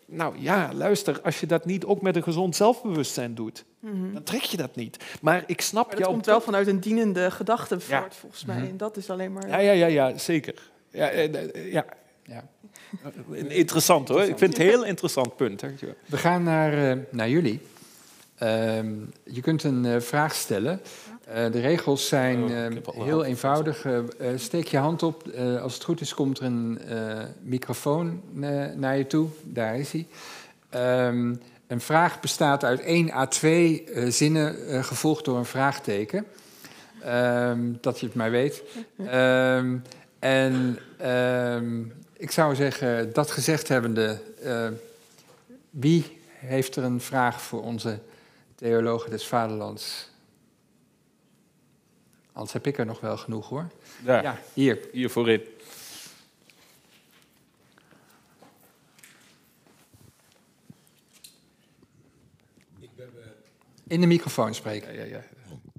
Nou 0.06 0.34
ja, 0.38 0.70
luister, 0.74 1.20
als 1.22 1.40
je 1.40 1.46
dat 1.46 1.64
niet 1.64 1.84
ook 1.84 2.02
met 2.02 2.16
een 2.16 2.22
gezond 2.22 2.56
zelfbewustzijn 2.56 3.34
doet, 3.34 3.64
dan 4.12 4.22
trek 4.22 4.42
je 4.42 4.56
dat 4.56 4.76
niet. 4.76 5.04
Maar 5.20 5.44
ik 5.46 5.60
snap 5.60 5.86
Maar 5.86 5.94
dat 5.94 6.04
jouw 6.04 6.12
komt 6.12 6.26
wel 6.26 6.40
vanuit 6.40 6.66
een 6.66 6.80
dienende 6.80 7.30
gedachte 7.30 7.78
Ja. 7.88 8.00
voort, 8.00 8.14
volgens 8.14 8.44
mij. 8.44 8.68
En 8.68 8.76
dat 8.76 8.96
is 8.96 9.10
alleen 9.10 9.32
maar... 9.32 9.48
Ja, 9.48 9.58
ja, 9.58 9.72
ja, 9.72 9.86
ja 9.86 10.18
zeker. 10.18 10.54
Ja, 10.90 11.08
eh, 11.08 11.34
eh, 11.34 11.72
ja. 11.72 11.84
Ja. 12.22 12.44
Interessant 13.48 14.08
hoor. 14.08 14.22
Ik 14.22 14.38
vind 14.38 14.52
het 14.52 14.58
een 14.58 14.68
heel 14.68 14.84
interessant 14.84 15.36
punt. 15.36 15.60
Dankjewel. 15.60 15.94
We 16.06 16.16
gaan 16.16 16.42
naar, 16.42 16.90
eh, 16.90 16.98
naar 17.10 17.28
jullie. 17.28 17.60
Ehm, 18.38 18.94
je 19.24 19.40
kunt 19.40 19.62
een 19.62 19.84
eh, 19.84 20.00
vraag 20.00 20.34
stellen. 20.34 20.80
Eh, 21.26 21.52
de 21.52 21.60
regels 21.60 22.08
zijn 22.08 22.42
Oh, 22.42 22.66
eh, 22.66 23.04
heel 23.04 23.24
eenvoudig. 23.24 23.84
Eh, 23.84 24.00
steek 24.36 24.66
je 24.68 24.76
hand 24.76 25.02
op. 25.02 25.30
Als 25.62 25.74
het 25.74 25.84
goed 25.84 26.00
is, 26.00 26.14
komt 26.14 26.38
er 26.38 26.44
een 26.44 26.78
microfoon 27.42 28.22
naar 28.76 28.96
je 28.96 29.06
toe. 29.06 29.28
Daar 29.42 29.78
is 29.78 29.92
hij. 29.92 30.06
Ehm, 30.70 31.34
een 31.66 31.80
vraag 31.80 32.20
bestaat 32.20 32.64
uit 32.64 32.80
één 32.80 33.10
à 33.10 33.26
twee 33.26 33.88
zinnen, 34.08 34.84
gevolgd 34.84 35.24
door 35.24 35.36
een 35.36 35.44
vraagteken. 35.44 36.26
Ehm, 37.02 37.72
dat 37.80 38.00
je 38.00 38.06
het 38.06 38.14
maar 38.14 38.30
weet. 38.30 38.62
Ehm, 39.06 39.76
en 40.18 40.78
ik 42.16 42.30
zou 42.30 42.54
zeggen, 42.54 43.12
dat 43.12 43.30
gezegd 43.30 43.68
hebbende, 43.68 44.20
wie 45.70 46.18
heeft 46.28 46.76
er 46.76 46.84
een 46.84 47.00
vraag 47.00 47.42
voor 47.42 47.62
onze 47.62 47.98
theologen 48.54 49.10
des 49.10 49.26
vaderlands? 49.26 50.14
Anders 52.36 52.52
heb 52.54 52.66
ik 52.66 52.78
er 52.78 52.86
nog 52.86 53.00
wel 53.00 53.16
genoeg 53.16 53.48
hoor. 53.48 53.68
Ja, 54.04 54.38
hier. 54.52 54.88
hier 54.92 55.10
voorin. 55.10 55.40
In 63.86 64.00
de 64.00 64.06
microfoon 64.06 64.54
spreken. 64.54 64.94
Ja, 64.94 65.02
ja, 65.02 65.24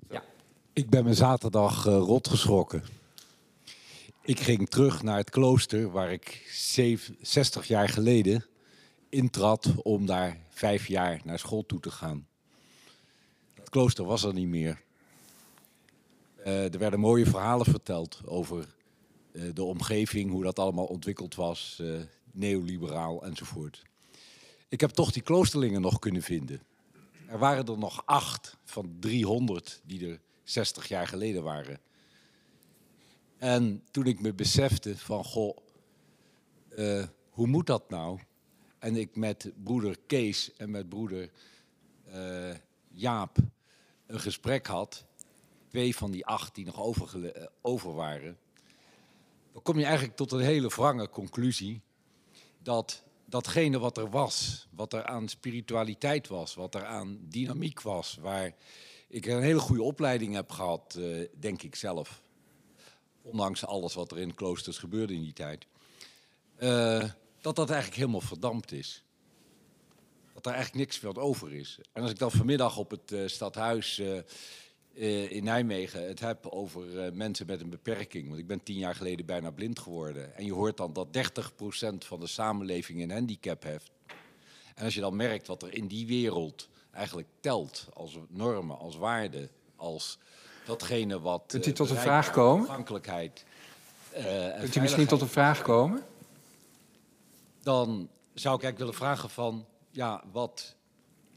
ja. 0.10 0.24
Ik 0.74 0.90
ben 0.90 1.04
me 1.04 1.14
zaterdag 1.14 1.86
eh, 1.86 1.98
rot 1.98 2.28
geschrokken. 2.28 2.84
Ik 4.22 4.40
ging 4.40 4.70
terug 4.70 5.04
naar 5.04 5.18
het 5.18 5.30
klooster 5.30 5.92
waar 5.92 6.12
ik 6.12 6.48
zeven- 6.52 7.18
60 7.22 7.68
jaar 7.68 7.90
geleden 7.90 8.46
intrad 9.10 9.74
om 9.82 10.06
daar 10.06 10.38
vijf 10.50 10.88
jaar 10.88 11.20
naar 11.24 11.40
school 11.40 11.66
toe 11.66 11.80
te 11.80 11.92
gaan. 11.92 12.28
Het 13.54 13.70
klooster 13.70 14.06
was 14.06 14.24
er 14.24 14.34
niet 14.34 14.48
meer. 14.48 14.86
Eh, 16.48 16.74
er 16.74 16.80
werden 16.80 17.00
mooie 17.00 17.26
verhalen 17.26 17.66
verteld 17.66 18.22
over 18.26 18.76
eh, 19.32 19.42
de 19.54 19.64
omgeving, 19.64 20.32
hoe 20.32 20.44
dat 20.44 20.60
allemaal 20.60 20.86
ontwikkeld 20.86 21.36
was, 21.36 21.78
eh, 21.82 21.88
neoliberaal 22.32 23.26
enzovoort. 23.26 23.84
Ik 24.70 24.82
heb 24.82 24.90
toch 24.90 25.12
die 25.12 25.22
kloosterlingen 25.22 25.82
nog 25.82 26.00
kunnen 26.00 26.22
vinden. 26.22 26.62
Er 27.26 27.38
waren 27.38 27.66
er 27.66 27.78
nog 27.78 28.06
acht 28.06 28.58
van 28.64 28.96
300 29.00 29.82
die 29.86 30.10
er 30.10 30.20
60 30.44 30.88
jaar 30.88 31.08
geleden 31.08 31.44
waren. 31.44 31.80
En 33.38 33.84
toen 33.92 34.06
ik 34.06 34.22
me 34.22 34.34
besefte 34.34 34.98
van, 34.98 35.24
goh, 35.24 35.58
hoe 37.30 37.48
moet 37.48 37.68
dat 37.68 37.90
nou? 37.90 38.20
En 38.80 38.96
ik 38.96 39.16
met 39.16 39.52
broeder 39.64 39.98
Kees 40.06 40.54
en 40.56 40.72
met 40.72 40.90
broeder 40.90 41.30
Jaap 42.88 43.38
een 44.06 44.20
gesprek 44.20 44.68
had, 44.68 45.07
twee 45.70 45.96
van 45.96 46.12
die 46.12 46.26
acht 46.26 46.56
die 46.56 46.66
nog 46.66 47.14
eh, 47.16 47.46
over 47.62 47.94
waren, 47.94 48.38
dan 49.54 49.62
kom 49.62 49.78
je 49.78 49.86
eigenlijk 49.86 50.16
tot 50.16 50.32
een 50.32 50.40
hele 50.40 50.68
wrange 50.68 51.10
conclusie 51.10 51.82
dat 52.60 53.04
datgene 53.26 53.80
wat 53.80 53.98
er 53.98 54.10
was, 54.10 54.68
wat 54.72 54.94
er 54.94 55.06
aan 55.06 55.28
spiritualiteit 55.28 56.28
was, 56.28 56.56
wat 56.56 56.76
er 56.76 56.86
aan 56.86 57.20
dynamiek 57.22 57.82
was, 57.82 58.18
waar 58.22 58.54
ik 59.08 59.26
een 59.26 59.42
hele 59.42 59.60
goede 59.60 59.84
opleiding 59.84 60.34
heb 60.34 60.52
gehad, 60.52 60.96
eh, 60.96 61.28
denk 61.40 61.62
ik 61.62 61.76
zelf, 61.76 62.22
ondanks 63.22 63.66
alles 63.66 63.94
wat 63.94 64.12
er 64.12 64.20
in 64.20 64.36
kloosters 64.36 64.78
gebeurde 64.78 65.14
in 65.14 65.22
die 65.22 65.34
tijd, 65.34 65.68
eh, 66.56 67.10
dat 67.42 67.56
dat 67.56 67.70
eigenlijk 67.70 68.00
helemaal 68.00 68.22
verdampt 68.22 68.72
is. 68.72 69.04
Dat 70.34 70.46
er 70.46 70.52
eigenlijk 70.52 70.86
niks 70.86 71.00
meer 71.00 71.20
over 71.20 71.54
is. 71.54 71.80
En 71.94 72.02
als 72.02 72.12
ik 72.12 72.20
dan 72.20 72.32
vanmiddag 72.32 72.78
op 72.78 72.92
het 72.92 73.32
stadhuis 73.32 74.02
eh, 74.98 75.32
in 75.32 75.44
Nijmegen 75.44 76.08
het 76.08 76.20
heb 76.20 76.46
over 76.46 77.00
eh, 77.00 77.12
mensen 77.12 77.48
met 77.48 77.62
een 77.62 77.70
beperking. 77.70 78.28
Want 78.28 78.40
ik 78.40 78.48
ben 78.48 78.64
tien 78.64 78.78
jaar 78.78 78.96
geleden 78.96 79.26
bijna 79.26 79.52
blind 79.52 79.80
geworden. 79.80 80.36
En 80.36 80.46
je 80.46 80.54
hoort 80.54 80.78
dan 80.78 80.94
dat 80.94 81.08
30% 81.08 81.98
van 81.98 82.20
de 82.20 82.28
samenleving 82.28 83.02
een 83.02 83.12
handicap 83.12 83.64
heeft. 83.64 83.92
En 84.76 84.84
als 84.84 84.94
je 84.94 85.02
dan 85.02 85.16
merkt 85.16 85.48
wat 85.48 85.64
er 85.64 85.74
in 85.74 85.88
die 85.88 86.08
wereld 86.08 86.70
eigenlijk 86.92 87.28
telt 87.40 87.88
als 87.94 88.18
normen, 88.28 88.78
als 88.78 88.96
waarden, 88.96 89.50
als 89.76 90.18
datgene 90.66 91.20
wat. 91.20 91.44
Kunt 91.48 91.66
u 91.66 91.70
eh, 91.70 91.76
tot 91.76 91.90
een 91.90 91.96
vraag 91.96 92.32
komen? 92.32 92.66
Toegankelijkheid. 92.66 93.46
Kunt 94.60 94.76
u 94.76 94.80
misschien 94.80 95.08
tot 95.08 95.22
een 95.22 95.28
vraag 95.28 95.62
komen? 95.62 96.04
dan 97.68 98.10
zou 98.34 98.56
ik 98.56 98.64
eigenlijk 98.64 98.78
willen 98.78 98.94
vragen 98.94 99.30
van, 99.30 99.66
ja, 99.92 100.24
wat, 100.32 100.76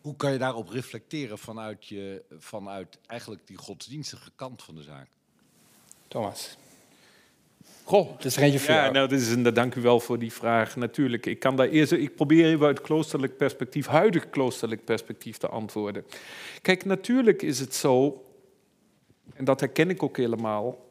hoe 0.01 0.17
kan 0.17 0.33
je 0.33 0.39
daarop 0.39 0.69
reflecteren 0.69 1.39
vanuit, 1.39 1.87
je, 1.87 2.23
vanuit 2.39 2.99
eigenlijk 3.07 3.47
die 3.47 3.57
godsdienstige 3.57 4.31
kant 4.37 4.63
van 4.63 4.75
de 4.75 4.83
zaak? 4.83 5.09
Thomas. 6.09 6.57
Goh, 7.85 8.13
Het 8.17 8.25
is 8.25 8.37
er 8.37 8.43
eentje 8.43 8.59
voor 8.59 8.75
Ja, 8.75 8.91
nou, 8.91 9.09
dit 9.09 9.21
is 9.21 9.31
een, 9.31 9.43
dank 9.43 9.75
u 9.75 9.81
wel 9.81 10.01
voor 10.01 10.19
die 10.19 10.33
vraag. 10.33 10.77
Natuurlijk, 10.77 11.27
ik 11.27 11.39
kan 11.39 11.57
daar 11.57 11.69
eerst, 11.69 11.93
ik 11.93 12.15
probeer 12.15 12.45
even 12.45 12.67
uit 12.67 12.81
kloosterlijk 12.81 13.37
perspectief, 13.37 13.87
huidig 13.87 14.31
kloosterlijk 14.31 14.85
perspectief 14.85 15.37
te 15.37 15.49
antwoorden. 15.49 16.05
Kijk, 16.63 16.85
natuurlijk 16.85 17.43
is 17.43 17.59
het 17.59 17.75
zo, 17.75 18.25
en 19.35 19.45
dat 19.45 19.61
herken 19.61 19.91
ik 19.91 20.03
ook 20.03 20.17
helemaal, 20.17 20.89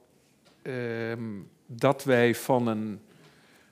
ehm, 0.61 1.23
dat 1.65 2.03
wij 2.03 2.35
van 2.35 2.67
een, 2.67 2.99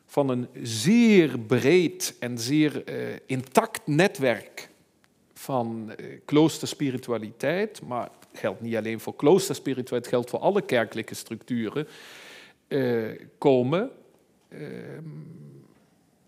van 0.05 0.30
een 0.30 0.47
zeer 0.61 1.39
breed 1.39 2.15
en 2.19 2.38
zeer 2.38 2.84
eh, 2.84 3.15
intact 3.26 3.88
netwerk 3.88 4.69
van 5.38 5.91
eh, 5.97 6.19
kloosterspiritualiteit, 6.26 7.81
maar 7.81 8.09
geldt 8.34 8.61
niet 8.61 8.76
alleen 8.76 8.99
voor 8.99 9.15
kloosterspiritualiteit, 9.15 10.14
geldt 10.14 10.30
voor 10.30 10.39
alle 10.39 10.61
kerkelijke 10.61 11.15
structuren, 11.15 11.88
eh, 12.68 13.03
komen. 13.38 13.89
Ehm, 14.49 15.03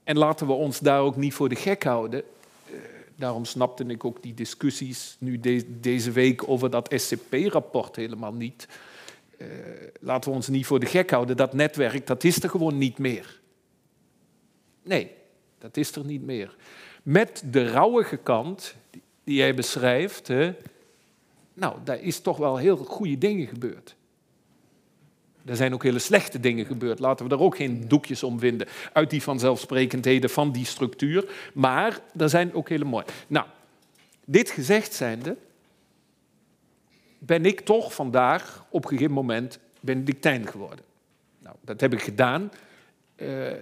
en 0.04 0.18
laten 0.18 0.48
we 0.48 0.54
ons 0.54 0.80
daar 0.80 1.02
ook 1.02 1.16
niet 1.16 1.34
voor 1.34 1.50
de 1.50 1.56
gek 1.56 1.84
houden. 1.84 2.24
Eh, 2.66 2.74
daarom 3.16 3.46
snapte 3.46 3.84
ik 3.84 4.06
ook 4.06 4.22
die 4.24 4.34
discussies 4.34 5.16
nu 5.20 5.40
de- 5.40 5.80
deze 5.80 6.12
week 6.12 6.50
over 6.50 6.70
dat 6.70 6.94
SCP-rapport 6.96 7.96
helemaal 7.96 8.34
niet. 8.34 8.68
Laten 10.00 10.30
we 10.30 10.36
ons 10.36 10.48
niet 10.48 10.66
voor 10.66 10.80
de 10.80 10.86
gek 10.86 11.10
houden. 11.10 11.38
Dat 11.38 11.54
netwerk, 11.54 12.08
dat 12.08 12.24
is 12.24 12.44
er 12.44 12.50
gewoon 12.50 12.78
niet 12.78 12.98
meer. 12.98 13.40
Nee, 14.84 15.12
dat 15.58 15.78
is 15.78 15.96
er 15.96 16.06
niet 16.06 16.22
meer. 16.22 16.56
Met 17.04 17.44
de 17.46 17.72
rauwige 17.72 18.18
kant 18.18 18.76
die- 19.30 19.38
jij 19.38 19.54
beschrijft, 19.56 20.28
hè, 20.28 20.54
Nou, 21.54 21.78
daar 21.84 22.00
is 22.00 22.20
toch 22.20 22.38
wel 22.38 22.58
heel 22.58 22.78
goede 22.78 23.18
dingen 23.18 23.48
gebeurd. 23.48 23.96
Er 25.46 25.56
zijn 25.56 25.74
ook 25.74 25.84
hele 25.84 26.00
slechte 26.00 26.40
dingen 26.40 26.66
gebeurd. 26.66 27.00
Laten 27.00 27.26
we 27.26 27.32
daar 27.32 27.40
ook 27.46 27.56
geen 27.56 27.88
doekjes 27.88 28.24
om 28.24 28.40
winden. 28.40 28.68
Uit 28.94 29.10
die 29.10 29.22
vanzelfsprekendheden 29.24 30.30
van 30.30 30.52
die 30.52 30.66
structuur. 30.66 31.30
Maar 31.54 32.00
er 32.18 32.30
zijn 32.30 32.54
ook 32.54 32.70
hele 32.70 32.86
mooie. 32.86 33.06
Nou, 33.28 33.46
dit 34.26 34.50
gezegd 34.50 34.94
zijnde, 34.94 35.38
ben 37.18 37.46
ik 37.46 37.60
toch 37.60 37.94
vandaag 37.94 38.66
op 38.70 38.84
een 38.84 38.90
gegeven 38.90 39.14
moment 39.14 39.60
Benedictijn 39.80 40.48
geworden. 40.48 40.86
Nou, 41.40 41.56
dat 41.62 41.82
heb 41.82 41.94
ik 41.94 42.02
gedaan 42.02 42.52
eh, 43.16 43.54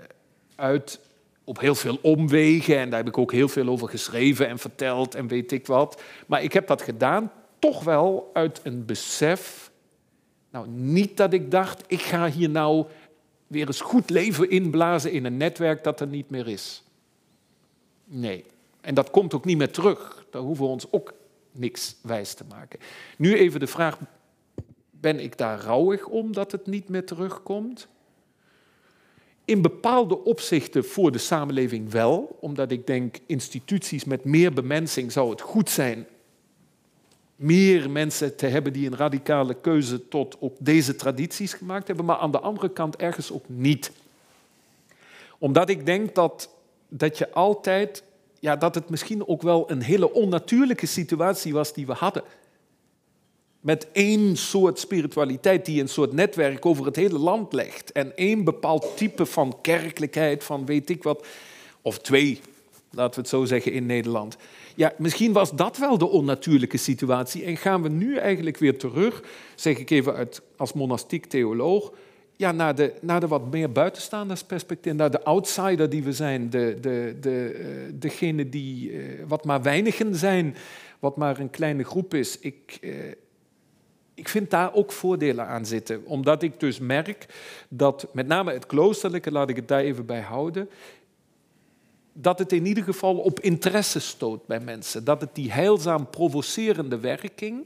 uit, 0.56 1.00
op 1.48 1.60
heel 1.60 1.76
veel 1.76 2.00
omwegen 2.02 2.78
en 2.78 2.90
daar 2.90 3.00
heb 3.00 3.08
ik 3.08 3.18
ook 3.18 3.32
heel 3.32 3.48
veel 3.48 3.68
over 3.68 3.90
geschreven 3.90 4.48
en 4.48 4.60
verteld 4.60 5.16
en 5.16 5.28
weet 5.28 5.52
ik 5.52 5.68
wat. 5.68 6.02
Maar 6.26 6.44
ik 6.44 6.54
heb 6.54 6.68
dat 6.68 6.82
gedaan 6.82 7.32
toch 7.60 7.84
wel 7.84 8.30
uit 8.34 8.60
een 8.64 8.86
besef, 8.86 9.72
nou 10.50 10.68
niet 10.68 11.18
dat 11.18 11.34
ik 11.34 11.52
dacht, 11.52 11.84
ik 11.88 12.02
ga 12.02 12.30
hier 12.30 12.50
nou 12.50 12.86
weer 13.48 13.68
eens 13.68 13.82
goed 13.82 14.10
leven 14.10 14.50
inblazen 14.50 15.12
in 15.12 15.26
een 15.26 15.38
netwerk 15.38 15.84
dat 15.84 16.00
er 16.00 16.08
niet 16.08 16.30
meer 16.30 16.48
is. 16.48 16.84
Nee, 18.06 18.46
en 18.82 18.94
dat 18.94 19.10
komt 19.10 19.34
ook 19.34 19.46
niet 19.46 19.58
meer 19.58 19.72
terug. 19.72 20.26
Daar 20.32 20.42
hoeven 20.42 20.66
we 20.66 20.72
ons 20.72 20.92
ook 20.92 21.14
niks 21.52 21.96
wijs 22.02 22.34
te 22.34 22.44
maken. 22.50 22.80
Nu 23.18 23.36
even 23.36 23.60
de 23.60 23.68
vraag, 23.68 23.98
ben 24.92 25.20
ik 25.20 25.38
daar 25.38 25.60
rouwig 25.60 26.08
om 26.08 26.34
dat 26.34 26.52
het 26.52 26.68
niet 26.68 26.90
meer 26.90 27.06
terugkomt? 27.06 27.88
In 29.48 29.62
bepaalde 29.62 30.24
opzichten 30.24 30.86
voor 30.86 31.12
de 31.12 31.18
samenleving 31.18 31.92
wel, 31.92 32.38
omdat 32.40 32.72
ik 32.72 32.88
denk 32.88 33.18
instituties 33.26 34.04
met 34.04 34.24
meer 34.24 34.54
bemensing 34.54 35.12
zou 35.12 35.30
het 35.30 35.42
goed 35.42 35.70
zijn 35.70 36.08
meer 37.38 37.90
mensen 37.90 38.36
te 38.36 38.46
hebben 38.46 38.74
die 38.74 38.88
een 38.88 38.96
radicale 38.96 39.54
keuze 39.54 40.08
tot 40.08 40.38
op 40.38 40.58
deze 40.60 40.96
tradities 40.96 41.54
gemaakt 41.54 41.88
hebben, 41.88 42.06
maar 42.06 42.18
aan 42.18 42.32
de 42.32 42.40
andere 42.40 42.70
kant 42.70 42.96
ergens 42.96 43.32
ook 43.32 43.50
niet. 43.50 43.92
Omdat 45.38 45.70
ik 45.70 45.86
denk 45.86 46.16
dat, 46.16 46.50
dat 46.90 47.18
je 47.18 47.32
altijd, 47.32 48.04
ja, 48.40 48.56
dat 48.56 48.76
het 48.76 48.90
misschien 48.90 49.28
ook 49.28 49.42
wel 49.42 49.72
een 49.72 49.82
hele 49.82 50.14
onnatuurlijke 50.14 50.86
situatie 50.86 51.54
was 51.54 51.74
die 51.74 51.86
we 51.86 51.94
hadden 51.94 52.24
met 53.68 53.88
één 53.92 54.36
soort 54.36 54.80
spiritualiteit 54.80 55.66
die 55.66 55.82
een 55.82 55.90
soort 55.90 56.14
netwerk 56.14 56.66
over 56.66 56.86
het 56.86 56.96
hele 56.96 57.20
land 57.20 57.54
legt. 57.54 57.92
En 57.92 58.16
één 58.16 58.44
bepaald 58.44 58.92
type 58.96 59.26
van 59.26 59.58
kerkelijkheid, 59.62 60.44
van 60.44 60.66
weet 60.66 60.90
ik 60.90 61.04
wat, 61.04 61.26
of 61.82 62.00
twee, 62.00 62.40
laten 62.92 63.14
we 63.14 63.20
het 63.20 63.30
zo 63.30 63.46
zeggen, 63.46 63.72
in 63.72 63.86
Nederland. 63.86 64.38
Ja, 64.76 64.94
misschien 64.98 65.34
was 65.34 65.52
dat 65.56 65.78
wel 65.78 65.98
de 65.98 66.08
onnatuurlijke 66.08 66.78
situatie 66.78 67.44
en 67.44 67.58
gaan 67.58 67.82
we 67.82 67.90
nu 67.90 68.16
eigenlijk 68.18 68.58
weer 68.58 68.78
terug, 68.78 69.24
zeg 69.56 69.78
ik 69.78 69.90
even 69.90 70.14
uit, 70.14 70.42
als 70.58 70.74
monastiek 70.74 71.26
theoloog, 71.26 71.92
ja, 72.36 72.52
naar, 72.52 72.76
de, 72.76 72.94
naar 73.02 73.20
de 73.20 73.28
wat 73.28 73.52
meer 73.52 73.72
buitenstaandersperspectief, 73.72 74.94
naar 74.94 75.12
de 75.12 75.24
outsider 75.24 75.90
die 75.90 76.04
we 76.04 76.14
zijn, 76.14 76.50
de, 76.50 76.78
de, 76.82 77.16
de, 77.22 77.60
uh, 77.60 77.66
degene 77.94 78.50
die 78.50 78.92
uh, 78.92 79.04
wat 79.28 79.46
maar 79.46 79.62
weinigen 79.62 80.16
zijn, 80.16 80.56
wat 81.00 81.18
maar 81.18 81.40
een 81.40 81.50
kleine 81.50 81.84
groep 81.84 82.14
is. 82.14 82.40
Ik, 82.40 82.78
uh, 82.82 82.94
ik 84.18 84.30
vind 84.30 84.50
daar 84.50 84.74
ook 84.74 84.92
voordelen 84.92 85.48
aan 85.48 85.66
zitten. 85.66 86.06
Omdat 86.06 86.44
ik 86.44 86.60
dus 86.60 86.80
merk 86.80 87.26
dat 87.70 88.08
met 88.12 88.28
name 88.28 88.54
het 88.54 88.66
kloosterlijke, 88.66 89.32
laat 89.32 89.50
ik 89.50 89.56
het 89.56 89.68
daar 89.68 89.80
even 89.80 90.06
bij 90.06 90.22
houden, 90.22 90.70
dat 92.14 92.40
het 92.40 92.52
in 92.52 92.66
ieder 92.66 92.84
geval 92.84 93.18
op 93.18 93.40
interesse 93.40 94.00
stoot 94.00 94.46
bij 94.46 94.60
mensen. 94.60 95.04
Dat 95.04 95.22
het 95.22 95.36
die 95.36 95.52
heilzaam 95.52 96.10
provocerende 96.10 97.00
werking, 97.00 97.66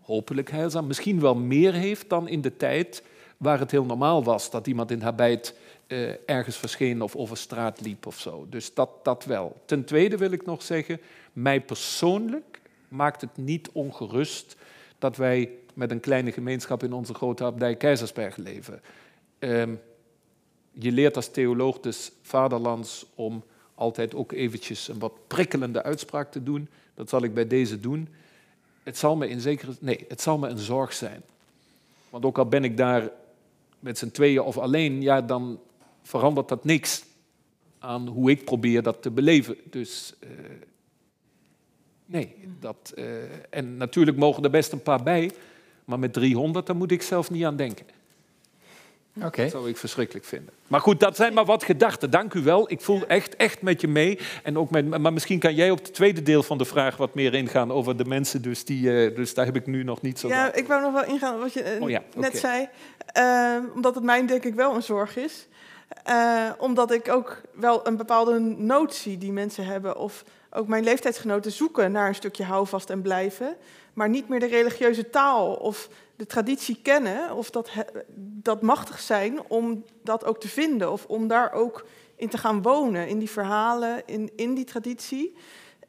hopelijk 0.00 0.50
heilzaam, 0.50 0.86
misschien 0.86 1.20
wel 1.20 1.34
meer 1.34 1.72
heeft 1.72 2.08
dan 2.08 2.28
in 2.28 2.40
de 2.40 2.56
tijd 2.56 3.02
waar 3.36 3.58
het 3.58 3.70
heel 3.70 3.84
normaal 3.84 4.24
was 4.24 4.50
dat 4.50 4.66
iemand 4.66 4.90
in 4.90 5.00
habijt 5.00 5.54
uh, 5.88 6.10
ergens 6.26 6.56
verscheen 6.56 7.02
of 7.02 7.16
over 7.16 7.36
straat 7.36 7.80
liep 7.80 8.06
of 8.06 8.20
zo. 8.20 8.46
Dus 8.50 8.74
dat, 8.74 8.90
dat 9.02 9.24
wel. 9.24 9.56
Ten 9.64 9.84
tweede 9.84 10.16
wil 10.16 10.30
ik 10.30 10.46
nog 10.46 10.62
zeggen, 10.62 11.00
mij 11.32 11.60
persoonlijk 11.60 12.60
maakt 12.88 13.20
het 13.20 13.36
niet 13.36 13.70
ongerust 13.72 14.56
dat 14.98 15.16
wij 15.16 15.50
met 15.76 15.90
een 15.90 16.00
kleine 16.00 16.32
gemeenschap 16.32 16.82
in 16.82 16.92
onze 16.92 17.14
grote 17.14 17.44
abdij 17.44 17.76
Keizersberg 17.76 18.36
leven. 18.36 18.80
Um, 19.38 19.80
je 20.72 20.92
leert 20.92 21.16
als 21.16 21.30
theoloog 21.30 21.80
dus 21.80 22.12
vaderlands 22.22 23.06
om 23.14 23.44
altijd 23.74 24.14
ook 24.14 24.32
eventjes 24.32 24.88
een 24.88 24.98
wat 24.98 25.12
prikkelende 25.26 25.82
uitspraak 25.82 26.30
te 26.30 26.42
doen. 26.42 26.68
Dat 26.94 27.08
zal 27.08 27.22
ik 27.22 27.34
bij 27.34 27.46
deze 27.46 27.80
doen. 27.80 28.08
Het 28.82 28.98
zal 28.98 29.16
me 29.16 29.28
in 29.28 29.40
zekere... 29.40 29.72
Nee, 29.80 30.04
het 30.08 30.20
zal 30.20 30.38
me 30.38 30.48
een 30.48 30.58
zorg 30.58 30.92
zijn. 30.92 31.22
Want 32.10 32.24
ook 32.24 32.38
al 32.38 32.46
ben 32.46 32.64
ik 32.64 32.76
daar 32.76 33.10
met 33.78 33.98
z'n 33.98 34.10
tweeën 34.10 34.40
of 34.40 34.58
alleen, 34.58 35.02
ja, 35.02 35.22
dan 35.22 35.60
verandert 36.02 36.48
dat 36.48 36.64
niks 36.64 37.04
aan 37.78 38.08
hoe 38.08 38.30
ik 38.30 38.44
probeer 38.44 38.82
dat 38.82 39.02
te 39.02 39.10
beleven. 39.10 39.56
Dus 39.70 40.14
uh, 40.20 40.30
nee, 42.06 42.34
dat... 42.60 42.92
Uh, 42.94 43.04
en 43.50 43.76
natuurlijk 43.76 44.16
mogen 44.16 44.44
er 44.44 44.50
best 44.50 44.72
een 44.72 44.82
paar 44.82 45.02
bij, 45.02 45.32
maar 45.86 45.98
met 45.98 46.12
300, 46.12 46.66
daar 46.66 46.76
moet 46.76 46.90
ik 46.90 47.02
zelf 47.02 47.30
niet 47.30 47.44
aan 47.44 47.56
denken. 47.56 47.86
Okay. 49.16 49.44
Dat 49.44 49.50
zou 49.50 49.68
ik 49.68 49.76
verschrikkelijk 49.76 50.26
vinden. 50.26 50.54
Maar 50.66 50.80
goed, 50.80 51.00
dat 51.00 51.16
zijn 51.16 51.34
maar 51.34 51.44
wat 51.44 51.64
gedachten. 51.64 52.10
Dank 52.10 52.34
u 52.34 52.42
wel. 52.42 52.70
Ik 52.70 52.80
voel 52.80 53.06
echt, 53.06 53.36
echt 53.36 53.62
met 53.62 53.80
je 53.80 53.88
mee. 53.88 54.18
En 54.42 54.58
ook 54.58 54.70
met, 54.70 54.98
maar 54.98 55.12
misschien 55.12 55.38
kan 55.38 55.54
jij 55.54 55.70
op 55.70 55.78
het 55.78 55.94
tweede 55.94 56.22
deel 56.22 56.42
van 56.42 56.58
de 56.58 56.64
vraag 56.64 56.96
wat 56.96 57.14
meer 57.14 57.34
ingaan 57.34 57.72
over 57.72 57.96
de 57.96 58.04
mensen. 58.04 58.42
Dus, 58.42 58.64
die, 58.64 58.82
uh, 58.82 59.16
dus 59.16 59.34
daar 59.34 59.44
heb 59.44 59.56
ik 59.56 59.66
nu 59.66 59.82
nog 59.82 60.02
niet 60.02 60.18
zo. 60.18 60.28
Ja, 60.28 60.52
ik 60.52 60.66
wou 60.66 60.82
nog 60.82 60.92
wel 60.92 61.04
ingaan 61.04 61.38
wat 61.38 61.52
je 61.52 61.76
uh, 61.76 61.82
oh, 61.82 61.90
ja. 61.90 62.02
net 62.14 62.26
okay. 62.26 62.40
zei. 62.40 62.68
Uh, 63.18 63.74
omdat 63.74 63.94
het 63.94 64.04
mij 64.04 64.26
denk 64.26 64.44
ik 64.44 64.54
wel 64.54 64.74
een 64.74 64.82
zorg 64.82 65.16
is. 65.16 65.46
Uh, 66.08 66.50
omdat 66.58 66.92
ik 66.92 67.08
ook 67.08 67.40
wel 67.54 67.86
een 67.86 67.96
bepaalde 67.96 68.38
notie 68.58 69.18
die 69.18 69.32
mensen 69.32 69.64
hebben. 69.64 69.96
Of 69.96 70.24
ook 70.50 70.68
mijn 70.68 70.84
leeftijdsgenoten 70.84 71.52
zoeken 71.52 71.92
naar 71.92 72.08
een 72.08 72.14
stukje 72.14 72.44
houvast 72.44 72.90
en 72.90 73.02
blijven. 73.02 73.56
Maar 73.96 74.08
niet 74.08 74.28
meer 74.28 74.40
de 74.40 74.46
religieuze 74.46 75.10
taal 75.10 75.54
of 75.54 75.88
de 76.16 76.26
traditie 76.26 76.78
kennen 76.82 77.34
of 77.34 77.50
dat, 77.50 77.70
dat 78.16 78.62
machtig 78.62 79.00
zijn 79.00 79.38
om 79.48 79.84
dat 80.02 80.24
ook 80.24 80.40
te 80.40 80.48
vinden 80.48 80.92
of 80.92 81.06
om 81.06 81.28
daar 81.28 81.52
ook 81.52 81.86
in 82.16 82.28
te 82.28 82.38
gaan 82.38 82.62
wonen, 82.62 83.08
in 83.08 83.18
die 83.18 83.30
verhalen, 83.30 84.02
in, 84.06 84.30
in 84.34 84.54
die 84.54 84.64
traditie. 84.64 85.34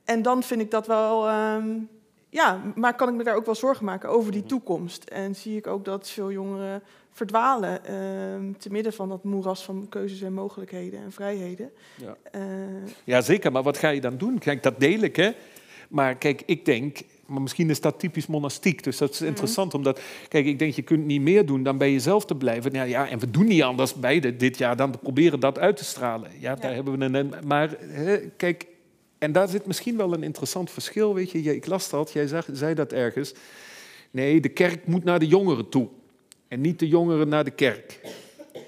En 0.04 0.22
dan 0.22 0.44
vind 0.44 0.62
ik 0.62 0.72
dat 0.72 0.88
wel, 0.88 1.30
um, 1.30 1.90
ja, 2.30 2.62
maar 2.76 2.96
kan 2.96 3.10
ik 3.10 3.16
me 3.16 3.24
daar 3.24 3.36
ook 3.36 3.46
wel 3.46 3.56
zorgen 3.56 3.86
maken 3.86 4.10
over 4.10 4.32
die 4.32 4.46
toekomst. 4.46 5.04
En 5.04 5.36
zie 5.36 5.58
ik 5.58 5.68
ook 5.68 5.86
dat 5.86 6.10
veel 6.10 6.32
jongeren 6.32 6.84
verdwalen 7.12 7.94
um, 7.94 8.58
te 8.58 8.72
midden 8.72 8.94
van 8.94 9.10
dat 9.10 9.24
moeras 9.24 9.64
van 9.64 9.86
keuzes 9.90 10.22
en 10.22 10.34
mogelijkheden 10.34 11.00
en 11.00 11.12
vrijheden. 11.12 11.72
Ja. 11.96 12.18
Uh, 12.36 12.42
ja, 13.04 13.22
zeker, 13.22 13.52
maar 13.52 13.64
wat 13.64 13.78
ga 13.78 13.90
je 13.90 14.02
dan 14.02 14.18
doen? 14.18 14.40
Kijk, 14.40 14.64
dat 14.64 14.80
deel 14.80 15.00
ik, 15.00 15.16
hè. 15.16 15.32
Maar 15.90 16.16
kijk, 16.16 16.44
ik 16.46 16.66
denk, 16.66 17.00
maar 17.28 17.42
misschien 17.42 17.70
is 17.70 17.82
dat 17.82 18.00
typisch 18.00 18.28
monastiek. 18.28 18.84
Dus 18.84 18.98
dat 18.98 19.14
is 19.14 19.22
interessant, 19.22 19.72
mm. 19.72 19.78
omdat... 19.78 20.02
Kijk, 20.28 20.46
ik 20.46 20.60
denk, 20.60 20.74
je 20.74 20.82
kunt 20.82 21.06
niet 21.06 21.22
meer 21.22 21.46
doen 21.46 21.64
dan 21.64 21.78
bij 21.78 21.92
jezelf 21.92 22.26
te 22.26 22.36
blijven. 22.36 22.74
Ja, 22.74 22.84
ja, 22.84 23.10
en 23.10 23.20
we 23.20 23.32
doen 23.32 23.46
niet 23.46 23.62
anders 23.62 23.94
beide 23.94 24.36
dit 24.36 24.58
jaar 24.58 24.76
dan 24.76 24.92
te 24.92 24.98
proberen 24.98 25.40
dat 25.40 25.60
uit 25.60 25.78
te 25.78 25.86
stralen. 25.86 26.32
Ja, 26.40 26.56
daar 26.56 26.74
hebben 26.74 27.00
we 27.00 27.06
een... 27.06 27.34
Maar 27.46 27.76
hè, 27.80 28.18
kijk, 28.18 28.66
en 29.18 29.32
daar 29.32 29.48
zit 29.48 29.66
misschien 29.66 29.98
wel 29.98 30.14
een 30.14 30.24
interessant 30.24 30.72
verschil, 30.72 31.14
weet 31.14 31.32
je. 31.32 31.56
Ik 31.56 31.66
las 31.66 31.90
dat, 31.90 32.12
jij 32.12 32.28
zei, 32.28 32.44
zei 32.52 32.74
dat 32.74 32.92
ergens. 32.92 33.34
Nee, 34.12 34.42
de 34.42 34.50
kerk 34.50 34.88
moet 34.88 35.04
naar 35.04 35.20
de 35.20 35.28
jongeren 35.28 35.70
toe. 35.70 35.88
En 36.48 36.62
niet 36.62 36.80
de 36.80 36.88
jongeren 36.88 37.28
naar 37.28 37.44
de 37.44 37.52
kerk. 37.52 38.00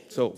Zo, 0.08 0.36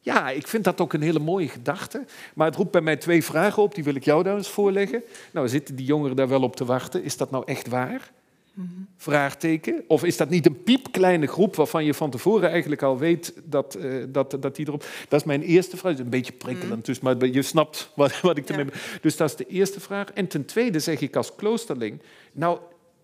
ja, 0.00 0.30
ik 0.30 0.46
vind 0.46 0.64
dat 0.64 0.80
ook 0.80 0.92
een 0.92 1.02
hele 1.02 1.18
mooie 1.18 1.48
gedachte. 1.48 2.04
Maar 2.34 2.46
het 2.46 2.56
roept 2.56 2.70
bij 2.70 2.80
mij 2.80 2.96
twee 2.96 3.24
vragen 3.24 3.62
op, 3.62 3.74
die 3.74 3.84
wil 3.84 3.94
ik 3.94 4.04
jou 4.04 4.22
daar 4.22 4.36
eens 4.36 4.48
voorleggen. 4.48 5.02
Nou, 5.32 5.48
zitten 5.48 5.76
die 5.76 5.86
jongeren 5.86 6.16
daar 6.16 6.28
wel 6.28 6.42
op 6.42 6.56
te 6.56 6.64
wachten? 6.64 7.04
Is 7.04 7.16
dat 7.16 7.30
nou 7.30 7.44
echt 7.46 7.68
waar? 7.68 8.10
Mm-hmm. 8.54 8.88
Vraagteken. 8.96 9.84
Of 9.86 10.04
is 10.04 10.16
dat 10.16 10.28
niet 10.28 10.46
een 10.46 10.62
piepkleine 10.62 11.26
groep 11.26 11.56
waarvan 11.56 11.84
je 11.84 11.94
van 11.94 12.10
tevoren 12.10 12.50
eigenlijk 12.50 12.82
al 12.82 12.98
weet 12.98 13.32
dat, 13.44 13.76
uh, 13.80 14.04
dat, 14.08 14.36
dat 14.40 14.56
die 14.56 14.66
erop... 14.66 14.84
Dat 15.08 15.20
is 15.20 15.26
mijn 15.26 15.42
eerste 15.42 15.76
vraag. 15.76 15.92
Is 15.92 15.98
een 15.98 16.08
beetje 16.08 16.32
prikkelend, 16.32 16.76
mm. 16.76 16.82
dus, 16.82 17.00
maar 17.00 17.26
je 17.26 17.42
snapt 17.42 17.90
wat, 17.94 18.20
wat 18.20 18.36
ik 18.36 18.48
ermee 18.48 18.64
ja. 18.64 18.98
Dus 19.00 19.16
dat 19.16 19.30
is 19.30 19.36
de 19.36 19.46
eerste 19.46 19.80
vraag. 19.80 20.12
En 20.12 20.26
ten 20.26 20.44
tweede 20.44 20.78
zeg 20.78 21.00
ik 21.00 21.16
als 21.16 21.34
kloosterling... 21.34 22.00
Nou, 22.32 22.58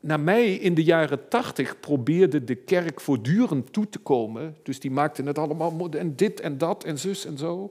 naar 0.06 0.20
mij 0.20 0.54
in 0.54 0.74
de 0.74 0.84
jaren 0.84 1.28
tachtig 1.28 1.80
probeerde 1.80 2.44
de 2.44 2.54
kerk 2.54 3.00
voortdurend 3.00 3.72
toe 3.72 3.88
te 3.88 3.98
komen. 3.98 4.56
Dus 4.62 4.80
die 4.80 4.90
maakten 4.90 5.26
het 5.26 5.38
allemaal 5.38 5.88
en 5.90 6.16
dit 6.16 6.40
en 6.40 6.58
dat 6.58 6.84
en 6.84 6.98
zus 6.98 7.24
en 7.24 7.38
zo. 7.38 7.70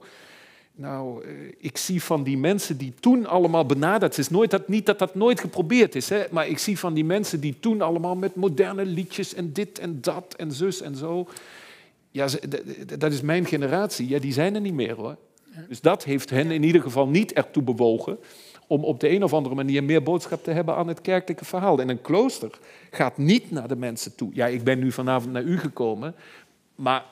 Nou, 0.74 1.24
ik 1.58 1.76
zie 1.76 2.02
van 2.02 2.22
die 2.22 2.38
mensen 2.38 2.76
die 2.76 2.92
toen 3.00 3.26
allemaal 3.26 3.66
benaderd... 3.66 4.18
Is 4.18 4.28
nooit 4.28 4.50
dat, 4.50 4.68
niet 4.68 4.86
dat 4.86 4.98
dat 4.98 5.14
nooit 5.14 5.40
geprobeerd 5.40 5.94
is, 5.94 6.08
hè, 6.08 6.24
maar 6.30 6.48
ik 6.48 6.58
zie 6.58 6.78
van 6.78 6.94
die 6.94 7.04
mensen 7.04 7.40
die 7.40 7.56
toen 7.60 7.80
allemaal 7.80 8.16
met 8.16 8.34
moderne 8.34 8.84
liedjes 8.84 9.34
en 9.34 9.52
dit 9.52 9.78
en 9.78 10.00
dat 10.00 10.34
en 10.36 10.52
zus 10.52 10.80
en 10.80 10.96
zo... 10.96 11.28
Ja, 12.10 12.28
dat 12.98 13.12
is 13.12 13.20
mijn 13.20 13.46
generatie. 13.46 14.08
Ja, 14.08 14.18
die 14.18 14.32
zijn 14.32 14.54
er 14.54 14.60
niet 14.60 14.74
meer 14.74 14.94
hoor. 14.94 15.16
Dus 15.68 15.80
dat 15.80 16.04
heeft 16.04 16.30
hen 16.30 16.50
in 16.50 16.62
ieder 16.62 16.82
geval 16.82 17.08
niet 17.08 17.32
ertoe 17.32 17.62
bewogen 17.62 18.18
om 18.66 18.84
op 18.84 19.00
de 19.00 19.08
een 19.08 19.24
of 19.24 19.32
andere 19.32 19.54
manier 19.54 19.84
meer 19.84 20.02
boodschap 20.02 20.44
te 20.44 20.50
hebben 20.50 20.74
aan 20.76 20.88
het 20.88 21.00
kerkelijke 21.00 21.44
verhaal. 21.44 21.80
En 21.80 21.88
een 21.88 22.00
klooster 22.00 22.50
gaat 22.90 23.16
niet 23.18 23.50
naar 23.50 23.68
de 23.68 23.76
mensen 23.76 24.14
toe. 24.14 24.30
Ja, 24.32 24.46
ik 24.46 24.64
ben 24.64 24.78
nu 24.78 24.92
vanavond 24.92 25.32
naar 25.32 25.42
u 25.42 25.58
gekomen, 25.58 26.14
maar 26.74 27.04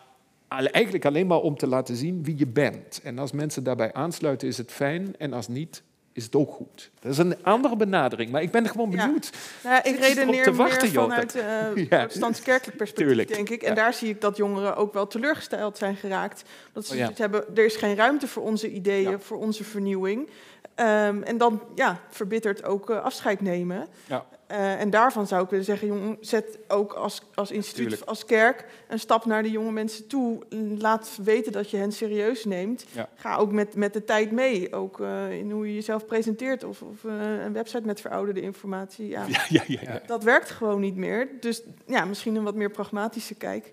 eigenlijk 0.48 1.05
alleen 1.05 1.26
maar 1.26 1.40
om 1.40 1.56
te 1.56 1.66
laten 1.66 1.97
zien 1.97 2.24
wie 2.24 2.39
je 2.39 2.47
bent. 2.47 3.01
En 3.02 3.18
als 3.18 3.32
mensen 3.32 3.64
daarbij 3.64 3.93
aansluiten, 3.93 4.48
is 4.48 4.56
het 4.59 4.72
fijn. 4.72 5.14
En 5.18 5.32
als 5.32 5.48
niet, 5.48 5.82
is 6.12 6.24
het 6.24 6.35
ook 6.36 6.51
goed. 6.51 6.90
Dat 7.01 7.12
is 7.12 7.18
een 7.18 7.44
andere 7.44 7.76
benadering, 7.76 8.31
maar 8.31 8.43
ik 8.43 8.51
ben 8.51 8.68
gewoon 8.68 8.90
Ja. 8.90 9.05
benieuwd. 9.05 9.31
Nou, 9.64 9.81
ik 9.82 9.98
redeneer 9.98 10.44
te 10.44 10.52
wachten, 10.55 10.93
meer 10.93 11.01
vanuit 11.02 11.36
uh, 11.36 11.43
Ja. 11.90 11.97
protestants-kerkelijk 11.98 12.76
perspectief, 12.76 13.06
Tuurlijk. 13.06 13.35
denk 13.35 13.48
ik. 13.51 13.62
En 13.62 13.68
Ja. 13.68 13.74
daar 13.74 13.94
zie 13.94 14.09
ik 14.09 14.20
dat 14.20 14.36
jongeren 14.36 14.76
ook 14.76 14.93
wel 14.93 15.06
teleurgesteld 15.06 15.78
zijn 15.78 15.97
geraakt. 15.97 16.44
Dat 16.72 16.86
ze 16.86 16.97
Oh, 17.10 17.16
hebben, 17.16 17.44
er 17.56 17.64
is 17.64 17.76
geen 17.76 17.97
ruimte 17.97 18.28
voor 18.28 18.43
onze 18.43 18.70
ideeën, 18.70 19.20
voor 19.20 19.39
onze 19.39 19.64
vernieuwing. 19.64 20.28
Ehm, 20.74 21.22
en 21.22 21.38
dan 21.38 21.62
ja, 21.74 22.01
verbitterd 22.09 22.64
ook 22.64 22.90
eh, 22.90 23.02
afscheid 23.02 23.40
nemen. 23.40 23.88
Ja. 24.06 24.24
Eh, 24.46 24.80
en 24.80 24.90
daarvan 24.90 25.26
zou 25.26 25.44
ik 25.44 25.50
willen 25.50 25.64
zeggen, 25.64 25.86
jong, 25.86 26.16
zet 26.20 26.58
ook 26.68 26.92
als, 26.92 27.22
als 27.34 27.50
instituut, 27.50 27.88
Tuurlijk. 27.88 28.08
als 28.08 28.24
kerk, 28.24 28.64
een 28.88 28.98
stap 28.98 29.24
naar 29.24 29.42
de 29.42 29.50
jonge 29.50 29.72
mensen 29.72 30.06
toe. 30.06 30.38
Laat 30.78 31.18
weten 31.24 31.52
dat 31.52 31.70
je 31.70 31.76
hen 31.76 31.92
serieus 31.92 32.44
neemt. 32.44 32.84
Ja. 32.92 33.08
Ga 33.14 33.36
ook 33.36 33.52
met, 33.52 33.74
met 33.76 33.92
de 33.92 34.04
tijd 34.04 34.30
mee, 34.30 34.72
ook 34.72 35.00
eh, 35.00 35.32
in 35.38 35.50
hoe 35.50 35.66
je 35.66 35.74
jezelf 35.74 36.06
presenteert. 36.06 36.64
Of, 36.64 36.82
of 36.82 37.04
eh, 37.04 37.44
een 37.44 37.52
website 37.52 37.86
met 37.86 38.00
verouderde 38.00 38.40
informatie. 38.40 39.08
Ja, 39.08 39.24
Ja, 39.28 39.40
ja, 39.48 39.62
ja. 39.66 39.78
ja. 39.82 40.00
dat 40.06 40.22
werkt 40.24 40.50
gewoon 40.50 40.80
niet 40.80 40.96
meer. 40.96 41.28
Dus 41.40 41.62
ja, 41.86 42.04
misschien 42.04 42.34
een 42.34 42.44
wat 42.44 42.54
meer 42.54 42.70
pragmatische 42.70 43.34
kijk. 43.34 43.72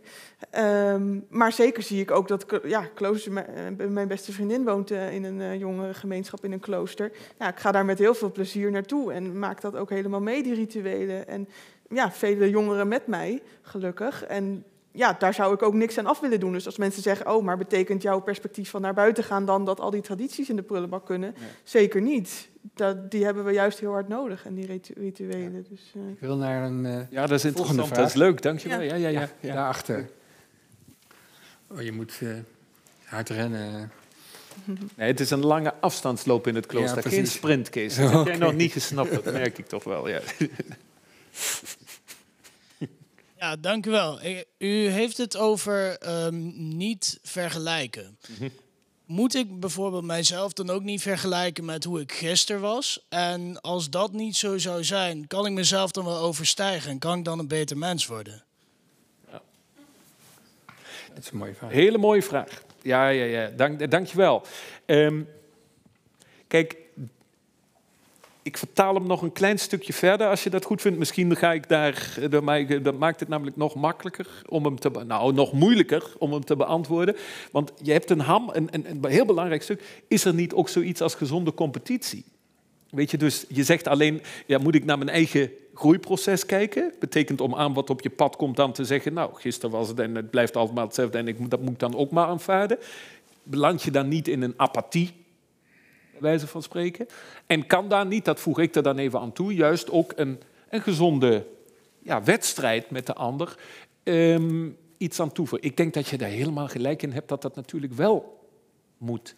Ehm, 0.49 1.19
maar 1.29 1.51
zeker 1.51 1.83
zie 1.83 2.01
ik 2.01 2.11
ook 2.11 2.27
dat 2.27 2.45
ja, 2.63 2.81
klooster, 2.93 3.31
mijn- 3.31 3.75
mijn 3.93 4.07
beste 4.07 4.31
vriendin 4.31 4.63
woont 4.63 4.91
in 4.91 5.23
een 5.23 5.41
eh, 5.41 5.59
jonge 5.59 5.93
gemeenschap 5.93 6.43
in 6.45 6.51
een 6.51 6.59
klooster. 6.59 7.11
Ja, 7.39 7.47
ik 7.49 7.59
ga 7.59 7.71
daar 7.71 7.85
met 7.85 7.99
heel 7.99 8.13
veel 8.13 8.31
plezier 8.31 8.71
naartoe 8.71 9.13
en 9.13 9.39
maak 9.39 9.61
dat 9.61 9.75
ook 9.75 9.89
helemaal 9.89 10.21
mee, 10.21 10.43
die 10.43 10.55
rituelen. 10.61 11.27
En 11.27 11.47
ja, 11.89 12.11
vele 12.11 12.49
jongeren 12.49 12.87
met 12.87 13.07
mij, 13.07 13.41
gelukkig. 13.61 14.23
En 14.23 14.63
ja, 14.91 15.13
daar 15.19 15.33
zou 15.33 15.53
ik 15.53 15.61
ook 15.61 15.73
niks 15.73 15.97
aan 15.97 16.05
af 16.05 16.19
willen 16.19 16.39
doen. 16.39 16.51
Dus 16.51 16.65
als 16.65 16.77
mensen 16.77 17.01
zeggen, 17.01 17.33
oh, 17.33 17.43
maar 17.43 17.57
betekent 17.57 18.01
jouw 18.01 18.19
perspectief 18.21 18.69
van 18.69 18.81
naar 18.81 18.93
buiten 18.93 19.23
gaan 19.23 19.45
dan 19.45 19.65
dat 19.65 19.79
al 19.79 19.89
die 19.89 20.01
tradities 20.01 20.49
in 20.49 20.55
de 20.55 20.61
prullenbak 20.61 21.05
kunnen? 21.05 21.33
Nee. 21.39 21.49
Zeker 21.63 22.01
niet. 22.01 22.49
Dat, 22.73 23.11
die 23.11 23.23
hebben 23.25 23.43
we 23.45 23.51
juist 23.51 23.79
heel 23.79 23.91
hard 23.91 24.07
nodig, 24.07 24.45
en 24.45 24.53
die 24.53 24.65
ritu- 24.65 24.93
rituelen. 24.97 25.65
Dus, 25.69 25.91
eh, 25.95 26.01
Ik 26.09 26.19
wil 26.19 26.37
naar 26.37 26.63
een... 26.63 26.85
eh, 26.85 26.99
Ja, 27.09 27.21
dat 27.21 27.31
is 27.37 27.45
interessant. 27.45 27.87
vraag. 27.87 27.97
Dat 27.99 28.07
is 28.07 28.13
leuk, 28.13 28.41
dankjewel. 28.41 28.81
Ja, 28.81 28.95
ja, 28.95 29.07
ja. 29.07 29.27
ja. 29.39 29.53
Daarachter. 29.53 30.09
Oh, 31.71 31.81
je 31.81 31.91
moet 31.91 32.19
eh, 32.21 32.29
hard 33.05 33.29
rennen. 33.29 33.91
Nee, 34.97 35.07
het 35.07 35.19
is 35.19 35.29
een 35.29 35.45
lange 35.45 35.73
afstandsloop 35.79 36.47
in 36.47 36.55
het 36.55 36.65
klooster, 36.65 37.03
Ja, 37.03 37.09
geen 37.09 37.27
sprintcase. 37.27 38.01
Dat 38.01 38.11
heb 38.11 38.25
jij 38.25 38.37
nog 38.37 38.53
niet 38.53 38.71
gesnapt, 38.71 39.11
dat 39.11 39.23
merk 39.23 39.57
ik 39.57 39.67
toch 39.67 39.83
wel. 39.83 40.07
Ja. 40.09 40.21
Ja, 43.37 43.55
dank 43.55 43.85
u 43.85 43.89
wel. 43.89 44.23
Ik- 44.23 44.45
U 44.57 44.87
heeft 44.87 45.17
het 45.17 45.37
over 45.37 45.97
ehm, 45.97 46.51
niet 46.77 47.19
vergelijken. 47.23 48.17
Moet 49.05 49.35
ik 49.35 49.59
bijvoorbeeld 49.59 50.03
mijzelf 50.03 50.53
dan 50.53 50.69
ook 50.69 50.81
niet 50.83 51.01
vergelijken 51.01 51.65
met 51.65 51.83
hoe 51.83 51.99
ik 51.99 52.11
gisteren 52.11 52.61
was? 52.61 53.05
En 53.09 53.61
als 53.61 53.89
dat 53.89 54.11
niet 54.11 54.35
zo 54.35 54.57
zou 54.57 54.83
zijn, 54.83 55.27
kan 55.27 55.45
ik 55.45 55.51
mezelf 55.51 55.91
dan 55.91 56.05
wel 56.05 56.17
overstijgen 56.17 56.91
en 56.91 56.99
kan 56.99 57.17
ik 57.19 57.25
dan 57.25 57.39
een 57.39 57.47
beter 57.47 57.77
mens 57.77 58.05
worden? 58.05 58.43
Dat 61.13 61.23
is 61.23 61.31
een 61.31 61.37
mooie 61.37 61.53
vraag. 61.53 61.71
Hele 61.71 61.97
mooie 61.97 62.23
vraag. 62.23 62.63
Ja, 62.81 63.07
ja, 63.07 63.23
ja. 63.23 63.49
Dank, 63.55 63.91
dankjewel. 63.91 64.41
Ehm 64.85 65.21
kijk, 66.47 66.75
ik 68.41 68.57
vertaal 68.57 68.93
hem 68.93 69.07
nog 69.07 69.21
een 69.21 69.31
klein 69.31 69.59
stukje 69.59 69.93
verder, 69.93 70.27
als 70.27 70.43
je 70.43 70.49
dat 70.49 70.65
goed 70.65 70.81
vindt. 70.81 70.97
Misschien 70.97 71.35
ga 71.35 71.53
ik 71.53 71.69
daar, 71.69 72.17
maakt- 72.43 72.83
dat 72.83 72.97
maakt 72.97 73.19
het 73.19 73.29
namelijk 73.29 73.57
nog 73.57 73.75
makkelijker 73.75 74.27
om 74.47 74.65
hem 74.65 74.79
te, 74.79 74.89
nou, 74.89 75.33
nog 75.33 75.53
moeilijker 75.53 76.03
om 76.17 76.31
hem 76.31 76.45
te 76.45 76.55
beantwoorden. 76.55 77.15
Want 77.51 77.71
je 77.81 77.91
hebt 77.91 78.09
een 78.09 78.19
ham, 78.19 78.49
een, 78.53 78.67
een, 78.71 78.85
een 78.89 79.05
heel 79.11 79.25
belangrijk 79.25 79.61
stuk. 79.63 80.03
Is 80.07 80.25
er 80.25 80.33
niet 80.33 80.53
ook 80.53 80.69
zoiets 80.69 81.01
als 81.01 81.15
gezonde 81.15 81.53
competitie? 81.53 82.25
Weet 82.91 83.11
je, 83.11 83.17
dus 83.17 83.45
je 83.47 83.63
zegt 83.63 83.87
alleen, 83.87 84.21
ja, 84.45 84.57
moet 84.57 84.75
ik 84.75 84.85
naar 84.85 84.97
mijn 84.97 85.09
eigen 85.09 85.51
groeiproces 85.73 86.45
kijken? 86.45 86.93
Betekent 86.99 87.41
om 87.41 87.55
aan 87.55 87.73
wat 87.73 87.89
op 87.89 88.01
je 88.01 88.09
pad 88.09 88.35
komt 88.35 88.55
dan 88.55 88.71
te 88.71 88.85
zeggen, 88.85 89.13
nou, 89.13 89.33
gisteren 89.33 89.71
was 89.71 89.87
het 89.87 89.99
en 89.99 90.15
het 90.15 90.29
blijft 90.29 90.55
altijd 90.55 90.79
hetzelfde 90.79 91.17
en 91.17 91.27
ik, 91.27 91.49
dat 91.49 91.61
moet 91.61 91.71
ik 91.71 91.79
dan 91.79 91.95
ook 91.95 92.11
maar 92.11 92.27
aanvaarden. 92.27 92.77
Beland 93.43 93.83
je 93.83 93.91
dan 93.91 94.07
niet 94.07 94.27
in 94.27 94.41
een 94.41 94.53
apathie, 94.57 95.13
wijze 96.19 96.47
van 96.47 96.63
spreken? 96.63 97.07
En 97.45 97.67
kan 97.67 97.89
daar 97.89 98.05
niet, 98.05 98.25
dat 98.25 98.39
voeg 98.39 98.59
ik 98.59 98.75
er 98.75 98.83
dan 98.83 98.97
even 98.97 99.19
aan 99.19 99.33
toe, 99.33 99.53
juist 99.53 99.91
ook 99.91 100.13
een, 100.15 100.39
een 100.69 100.81
gezonde 100.81 101.45
ja, 101.99 102.23
wedstrijd 102.23 102.89
met 102.89 103.05
de 103.05 103.13
ander 103.13 103.55
ehm, 104.03 104.69
iets 104.97 105.19
aan 105.19 105.31
toevoegen? 105.31 105.67
Ik 105.67 105.77
denk 105.77 105.93
dat 105.93 106.07
je 106.07 106.17
daar 106.17 106.29
helemaal 106.29 106.67
gelijk 106.67 107.01
in 107.01 107.11
hebt 107.11 107.29
dat 107.29 107.41
dat 107.41 107.55
natuurlijk 107.55 107.93
wel 107.93 108.47
moet. 108.97 109.35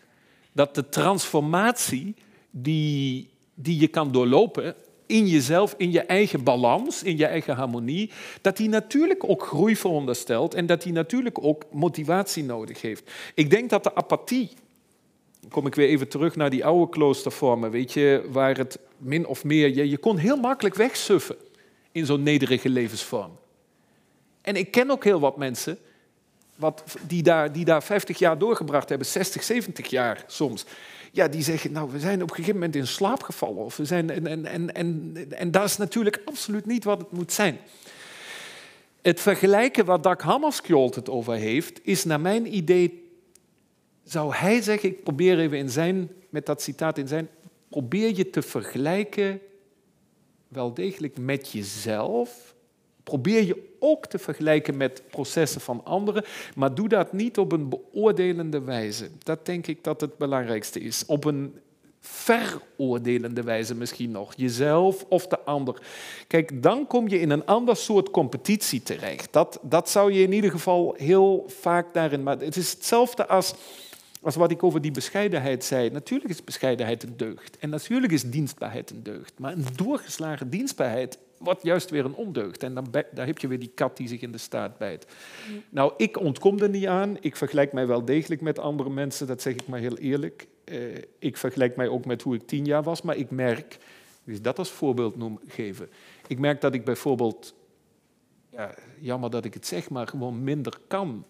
Dat 0.51 0.75
de 0.75 0.89
transformatie 0.89 2.15
die, 2.49 3.29
die 3.53 3.79
je 3.79 3.87
kan 3.87 4.11
doorlopen 4.11 4.75
in 5.05 5.27
jezelf, 5.27 5.75
in 5.77 5.91
je 5.91 6.01
eigen 6.01 6.43
balans, 6.43 7.03
in 7.03 7.17
je 7.17 7.25
eigen 7.25 7.55
harmonie, 7.55 8.11
dat 8.41 8.57
die 8.57 8.69
natuurlijk 8.69 9.29
ook 9.29 9.43
groei 9.43 9.75
veronderstelt 9.75 10.53
en 10.53 10.65
dat 10.65 10.81
die 10.81 10.93
natuurlijk 10.93 11.43
ook 11.43 11.63
motivatie 11.71 12.43
nodig 12.43 12.81
heeft. 12.81 13.11
Ik 13.33 13.49
denk 13.49 13.69
dat 13.69 13.83
de 13.83 13.95
apathie, 13.95 14.49
dan 15.39 15.49
kom 15.49 15.67
ik 15.67 15.75
weer 15.75 15.87
even 15.87 16.07
terug 16.07 16.35
naar 16.35 16.49
die 16.49 16.65
oude 16.65 16.91
kloostervormen, 16.91 17.71
weet 17.71 17.93
je, 17.93 18.27
waar 18.31 18.57
het 18.57 18.79
min 18.97 19.25
of 19.25 19.43
meer, 19.43 19.75
je, 19.75 19.89
je 19.89 19.97
kon 19.97 20.17
heel 20.17 20.37
makkelijk 20.37 20.75
wegsuffen 20.75 21.35
in 21.91 22.05
zo'n 22.05 22.23
nederige 22.23 22.69
levensvorm. 22.69 23.31
En 24.41 24.55
ik 24.55 24.71
ken 24.71 24.91
ook 24.91 25.03
heel 25.03 25.19
wat 25.19 25.37
mensen 25.37 25.77
wat, 26.55 26.83
die, 27.07 27.23
daar, 27.23 27.51
die 27.51 27.65
daar 27.65 27.83
50 27.83 28.19
jaar 28.19 28.37
doorgebracht 28.37 28.89
hebben, 28.89 29.07
60, 29.07 29.43
70 29.43 29.87
jaar 29.87 30.23
soms. 30.27 30.65
Ja, 31.15 31.27
die 31.27 31.43
zeggen, 31.43 31.71
nou, 31.71 31.91
we 31.91 31.99
zijn 31.99 32.21
op 32.21 32.29
een 32.29 32.35
gegeven 32.35 32.53
moment 32.59 32.75
in 32.75 32.87
slaap 32.87 33.23
gevallen. 33.23 33.63
Of 33.63 33.77
we 33.77 33.85
zijn, 33.85 34.09
en, 34.09 34.27
en, 34.27 34.45
en, 34.45 34.73
en, 34.73 35.25
en 35.29 35.51
dat 35.51 35.63
is 35.63 35.77
natuurlijk 35.77 36.21
absoluut 36.25 36.65
niet 36.65 36.83
wat 36.83 36.97
het 36.97 37.11
moet 37.11 37.31
zijn. 37.31 37.57
Het 39.01 39.19
vergelijken 39.19 39.85
waar 39.85 40.01
Dag 40.01 40.21
Hammarskjold 40.21 40.95
het 40.95 41.09
over 41.09 41.33
heeft, 41.33 41.79
is 41.83 42.03
naar 42.03 42.19
mijn 42.19 42.55
idee, 42.55 43.11
zou 44.03 44.35
hij 44.35 44.61
zeggen, 44.61 44.89
ik 44.89 45.03
probeer 45.03 45.39
even 45.39 45.57
in 45.57 45.69
zijn, 45.69 46.09
met 46.29 46.45
dat 46.45 46.61
citaat 46.61 46.97
in 46.97 47.07
zijn, 47.07 47.29
probeer 47.69 48.15
je 48.15 48.29
te 48.29 48.41
vergelijken 48.41 49.39
wel 50.47 50.73
degelijk 50.73 51.17
met 51.17 51.51
jezelf. 51.51 52.52
Probeer 53.03 53.43
je 53.43 53.75
ook 53.79 54.05
te 54.05 54.19
vergelijken 54.19 54.77
met 54.77 55.03
processen 55.09 55.61
van 55.61 55.81
anderen, 55.83 56.23
maar 56.55 56.75
doe 56.75 56.87
dat 56.87 57.13
niet 57.13 57.37
op 57.37 57.51
een 57.51 57.69
beoordelende 57.69 58.61
wijze. 58.61 59.09
Dat 59.23 59.45
denk 59.45 59.67
ik 59.67 59.83
dat 59.83 60.01
het 60.01 60.17
belangrijkste 60.17 60.79
is. 60.79 61.05
Op 61.05 61.25
een 61.25 61.53
veroordelende 62.05 63.43
wijze 63.43 63.75
misschien 63.75 64.11
nog. 64.11 64.33
Jezelf 64.35 65.05
of 65.09 65.27
de 65.27 65.39
ander. 65.39 65.81
Kijk, 66.27 66.63
dan 66.63 66.87
kom 66.87 67.07
je 67.07 67.19
in 67.19 67.29
een 67.29 67.45
ander 67.45 67.75
soort 67.75 68.11
competitie 68.11 68.83
terecht. 68.83 69.33
Dat, 69.33 69.59
dat 69.61 69.89
zou 69.89 70.11
je 70.11 70.21
in 70.21 70.31
ieder 70.31 70.51
geval 70.51 70.95
heel 70.97 71.45
vaak 71.47 71.93
daarin... 71.93 72.23
Maar 72.23 72.39
het 72.39 72.55
is 72.55 72.71
hetzelfde 72.71 73.27
als, 73.27 73.53
als 74.21 74.35
wat 74.35 74.51
ik 74.51 74.63
over 74.63 74.81
die 74.81 74.91
bescheidenheid 74.91 75.63
zei. 75.63 75.89
Natuurlijk 75.89 76.29
is 76.29 76.43
bescheidenheid 76.43 77.03
een 77.03 77.17
deugd. 77.17 77.57
En 77.57 77.69
natuurlijk 77.69 78.13
is 78.13 78.23
dienstbaarheid 78.23 78.89
een 78.89 79.03
deugd. 79.03 79.33
Maar 79.39 79.53
een 79.53 79.65
doorgeslagen 79.75 80.49
dienstbaarheid 80.49 81.17
wordt 81.43 81.63
juist 81.63 81.89
weer 81.89 82.05
een 82.05 82.15
ondeugd. 82.15 82.63
En 82.63 82.73
dan 82.73 82.87
daar 82.91 83.25
heb 83.25 83.37
je 83.37 83.47
weer 83.47 83.59
die 83.59 83.71
kat 83.75 83.97
die 83.97 84.07
zich 84.07 84.21
in 84.21 84.31
de 84.31 84.37
staart 84.37 84.77
bijt. 84.77 85.05
Nou, 85.69 85.93
ik 85.97 86.19
ontkom 86.19 86.59
er 86.59 86.69
niet 86.69 86.87
aan. 86.87 87.17
Ik 87.19 87.35
vergelijk 87.35 87.73
mij 87.73 87.87
wel 87.87 88.05
degelijk 88.05 88.41
met 88.41 88.59
andere 88.59 88.89
mensen, 88.89 89.27
dat 89.27 89.41
zeg 89.41 89.53
ik 89.53 89.67
maar 89.67 89.79
heel 89.79 89.97
eerlijk. 89.97 90.47
Eh, 90.63 90.79
ik 91.19 91.37
vergelijk 91.37 91.75
mij 91.75 91.87
ook 91.87 92.05
met 92.05 92.21
hoe 92.21 92.35
ik 92.35 92.47
tien 92.47 92.65
jaar 92.65 92.83
was, 92.83 93.01
maar 93.01 93.17
ik 93.17 93.31
merk, 93.31 93.77
dus 94.23 94.41
dat 94.41 94.57
als 94.57 94.71
voorbeeld 94.71 95.17
noem, 95.17 95.39
geven. 95.47 95.89
Ik 96.27 96.39
merk 96.39 96.61
dat 96.61 96.73
ik 96.73 96.85
bijvoorbeeld, 96.85 97.55
ja, 98.49 98.75
jammer 98.99 99.29
dat 99.29 99.45
ik 99.45 99.53
het 99.53 99.67
zeg, 99.67 99.89
maar 99.89 100.07
gewoon 100.07 100.43
minder 100.43 100.73
kan. 100.87 101.25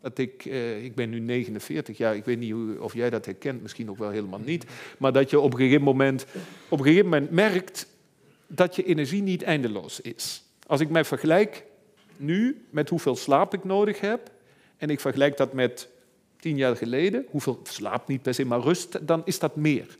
Dat 0.00 0.18
ik, 0.18 0.44
eh, 0.44 0.84
ik 0.84 0.94
ben 0.94 1.10
nu 1.10 1.18
49 1.18 1.96
jaar, 1.96 2.16
ik 2.16 2.24
weet 2.24 2.38
niet 2.38 2.52
hoe, 2.52 2.82
of 2.82 2.94
jij 2.94 3.10
dat 3.10 3.24
herkent, 3.24 3.62
misschien 3.62 3.90
ook 3.90 3.98
wel 3.98 4.10
helemaal 4.10 4.40
niet. 4.44 4.64
Maar 4.98 5.12
dat 5.12 5.30
je 5.30 5.40
op 5.40 5.52
een 5.52 5.58
gegeven 5.58 5.82
moment, 5.82 6.26
op 6.68 6.78
een 6.78 6.84
gegeven 6.84 7.08
moment 7.08 7.30
merkt 7.30 7.86
dat 8.54 8.76
je 8.76 8.84
energie 8.84 9.22
niet 9.22 9.42
eindeloos 9.42 10.00
is. 10.00 10.42
Als 10.66 10.80
ik 10.80 10.88
mij 10.88 11.04
vergelijk 11.04 11.64
nu 12.16 12.64
met 12.70 12.88
hoeveel 12.88 13.16
slaap 13.16 13.54
ik 13.54 13.64
nodig 13.64 14.00
heb, 14.00 14.30
en 14.76 14.90
ik 14.90 15.00
vergelijk 15.00 15.36
dat 15.36 15.52
met 15.52 15.88
tien 16.40 16.56
jaar 16.56 16.76
geleden, 16.76 17.26
hoeveel 17.30 17.60
slaap 17.62 18.08
niet 18.08 18.22
per 18.22 18.34
se, 18.34 18.44
maar 18.44 18.60
rust, 18.60 19.06
dan 19.06 19.22
is 19.24 19.38
dat 19.38 19.56
meer. 19.56 19.96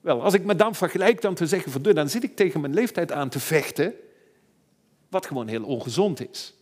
Wel, 0.00 0.22
als 0.22 0.34
ik 0.34 0.44
me 0.44 0.54
dan 0.54 0.74
vergelijk 0.74 1.20
dan 1.20 1.34
te 1.34 1.46
zeggen, 1.46 1.70
verdorie, 1.70 1.98
dan 1.98 2.08
zit 2.08 2.22
ik 2.22 2.36
tegen 2.36 2.60
mijn 2.60 2.74
leeftijd 2.74 3.12
aan 3.12 3.28
te 3.28 3.40
vechten, 3.40 3.94
wat 5.08 5.26
gewoon 5.26 5.48
heel 5.48 5.64
ongezond 5.64 6.30
is. 6.30 6.54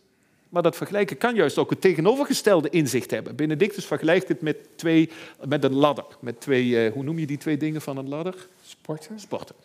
Maar 0.49 0.61
dat 0.61 0.75
vergelijken 0.75 1.17
kan 1.17 1.35
juist 1.35 1.57
ook 1.57 1.69
het 1.69 1.81
tegenovergestelde 1.81 2.69
inzicht 2.69 3.11
hebben. 3.11 3.35
Benedictus 3.35 3.85
vergelijkt 3.85 4.27
het 4.27 4.41
met, 4.41 4.57
twee, 4.75 5.09
met 5.47 5.63
een 5.63 5.73
ladder. 5.73 6.05
Met 6.19 6.41
twee, 6.41 6.85
eh, 6.85 6.93
hoe 6.93 7.03
noem 7.03 7.19
je 7.19 7.25
die 7.25 7.37
twee 7.37 7.57
dingen 7.57 7.81
van 7.81 7.97
een 7.97 8.09
ladder? 8.09 8.47
Sporten? 8.65 9.19
Sporten. 9.19 9.55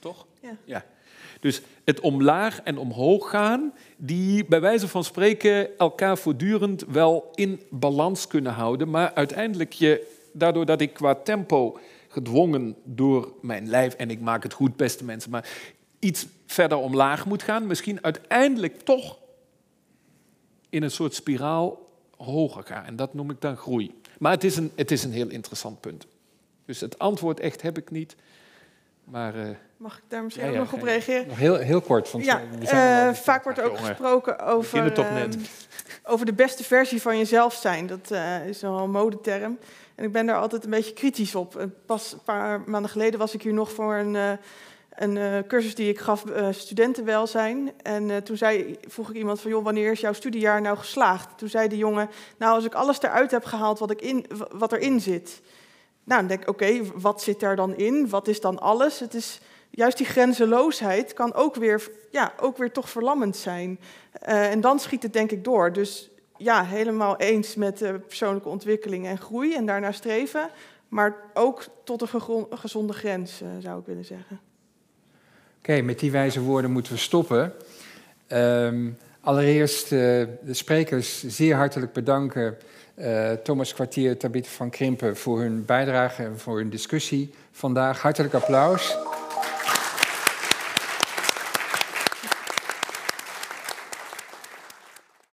Toch? 0.00 0.26
Ja. 0.40 0.56
ja. 0.64 0.84
Dus 1.40 1.62
het 1.84 2.00
omlaag 2.00 2.60
en 2.62 2.78
omhoog 2.78 3.30
gaan, 3.30 3.72
die 3.96 4.44
bij 4.44 4.60
wijze 4.60 4.88
van 4.88 5.04
spreken 5.04 5.78
elkaar 5.78 6.18
voortdurend 6.18 6.84
wel 6.84 7.30
in 7.34 7.60
balans 7.70 8.26
kunnen 8.26 8.52
houden. 8.52 8.90
Maar 8.90 9.14
uiteindelijk, 9.14 9.72
je, 9.72 10.06
daardoor 10.32 10.66
dat 10.66 10.80
ik 10.80 10.92
qua 10.92 11.14
tempo 11.14 11.78
gedwongen 12.08 12.76
door 12.84 13.32
mijn 13.42 13.68
lijf, 13.68 13.94
en 13.94 14.10
ik 14.10 14.20
maak 14.20 14.42
het 14.42 14.52
goed, 14.52 14.76
beste 14.76 15.04
mensen, 15.04 15.30
maar 15.30 15.48
iets 15.98 16.26
verder 16.46 16.78
omlaag 16.78 17.26
moet 17.26 17.42
gaan, 17.42 17.66
misschien 17.66 18.04
uiteindelijk 18.04 18.80
toch 18.80 19.18
in 20.68 20.82
een 20.82 20.90
soort 20.90 21.14
spiraal 21.14 21.88
hoger 22.16 22.62
gaan. 22.62 22.84
En 22.84 22.96
dat 22.96 23.14
noem 23.14 23.30
ik 23.30 23.40
dan 23.40 23.56
groei. 23.56 24.00
Maar 24.18 24.32
het 24.32 24.44
is 24.44 24.56
een, 24.56 24.72
het 24.74 24.90
is 24.90 25.04
een 25.04 25.12
heel 25.12 25.28
interessant 25.28 25.80
punt. 25.80 26.06
Dus 26.64 26.80
het 26.80 26.98
antwoord 26.98 27.40
echt 27.40 27.62
heb 27.62 27.78
ik 27.78 27.90
niet. 27.90 28.16
Maar 29.04 29.36
uh, 29.36 29.48
Mag 29.80 29.96
ik 29.96 30.02
daar 30.08 30.22
misschien 30.24 30.44
Ja, 30.44 30.50
ook 30.50 30.56
ja, 30.56 30.62
nog 30.62 30.72
op 30.72 30.82
reageren? 30.82 31.28
Nog 31.28 31.38
heel, 31.38 31.56
heel 31.56 31.80
kort. 31.80 32.10
Want 32.10 32.24
Ja, 32.24 32.40
al- 33.06 33.14
vaak 33.14 33.44
wordt 33.44 33.58
er 33.58 33.64
ook 33.64 33.70
jongen. 33.76 33.88
gesproken 33.88 34.38
over, 34.38 34.92
ehm, 34.92 35.30
over 36.04 36.26
de 36.26 36.32
beste 36.32 36.64
versie 36.64 37.02
van 37.02 37.18
jezelf 37.18 37.54
zijn. 37.54 37.86
Dat 37.86 38.10
eh, 38.10 38.46
is 38.46 38.60
wel 38.60 38.78
een 38.78 38.90
modeterm. 38.90 39.58
En 39.94 40.04
ik 40.04 40.12
ben 40.12 40.26
daar 40.26 40.36
altijd 40.36 40.64
een 40.64 40.70
beetje 40.70 40.92
kritisch 40.92 41.34
op. 41.34 41.56
Eh, 41.56 41.64
Pas 41.86 42.12
een 42.12 42.22
paar 42.24 42.60
maanden 42.66 42.90
geleden 42.90 43.18
was 43.18 43.34
ik 43.34 43.42
hier 43.42 43.52
nog 43.52 43.72
voor 43.72 43.94
een, 43.94 44.38
een 44.94 45.46
cursus 45.46 45.74
die 45.74 45.88
ik 45.88 45.98
gaf, 45.98 46.24
studentenwelzijn. 46.50 47.72
En 47.82 48.22
toen 48.24 48.36
zei, 48.36 48.78
vroeg 48.88 49.10
ik 49.10 49.16
iemand 49.16 49.40
van, 49.40 49.50
joh, 49.50 49.64
wanneer 49.64 49.90
is 49.92 50.00
jouw 50.00 50.12
studiejaar 50.12 50.60
nou 50.60 50.76
geslaagd? 50.76 51.38
Toen 51.38 51.48
zei 51.48 51.68
de 51.68 51.76
jongen, 51.76 52.10
nou, 52.38 52.54
als 52.54 52.64
ik 52.64 52.74
alles 52.74 53.02
eruit 53.02 53.30
heb 53.30 53.44
gehaald 53.44 53.78
wat, 53.78 53.90
ik 53.90 54.00
in, 54.00 54.26
wat 54.52 54.72
erin 54.72 55.00
zit. 55.00 55.40
Nou, 56.04 56.20
dan 56.20 56.28
denk 56.28 56.40
ik, 56.42 56.48
oké, 56.48 56.80
wat 56.94 57.22
zit 57.22 57.40
daar 57.40 57.56
dan 57.56 57.76
in? 57.76 58.08
Wat 58.08 58.28
is 58.28 58.40
dan 58.40 58.58
alles? 58.58 58.98
Het 58.98 59.14
is 59.14 59.40
juist 59.70 59.96
die 59.96 60.06
grenzeloosheid 60.06 61.12
kan 61.12 61.34
ook 61.34 61.54
weer, 61.54 61.90
ja, 62.10 62.32
ook 62.40 62.56
weer 62.56 62.72
toch 62.72 62.90
verlammend 62.90 63.36
zijn. 63.36 63.78
Eh, 64.12 64.50
en 64.50 64.60
dan 64.60 64.78
schiet 64.78 65.02
het 65.02 65.12
denk 65.12 65.30
ik 65.30 65.44
door. 65.44 65.72
Dus 65.72 66.10
ja, 66.36 66.64
helemaal 66.64 67.16
eens 67.16 67.54
met 67.54 67.82
persoonlijke 68.06 68.48
ontwikkeling 68.48 69.06
en 69.06 69.18
groei 69.18 69.54
en 69.54 69.66
daarna 69.66 69.92
streven. 69.92 70.50
Maar 70.88 71.16
ook 71.34 71.64
tot 71.84 72.02
een 72.02 72.46
gezonde 72.50 72.92
grens, 72.92 73.40
eh, 73.40 73.48
zou 73.58 73.80
ik 73.80 73.86
willen 73.86 74.04
zeggen. 74.04 74.40
Oké, 75.58 75.80
met 75.80 75.98
die 75.98 76.10
wijze 76.10 76.40
woorden 76.40 76.70
moeten 76.70 76.92
we 76.92 76.98
stoppen. 76.98 77.52
Ehm, 78.26 78.90
allereerst 79.20 79.84
eh, 79.84 79.98
de 80.42 80.54
sprekers 80.54 81.26
zeer 81.26 81.56
hartelijk 81.56 81.92
bedanken. 81.92 82.56
Thomas 83.42 83.74
Kwartier, 83.74 84.18
Tabitha 84.18 84.50
van 84.50 84.70
Krimpen 84.70 85.16
voor 85.16 85.40
hun 85.40 85.64
bijdrage 85.64 86.22
en 86.22 86.38
voor 86.38 86.56
hun 86.56 86.70
discussie 86.70 87.34
vandaag. 87.50 88.00
Hartelijk 88.00 88.34
applaus. 88.34 88.96